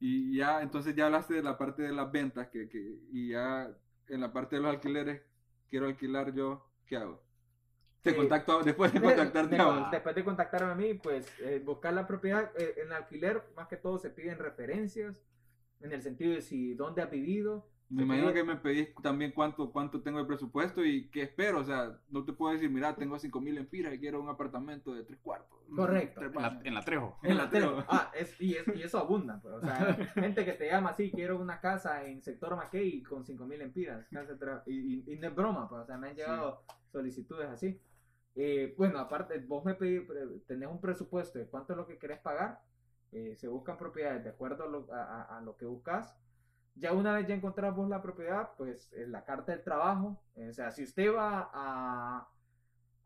Y 0.00 0.36
ya, 0.36 0.60
entonces 0.60 0.96
ya 0.96 1.06
hablaste 1.06 1.34
de 1.34 1.44
la 1.44 1.56
parte 1.56 1.84
de 1.84 1.92
las 1.92 2.10
ventas, 2.10 2.48
que, 2.48 2.68
que, 2.68 2.98
y 3.12 3.28
ya 3.28 3.72
en 4.08 4.20
la 4.20 4.32
parte 4.32 4.56
de 4.56 4.62
los 4.62 4.74
alquileres, 4.74 5.22
quiero 5.70 5.86
alquilar 5.86 6.34
yo, 6.34 6.66
¿qué 6.86 6.96
hago? 6.96 7.22
Te 8.02 8.10
Eh, 8.10 8.16
contacto 8.16 8.62
después 8.62 8.92
de 8.92 9.00
contactarte 9.02 9.56
a 9.58 9.64
vos. 9.64 9.90
después 9.90 10.14
de 10.14 10.24
contactarme 10.24 10.72
a 10.72 10.74
mí, 10.74 10.94
pues 10.94 11.26
eh, 11.40 11.60
buscar 11.64 11.94
la 11.94 12.06
propiedad 12.06 12.50
eh, 12.56 12.74
en 12.84 12.92
alquiler, 12.92 13.42
más 13.56 13.66
que 13.68 13.76
todo 13.76 13.98
se 13.98 14.10
piden 14.10 14.38
referencias, 14.38 15.24
en 15.80 15.92
el 15.92 16.02
sentido 16.02 16.32
de 16.34 16.42
si 16.42 16.74
dónde 16.74 17.02
has 17.02 17.10
vivido. 17.10 17.66
Me 17.94 17.98
se 18.00 18.04
imagino 18.04 18.26
pide- 18.28 18.34
que 18.34 18.44
me 18.44 18.56
pedís 18.56 18.94
también 19.02 19.32
cuánto, 19.32 19.70
cuánto 19.70 20.02
tengo 20.02 20.18
de 20.18 20.24
presupuesto 20.24 20.84
y 20.84 21.08
qué 21.10 21.22
espero. 21.22 21.60
O 21.60 21.64
sea, 21.64 21.98
no 22.10 22.24
te 22.24 22.32
puedo 22.32 22.52
decir, 22.52 22.68
mira, 22.70 22.94
tengo 22.96 23.18
5 23.18 23.40
mil 23.40 23.56
empiras 23.56 23.94
y 23.94 23.98
quiero 24.00 24.20
un 24.20 24.28
apartamento 24.28 24.92
de 24.94 25.04
tres 25.04 25.18
cuartos. 25.20 25.58
Correcto. 25.74 26.20
Tres 26.20 26.34
En 26.34 26.42
la, 26.42 26.60
en 26.64 26.74
la 26.74 26.82
Trejo. 26.82 27.18
En 27.22 27.36
la 27.36 27.50
tele. 27.50 27.66
Ah, 27.88 28.10
es, 28.14 28.40
y, 28.40 28.54
es- 28.56 28.66
y 28.74 28.82
eso 28.82 28.98
abunda. 28.98 29.38
pues, 29.40 29.54
o 29.54 29.60
sea, 29.60 29.94
gente 30.14 30.44
que 30.44 30.52
te 30.54 30.68
llama 30.70 30.90
así, 30.90 31.10
quiero 31.10 31.38
una 31.38 31.60
casa 31.60 32.04
en 32.04 32.22
sector 32.22 32.56
Mackey 32.56 33.02
con 33.02 33.24
5000 33.24 33.60
empiras. 33.62 34.06
casa 34.12 34.34
de 34.34 34.38
tra- 34.38 34.62
y, 34.66 34.94
y- 34.96 35.12
y 35.12 35.16
no 35.18 35.28
es 35.28 35.34
broma, 35.34 35.68
pues, 35.68 35.82
o 35.82 35.86
sea, 35.86 35.96
me 35.96 36.08
han 36.08 36.16
llegado 36.16 36.62
solicitudes 36.90 37.48
así. 37.48 37.80
Eh, 38.36 38.74
bueno, 38.76 38.98
aparte, 38.98 39.38
vos 39.38 39.64
me 39.64 39.74
pedís, 39.74 40.02
tenés 40.46 40.68
un 40.68 40.80
presupuesto 40.80 41.38
de 41.38 41.46
cuánto 41.46 41.72
es 41.72 41.76
lo 41.76 41.86
que 41.86 41.98
querés 41.98 42.18
pagar. 42.18 42.60
eh, 43.12 43.36
se 43.36 43.46
buscan 43.46 43.78
propiedades 43.78 44.24
de 44.24 44.30
acuerdo 44.30 44.64
a 44.64 44.66
lo, 44.66 44.92
a- 44.92 45.38
a 45.38 45.40
lo 45.40 45.56
que 45.56 45.66
buscas. 45.66 46.18
Ya 46.76 46.92
una 46.92 47.12
vez 47.14 47.26
ya 47.28 47.34
encontrás 47.34 47.74
vos 47.74 47.88
la 47.88 48.02
propiedad, 48.02 48.50
pues 48.56 48.92
eh, 48.94 49.06
la 49.06 49.24
carta 49.24 49.52
del 49.52 49.62
trabajo. 49.62 50.20
eh, 50.34 50.48
o 50.48 50.52
sea, 50.52 50.70
si 50.72 50.82
usted 50.82 51.14
va 51.14 51.48
a, 51.52 52.28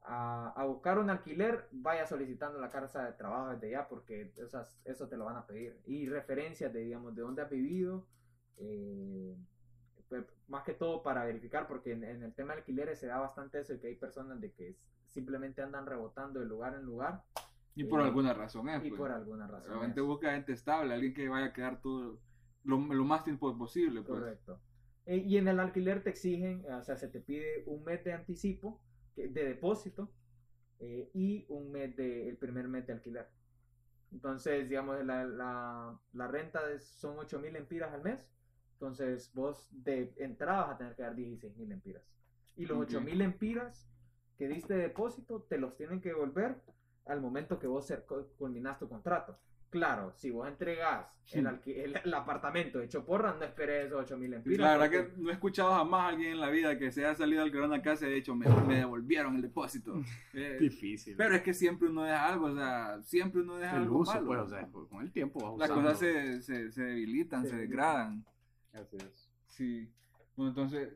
a, 0.03 0.53
a 0.57 0.65
buscar 0.65 0.99
un 0.99 1.11
alquiler, 1.11 1.69
vaya 1.73 2.07
solicitando 2.07 2.59
la 2.59 2.71
carta 2.71 3.05
de 3.05 3.13
trabajo 3.13 3.51
desde 3.51 3.71
ya, 3.71 3.87
porque 3.89 4.33
esas, 4.37 4.81
eso 4.85 5.07
te 5.09 5.17
lo 5.19 5.27
van 5.27 5.37
a 5.37 5.47
pedir. 5.47 5.79
Y 5.85 6.07
referencias 6.09 6.73
de, 6.73 6.81
digamos, 6.81 7.15
de 7.15 7.23
dónde 7.23 7.43
has 7.43 7.51
vivido, 7.51 8.07
eh, 8.57 9.37
pues, 10.09 10.25
más 10.49 10.65
que 10.65 10.73
todo 10.73 11.03
para 11.03 11.25
verificar, 11.25 11.67
porque 11.69 11.93
en, 11.93 12.05
en 12.05 12.23
el 12.23 12.35
tema 12.35 12.55
de 12.55 12.61
alquileres 12.61 12.99
se 12.99 13.07
da 13.09 13.19
bastante 13.19 13.61
eso, 13.61 13.75
y 13.75 13.79
que 13.81 13.89
hay 13.89 13.97
personas 13.97 14.41
de 14.41 14.51
que 14.53 14.77
simplemente 15.09 15.61
andan 15.63 15.85
rebotando 15.87 16.41
de 16.41 16.47
lugar 16.47 16.75
en 16.75 16.85
lugar, 16.85 17.23
Y 17.75 17.85
por 17.85 18.01
Eh, 18.01 18.05
alguna 18.05 18.33
razón 18.35 18.69
es. 18.71 18.83
y 18.85 18.89
pues. 18.89 18.99
por 18.99 19.11
alguna 19.13 19.47
razón. 19.47 19.69
Realmente 19.71 20.01
busca 20.01 20.33
gente 20.33 20.53
estable, 20.53 20.95
alguien 20.95 21.13
que 21.15 21.29
vaya 21.29 21.47
a 21.47 21.53
quedar 21.53 21.81
todo 21.83 22.19
lo, 22.69 22.79
lo 22.95 23.05
más 23.05 23.25
tiempo 23.25 23.57
posible. 23.59 24.03
Pues. 24.03 24.09
Correcto. 24.21 24.61
Eh, 25.07 25.19
y 25.19 25.37
en 25.39 25.49
el 25.49 25.61
alquiler 25.61 26.03
te 26.03 26.11
exigen, 26.11 26.65
o 26.71 26.83
sea, 26.83 26.97
se 26.97 27.09
te 27.09 27.21
pide 27.21 27.65
un 27.67 27.85
mes 27.85 28.05
de 28.05 28.13
anticipo, 28.13 28.81
de 29.17 29.29
depósito, 29.29 30.15
eh, 30.81 31.11
y 31.15 31.47
un 31.49 31.71
mes 31.73 31.97
de, 31.97 32.29
el 32.29 32.37
primer 32.39 32.69
mes 32.69 32.87
de 32.87 32.95
alquiler. 32.95 33.29
Entonces, 34.13 34.69
digamos, 34.69 35.05
la, 35.05 35.25
la, 35.25 36.01
la 36.13 36.29
renta 36.29 36.71
es- 36.73 36.85
son 36.87 37.19
8 37.19 37.39
mil 37.41 37.57
empiras 37.57 37.93
al 37.93 38.03
mes. 38.03 38.33
Entonces, 38.75 39.33
vos 39.35 39.69
de 39.73 40.15
entrada 40.19 40.67
vas 40.67 40.75
a 40.75 40.79
tener 40.79 40.95
que 40.97 41.03
dar 41.03 41.15
16 41.17 41.57
mil 41.57 41.73
empiras. 41.73 42.05
Y 42.57 42.67
los 42.67 42.79
Ok. 42.79 42.85
8 42.89 43.01
mil 43.01 43.21
empiras 43.23 43.91
que 44.39 44.49
diste 44.49 44.75
de 44.75 44.83
depósito 44.83 45.43
te 45.43 45.59
los 45.59 45.77
tienen 45.77 46.01
que 46.01 46.11
devolver 46.11 46.63
al 47.07 47.21
momento 47.21 47.59
que 47.59 47.67
vos 47.67 47.93
culminás 48.39 48.79
tu 48.79 48.89
contrato. 48.89 49.39
Claro, 49.71 50.13
si 50.17 50.31
vos 50.31 50.49
entregás 50.49 51.07
el, 51.33 51.47
alqui- 51.47 51.77
el, 51.77 52.01
el 52.03 52.15
apartamento 52.15 52.81
hecho 52.81 53.05
porra, 53.05 53.35
no 53.35 53.45
esperes 53.45 53.87
esos 53.89 54.01
8 54.01 54.17
mil 54.17 54.33
empiras. 54.33 54.61
La 54.61 54.79
verdad 54.79 54.87
porque- 55.03 55.15
que 55.17 55.23
no 55.23 55.29
he 55.29 55.33
escuchado 55.35 55.75
jamás 55.75 56.01
a 56.01 56.09
alguien 56.09 56.33
en 56.33 56.41
la 56.41 56.49
vida 56.49 56.79
que 56.79 56.91
se 56.91 57.05
haya 57.05 57.15
salido 57.15 57.43
al 57.43 57.49
alquilar 57.49 57.67
una 57.69 57.83
casa 57.83 58.05
y 58.05 58.09
haya 58.09 58.17
dicho, 58.17 58.35
me, 58.35 58.47
me 58.67 58.77
devolvieron 58.77 59.37
el 59.37 59.43
depósito. 59.43 59.95
Eh, 60.33 60.57
Difícil. 60.61 61.17
pero 61.17 61.35
es 61.35 61.43
que 61.43 61.53
siempre 61.53 61.89
uno 61.89 62.05
deja 62.05 62.27
algo, 62.29 62.47
o 62.47 62.55
sea, 62.55 63.03
siempre 63.03 63.43
uno 63.43 63.57
deja 63.57 63.77
el 63.77 63.83
algo 63.83 63.99
uso, 63.99 64.13
malo. 64.15 64.27
pues, 64.27 64.41
o 64.41 64.49
sea, 64.49 64.67
con 64.89 65.03
el 65.03 65.13
tiempo 65.13 65.41
vas 65.41 65.59
Las 65.59 65.71
usando. 65.71 65.91
cosas 65.91 65.99
se, 66.01 66.43
se, 66.43 66.71
se 66.73 66.83
debilitan, 66.83 67.45
Se 67.47 67.57
degradan. 67.57 68.25
Así 68.73 68.97
es. 68.97 69.29
Sí. 69.49 69.91
Bueno, 70.37 70.51
entonces, 70.51 70.95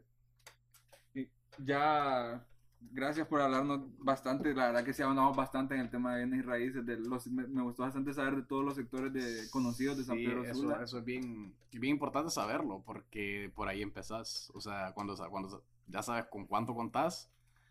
ya 1.59 2.45
gracias 2.91 3.27
por 3.27 3.41
hablarnos 3.41 3.81
bastante. 3.99 4.55
La 4.55 4.67
verdad 4.67 4.85
que 4.85 4.93
sí 4.93 5.03
hablamos 5.03 5.37
bastante 5.37 5.75
en 5.75 5.81
el 5.83 5.91
tema 5.91 6.15
de 6.15 6.25
bienes 6.25 6.41
y 6.41 6.43
raíces. 6.43 6.85
De 6.85 6.97
los, 6.99 7.27
me, 7.29 7.47
me 7.47 7.63
gustó 7.63 7.83
bastante 7.83 8.13
saber 8.13 8.37
de 8.37 8.43
todos 8.43 8.65
los 8.65 8.75
sectores 8.75 9.13
de, 9.13 9.49
conocidos 9.51 9.97
de 9.99 10.05
San 10.05 10.17
Sí, 10.19 10.27
Pedro 10.27 10.45
eso, 10.45 10.55
Sula. 10.61 10.83
eso 10.83 10.99
es 10.99 11.05
bien, 11.05 11.55
bien 11.73 11.95
importante 11.95 12.31
saberlo, 12.31 12.83
porque 12.85 13.51
por 13.55 13.69
ahí 13.69 13.83
empezás. 13.83 14.51
O 14.55 14.61
sea, 14.61 14.93
cuando, 14.95 15.15
cuando 15.31 15.63
ya 15.87 16.03
sabes 16.03 16.27
con 16.27 16.47
cuánto 16.47 16.75
contás, 16.75 17.31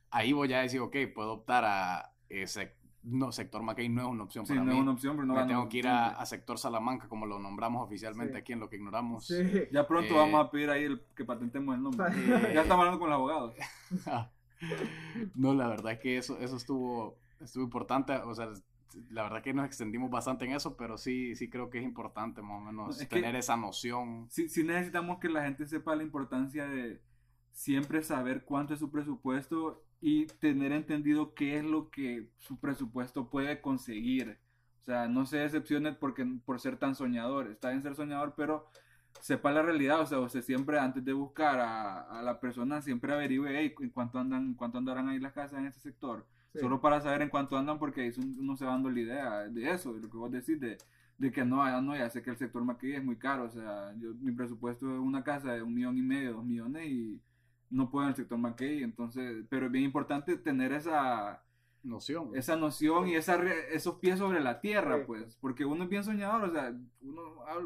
ahí 0.10 0.34
voy 0.34 0.54
a 0.54 0.60
decir, 0.62 0.80
ok, 0.80 0.96
puedo 1.14 1.34
optar 1.34 1.66
a 1.66 2.12
ese 2.30 2.74
no, 3.04 3.32
sector 3.32 3.64
McKay 3.64 3.90
no 3.90 4.02
es 4.04 4.08
una 4.08 4.24
opción 4.26 4.46
Sí, 4.46 4.54
para 4.54 4.64
no 4.64 4.72
mí. 4.72 4.78
es 4.78 4.82
una 4.84 4.92
opción, 4.92 5.16
pero 5.16 5.26
no 5.26 5.34
Me 5.34 5.46
tengo 5.46 5.68
que 5.68 5.78
ir 5.80 5.88
a, 5.88 6.10
a 6.10 6.26
sector 6.28 6.60
Salamanca, 6.60 7.08
como 7.08 7.26
lo 7.26 7.40
nombramos 7.40 7.84
oficialmente 7.84 8.34
Sí. 8.36 8.40
aquí 8.40 8.54
en 8.54 8.60
lo 8.60 8.70
que 8.70 8.76
ignoramos. 8.76 9.26
Sí. 9.26 9.36
Ya 9.72 9.88
pronto 9.88 10.14
Eh, 10.14 10.18
vamos 10.18 10.46
a 10.46 10.52
pedir 10.52 10.70
ahí 10.70 10.84
el, 10.84 11.02
que 11.16 11.26
patentemos 11.26 11.74
el 11.76 11.82
nombre. 11.82 12.06
Eh, 12.14 12.52
ya 12.54 12.62
estamos 12.62 12.84
hablando 12.86 13.00
con 13.00 13.10
los 13.10 13.16
abogados. 13.18 13.56
no, 15.36 15.54
la 15.54 15.68
verdad 15.68 15.94
es 15.94 16.00
que 16.00 16.18
eso, 16.18 16.38
eso 16.40 16.58
estuvo, 16.58 17.18
estuvo 17.40 17.64
importante. 17.64 18.14
O 18.14 18.34
sea, 18.36 18.50
la 19.10 19.24
verdad 19.24 19.42
que 19.42 19.54
nos 19.54 19.66
extendimos 19.66 20.10
bastante 20.10 20.46
en 20.46 20.54
eso, 20.54 20.76
pero 20.76 20.98
sí, 20.98 21.36
sí 21.36 21.50
creo 21.50 21.70
que 21.70 21.80
es 21.80 21.84
importante 21.84 22.42
más 22.42 22.58
o 22.58 22.62
menos 22.62 23.02
Es 23.02 23.08
tener 23.08 23.36
esa 23.36 23.58
noción. 23.58 24.28
Sí, 24.30 24.50
sí 24.50 24.64
necesitamos 24.64 25.20
que 25.20 25.30
la 25.30 25.44
gente 25.44 25.66
sepa 25.68 25.96
la 25.96 26.04
importancia 26.04 26.68
de 26.68 27.02
siempre 27.52 28.02
saber 28.04 28.44
cuánto 28.44 28.74
es 28.74 28.80
su 28.80 28.92
presupuesto 28.92 29.84
y 30.02 30.26
tener 30.26 30.72
entendido 30.72 31.34
qué 31.34 31.58
es 31.58 31.64
lo 31.64 31.90
que 31.90 32.30
su 32.38 32.60
presupuesto 32.60 33.30
puede 33.30 33.62
conseguir. 33.62 34.40
O 34.80 34.84
sea, 34.84 35.08
no 35.08 35.26
se 35.26 35.38
decepcione 35.38 35.94
porque, 35.94 36.26
por 36.44 36.60
ser 36.60 36.78
tan 36.78 36.96
soñador. 36.96 37.52
Está 37.52 37.70
bien 37.70 37.84
ser 37.84 37.96
soñador, 37.96 38.34
pero 38.36 38.68
sepa 39.20 39.52
la 39.52 39.62
realidad. 39.62 40.02
O 40.02 40.06
sea, 40.06 40.20
usted 40.20 40.42
siempre 40.42 40.80
antes 40.80 41.04
de 41.04 41.14
buscar 41.14 41.60
a, 41.60 42.02
a 42.02 42.22
la 42.22 42.40
persona, 42.40 42.82
siempre 42.82 43.14
averigüe 43.14 43.50
"Hey, 43.58 43.74
en 43.80 43.90
cuánto 43.90 44.20
andan, 44.20 44.44
en 44.48 44.54
cuánto 44.56 44.78
andarán 44.78 45.10
ahí 45.10 45.20
las 45.20 45.34
casas 45.34 45.60
en 45.60 45.68
este 45.68 45.82
sector. 45.82 46.26
Sí. 46.54 46.60
Solo 46.60 46.82
para 46.82 47.00
saber 47.02 47.22
en 47.22 47.30
cuánto 47.30 47.58
andan, 47.58 47.80
porque 47.80 48.02
ahí 48.02 48.12
uno 48.40 48.58
se 48.58 48.66
va 48.66 48.72
dando 48.72 48.90
la 48.90 49.00
idea 49.00 49.48
de 49.48 49.72
eso, 49.72 49.94
de 49.94 50.02
lo 50.02 50.10
que 50.10 50.18
vos 50.18 50.32
decís, 50.32 50.60
de, 50.60 50.78
de 51.18 51.32
que 51.32 51.46
no, 51.46 51.66
ya 51.66 51.80
no, 51.82 51.96
ya 51.96 52.10
sé 52.10 52.22
que 52.22 52.30
el 52.32 52.38
sector 52.38 52.64
maquilla 52.66 52.98
es 52.98 53.04
muy 53.06 53.16
caro, 53.16 53.46
o 53.46 53.50
sea, 53.50 53.94
yo, 53.98 54.14
mi 54.20 54.34
presupuesto 54.34 54.92
es 54.94 55.00
una 55.00 55.24
casa 55.24 55.54
de 55.54 55.62
un 55.62 55.74
millón 55.74 55.98
y 55.98 56.02
medio, 56.02 56.34
dos 56.34 56.44
millones 56.44 56.88
y 56.90 57.22
no 57.70 57.90
puedo 57.90 58.06
en 58.06 58.10
el 58.10 58.16
sector 58.18 58.38
maquilla, 58.38 58.84
entonces, 58.84 59.46
pero 59.50 59.68
es 59.68 59.72
bien 59.72 59.86
importante 59.86 60.36
tener 60.38 60.74
esa, 60.74 61.42
Noción. 61.84 62.32
esa 62.36 62.56
noción 62.56 63.08
y 63.08 63.16
esa, 63.16 63.38
re- 63.38 63.74
esos 63.76 63.96
pies 63.96 64.20
sobre 64.20 64.40
la 64.40 64.60
tierra, 64.62 64.98
Sí. 65.00 65.04
pues, 65.08 65.36
porque 65.42 65.66
uno 65.66 65.84
es 65.86 65.90
bien 65.90 66.04
soñador, 66.04 66.50
o 66.50 66.52
sea, 66.54 66.74
uno, 67.02 67.22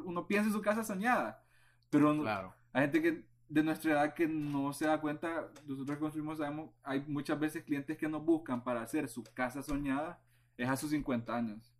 uno 0.05 0.27
piensa 0.27 0.47
en 0.47 0.53
su 0.53 0.61
casa 0.61 0.83
soñada, 0.83 1.43
pero 1.89 2.13
no- 2.13 2.21
Claro. 2.23 2.53
hay 2.73 2.83
gente 2.83 3.01
que 3.01 3.25
de 3.49 3.63
nuestra 3.63 3.91
edad 3.91 4.13
que 4.13 4.27
no 4.27 4.73
se 4.73 4.87
da 4.87 4.99
cuenta, 4.99 5.49
nosotros 5.67 5.97
construimos 5.99 6.37
sabemos, 6.39 6.71
hay 6.83 7.03
muchas 7.07 7.39
veces 7.39 7.63
clientes 7.63 7.97
que 7.97 8.07
nos 8.09 8.23
buscan 8.25 8.63
para 8.63 8.81
hacer 8.81 9.07
su 9.07 9.23
casa 9.23 9.61
soñada, 9.61 10.19
es 10.57 10.67
a 10.69 10.75
sus 10.77 10.89
50 10.91 11.35
años. 11.35 11.73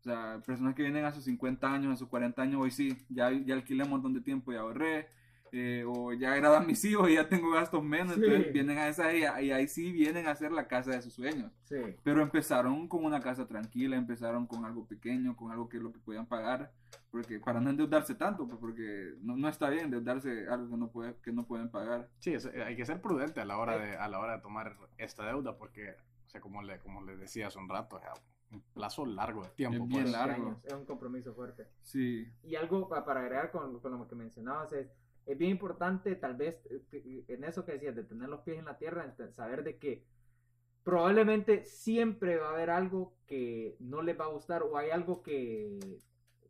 O 0.00 0.02
sea, 0.02 0.40
personas 0.44 0.74
que 0.74 0.82
vienen 0.82 1.04
a 1.04 1.12
sus 1.12 1.24
50 1.24 1.72
años, 1.72 1.92
a 1.92 1.96
sus 1.96 2.08
40 2.08 2.42
años, 2.42 2.60
hoy 2.60 2.70
sí, 2.70 2.96
ya, 3.08 3.30
ya 3.32 3.54
alquilé 3.54 3.84
un 3.84 3.90
montón 3.90 4.12
de 4.14 4.20
tiempo 4.20 4.52
y 4.52 4.56
ahorré, 4.56 5.08
eh, 5.52 5.84
o 5.86 6.12
ya 6.12 6.34
a 6.56 6.60
mis 6.60 6.84
hijos 6.84 7.08
y 7.10 7.14
ya 7.14 7.28
tengo 7.28 7.50
gastos 7.50 7.82
menos, 7.82 8.14
Sí. 8.16 8.22
entonces 8.24 8.52
vienen 8.52 8.78
a 8.78 8.88
esa 8.88 9.12
y, 9.14 9.20
y 9.46 9.50
ahí 9.52 9.68
sí 9.68 9.90
vienen 9.92 10.26
a 10.26 10.32
hacer 10.32 10.52
la 10.52 10.66
casa 10.68 10.90
de 10.92 11.02
sus 11.02 11.14
sueños. 11.14 11.50
Sí. 11.64 11.76
Pero 12.02 12.22
empezaron 12.22 12.88
con 12.88 13.04
una 13.04 13.20
casa 13.20 13.46
tranquila, 13.46 13.96
empezaron 13.96 14.46
con 14.46 14.64
algo 14.64 14.86
pequeño, 14.86 15.36
con 15.36 15.50
algo 15.52 15.68
que 15.68 15.76
es 15.78 15.82
lo 15.82 15.92
que 15.92 15.98
podían 16.00 16.26
pagar, 16.26 16.72
porque 17.10 17.38
para 17.40 17.60
no 17.60 17.70
endeudarse 17.70 18.14
tanto, 18.14 18.46
pues 18.46 18.58
porque 18.58 19.14
no, 19.22 19.36
no 19.36 19.48
está 19.48 19.68
bien 19.70 19.84
endeudarse 19.86 20.46
algo 20.48 20.70
que 20.70 20.76
no 20.76 20.90
puede, 20.90 21.14
que 21.22 21.32
no 21.32 21.46
pueden 21.46 21.70
pagar. 21.70 22.08
Sí, 22.20 22.34
es- 22.34 22.46
hay 22.46 22.76
que 22.76 22.84
ser 22.86 23.00
prudente 23.00 23.40
a 23.40 23.44
la 23.44 23.58
hora 23.58 23.78
de, 23.78 23.96
a 23.96 24.08
la 24.08 24.18
hora 24.18 24.36
de 24.36 24.42
tomar 24.42 24.76
esta 24.98 25.26
deuda, 25.26 25.56
porque, 25.56 25.90
o 26.26 26.28
sea, 26.28 26.40
como 26.40 26.62
le, 26.62 26.78
como 26.80 27.02
le 27.02 27.16
decía 27.16 27.46
hace 27.48 27.58
un 27.58 27.68
rato, 27.68 27.96
o 27.96 28.00
sea, 28.00 28.12
un 28.50 28.62
plazo 28.72 29.04
largo 29.04 29.42
de 29.42 29.50
tiempo. 29.50 29.82
Es 29.84 29.88
bien 29.88 30.02
pues. 30.04 30.12
largo. 30.12 30.46
años, 30.46 30.64
Es 30.64 30.72
un 30.72 30.86
compromiso 30.86 31.34
fuerte. 31.34 31.66
Sí, 31.82 32.26
Y 32.42 32.54
algo 32.56 32.88
pa- 32.88 33.04
para 33.04 33.20
agregar 33.20 33.50
con, 33.50 33.78
con 33.80 33.98
lo 33.98 34.08
que 34.08 34.14
mencionabas 34.14 34.72
es, 34.72 34.88
es 35.28 35.38
bien 35.38 35.50
importante 35.52 36.16
tal 36.16 36.34
vez 36.36 36.56
eh, 36.70 36.82
que- 36.90 37.24
en 37.28 37.44
eso 37.44 37.64
que 37.64 37.72
decías, 37.72 37.94
de 37.94 38.04
tener 38.04 38.28
los 38.28 38.40
pies 38.40 38.58
en 38.58 38.64
la 38.64 38.78
tierra, 38.78 39.04
ent- 39.06 39.32
saber 39.32 39.62
de 39.62 39.78
que 39.78 40.04
probablemente 40.82 41.64
siempre 41.64 42.36
va 42.38 42.48
a 42.48 42.52
haber 42.54 42.70
algo 42.70 43.14
que 43.26 43.76
no 43.78 44.02
les 44.02 44.18
va 44.18 44.24
a 44.24 44.28
gustar 44.28 44.62
o 44.62 44.76
hay 44.78 44.90
algo 44.90 45.22
que, 45.22 45.78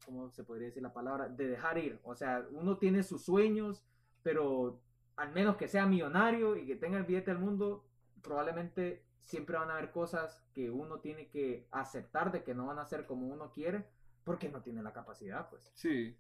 ¿cómo 0.04 0.30
se 0.30 0.44
podría 0.44 0.68
decir 0.68 0.82
la 0.82 0.92
palabra? 0.92 1.28
De 1.28 1.48
dejar 1.48 1.78
ir. 1.78 1.98
O 2.04 2.14
sea, 2.14 2.46
uno 2.52 2.78
tiene 2.78 3.02
sus 3.02 3.24
sueños, 3.24 3.84
pero 4.22 4.80
al 5.16 5.32
menos 5.32 5.56
que 5.56 5.66
sea 5.66 5.86
millonario 5.86 6.56
y 6.56 6.66
que 6.66 6.76
tenga 6.76 6.98
el 6.98 7.04
billete 7.04 7.32
del 7.32 7.40
mundo, 7.40 7.84
probablemente 8.22 9.02
siempre 9.22 9.56
van 9.58 9.70
a 9.70 9.76
haber 9.76 9.90
cosas 9.90 10.40
que 10.54 10.70
uno 10.70 11.00
tiene 11.00 11.28
que 11.28 11.66
aceptar 11.72 12.30
de 12.30 12.44
que 12.44 12.54
no 12.54 12.66
van 12.66 12.78
a 12.78 12.86
ser 12.86 13.06
como 13.06 13.26
uno 13.26 13.50
quiere 13.52 13.86
porque 14.24 14.48
no 14.48 14.62
tiene 14.62 14.82
la 14.82 14.92
capacidad, 14.92 15.48
pues. 15.50 15.72
sí. 15.74 16.16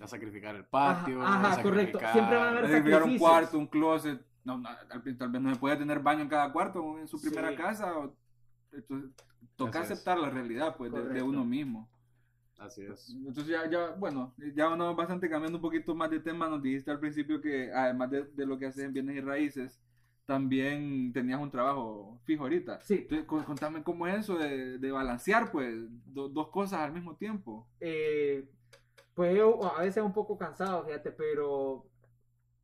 A 0.00 0.06
sacrificar 0.06 0.54
el 0.56 0.64
patio. 0.64 1.22
Ajá, 1.22 1.52
a 1.60 1.62
correcto. 1.62 1.98
sacrificar- 1.98 2.12
Siempre 2.12 2.36
van 2.36 2.46
a 2.46 2.50
haber- 2.58 2.70
Sacrificar 2.70 3.02
un 3.02 3.18
cuarto, 3.18 3.58
un 3.58 3.66
closet, 3.66 4.20
no, 4.44 4.58
no, 4.58 4.68
tal, 4.88 5.02
vez 5.30 5.42
no 5.42 5.52
se 5.54 5.60
puede 5.60 5.76
tener 5.76 6.00
baño 6.00 6.22
en 6.22 6.28
cada 6.28 6.50
cuarto 6.52 6.98
en 6.98 7.06
su 7.06 7.18
Sí. 7.18 7.28
primera 7.28 7.54
casa. 7.54 7.98
o- 7.98 8.16
entonces, 8.72 9.10
toca 9.56 9.80
Así 9.80 9.86
es. 9.92 9.98
aceptar 9.98 10.18
la 10.18 10.30
realidad 10.30 10.76
pues, 10.76 10.92
de, 10.92 11.22
uno 11.22 11.44
mismo. 11.44 11.90
Así 12.58 12.82
es. 12.82 13.10
Entonces 13.10 13.46
ya, 13.48 13.68
ya, 13.68 13.90
bueno, 13.92 14.34
ya 14.54 14.66
vamos 14.68 14.94
bastante 14.96 15.28
cambiando 15.28 15.58
un 15.58 15.62
poquito 15.62 15.94
más 15.94 16.10
de 16.10 16.20
tema. 16.20 16.48
Nos 16.48 16.62
dijiste 16.62 16.90
al 16.90 17.00
principio 17.00 17.40
que 17.40 17.72
además 17.72 18.10
de, 18.10 18.24
de 18.24 18.46
lo 18.46 18.58
que 18.58 18.66
haces 18.66 18.84
en 18.84 18.92
bienes 18.92 19.16
y 19.16 19.20
raíces, 19.20 19.80
también 20.26 21.12
tenías 21.12 21.40
un 21.40 21.50
trabajo 21.50 22.20
fijo 22.24 22.44
ahorita. 22.44 22.80
Sí, 22.82 23.06
Entonces, 23.10 23.26
contame 23.26 23.82
cómo 23.82 24.06
es 24.06 24.20
eso 24.20 24.38
de, 24.38 24.78
de 24.78 24.92
balancear, 24.92 25.50
pues, 25.50 25.74
do- 26.06 26.28
dos 26.28 26.48
cosas 26.50 26.80
al 26.80 26.92
mismo 26.92 27.16
tiempo. 27.16 27.66
eh, 27.80 28.48
pues 29.14 29.36
yo 29.36 29.62
a 29.76 29.82
veces 29.82 30.02
un 30.02 30.12
poco 30.12 30.38
cansado, 30.38 30.84
fíjate, 30.84 31.12
pero 31.12 31.86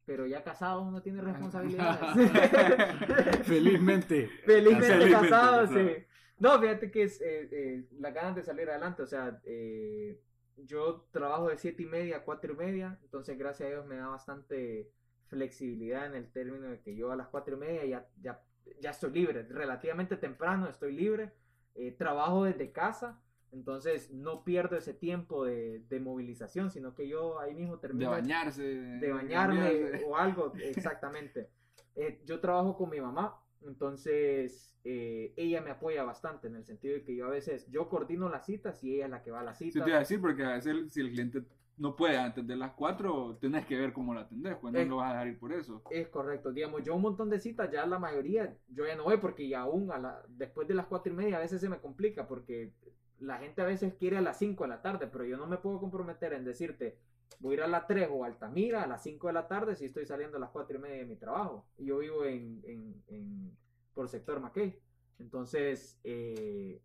pero 0.05 0.25
ya 0.25 0.45
casado 0.45 0.83
uno 0.83 1.03
tiene 1.03 1.21
responsabilidades. 1.21 2.31
Felizmente. 3.45 4.29
Felizmente 4.45 4.87
Felizmente 4.87 5.11
casado, 5.11 5.67
sí. 5.67 6.05
No, 6.39 6.61
fíjate 6.61 6.91
que 6.91 7.03
es 7.03 7.21
eh, 7.21 7.49
eh, 7.51 7.89
las 7.99 8.15
ganas 8.15 8.37
de 8.37 8.43
salir 8.45 8.69
adelante, 8.71 9.03
o 9.03 9.07
sea, 9.07 9.41
eh, 9.45 10.21
yo 10.57 11.07
trabajo 11.11 11.49
de 11.49 11.59
siete 11.59 11.83
y 11.83 11.87
media 11.87 12.19
a 12.19 12.25
cuatro 12.25 12.53
y 12.53 12.57
media, 12.57 12.99
entonces 13.03 13.39
gracias 13.39 13.69
a 13.69 13.73
Dios 13.73 13.87
me 13.87 13.97
da 13.97 14.09
bastante 14.09 14.91
flexibilidad 15.29 16.07
en 16.07 16.15
el 16.15 16.31
término 16.33 16.69
de 16.69 16.81
que 16.81 16.95
yo 16.95 17.11
a 17.11 17.17
las 17.17 17.29
cuatro 17.29 17.57
y 17.57 17.61
media 17.61 17.85
ya, 17.85 18.09
ya, 18.21 18.43
ya 18.81 18.91
estoy 18.91 19.13
libre, 19.13 19.43
relativamente 19.45 20.17
temprano 20.17 20.69
estoy 20.69 20.93
libre, 20.93 21.33
eh, 21.75 21.93
trabajo 21.93 22.45
desde 22.45 22.73
casa, 22.73 23.21
entonces 23.57 24.11
no 24.13 24.45
pierdo 24.45 24.77
ese 24.77 24.95
tiempo 24.95 25.45
de, 25.45 25.81
de 25.89 26.01
movilización, 26.01 26.71
sino 26.71 26.95
que 26.95 27.09
yo 27.09 27.41
ahí 27.41 27.55
mismo 27.55 27.75
De 27.77 27.81
termino 27.81 28.11
bañarse. 28.11 28.63
de 28.63 29.13
bañarme 29.13 29.61
cambiarse. 29.61 30.05
o 30.07 30.17
algo, 30.17 30.53
exactamente. 30.61 31.49
Eh, 31.99 32.21
yo 32.27 32.41
trabajo 32.41 32.77
con 32.77 32.91
mi 32.91 33.01
mamá, 33.01 33.41
entonces 33.63 34.77
eh, 34.85 35.33
ella 35.35 35.63
me 35.63 35.71
apoya 35.71 36.05
bastante 36.05 36.47
en 36.49 36.57
el 36.57 36.65
sentido 36.67 36.93
de 36.93 37.03
que 37.05 37.17
yo 37.17 37.25
a 37.25 37.31
veces, 37.31 37.67
yo 37.71 37.89
coordino 37.89 38.29
las 38.29 38.45
citas 38.45 38.85
y 38.85 38.97
ella 38.97 39.07
es 39.07 39.11
la 39.11 39.23
que 39.23 39.31
va 39.31 39.41
a 39.41 39.45
las 39.45 39.57
Sí, 39.57 39.71
citas. 39.71 39.85
te 39.85 39.91
iba 39.91 39.97
a 39.97 40.01
decir, 40.01 40.21
porque 40.21 40.45
a 40.45 40.53
veces 40.57 40.93
si 40.93 41.01
el 41.01 41.11
cliente 41.11 41.43
no 41.79 41.97
puede 41.97 42.19
antes 42.19 42.47
de 42.47 42.55
las 42.55 42.73
4, 42.73 43.39
tenés 43.41 43.65
que 43.65 43.79
ver 43.79 43.95
cómo 43.95 44.13
lo 44.13 44.21
atendés, 44.21 44.57
pues 44.61 44.75
no 44.75 44.85
lo 44.85 44.97
vas 44.97 45.09
a 45.09 45.13
dejar 45.15 45.29
ir 45.29 45.39
por 45.39 45.53
eso. 45.55 45.83
Es 45.91 46.09
correcto, 46.09 46.53
digamos, 46.53 46.83
yo 46.85 46.95
un 46.95 47.01
montón 47.03 47.31
de 47.31 47.41
citas, 47.41 47.71
ya 47.73 47.87
la 47.87 47.99
mayoría, 47.99 48.55
yo 48.69 48.87
ya 48.87 48.95
no 48.95 49.05
voy 49.05 49.17
porque 49.17 49.49
ya 49.49 49.61
aún 49.63 49.91
a 49.91 49.99
la, 49.99 50.23
después 50.29 50.69
de 50.69 50.75
las 50.75 50.85
cuatro 50.85 51.13
y 51.13 51.17
media 51.17 51.39
a 51.39 51.41
veces 51.41 51.63
se 51.63 51.69
me 51.71 51.79
complica 51.81 52.29
porque 52.29 52.73
la 53.21 53.39
gente 53.39 53.63
a 53.63 53.67
veces 53.67 53.95
quiere 53.95 54.17
a 54.19 54.21
las 54.21 54.39
5 54.39 54.65
de 54.65 54.69
la 54.69 54.83
tarde, 54.83 55.07
pero 55.07 55.25
yo 55.25 55.37
no 55.37 55.47
me 55.47 55.57
puedo 55.59 55.81
comprometer 55.81 56.33
en 56.33 56.45
decirte, 56.45 56.99
voy 57.41 57.53
a 57.53 57.57
ir 57.59 57.63
a 57.63 57.67
las 57.69 57.87
3 57.87 58.09
o 58.11 58.25
Altamira 58.25 58.83
a 58.83 58.87
las 58.87 59.03
5 59.03 59.27
de 59.29 59.33
la 59.33 59.49
tarde 59.49 59.75
si 59.77 59.85
estoy 59.87 60.07
saliendo 60.07 60.37
a 60.37 60.41
las 60.41 60.51
cuatro 60.51 60.77
y 60.77 60.81
media 60.81 60.97
de 60.99 61.07
mi 61.07 61.17
trabajo. 61.17 61.67
Y 61.79 61.87
yo 61.87 61.99
vivo 61.99 62.25
en, 62.25 62.61
en, 62.65 63.03
en- 63.09 63.57
por 63.95 64.09
sector 64.09 64.41
Mackay. 64.41 64.79
Entonces, 65.19 65.99
eh, 66.05 66.83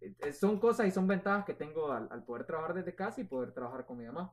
eh, 0.00 0.32
son 0.32 0.58
cosas 0.58 0.86
y 0.88 0.90
son 0.90 1.06
ventajas 1.06 1.44
que 1.44 1.54
tengo 1.54 1.92
al, 1.92 2.08
al 2.10 2.24
poder 2.24 2.44
trabajar 2.46 2.74
desde 2.74 2.94
casa 2.94 3.20
y 3.20 3.24
poder 3.24 3.52
trabajar 3.52 3.86
con 3.86 3.98
mi 3.98 4.06
mamá. 4.06 4.32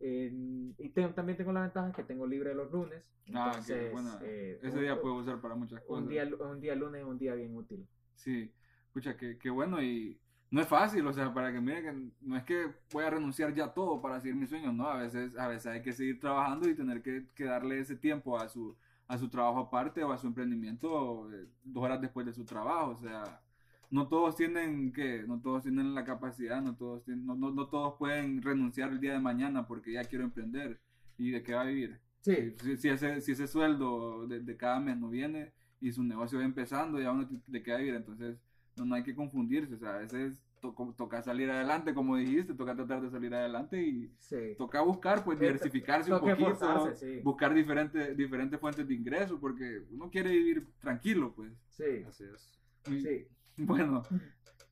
Eh, 0.00 0.30
y 0.78 0.88
tengo- 0.90 1.12
también 1.12 1.36
tengo 1.36 1.52
la 1.52 1.62
ventaja 1.62 1.92
que 1.92 2.04
tengo 2.04 2.26
libre 2.26 2.54
los 2.54 2.70
lunes. 2.70 3.02
Ah, 3.34 3.50
Entonces, 3.52 3.92
buena. 3.92 4.18
eh, 4.22 4.58
Ese 4.62 4.76
un- 4.76 4.80
día 4.82 5.00
puedo 5.00 5.16
usar 5.16 5.40
para 5.40 5.54
muchas 5.54 5.80
cosas. 5.82 6.02
un 6.04 6.08
día, 6.08 6.28
un 6.40 6.60
día 6.60 6.74
lunes 6.74 7.02
es 7.02 7.06
un 7.06 7.18
día 7.18 7.34
bien 7.34 7.54
útil. 7.56 7.86
Sí, 8.14 8.50
escucha, 8.86 9.16
qué, 9.16 9.36
qué 9.38 9.50
bueno 9.50 9.82
y 9.82 10.18
no 10.50 10.60
es 10.60 10.68
fácil, 10.68 11.06
o 11.06 11.12
sea, 11.12 11.32
para 11.34 11.52
que 11.52 11.60
miren 11.60 11.84
que 11.84 12.26
no 12.26 12.36
es 12.36 12.44
que 12.44 12.68
voy 12.92 13.04
a 13.04 13.10
renunciar 13.10 13.54
ya 13.54 13.66
a 13.66 13.74
todo 13.74 14.00
para 14.00 14.20
seguir 14.20 14.36
mis 14.36 14.48
sueños, 14.50 14.74
no, 14.74 14.88
a 14.88 14.96
veces, 14.96 15.36
a 15.36 15.48
veces 15.48 15.66
hay 15.66 15.82
que 15.82 15.92
seguir 15.92 16.20
trabajando 16.20 16.68
y 16.68 16.74
tener 16.74 17.02
que, 17.02 17.26
que 17.34 17.44
darle 17.44 17.80
ese 17.80 17.96
tiempo 17.96 18.38
a 18.38 18.48
su, 18.48 18.76
a 19.06 19.18
su 19.18 19.28
trabajo 19.28 19.58
aparte 19.60 20.02
o 20.04 20.12
a 20.12 20.18
su 20.18 20.26
emprendimiento 20.26 21.30
eh, 21.32 21.46
dos 21.64 21.84
horas 21.84 22.00
después 22.00 22.26
de 22.26 22.32
su 22.32 22.44
trabajo, 22.44 22.90
o 22.92 22.96
sea, 22.96 23.42
no 23.90 24.08
todos 24.08 24.36
tienen 24.36 24.92
que, 24.92 25.24
no 25.26 25.40
todos 25.40 25.62
tienen 25.62 25.94
la 25.94 26.04
capacidad, 26.04 26.62
no 26.62 26.76
todos 26.76 27.04
tienen, 27.04 27.26
no, 27.26 27.34
no, 27.34 27.50
no 27.50 27.68
todos 27.68 27.94
pueden 27.98 28.42
renunciar 28.42 28.90
el 28.90 29.00
día 29.00 29.12
de 29.14 29.20
mañana 29.20 29.66
porque 29.66 29.92
ya 29.92 30.04
quiero 30.04 30.24
emprender 30.24 30.80
y 31.16 31.30
de 31.30 31.42
qué 31.42 31.54
va 31.54 31.62
a 31.62 31.64
vivir. 31.66 32.00
Sí, 32.20 32.54
Si, 32.56 32.76
si 32.76 32.88
ese, 32.88 33.20
si 33.20 33.32
ese 33.32 33.46
sueldo 33.46 34.26
de, 34.26 34.40
de 34.40 34.56
cada 34.56 34.80
mes 34.80 34.96
no 34.98 35.08
viene 35.10 35.52
y 35.80 35.92
su 35.92 36.02
negocio 36.02 36.38
va 36.38 36.44
empezando 36.44 37.00
y 37.00 37.04
a 37.04 37.12
uno 37.12 37.26
te, 37.28 37.36
te 37.50 37.62
queda 37.62 37.78
vivir, 37.78 37.94
entonces 37.94 38.38
no, 38.78 38.84
no 38.86 38.94
hay 38.94 39.02
que 39.02 39.14
confundirse, 39.14 39.74
o 39.74 39.78
sea, 39.78 39.94
a 39.94 39.98
veces 39.98 40.38
to- 40.60 40.74
toca 40.96 41.22
salir 41.22 41.50
adelante, 41.50 41.94
como 41.94 42.16
dijiste, 42.16 42.52
toca 42.54 42.74
tratar 42.74 43.00
de 43.00 43.10
salir 43.10 43.32
adelante 43.34 43.80
y 43.80 44.10
Sí. 44.18 44.54
toca 44.58 44.80
buscar, 44.82 45.22
pues 45.24 45.38
diversificarse 45.38 46.12
un 46.12 46.20
poquito, 46.20 46.94
sí. 46.96 47.20
buscar 47.22 47.54
diferentes, 47.54 48.16
diferentes 48.16 48.58
fuentes 48.58 48.86
de 48.88 48.94
ingresos, 48.94 49.38
porque 49.40 49.82
uno 49.92 50.10
quiere 50.10 50.30
vivir 50.30 50.66
tranquilo, 50.80 51.32
pues. 51.34 51.52
Sí, 51.70 52.04
Así 52.08 52.24
es. 52.24 52.58
Y, 52.90 53.00
sí. 53.00 53.26
Bueno, 53.56 54.02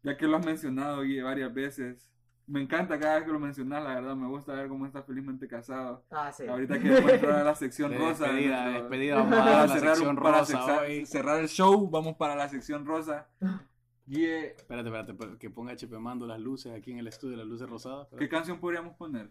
ya 0.02 0.16
que 0.16 0.26
lo 0.26 0.36
has 0.36 0.44
mencionado, 0.46 1.02
Guille, 1.02 1.22
varias 1.22 1.52
veces, 1.54 2.10
me 2.48 2.62
encanta 2.62 2.98
cada 2.98 3.16
vez 3.16 3.24
que 3.24 3.32
lo 3.32 3.40
mencionas, 3.40 3.82
la 3.82 3.94
verdad, 3.96 4.14
me 4.14 4.28
gusta 4.28 4.54
ver 4.54 4.68
cómo 4.68 4.86
estás 4.86 5.04
felizmente 5.04 5.48
casado. 5.48 6.04
Ah, 6.10 6.30
sí. 6.32 6.46
Ahorita 6.46 6.78
que 6.80 6.88
después 6.88 7.14
entrar 7.14 7.40
a 7.40 7.44
la 7.44 7.54
sección 7.56 7.90
De 7.90 7.98
rosa. 7.98 8.26
de 8.26 8.32
despedida, 8.34 8.62
nuestro- 8.64 8.82
despedida, 8.82 9.14
vamos 9.18 9.38
a 9.38 9.44
la 9.66 9.68
cerrar, 9.68 9.96
sección 9.96 10.16
para 10.16 10.38
rosa 10.38 10.80
hoy. 10.80 11.06
cerrar 11.06 11.40
el 11.40 11.48
show, 11.48 11.90
vamos 11.90 12.16
para 12.16 12.34
la 12.36 12.48
sección 12.48 12.84
rosa. 12.86 13.28
Guille, 14.06 14.52
Espérate, 14.56 14.88
espérate, 14.88 15.14
pero 15.14 15.38
que 15.38 15.50
ponga 15.50 15.72
HP 15.72 15.98
Mando 15.98 16.26
las 16.26 16.38
luces 16.40 16.72
aquí 16.72 16.92
en 16.92 16.98
el 16.98 17.08
estudio, 17.08 17.36
las 17.36 17.46
luces 17.46 17.68
rosadas. 17.68 18.08
¿qué 18.18 18.28
canción 18.28 18.60
podríamos 18.60 18.94
poner? 18.96 19.30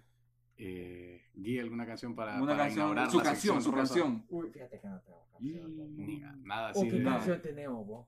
Eh, 0.57 1.23
Guía, 1.33 1.61
¿alguna 1.61 1.85
canción 1.85 2.15
para, 2.15 2.35
Una 2.37 2.47
para 2.53 2.57
canción, 2.63 2.79
inaugurar 2.79 3.11
su 3.11 3.17
la 3.17 3.23
canción, 3.23 3.61
su 3.61 3.71
canción. 3.73 4.25
Uy, 4.29 4.49
fíjate 4.51 4.79
que 4.79 4.87
no 4.87 4.99
tengo 5.01 5.25
canción. 5.31 5.77
loco. 5.77 5.89
Ni- 5.95 6.19
nada 6.43 6.67
¿O 6.67 6.71
así, 6.71 6.89
qué 6.89 6.91
de- 6.97 6.99
nada. 7.03 7.15
canción 7.17 7.41
tenemos 7.41 7.87
vos? 7.87 8.07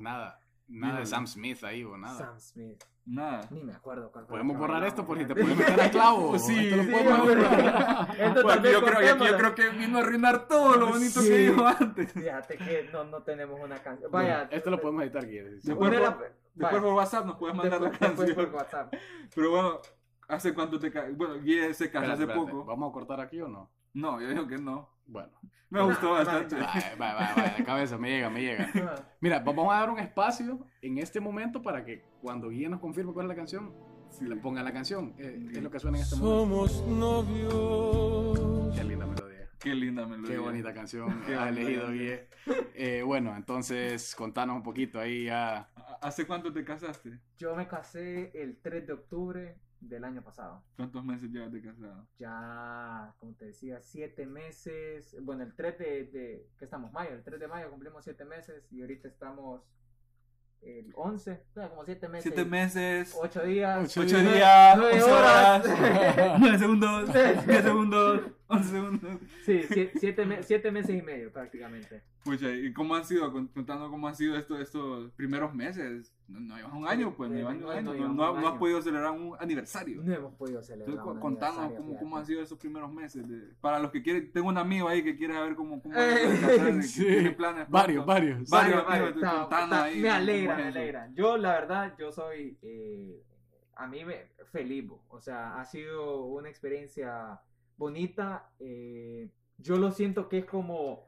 nada, 0.00 0.40
nada 0.68 0.92
de 0.94 1.00
Dígalo. 1.00 1.06
Sam 1.06 1.26
Smith 1.26 1.62
ahí 1.64 1.84
o 1.84 1.96
nada. 1.96 2.18
Sam 2.18 2.40
Smith. 2.40 2.82
Nada. 3.06 3.46
Ni 3.50 3.62
me 3.62 3.72
acuerdo 3.72 4.10
cuál 4.10 4.24
fue 4.26 4.32
Podemos 4.32 4.54
la 4.54 4.60
borrar 4.60 4.84
esto 4.84 5.06
por 5.06 5.16
si 5.16 5.24
te 5.26 5.34
puedes 5.34 5.56
meter 5.56 5.80
a 5.80 5.90
clavo. 5.90 6.36
Sí, 6.40 6.58
Esto 6.66 6.76
lo 6.76 6.82
sí, 6.82 6.90
podemos 6.90 7.18
hombre. 7.20 7.34
borrar. 7.36 8.16
Esto 8.20 8.44
también 8.44 8.74
yo, 8.74 8.80
creo, 8.84 8.98
que- 8.98 9.06
yo 9.06 9.18
cortémoslo. 9.18 9.36
creo 9.38 9.54
que 9.54 9.68
vino 9.78 9.98
a 9.98 10.00
arruinar 10.00 10.48
todo 10.48 10.76
lo 10.76 10.86
bonito 10.88 11.20
Sí. 11.20 11.28
que 11.28 11.38
dijo 11.38 11.66
antes. 11.66 12.12
Fíjate 12.12 12.56
que 12.56 12.88
no, 12.92 13.04
no 13.04 13.22
tenemos 13.22 13.60
una 13.60 13.76
canción. 13.78 14.10
Vaya. 14.10 14.48
Esto 14.50 14.70
lo 14.70 14.80
podemos 14.80 15.04
editar, 15.04 15.24
Guía. 15.24 15.42
sí. 15.44 15.68
Después 15.68 15.90
por- 15.90 16.00
la- 16.02 16.18
Después 16.54 16.82
WhatsApp 16.82 17.26
nos 17.26 17.36
puedes 17.36 17.54
mandar 17.56 17.80
la 17.80 17.90
después- 17.90 18.00
después 18.10 18.26
canción. 18.28 18.46
por 18.50 18.54
WhatsApp. 18.56 18.94
Pero 19.34 19.50
bueno, 19.50 19.78
¿hace 20.26 20.52
cuánto 20.54 20.78
te? 20.80 20.90
Bueno, 21.12 21.34
Guille 21.40 21.74
se 21.74 21.90
casó 21.90 22.12
hace 22.12 22.22
espérate, 22.24 22.50
poco. 22.50 22.64
¿Vamos 22.64 22.90
a 22.90 22.92
cortar 22.92 23.20
aquí 23.20 23.40
o 23.40 23.46
no? 23.48 23.70
No, 23.94 24.20
yo 24.20 24.28
digo 24.28 24.48
que 24.48 24.58
no. 24.58 24.88
Bueno. 25.06 25.32
Me 25.68 25.82
gustó 25.82 26.12
bastante. 26.12 26.54
Vaya, 26.56 26.94
vaya, 26.96 27.34
vaya, 27.36 27.54
de 27.58 27.64
cabeza, 27.64 27.98
me 27.98 28.08
llega, 28.10 28.30
me 28.30 28.40
llega. 28.40 28.70
Mira, 29.20 29.40
vamos 29.40 29.72
a 29.74 29.80
dar 29.80 29.90
un 29.90 29.98
espacio 29.98 30.64
en 30.80 30.98
este 30.98 31.18
momento 31.20 31.60
para 31.60 31.84
que 31.84 32.04
cuando 32.22 32.48
Guía 32.50 32.68
nos 32.68 32.80
confirme 32.80 33.12
cuál 33.12 33.26
es 33.26 33.28
la 33.30 33.34
canción, 33.36 33.74
Sí. 34.10 34.24
le 34.24 34.36
ponga 34.36 34.62
la 34.62 34.72
canción. 34.72 35.14
Eh, 35.18 35.48
es 35.52 35.62
lo 35.62 35.68
que 35.70 35.80
suena 35.80 35.98
en 35.98 36.04
este 36.04 36.16
momento. 36.16 36.68
Somos 36.68 36.86
novios. 36.86 38.74
Qué 38.76 38.84
linda 38.84 39.06
melodía. 39.06 39.48
Qué 39.58 39.74
linda 39.74 40.06
melodía. 40.06 40.30
Qué 40.30 40.38
bonita 40.38 40.72
canción 40.72 41.22
Qué 41.26 41.34
ha 41.34 41.46
bonita 41.46 41.60
elegido 41.60 41.86
canción. 41.86 41.98
Guille. 41.98 42.28
Eh, 42.74 43.02
bueno, 43.02 43.34
entonces 43.36 44.14
contanos 44.14 44.56
un 44.56 44.62
poquito 44.62 45.00
ahí 45.00 45.24
ya. 45.24 45.68
¿Hace 46.00 46.26
cuánto 46.26 46.52
te 46.52 46.64
casaste? 46.64 47.18
Yo 47.36 47.56
me 47.56 47.66
casé 47.66 48.30
el 48.40 48.58
3 48.62 48.86
de 48.86 48.92
octubre 48.92 49.56
del 49.80 50.04
año 50.04 50.22
pasado. 50.22 50.62
¿Cuántos 50.76 51.04
meses 51.04 51.30
llevas 51.30 51.52
de 51.52 51.62
casado? 51.62 52.06
Ya, 52.18 53.14
como 53.18 53.34
te 53.34 53.46
decía, 53.46 53.80
siete 53.80 54.26
meses. 54.26 55.16
Bueno, 55.22 55.44
el 55.44 55.54
3 55.54 55.78
de, 55.78 56.04
de 56.04 56.46
¿qué 56.58 56.64
estamos? 56.64 56.92
Mayo. 56.92 57.10
El 57.14 57.22
3 57.22 57.38
de 57.40 57.48
mayo 57.48 57.70
cumplimos 57.70 58.04
siete 58.04 58.24
meses 58.24 58.66
y 58.72 58.80
ahorita 58.80 59.08
estamos 59.08 59.62
el 60.62 60.92
11. 60.94 61.42
o 61.50 61.54
sea, 61.54 61.68
como 61.68 61.84
siete 61.84 62.08
meses. 62.08 62.22
Siete 62.24 62.44
meses, 62.48 63.16
Ocho 63.20 63.42
días. 63.44 63.96
Ocho 63.96 64.18
días, 64.18 64.76
nueve 64.76 65.02
horas. 65.02 65.64
horas, 65.64 66.36
nueve 66.40 66.58
segundos, 66.58 67.12
diez 67.46 67.62
segundos, 67.62 68.20
once 68.48 68.70
segundos. 68.70 69.20
Sí, 69.44 69.62
siete 69.98 70.70
meses 70.70 70.96
y 70.96 71.02
medio 71.02 71.32
prácticamente. 71.32 72.02
Pucha, 72.26 72.50
¿y 72.52 72.72
cómo 72.72 72.94
han 72.94 73.04
sido? 73.04 73.32
Con- 73.32 73.46
Contando 73.48 73.88
cómo 73.88 74.08
han 74.08 74.16
sido 74.16 74.36
estos, 74.36 74.60
estos 74.60 75.10
primeros 75.12 75.54
meses. 75.54 76.12
No, 76.28 76.40
no 76.40 76.56
llevas 76.56 76.72
un 76.74 76.86
año, 76.88 77.14
pues, 77.16 77.30
no 77.30 77.36
llevas 77.36 77.56
no, 77.56 77.66
un 77.66 77.72
año. 77.72 77.82
no 77.82 77.90
No, 77.92 77.94
llevamos 77.94 78.16
no- 78.16 78.32
un 78.34 78.40
no 78.40 78.48
has 78.48 78.58
podido 78.58 78.82
celebrar 78.82 79.12
un 79.12 79.36
aniversario. 79.38 80.02
No 80.02 80.12
hemos 80.12 80.34
podido 80.34 80.62
celebrar. 80.62 80.90
Entonces, 80.90 81.14
un 81.14 81.20
contanos 81.20 81.58
aniversario, 81.58 81.86
cómo, 81.86 81.98
cómo 82.00 82.16
han 82.18 82.26
sido 82.26 82.42
esos 82.42 82.58
primeros 82.58 82.92
meses. 82.92 83.26
de- 83.28 83.54
para 83.60 83.78
los 83.78 83.90
que 83.92 84.02
quieren, 84.02 84.32
tengo 84.32 84.48
un 84.48 84.58
amigo 84.58 84.88
ahí 84.88 85.02
que 85.04 85.16
quiere 85.16 85.40
ver 85.40 85.54
cómo, 85.54 85.80
cómo 85.80 85.94
Eh, 86.80 86.82
sí. 86.82 87.04
tiene 87.04 87.30
planes. 87.30 87.68
Varios, 87.70 88.04
varios. 88.04 88.50
Varios 88.50 88.84
Varios. 88.84 89.14
Está- 89.14 89.42
está- 89.44 89.84
ahí 89.84 90.00
me 90.00 90.10
alegra, 90.10 90.56
me 90.56 90.62
alegra. 90.64 91.10
Yo, 91.14 91.36
la 91.36 91.52
verdad, 91.52 91.94
yo 91.98 92.10
soy. 92.12 92.58
eh, 92.62 93.22
a 93.76 93.86
mí 93.86 94.04
me. 94.04 94.34
Feliz. 94.52 94.90
O 95.08 95.20
sea, 95.20 95.60
ha 95.60 95.64
sido 95.64 96.24
una 96.26 96.48
experiencia 96.48 97.40
bonita. 97.76 98.50
eh, 98.58 99.30
yo 99.58 99.76
lo 99.76 99.90
siento 99.90 100.28
que 100.28 100.38
es 100.38 100.44
como. 100.44 101.05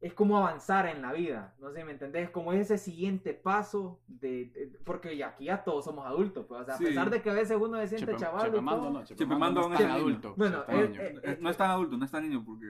Es 0.00 0.12
como 0.12 0.36
avanzar 0.36 0.86
en 0.86 1.00
la 1.00 1.12
vida, 1.14 1.54
no 1.58 1.70
sé 1.70 1.78
si 1.78 1.84
me 1.84 1.92
entendés, 1.92 2.28
como 2.28 2.52
ese 2.52 2.76
siguiente 2.76 3.32
paso 3.32 4.00
de, 4.06 4.46
de- 4.46 4.78
porque 4.84 5.16
ya 5.16 5.28
aquí 5.28 5.46
ya 5.46 5.64
todos 5.64 5.84
somos 5.86 6.04
adultos, 6.04 6.44
pues, 6.46 6.60
o 6.60 6.64
sea, 6.66 6.76
Sí. 6.76 6.84
a 6.84 6.88
pesar 6.88 7.10
de 7.10 7.22
que 7.22 7.30
a 7.30 7.34
veces 7.34 7.56
uno 7.58 7.78
se 7.78 7.88
siente 7.88 8.12
Chepe- 8.12 8.18
chaval 8.18 8.46
Chepemando 8.46 8.82
todo, 8.82 8.90
no, 8.92 9.04
Chepemando 9.04 9.60
no 9.62 9.66
está 9.72 9.74
es 9.76 9.80
en 9.80 9.86
niño. 9.88 9.98
adulto. 10.00 10.34
Bueno, 10.36 10.58
está 10.60 10.72
eh, 10.74 10.92
eh, 10.98 11.20
Eh, 11.22 11.38
No 11.40 11.48
es 11.48 11.56
tan 11.56 11.70
adulto, 11.70 11.96
no 11.96 12.04
es 12.04 12.10
tan 12.10 12.22
niño 12.28 12.44
porque 12.44 12.66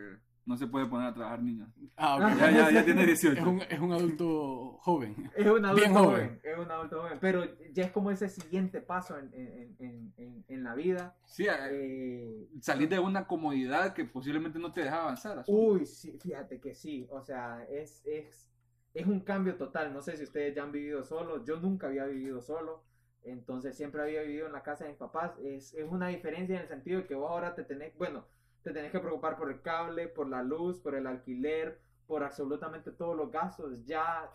no 0.47 0.57
se 0.57 0.66
puede 0.66 0.86
poner 0.86 1.09
a 1.09 1.14
trabajar 1.14 1.42
niños. 1.42 1.68
Ah, 1.97 2.16
ok. 2.16 2.38
Ya, 2.38 2.51
ya, 2.51 2.70
ya 2.70 2.84
tiene 2.84 3.07
18. 3.07 3.40
Es 3.40 3.47
un, 3.47 3.61
es 3.62 3.80
un 3.80 3.92
adulto 3.92 4.78
joven. 4.82 5.30
Es 5.34 5.47
un 5.47 5.64
adulto 5.64 5.74
Bien 5.74 5.95
joven. 5.95 6.11
joven. 6.12 6.40
es 6.42 6.59
un 6.59 6.70
adulto 6.70 7.03
joven, 7.03 7.18
pero 7.20 7.45
ya 7.72 7.84
es 7.84 7.92
como 7.92 8.11
ese 8.11 8.28
siguiente 8.28 8.80
paso 8.80 9.18
en, 9.18 9.32
en, 9.34 9.76
en, 9.78 10.12
en, 10.16 10.45
en 10.49 10.64
la 10.64 10.74
vida. 10.74 11.16
Sí, 11.24 11.47
eh, 11.47 11.51
Eh, 11.70 12.49
salir 12.61 12.88
de 12.88 12.99
una 12.99 13.26
comodidad 13.26 13.95
que 13.95 14.05
posiblemente 14.05 14.59
no 14.59 14.70
te 14.72 14.82
deja 14.82 15.03
avanzar. 15.03 15.45
uy, 15.47 15.86
sí, 15.86 16.18
fíjate 16.18 16.61
que 16.61 16.74
sí, 16.74 17.07
o 17.11 17.22
sea, 17.22 17.64
es, 17.70 18.03
es, 18.05 18.51
es 18.92 19.07
un 19.07 19.20
cambio 19.20 19.57
total. 19.57 19.92
No 19.95 20.03
sé 20.03 20.16
si 20.16 20.24
ustedes 20.24 20.55
ya 20.55 20.62
han 20.62 20.72
vivido 20.72 21.05
solo, 21.05 21.45
yo 21.45 21.59
nunca 21.61 21.86
había 21.86 22.05
vivido 22.05 22.42
solo, 22.42 22.84
entonces 23.22 23.76
siempre 23.76 24.03
había 24.03 24.20
vivido 24.22 24.47
en 24.47 24.53
la 24.53 24.62
casa 24.62 24.84
de 24.84 24.90
mis 24.90 24.99
papás. 24.99 25.32
Es, 25.42 25.72
es 25.74 25.86
una 25.90 26.09
diferencia 26.09 26.57
en 26.57 26.62
el 26.62 26.68
sentido 26.68 27.01
de 27.01 27.07
que 27.07 27.14
vos 27.14 27.30
ahora 27.30 27.55
te 27.55 27.64
tenés, 27.64 27.97
bueno, 27.97 28.26
te 28.64 28.72
tenés 28.72 28.90
que 28.90 28.98
preocupar 28.98 29.36
por 29.36 29.50
el 29.50 29.60
cable, 29.60 30.08
por 30.08 30.26
la 30.26 30.42
luz, 30.42 30.80
por 30.80 30.94
el 30.94 31.06
alquiler, 31.06 31.78
por 32.06 32.24
absolutamente 32.24 32.90
todos 32.90 33.14
los 33.14 33.30
gastos. 33.30 33.84
Ya, 33.84 34.30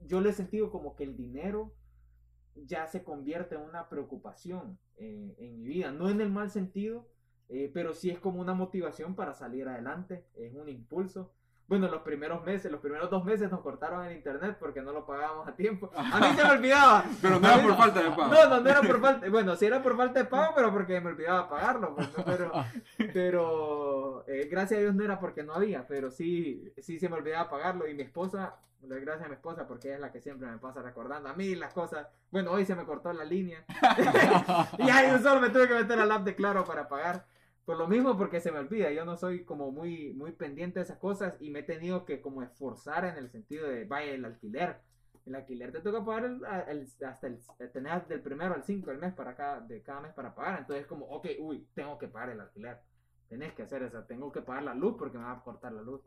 yo 0.00 0.20
le 0.20 0.30
he 0.30 0.32
sentido 0.32 0.70
como 0.70 0.96
que 0.96 1.04
el 1.04 1.16
dinero 1.16 1.72
ya 2.56 2.88
se 2.88 3.04
convierte 3.04 3.54
en 3.54 3.60
una 3.60 3.88
preocupación 3.88 4.80
eh, 4.96 5.36
en 5.38 5.60
mi 5.60 5.68
vida, 5.68 5.92
no 5.92 6.10
en 6.10 6.20
el 6.20 6.28
mal 6.28 6.50
sentido, 6.50 7.08
eh, 7.48 7.70
pero 7.72 7.94
sí 7.94 8.10
es 8.10 8.18
como 8.18 8.40
una 8.40 8.52
motivación 8.52 9.14
para 9.14 9.32
salir 9.32 9.68
adelante, 9.68 10.26
es 10.34 10.56
un 10.56 10.68
impulso. 10.68 11.32
Bueno, 11.68 11.86
los 11.88 12.00
primeros 12.00 12.42
meses, 12.44 12.72
los 12.72 12.80
primeros 12.80 13.10
dos 13.10 13.22
meses 13.26 13.50
nos 13.50 13.60
cortaron 13.60 14.02
el 14.06 14.16
internet 14.16 14.56
porque 14.58 14.80
no 14.80 14.90
lo 14.90 15.04
pagábamos 15.04 15.46
a 15.46 15.54
tiempo. 15.54 15.90
A 15.96 16.18
mí 16.18 16.34
se 16.34 16.42
me 16.42 16.50
olvidaba. 16.50 17.04
Pero 17.20 17.38
no 17.38 17.46
era 17.46 17.62
por 17.62 17.76
falta 17.76 18.02
de 18.02 18.10
pago. 18.10 18.34
No, 18.34 18.48
no, 18.48 18.60
no 18.60 18.70
era 18.70 18.80
por 18.80 19.00
falta. 19.02 19.28
Bueno, 19.28 19.54
sí 19.54 19.66
era 19.66 19.82
por 19.82 19.94
falta 19.94 20.20
de 20.20 20.24
pago, 20.24 20.54
pero 20.56 20.72
porque 20.72 20.98
me 21.02 21.10
olvidaba 21.10 21.46
pagarlo. 21.46 21.94
pues, 21.94 22.08
¿no? 22.16 22.24
Pero, 22.24 22.52
pero 23.12 24.24
eh, 24.26 24.48
gracias 24.50 24.78
a 24.78 24.80
Dios 24.80 24.94
no 24.94 25.04
era 25.04 25.20
porque 25.20 25.42
no 25.42 25.52
había, 25.52 25.86
pero 25.86 26.10
sí, 26.10 26.72
sí 26.78 26.98
se 26.98 27.10
me 27.10 27.16
olvidaba 27.16 27.50
pagarlo. 27.50 27.86
Y 27.86 27.92
mi 27.92 28.02
esposa, 28.02 28.56
le 28.80 28.88
doy 28.88 29.00
gracias 29.02 29.26
a 29.26 29.28
mi 29.28 29.34
esposa 29.34 29.66
porque 29.68 29.88
ella 29.88 29.96
es 29.96 30.00
la 30.00 30.10
que 30.10 30.22
siempre 30.22 30.48
me 30.48 30.56
pasa 30.56 30.80
recordando 30.80 31.28
a 31.28 31.34
mí 31.34 31.54
las 31.54 31.74
cosas. 31.74 32.06
Bueno, 32.30 32.50
hoy 32.50 32.64
se 32.64 32.76
me 32.76 32.86
cortó 32.86 33.12
la 33.12 33.24
línea. 33.24 33.62
y 34.78 34.88
ahí 34.88 35.10
yo 35.10 35.18
solo 35.18 35.42
me 35.42 35.50
tuve 35.50 35.68
que 35.68 35.74
meter 35.74 36.00
al 36.00 36.12
app 36.12 36.24
de 36.24 36.34
Claro 36.34 36.64
para 36.64 36.88
pagar. 36.88 37.26
Por 37.68 37.76
lo 37.76 37.86
mismo, 37.86 38.16
porque 38.16 38.40
se 38.40 38.50
me 38.50 38.60
olvida, 38.60 38.90
yo 38.92 39.04
no 39.04 39.18
soy 39.18 39.44
como 39.44 39.70
muy, 39.70 40.14
muy 40.14 40.32
pendiente 40.32 40.78
de 40.78 40.84
esas 40.84 40.96
cosas 40.96 41.34
y 41.38 41.50
me 41.50 41.58
he 41.58 41.62
tenido 41.64 42.06
que 42.06 42.18
como 42.22 42.42
esforzar 42.42 43.04
en 43.04 43.16
el 43.18 43.28
sentido 43.30 43.68
de, 43.68 43.84
vaya, 43.84 44.12
el 44.12 44.24
alquiler. 44.24 44.78
El 45.26 45.34
alquiler 45.34 45.70
te 45.70 45.80
toca 45.80 46.02
pagar 46.02 46.24
el- 46.24 46.86
hasta 47.04 47.26
el, 47.26 47.38
tener 47.70 48.06
del 48.08 48.22
primero 48.22 48.54
al 48.54 48.62
5 48.64 48.90
del 48.90 48.98
mes 48.98 49.12
para 49.12 49.36
cada, 49.36 49.60
de 49.60 49.82
cada 49.82 50.00
mes 50.00 50.14
para 50.14 50.34
pagar. 50.34 50.60
Entonces 50.60 50.86
como, 50.86 51.04
ok, 51.08 51.26
uy, 51.40 51.68
tengo 51.74 51.98
que 51.98 52.08
pagar 52.08 52.30
el 52.30 52.40
alquiler. 52.40 52.78
Tenés 53.28 53.52
que 53.52 53.64
hacer 53.64 53.82
eso, 53.82 54.02
tengo 54.04 54.32
que 54.32 54.40
pagar 54.40 54.62
la 54.62 54.74
luz 54.74 54.94
porque 54.98 55.18
me 55.18 55.24
va 55.24 55.32
a 55.32 55.42
cortar 55.44 55.72
la 55.74 55.82
luz. 55.82 56.00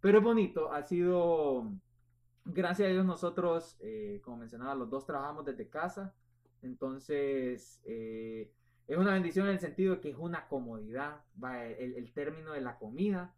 Pero 0.00 0.18
es 0.18 0.24
bonito, 0.24 0.72
ha 0.72 0.82
sido, 0.82 1.70
gracias 2.44 2.88
a 2.88 2.92
Dios 2.92 3.06
nosotros, 3.06 3.76
eh, 3.80 4.20
como 4.24 4.38
mencionaba, 4.38 4.74
los 4.74 4.90
dos 4.90 5.06
trabajamos 5.06 5.44
desde 5.44 5.68
casa. 5.68 6.14
Entonces, 6.62 7.80
eh, 7.84 8.50
es 8.92 8.98
una 8.98 9.12
bendición 9.14 9.46
en 9.46 9.52
el 9.52 9.60
sentido 9.60 9.94
de 9.96 10.00
que 10.00 10.10
es 10.10 10.16
una 10.18 10.48
comodidad. 10.48 11.22
Va, 11.42 11.64
el, 11.64 11.94
el 11.94 12.12
término 12.12 12.52
de 12.52 12.60
la 12.60 12.78
comida. 12.78 13.34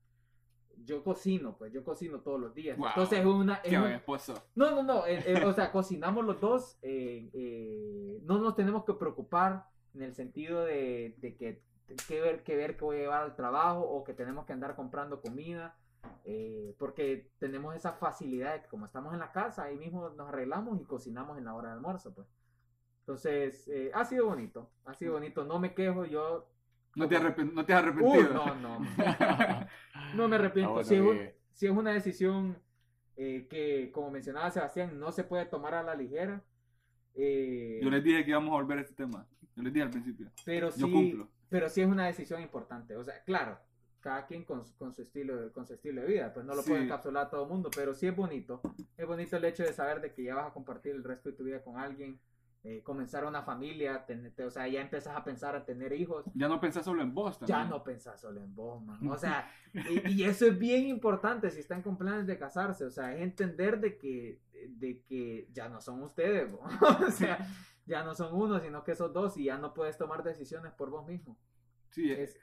Yo 0.84 1.04
cocino, 1.04 1.56
pues 1.58 1.72
yo 1.72 1.84
cocino 1.84 2.20
todos 2.20 2.40
los 2.40 2.54
días. 2.54 2.76
Wow. 2.78 2.88
Entonces 2.88 3.18
es 3.20 3.26
una... 3.26 3.54
es 3.56 3.70
Qué 3.70 3.78
un- 3.78 3.86
esposo. 3.86 4.34
no, 4.54 4.70
no, 4.70 4.82
no. 4.82 5.06
eh, 5.06 5.22
eh, 5.26 5.44
o 5.44 5.52
sea, 5.52 5.70
cocinamos 5.70 6.24
los 6.24 6.40
dos. 6.40 6.78
eh, 6.82 8.18
no 8.24 8.38
nos 8.38 8.56
tenemos 8.56 8.84
que 8.84 8.94
preocupar 8.94 9.66
en 9.94 10.02
el 10.02 10.14
sentido 10.14 10.64
de, 10.64 11.14
de 11.18 11.36
que, 11.36 11.62
que 12.08 12.20
ver 12.20 12.42
que 12.42 12.56
ver 12.56 12.76
que 12.78 12.84
voy 12.84 12.96
a 12.96 13.00
llevar 13.00 13.22
al 13.22 13.36
trabajo 13.36 13.80
o 13.82 14.02
que 14.04 14.14
tenemos 14.14 14.46
que 14.46 14.54
andar 14.54 14.74
comprando 14.74 15.20
comida. 15.20 15.76
porque 16.78 17.30
tenemos 17.38 17.76
esa 17.76 17.92
facilidad 17.92 18.54
de 18.54 18.62
que 18.62 18.68
como 18.68 18.86
estamos 18.86 19.12
en 19.12 19.20
la 19.20 19.30
casa, 19.32 19.64
ahí 19.64 19.76
mismo 19.76 20.08
nos 20.10 20.28
arreglamos 20.28 20.80
y 20.80 20.84
cocinamos 20.84 21.36
en 21.38 21.44
la 21.44 21.54
hora 21.54 21.68
de 21.68 21.74
almuerzo, 21.74 22.14
pues. 22.14 22.26
Entonces, 23.16 23.68
eh, 23.68 23.90
ha 23.92 24.06
sido 24.06 24.24
bonito, 24.26 24.70
ha 24.86 24.94
sido 24.94 25.12
bonito. 25.12 25.44
No 25.44 25.58
me 25.58 25.74
quejo, 25.74 26.06
yo... 26.06 26.48
No 26.96 27.06
te, 27.08 27.18
no 27.44 27.64
te 27.66 27.74
has 27.74 27.82
arrepentido. 27.82 28.32
no, 28.32 28.54
no. 28.54 28.78
No 30.16 30.28
me 30.28 30.36
arrepiento. 30.36 30.70
Ah, 30.70 30.82
bueno, 30.82 30.88
si, 30.88 30.94
es 30.94 31.00
un- 31.02 31.30
si 31.52 31.66
es 31.66 31.72
una 31.72 31.92
decisión 31.92 32.56
eh, 33.18 33.46
que, 33.50 33.90
como 33.92 34.10
mencionaba 34.10 34.50
Sebastián, 34.50 34.98
no 34.98 35.12
se 35.12 35.24
puede 35.24 35.44
tomar 35.44 35.74
a 35.74 35.82
la 35.82 35.94
ligera. 35.94 36.42
Eh, 37.14 37.80
Yo 37.82 37.90
les 37.90 38.02
dije 38.02 38.24
que 38.24 38.30
íbamos 38.30 38.50
a 38.50 38.62
volver 38.62 38.78
a 38.78 38.80
este 38.80 38.94
tema. 38.94 39.26
Yo 39.56 39.62
les 39.62 39.72
dije 39.74 39.84
al 39.84 39.90
principio. 39.90 40.30
pero 40.46 40.68
Yo 40.70 40.86
sí, 40.86 40.92
cumplo. 40.92 41.28
pero 41.50 41.68
sí 41.68 41.82
es 41.82 41.86
una 41.86 42.06
decisión 42.06 42.40
importante. 42.40 42.96
O 42.96 43.04
sea, 43.04 43.22
claro, 43.24 43.58
cada 44.00 44.26
quien 44.26 44.44
con, 44.44 44.64
su- 44.64 44.74
con 44.78 44.94
su 44.94 45.02
estilo 45.02 45.36
de- 45.36 45.52
con 45.52 45.66
su 45.66 45.74
estilo 45.74 46.00
de 46.02 46.06
vida, 46.08 46.32
pues 46.32 46.44
no 46.46 46.54
lo 46.54 46.62
Sí. 46.62 46.70
puede 46.70 46.84
encapsular 46.84 47.26
a 47.26 47.30
todo 47.30 47.44
el 47.44 47.50
mundo, 47.50 47.70
pero 47.74 47.94
sí 47.94 48.06
es 48.06 48.16
bonito. 48.16 48.60
Es 48.96 49.06
bonito 49.06 49.36
el 49.36 49.44
hecho 49.44 49.62
de 49.64 49.72
saber 49.74 50.00
de 50.00 50.12
que 50.14 50.24
ya 50.24 50.34
vas 50.34 50.48
a 50.48 50.52
compartir 50.54 50.94
el 50.94 51.04
resto 51.04 51.30
de 51.30 51.36
tu 51.36 51.44
vida 51.44 51.62
con 51.62 51.76
alguien, 51.78 52.18
eh, 52.64 52.82
comenzar 52.82 53.24
una 53.24 53.42
familia, 53.42 54.06
tener- 54.06 54.32
o 54.46 54.50
sea, 54.50 54.68
ya 54.68 54.80
empiezas 54.80 55.16
a 55.16 55.24
pensar 55.24 55.56
a 55.56 55.64
tener 55.64 55.92
hijos. 55.92 56.24
Ya 56.34 56.46
no 56.48 56.60
pensás 56.60 56.84
solo 56.84 57.02
en 57.02 57.12
vos 57.12 57.38
también. 57.38 57.58
Ya 57.58 57.64
no 57.64 57.82
pensás 57.82 58.20
solo 58.20 58.40
en 58.40 58.54
vos, 58.54 58.82
man. 58.84 59.06
O 59.08 59.16
sea, 59.18 59.50
y, 59.74 60.12
y 60.12 60.24
eso 60.24 60.46
es 60.46 60.58
bien 60.58 60.86
importante 60.86 61.50
si 61.50 61.60
están 61.60 61.82
con 61.82 61.98
planes 61.98 62.26
de 62.26 62.38
casarse. 62.38 62.84
O 62.84 62.90
sea, 62.90 63.14
es 63.14 63.20
entender 63.22 63.80
de 63.80 63.98
que, 63.98 64.40
de 64.68 65.02
que 65.02 65.48
ya 65.52 65.68
no 65.68 65.80
son 65.80 66.02
ustedes, 66.02 66.52
o 67.06 67.10
sea, 67.10 67.38
ya 67.84 68.04
no 68.04 68.14
son 68.14 68.32
uno, 68.34 68.60
sino 68.60 68.84
que 68.84 68.94
son 68.94 69.12
dos 69.12 69.36
y 69.36 69.44
ya 69.44 69.58
no 69.58 69.74
puedes 69.74 69.98
tomar 69.98 70.22
decisiones 70.22 70.72
por 70.72 70.88
vos 70.90 71.04
mismo. 71.06 71.36
Sí, 71.90 72.10
Es, 72.12 72.38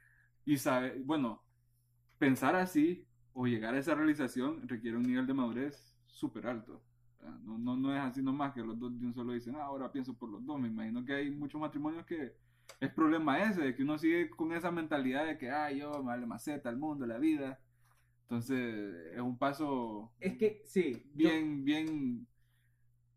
y 0.45 0.57
sabe, 0.57 0.99
bueno, 1.03 1.41
pensar 2.17 2.55
así 2.55 3.07
o 3.34 3.47
llegar 3.47 3.74
a 3.74 3.80
esa 3.80 3.95
realización 3.95 4.67
requiere 4.67 4.97
un 4.97 5.03
nivel 5.03 5.26
de 5.26 5.34
madurez 5.34 5.95
súper 6.07 6.47
alto. 6.47 6.82
No, 7.22 7.57
no, 7.57 7.76
no 7.78 7.93
es 7.93 7.99
así 7.99 8.22
nomás 8.22 8.53
que 8.53 8.61
los 8.61 8.80
dos 8.80 8.97
de 8.99 9.05
un 9.05 9.13
solo 9.13 9.34
dicen, 9.34 9.55
ah, 9.55 9.63
ahora 9.63 9.91
pienso 9.91 10.13
por 10.13 10.30
los 10.30 10.45
dos. 10.45 10.59
Me 10.59 10.67
imagino 10.70 11.03
que 11.03 11.13
hay 11.13 11.30
muchos 11.32 11.59
matrimonios 11.59 12.05
que 12.05 12.34
es 12.80 12.91
problema 12.93 13.43
ese, 13.43 13.61
de 13.61 13.76
que 13.76 13.84
uno 13.84 13.97
sigue 13.97 14.30
con 14.30 14.51
esa 14.53 14.72
mentalidad 14.72 15.26
de 15.26 15.38
que, 15.38 15.49
ah, 15.49 15.72
yo 15.72 15.91
me 15.99 16.07
vale 16.07 16.26
maceta, 16.26 16.70
el 16.70 16.78
mundo, 16.78 17.05
la 17.05 17.17
vida. 17.17 17.59
Entonces, 18.24 18.95
es 19.13 19.20
un 19.22 19.38
paso 19.38 20.11
es 20.20 20.38
que, 20.38 20.61
sí. 20.65 20.93
yo- 21.15 21.30
bien, 21.30 21.65
bien, 21.65 22.28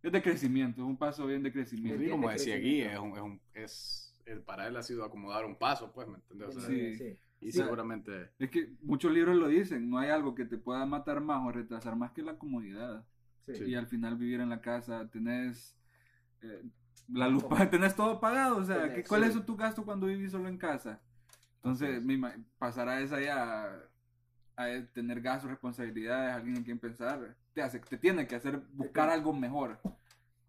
es 0.02 0.10
de 0.10 0.22
crecimiento, 0.22 0.80
es 0.82 0.86
un 0.88 0.96
paso 0.96 1.26
bien 1.26 1.42
de 1.42 1.52
crecimiento. 1.52 2.10
como 2.10 2.28
de 2.28 2.34
decía 2.34 2.58
Guy, 2.58 2.80
es 2.80 2.98
un, 2.98 3.12
es 3.16 3.20
un- 3.22 3.40
es- 3.54 4.16
el- 4.24 4.40
para 4.42 4.66
él 4.68 4.76
ha 4.76 4.82
sido 4.82 5.04
acomodar 5.04 5.44
un 5.44 5.56
paso, 5.56 5.92
pues, 5.92 6.08
¿me 6.08 6.14
entiendes? 6.16 6.48
O 6.56 6.60
sea, 6.60 6.68
Sí. 6.68 6.94
sí. 6.96 7.18
Y 7.40 7.50
Sí. 7.52 7.58
seguramente... 7.58 8.30
Es 8.38 8.50
que 8.50 8.72
muchos 8.82 9.12
libros 9.12 9.36
lo 9.36 9.48
dicen, 9.48 9.90
no 9.90 9.98
hay 9.98 10.10
algo 10.10 10.34
que 10.34 10.44
te 10.44 10.58
pueda 10.58 10.86
matar 10.86 11.20
más 11.20 11.44
o 11.44 11.50
retrasar 11.52 11.94
más 11.96 12.12
que 12.12 12.22
la 12.22 12.38
comodidad. 12.38 13.04
Sí. 13.46 13.64
Y 13.64 13.74
al 13.74 13.86
final 13.86 14.16
vivir 14.16 14.40
en 14.40 14.48
la 14.50 14.60
casa, 14.60 15.08
tenés 15.10 15.76
eh, 16.42 16.62
la 17.12 17.28
luz, 17.28 17.44
tenés 17.70 17.94
todo 17.96 18.20
pagado, 18.20 18.56
o 18.58 18.64
sea, 18.64 18.82
Tenés, 18.82 18.94
¿qué- 18.96 19.04
¿cuál 19.04 19.24
sí. 19.30 19.38
es 19.38 19.46
tu 19.46 19.56
gasto 19.56 19.84
cuando 19.84 20.06
vivís 20.06 20.30
solo 20.32 20.48
en 20.48 20.58
casa? 20.58 21.00
Entonces, 21.56 21.96
Así 21.96 22.06
me 22.06 22.14
ima- 22.14 22.44
pasar 22.58 22.88
a 22.88 23.00
esa 23.00 23.20
ya, 23.20 23.82
a 24.56 24.66
tener 24.92 25.20
gastos, 25.20 25.50
responsabilidades, 25.50 26.34
alguien 26.34 26.56
en 26.56 26.64
quien 26.64 26.78
pensar, 26.78 27.36
te 27.54 27.62
hace, 27.62 27.78
te 27.80 27.96
tiene 27.98 28.26
que 28.26 28.34
hacer 28.36 28.58
buscar 28.72 29.10
algo 29.10 29.32
mejor. 29.32 29.78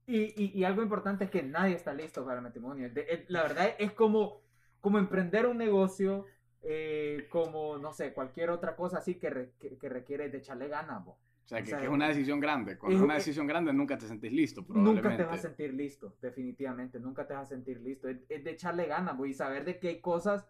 Y, 0.06 0.34
y, 0.42 0.52
y 0.54 0.64
algo 0.64 0.82
importante 0.84 1.24
es 1.26 1.30
que 1.32 1.44
nadie 1.44 1.76
está 1.76 1.94
listo 1.94 2.24
para 2.26 2.38
el 2.38 2.44
matrimonio. 2.44 2.90
De- 2.92 3.06
eh, 3.10 3.26
la 3.30 3.44
verdad 3.44 3.70
es 3.80 3.92
como, 3.94 4.42
como 4.82 4.98
emprender 5.00 5.46
un 5.46 5.58
negocio, 5.58 6.26
eh, 6.62 7.28
como, 7.32 7.78
no 7.78 7.94
sé, 7.94 8.14
cualquier 8.14 8.50
otra 8.50 8.76
cosa 8.76 8.98
así 9.00 9.16
que, 9.16 9.30
re- 9.30 9.54
que, 9.60 9.78
que 9.78 9.90
requiere 9.90 10.30
de 10.30 10.38
echarle 10.40 10.68
ganas. 10.68 11.04
bo. 11.06 11.18
O 11.44 11.48
sea, 11.48 11.60
O 11.60 11.62
que, 11.62 11.68
sea, 11.72 11.80
que 11.80 11.86
es 11.86 11.92
una 11.92 12.08
decisión 12.08 12.40
grande. 12.40 12.78
Cuando 12.78 12.98
es- 12.98 13.04
una 13.04 13.16
decisión 13.16 13.46
grande 13.48 13.74
nunca 13.74 13.98
te 13.98 14.08
sentís 14.08 14.32
listo, 14.32 14.66
probablemente. 14.66 15.10
Nunca 15.10 15.18
te 15.18 15.24
vas 15.26 15.40
a 15.40 15.42
sentir 15.50 15.74
listo, 15.74 16.16
definitivamente. 16.22 17.00
Nunca 17.00 17.28
te 17.28 17.34
vas 17.34 17.44
a 17.48 17.50
sentir 17.50 17.82
listo. 17.82 18.08
Es, 18.08 18.18
es 18.30 18.44
de 18.44 18.52
echarle 18.52 18.86
ganas, 18.86 19.18
bo, 19.18 19.26
y 19.26 19.34
saber 19.34 19.66
de 19.66 19.80
hay 19.88 20.00
cosas. 20.02 20.48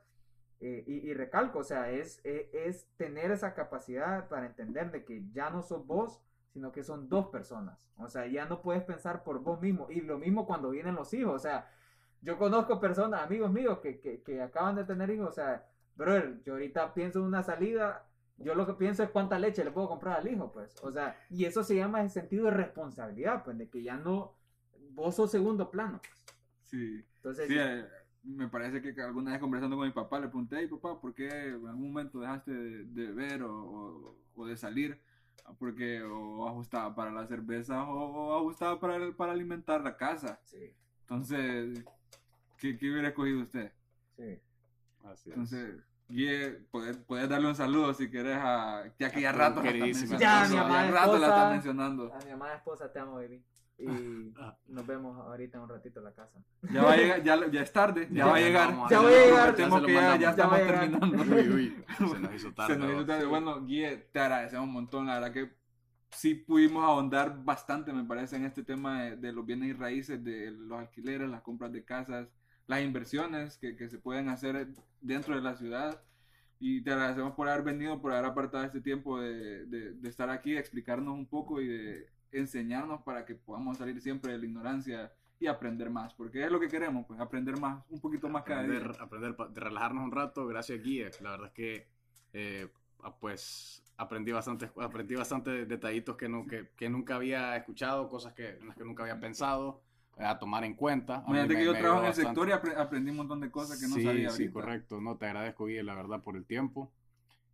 eh, 0.59 0.83
y, 0.87 1.09
y 1.09 1.13
recalco, 1.13 1.59
o 1.59 1.63
sea, 1.63 1.89
es, 1.91 2.21
es, 2.23 2.47
es 2.53 2.87
tener 2.95 3.31
esa 3.31 3.53
capacidad 3.53 4.29
para 4.29 4.45
entender 4.45 4.91
de 4.91 5.03
que 5.03 5.25
ya 5.33 5.49
no 5.49 5.61
sos 5.61 5.85
vos, 5.85 6.21
sino 6.53 6.71
que 6.71 6.83
son 6.83 7.09
dos 7.09 7.27
personas. 7.27 7.77
O 7.97 8.07
sea, 8.07 8.27
ya 8.27 8.45
no 8.45 8.61
puedes 8.61 8.83
pensar 8.83 9.23
por 9.23 9.39
vos 9.39 9.59
mismo. 9.61 9.87
Y 9.89 10.01
lo 10.01 10.17
mismo 10.19 10.45
cuando 10.45 10.69
vienen 10.69 10.95
los 10.95 11.13
hijos. 11.13 11.33
O 11.35 11.39
sea, 11.39 11.69
yo 12.21 12.37
conozco 12.37 12.79
personas, 12.79 13.23
amigos 13.23 13.51
míos, 13.51 13.79
que, 13.79 13.99
que, 13.99 14.21
que 14.21 14.41
acaban 14.41 14.75
de 14.75 14.85
tener 14.85 15.09
hijos. 15.09 15.29
O 15.29 15.31
sea, 15.33 15.65
brother, 15.95 16.41
yo 16.43 16.53
ahorita 16.53 16.93
pienso 16.93 17.19
en 17.19 17.25
una 17.25 17.43
salida. 17.43 18.05
Yo 18.37 18.55
lo 18.55 18.65
que 18.65 18.73
pienso 18.73 19.03
es 19.03 19.09
cuánta 19.09 19.39
leche 19.39 19.63
le 19.63 19.71
puedo 19.71 19.87
comprar 19.87 20.19
al 20.19 20.27
hijo, 20.27 20.51
pues. 20.51 20.75
O 20.83 20.91
sea, 20.91 21.17
y 21.29 21.45
eso 21.45 21.63
se 21.63 21.75
llama 21.75 22.01
el 22.01 22.09
sentido 22.09 22.45
de 22.45 22.51
responsabilidad, 22.51 23.43
pues, 23.43 23.57
de 23.57 23.69
que 23.69 23.83
ya 23.83 23.97
no. 23.97 24.35
Vos 24.91 25.15
sos 25.15 25.31
segundo 25.31 25.71
plano, 25.71 25.99
pues. 26.03 26.23
Sí. 26.63 27.03
Entonces, 27.17 27.47
Sí, 27.47 27.55
eh, 27.57 27.85
me 28.23 28.47
parece 28.47 28.81
que 28.81 28.99
alguna 29.01 29.31
vez 29.31 29.39
conversando 29.39 29.75
con 29.77 29.85
mi 29.87 29.93
papá 29.93 30.19
le 30.19 30.27
pregunté, 30.27 30.57
hey 30.59 30.67
papá, 30.67 30.99
¿por 30.99 31.13
qué 31.13 31.27
en 31.27 31.67
algún 31.67 31.87
momento 31.89 32.19
dejaste 32.19 32.51
de, 32.51 32.83
de 32.85 33.07
beber 33.11 33.43
o, 33.43 33.53
o- 33.53 34.17
o 34.35 34.45
de 34.47 34.57
salir? 34.57 34.99
Ah, 35.45 35.53
Porque 35.57 36.01
o 36.03 36.47
ajustaba 36.47 36.95
para 36.95 37.11
la 37.11 37.27
cerveza 37.27 37.83
o, 37.83 38.33
o 38.33 38.37
ajustaba 38.37 38.79
para, 38.79 38.95
el- 38.97 39.15
para 39.15 39.33
alimentar 39.33 39.81
la 39.81 39.97
casa. 39.97 40.39
sí, 40.45 40.73
Entonces, 41.01 41.85
¿qué, 42.57 42.77
qué 42.77 42.91
hubiera 42.91 43.09
escogido 43.09 43.41
usted? 43.43 43.71
sí. 44.15 44.39
Así 45.03 45.31
es. 45.31 45.53
Guille, 46.07 46.51
puedes, 46.71 46.97
puedes 46.97 47.27
darle 47.29 47.47
un 47.47 47.55
saludo 47.55 47.93
si 47.93 48.09
querés 48.11 48.37
a... 48.39 48.83
Ya 48.99 49.09
que 49.11 49.21
ya 49.21 49.29
A 49.29 49.33
rato 49.33 49.61
la 49.61 49.69
está 49.69 49.71
queridísima 49.71 50.11
mencionando, 50.11 50.43
esposa. 50.43 50.49
Ya, 50.49 50.53
mi 50.53 50.57
amada 50.59 50.91
rato 50.91 51.11
la 51.11 51.27
está 51.27 51.27
esposa. 51.27 51.49
mencionando. 51.51 52.13
A 52.13 52.25
mi 52.25 52.31
amada 52.31 52.55
esposa 52.55 52.91
te 52.91 52.99
amo, 52.99 53.15
baby. 53.15 53.43
Y 53.77 53.85
nos 54.67 54.85
vemos 54.87 55.17
ahorita 55.17 55.57
en 55.57 55.63
un 55.63 55.69
ratito 55.69 55.99
en 55.99 56.05
la 56.05 56.13
casa. 56.13 56.39
Ya 56.71 56.83
va 56.83 56.93
a 56.93 56.97
llegar, 56.97 57.23
ya, 57.23 57.51
ya 57.51 57.61
es 57.61 57.73
tarde, 57.73 58.07
ya, 58.11 58.17
Ya, 58.17 58.25
va 58.27 58.35
a 58.35 58.39
llegar. 58.39 58.67
vamos 58.69 58.89
Ya 58.91 58.99
voy 59.01 59.13
a 59.13 59.25
llegar. 59.25 59.55
Ya 59.55 59.85
que 59.85 59.93
ya, 59.93 60.15
ya 60.17 60.29
estamos 60.29 60.53
va 60.53 60.63
a 60.63 60.67
terminando. 60.67 61.23
Uy, 61.35 61.49
uy, 61.49 61.85
se 61.97 62.19
nos 62.19 62.33
hizo 62.35 62.53
tarde. 62.53 62.73
Se 62.73 62.79
nos 62.79 62.91
hizo 62.91 63.05
tarde. 63.05 63.25
Bueno, 63.25 63.65
Guille, 63.65 63.97
te 64.11 64.19
agradecemos 64.19 64.67
un 64.67 64.73
montón. 64.73 65.07
La 65.07 65.15
verdad 65.15 65.31
que 65.31 65.51
sí 66.11 66.35
pudimos 66.35 66.83
ahondar 66.83 67.43
bastante, 67.43 67.91
me 67.91 68.03
parece, 68.03 68.35
en 68.35 68.45
este 68.45 68.63
tema 68.63 69.03
de, 69.03 69.17
de 69.17 69.31
los 69.33 69.45
bienes 69.45 69.69
y 69.69 69.73
raíces, 69.73 70.23
de 70.23 70.51
los 70.51 70.79
alquileres, 70.79 71.27
las 71.29 71.41
compras 71.41 71.71
de 71.71 71.83
casas, 71.83 72.27
las 72.67 72.81
inversiones 72.81 73.57
que, 73.57 73.75
que 73.75 73.89
se 73.89 73.97
pueden 73.99 74.29
hacer 74.29 74.67
dentro 75.01 75.35
de 75.35 75.41
la 75.41 75.55
ciudad. 75.55 76.01
Y 76.59 76.81
te 76.81 76.91
agradecemos 76.91 77.33
por 77.33 77.49
haber 77.49 77.63
venido, 77.63 78.01
por 78.01 78.13
haber 78.13 78.25
apartado 78.25 78.63
este 78.63 78.79
tiempo 78.79 79.19
de, 79.19 79.65
de- 79.65 80.07
estar 80.09 80.29
aquí, 80.29 80.53
de 80.53 80.59
explicarnos 80.59 81.13
un 81.13 81.25
poco 81.25 81.59
y 81.59 81.67
de 81.67 82.07
enseñarnos 82.31 83.01
para 83.03 83.25
que 83.25 83.35
podamos 83.35 83.77
salir 83.77 83.99
siempre 84.01 84.31
de 84.31 84.37
la 84.37 84.45
ignorancia 84.45 85.11
y 85.39 85.47
aprender 85.47 85.89
más, 85.89 86.13
porque 86.13 86.45
es 86.45 86.49
lo 86.51 86.59
que 86.59 86.69
queremos, 86.69 87.05
pues 87.05 87.19
aprender 87.19 87.59
más, 87.59 87.83
un 87.89 87.99
poquito 87.99 88.29
más 88.29 88.43
cada 88.43 88.63
día. 88.63 88.77
aprender, 88.77 89.01
aprender 89.01 89.35
de 89.49 89.59
relajarnos 89.59 90.05
un 90.05 90.11
rato, 90.11 90.47
gracias 90.47 90.81
Guille. 90.81 91.11
La 91.19 91.31
verdad 91.31 91.47
es 91.47 91.53
que 91.53 91.87
eh, 92.31 92.69
ah, 93.01 93.13
pues 93.19 93.83
aprendí 93.97 94.31
bastante, 94.31 94.71
aprendí 94.79 95.15
bastante 95.15 95.65
detallitos 95.65 96.15
que, 96.15 96.29
no, 96.29 96.47
que, 96.47 96.69
que 96.77 96.89
nunca 96.89 97.15
había 97.15 97.57
escuchado, 97.57 98.07
cosas 98.07 98.33
que, 98.33 98.51
en 98.51 98.67
las 98.69 98.77
que 98.77 98.85
nunca 98.85 99.03
había 99.03 99.19
pensado, 99.19 99.81
a 100.17 100.37
tomar 100.39 100.63
en 100.63 100.75
cuenta. 100.75 101.23
Imagínate 101.27 101.55
que 101.55 101.65
yo 101.65 101.73
trabajo 101.73 101.99
en 102.01 102.05
el 102.05 102.11
ayudó 102.11 102.25
sector 102.27 102.47
y 102.49 102.51
apre- 102.51 102.77
aprendí 102.77 103.11
un 103.11 103.17
montón 103.17 103.39
de 103.41 103.49
cosas 103.51 103.79
que 103.79 103.87
no 103.87 103.95
sí, 103.95 104.03
sabía 104.03 104.29
Sí, 104.29 104.43
ahorita. 104.43 104.53
correcto. 104.53 105.01
No, 105.01 105.17
te 105.17 105.25
agradezco, 105.25 105.65
Guille, 105.65 105.83
la 105.83 105.95
verdad, 105.95 106.21
por 106.21 106.35
el 106.37 106.45
tiempo. 106.45 106.93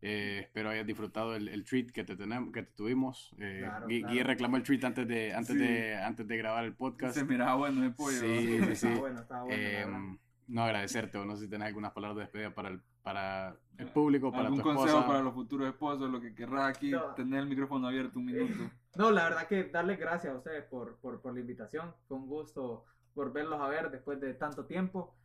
Eh, 0.01 0.39
espero 0.43 0.70
hayas 0.70 0.86
disfrutado 0.88 1.36
el, 1.36 1.49
el 1.49 1.66
treat 1.66 1.91
que 1.91 2.05
te, 2.05 2.16
tenemos, 2.16 2.53
que 2.53 2.64
te 2.64 2.72
tuvimos. 2.72 3.36
Eh, 3.38 3.60
Claro, 3.66 3.88
Gui- 3.88 3.99
claro. 3.99 4.14
Guille 4.14 4.24
reclamó 4.24 4.57
el 4.57 4.64
treat 4.64 4.84
antes 4.86 5.07
de, 5.07 5.34
antes 5.34 5.56
Sí. 5.56 5.61
de, 5.61 5.95
antes 5.95 6.27
de 6.27 6.38
grabar 6.38 6.64
el 6.64 6.73
podcast. 6.73 7.15
Se 7.15 7.26
miraba 7.26 7.56
bueno 7.56 7.84
el 7.84 7.94
pollo. 7.94 8.18
Sí, 8.19 8.60
sí, 8.60 8.76
sí. 8.76 8.88
Estaba 8.88 8.99
bueno, 8.99 9.19
estaba 9.22 9.44
bueno. 9.44 9.57
Eh, 9.61 10.18
no, 10.48 10.64
agradecerte, 10.64 11.18
o 11.18 11.26
no 11.26 11.36
sé 11.36 11.44
si 11.45 11.49
tenés 11.49 11.68
algunas 11.68 11.91
palabras 11.91 12.15
de 12.18 12.22
despedida 12.23 12.53
para 12.56 12.69
el, 12.69 12.81
para 13.03 13.56
el 13.77 13.88
público, 13.88 14.31
para 14.31 14.45
¿Algún 14.45 14.61
tu 14.61 14.69
esposa. 14.69 14.88
consejo 14.94 15.07
para 15.07 15.22
los 15.22 15.34
futuros 15.34 15.68
esposos? 15.68 16.10
Lo 16.10 16.19
que 16.22 16.34
querrás 16.34 16.69
aquí, 16.76 16.91
No. 16.91 17.14
tener 17.15 17.41
el 17.41 17.48
micrófono 17.48 17.88
abierto 17.88 18.19
un 18.19 18.26
minuto. 18.26 18.72
No, 18.95 19.11
la 19.11 19.24
verdad 19.26 19.48
que 19.48 19.66
darles 19.66 19.99
gracias 19.99 20.34
a 20.34 20.38
ustedes 20.38 20.66
por, 20.66 20.98
por, 20.98 21.22
por 21.22 21.34
la 21.34 21.40
invitación. 21.40 21.94
Fue 22.07 22.18
un 22.18 22.28
gusto 22.28 22.86
por 23.14 23.32
verlos 23.32 23.61
a 23.61 23.68
ver 23.68 23.91
después 23.91 24.20
de 24.20 24.34
tanto 24.34 24.66
tiempo. 24.66 25.16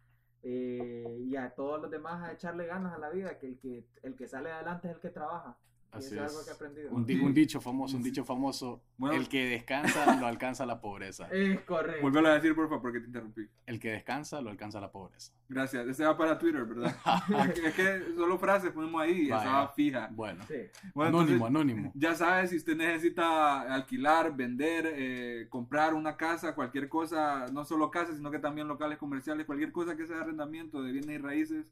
Eh, 0.42 1.22
y 1.24 1.36
a 1.36 1.54
todos 1.54 1.80
los 1.80 1.90
demás 1.90 2.22
a 2.22 2.32
echarle 2.32 2.66
ganas 2.66 2.94
a 2.94 2.98
la 2.98 3.08
vida, 3.08 3.38
que 3.38 3.46
el 3.46 3.58
que, 3.58 3.86
el 4.02 4.14
que 4.14 4.28
sale 4.28 4.52
adelante 4.52 4.88
es 4.88 4.94
el 4.94 5.00
que 5.00 5.08
trabaja. 5.08 5.56
Y 5.94 5.98
Así 5.98 6.14
eso 6.14 6.24
es 6.24 6.30
algo 6.32 6.44
que 6.44 6.50
he 6.50 6.54
aprendido. 6.54 6.90
Un, 6.92 7.06
di- 7.06 7.20
un 7.20 7.34
dicho 7.34 7.60
famoso, 7.60 7.96
un 7.96 8.02
dicho 8.02 8.24
famoso. 8.24 8.82
Bueno. 8.96 9.16
El 9.16 9.28
que 9.28 9.46
descansa 9.46 10.18
lo 10.20 10.26
alcanza 10.26 10.66
la 10.66 10.80
pobreza. 10.80 11.28
Es 11.32 11.60
correcto. 11.60 12.02
Vuelve 12.02 12.28
a 12.28 12.34
decir, 12.34 12.54
por 12.54 12.68
favor, 12.68 12.82
porque 12.82 13.00
te 13.00 13.06
interrumpí. 13.06 13.48
El 13.66 13.78
que 13.80 13.90
descansa 13.92 14.40
lo 14.40 14.50
alcanza 14.50 14.80
la 14.80 14.90
pobreza. 14.90 15.32
Gracias. 15.48 15.86
Ese 15.86 16.04
va 16.04 16.16
para 16.16 16.38
Twitter, 16.38 16.64
¿verdad? 16.64 16.94
es, 17.64 17.74
que, 17.74 18.02
solo 18.16 18.38
frases 18.38 18.70
ponemos 18.72 19.00
ahí 19.00 19.22
y 19.22 19.26
esa 19.26 19.36
va 19.44 19.68
fija. 19.68 20.08
Bueno, 20.12 20.42
Sí. 20.48 20.54
Bueno, 20.94 21.18
anónimo, 21.18 21.46
entonces, 21.46 21.60
anónimo. 21.70 21.92
Ya 21.94 22.14
sabes, 22.14 22.50
si 22.50 22.56
usted 22.56 22.76
necesita 22.76 23.62
alquilar, 23.62 24.34
vender, 24.34 24.90
eh, 24.96 25.46
comprar 25.50 25.94
una 25.94 26.16
casa, 26.16 26.54
cualquier 26.54 26.88
cosa, 26.88 27.46
no 27.52 27.64
solo 27.64 27.90
casas, 27.90 28.16
sino 28.16 28.30
que 28.30 28.38
también 28.38 28.68
locales 28.68 28.98
comerciales, 28.98 29.46
cualquier 29.46 29.70
cosa 29.72 29.96
que 29.96 30.06
sea 30.06 30.16
de 30.16 30.22
arrendamiento 30.22 30.82
de 30.82 30.92
bienes 30.92 31.10
y 31.16 31.18
raíces, 31.18 31.66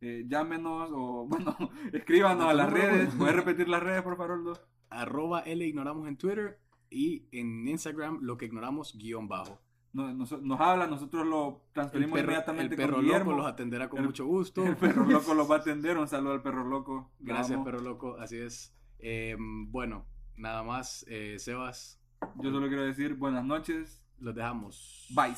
eh, 0.00 0.24
llámenos 0.28 0.90
o, 0.92 1.26
bueno, 1.28 1.56
escríbanos 1.92 2.46
a 2.46 2.54
las 2.54 2.70
redes. 2.70 3.14
¿Puedes 3.14 3.34
repetir 3.36 3.68
las 3.68 3.82
redes, 3.82 4.02
por 4.02 4.16
favor, 4.16 4.32
Aldo? 4.32 4.58
Arroba 4.90 5.40
L 5.40 5.66
ignoramos 5.66 6.08
en 6.08 6.16
Twitter 6.16 6.58
y 6.90 7.26
en 7.32 7.66
Instagram 7.68 8.20
lo 8.22 8.36
que 8.38 8.46
ignoramos 8.46 8.96
guion 8.96 9.28
bajo. 9.28 9.58
Nos, 9.92 10.14
nos, 10.14 10.42
nos 10.42 10.60
habla, 10.60 10.86
nosotros 10.86 11.26
lo 11.26 11.48
El 11.68 11.72
transferimos 11.72 12.12
perro, 12.14 12.24
inmediatamente 12.30 12.74
el 12.74 12.80
perro 12.80 12.96
con 12.96 13.04
Guillermo. 13.04 13.30
loco 13.32 13.42
los 13.42 13.52
atenderá 13.52 13.88
con 13.88 14.00
El- 14.00 14.06
mucho 14.06 14.26
gusto. 14.26 14.64
El 14.64 14.76
perro 14.76 15.04
loco 15.08 15.34
los 15.34 15.50
va 15.50 15.56
a 15.56 15.58
atender. 15.58 15.96
Un 15.98 16.06
saludo 16.08 16.32
al 16.32 16.42
perro 16.42 16.64
loco. 16.64 17.10
Lo 17.20 17.26
Gracias, 17.34 17.58
perro 17.64 17.80
loco. 17.80 18.16
Así 18.18 18.36
es. 18.38 18.74
Eh, 18.98 19.36
bueno, 19.38 20.06
Nada 20.36 20.62
más, 20.62 21.04
eh, 21.08 21.36
Sebas, 21.40 22.00
Yo 22.36 22.52
solo 22.52 22.68
quiero 22.68 22.84
decir 22.84 23.14
buenas 23.14 23.44
noches. 23.44 24.04
los 24.20 24.34
dejamos. 24.36 25.08
Bye, 25.16 25.34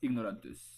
ignorantes. 0.00 0.71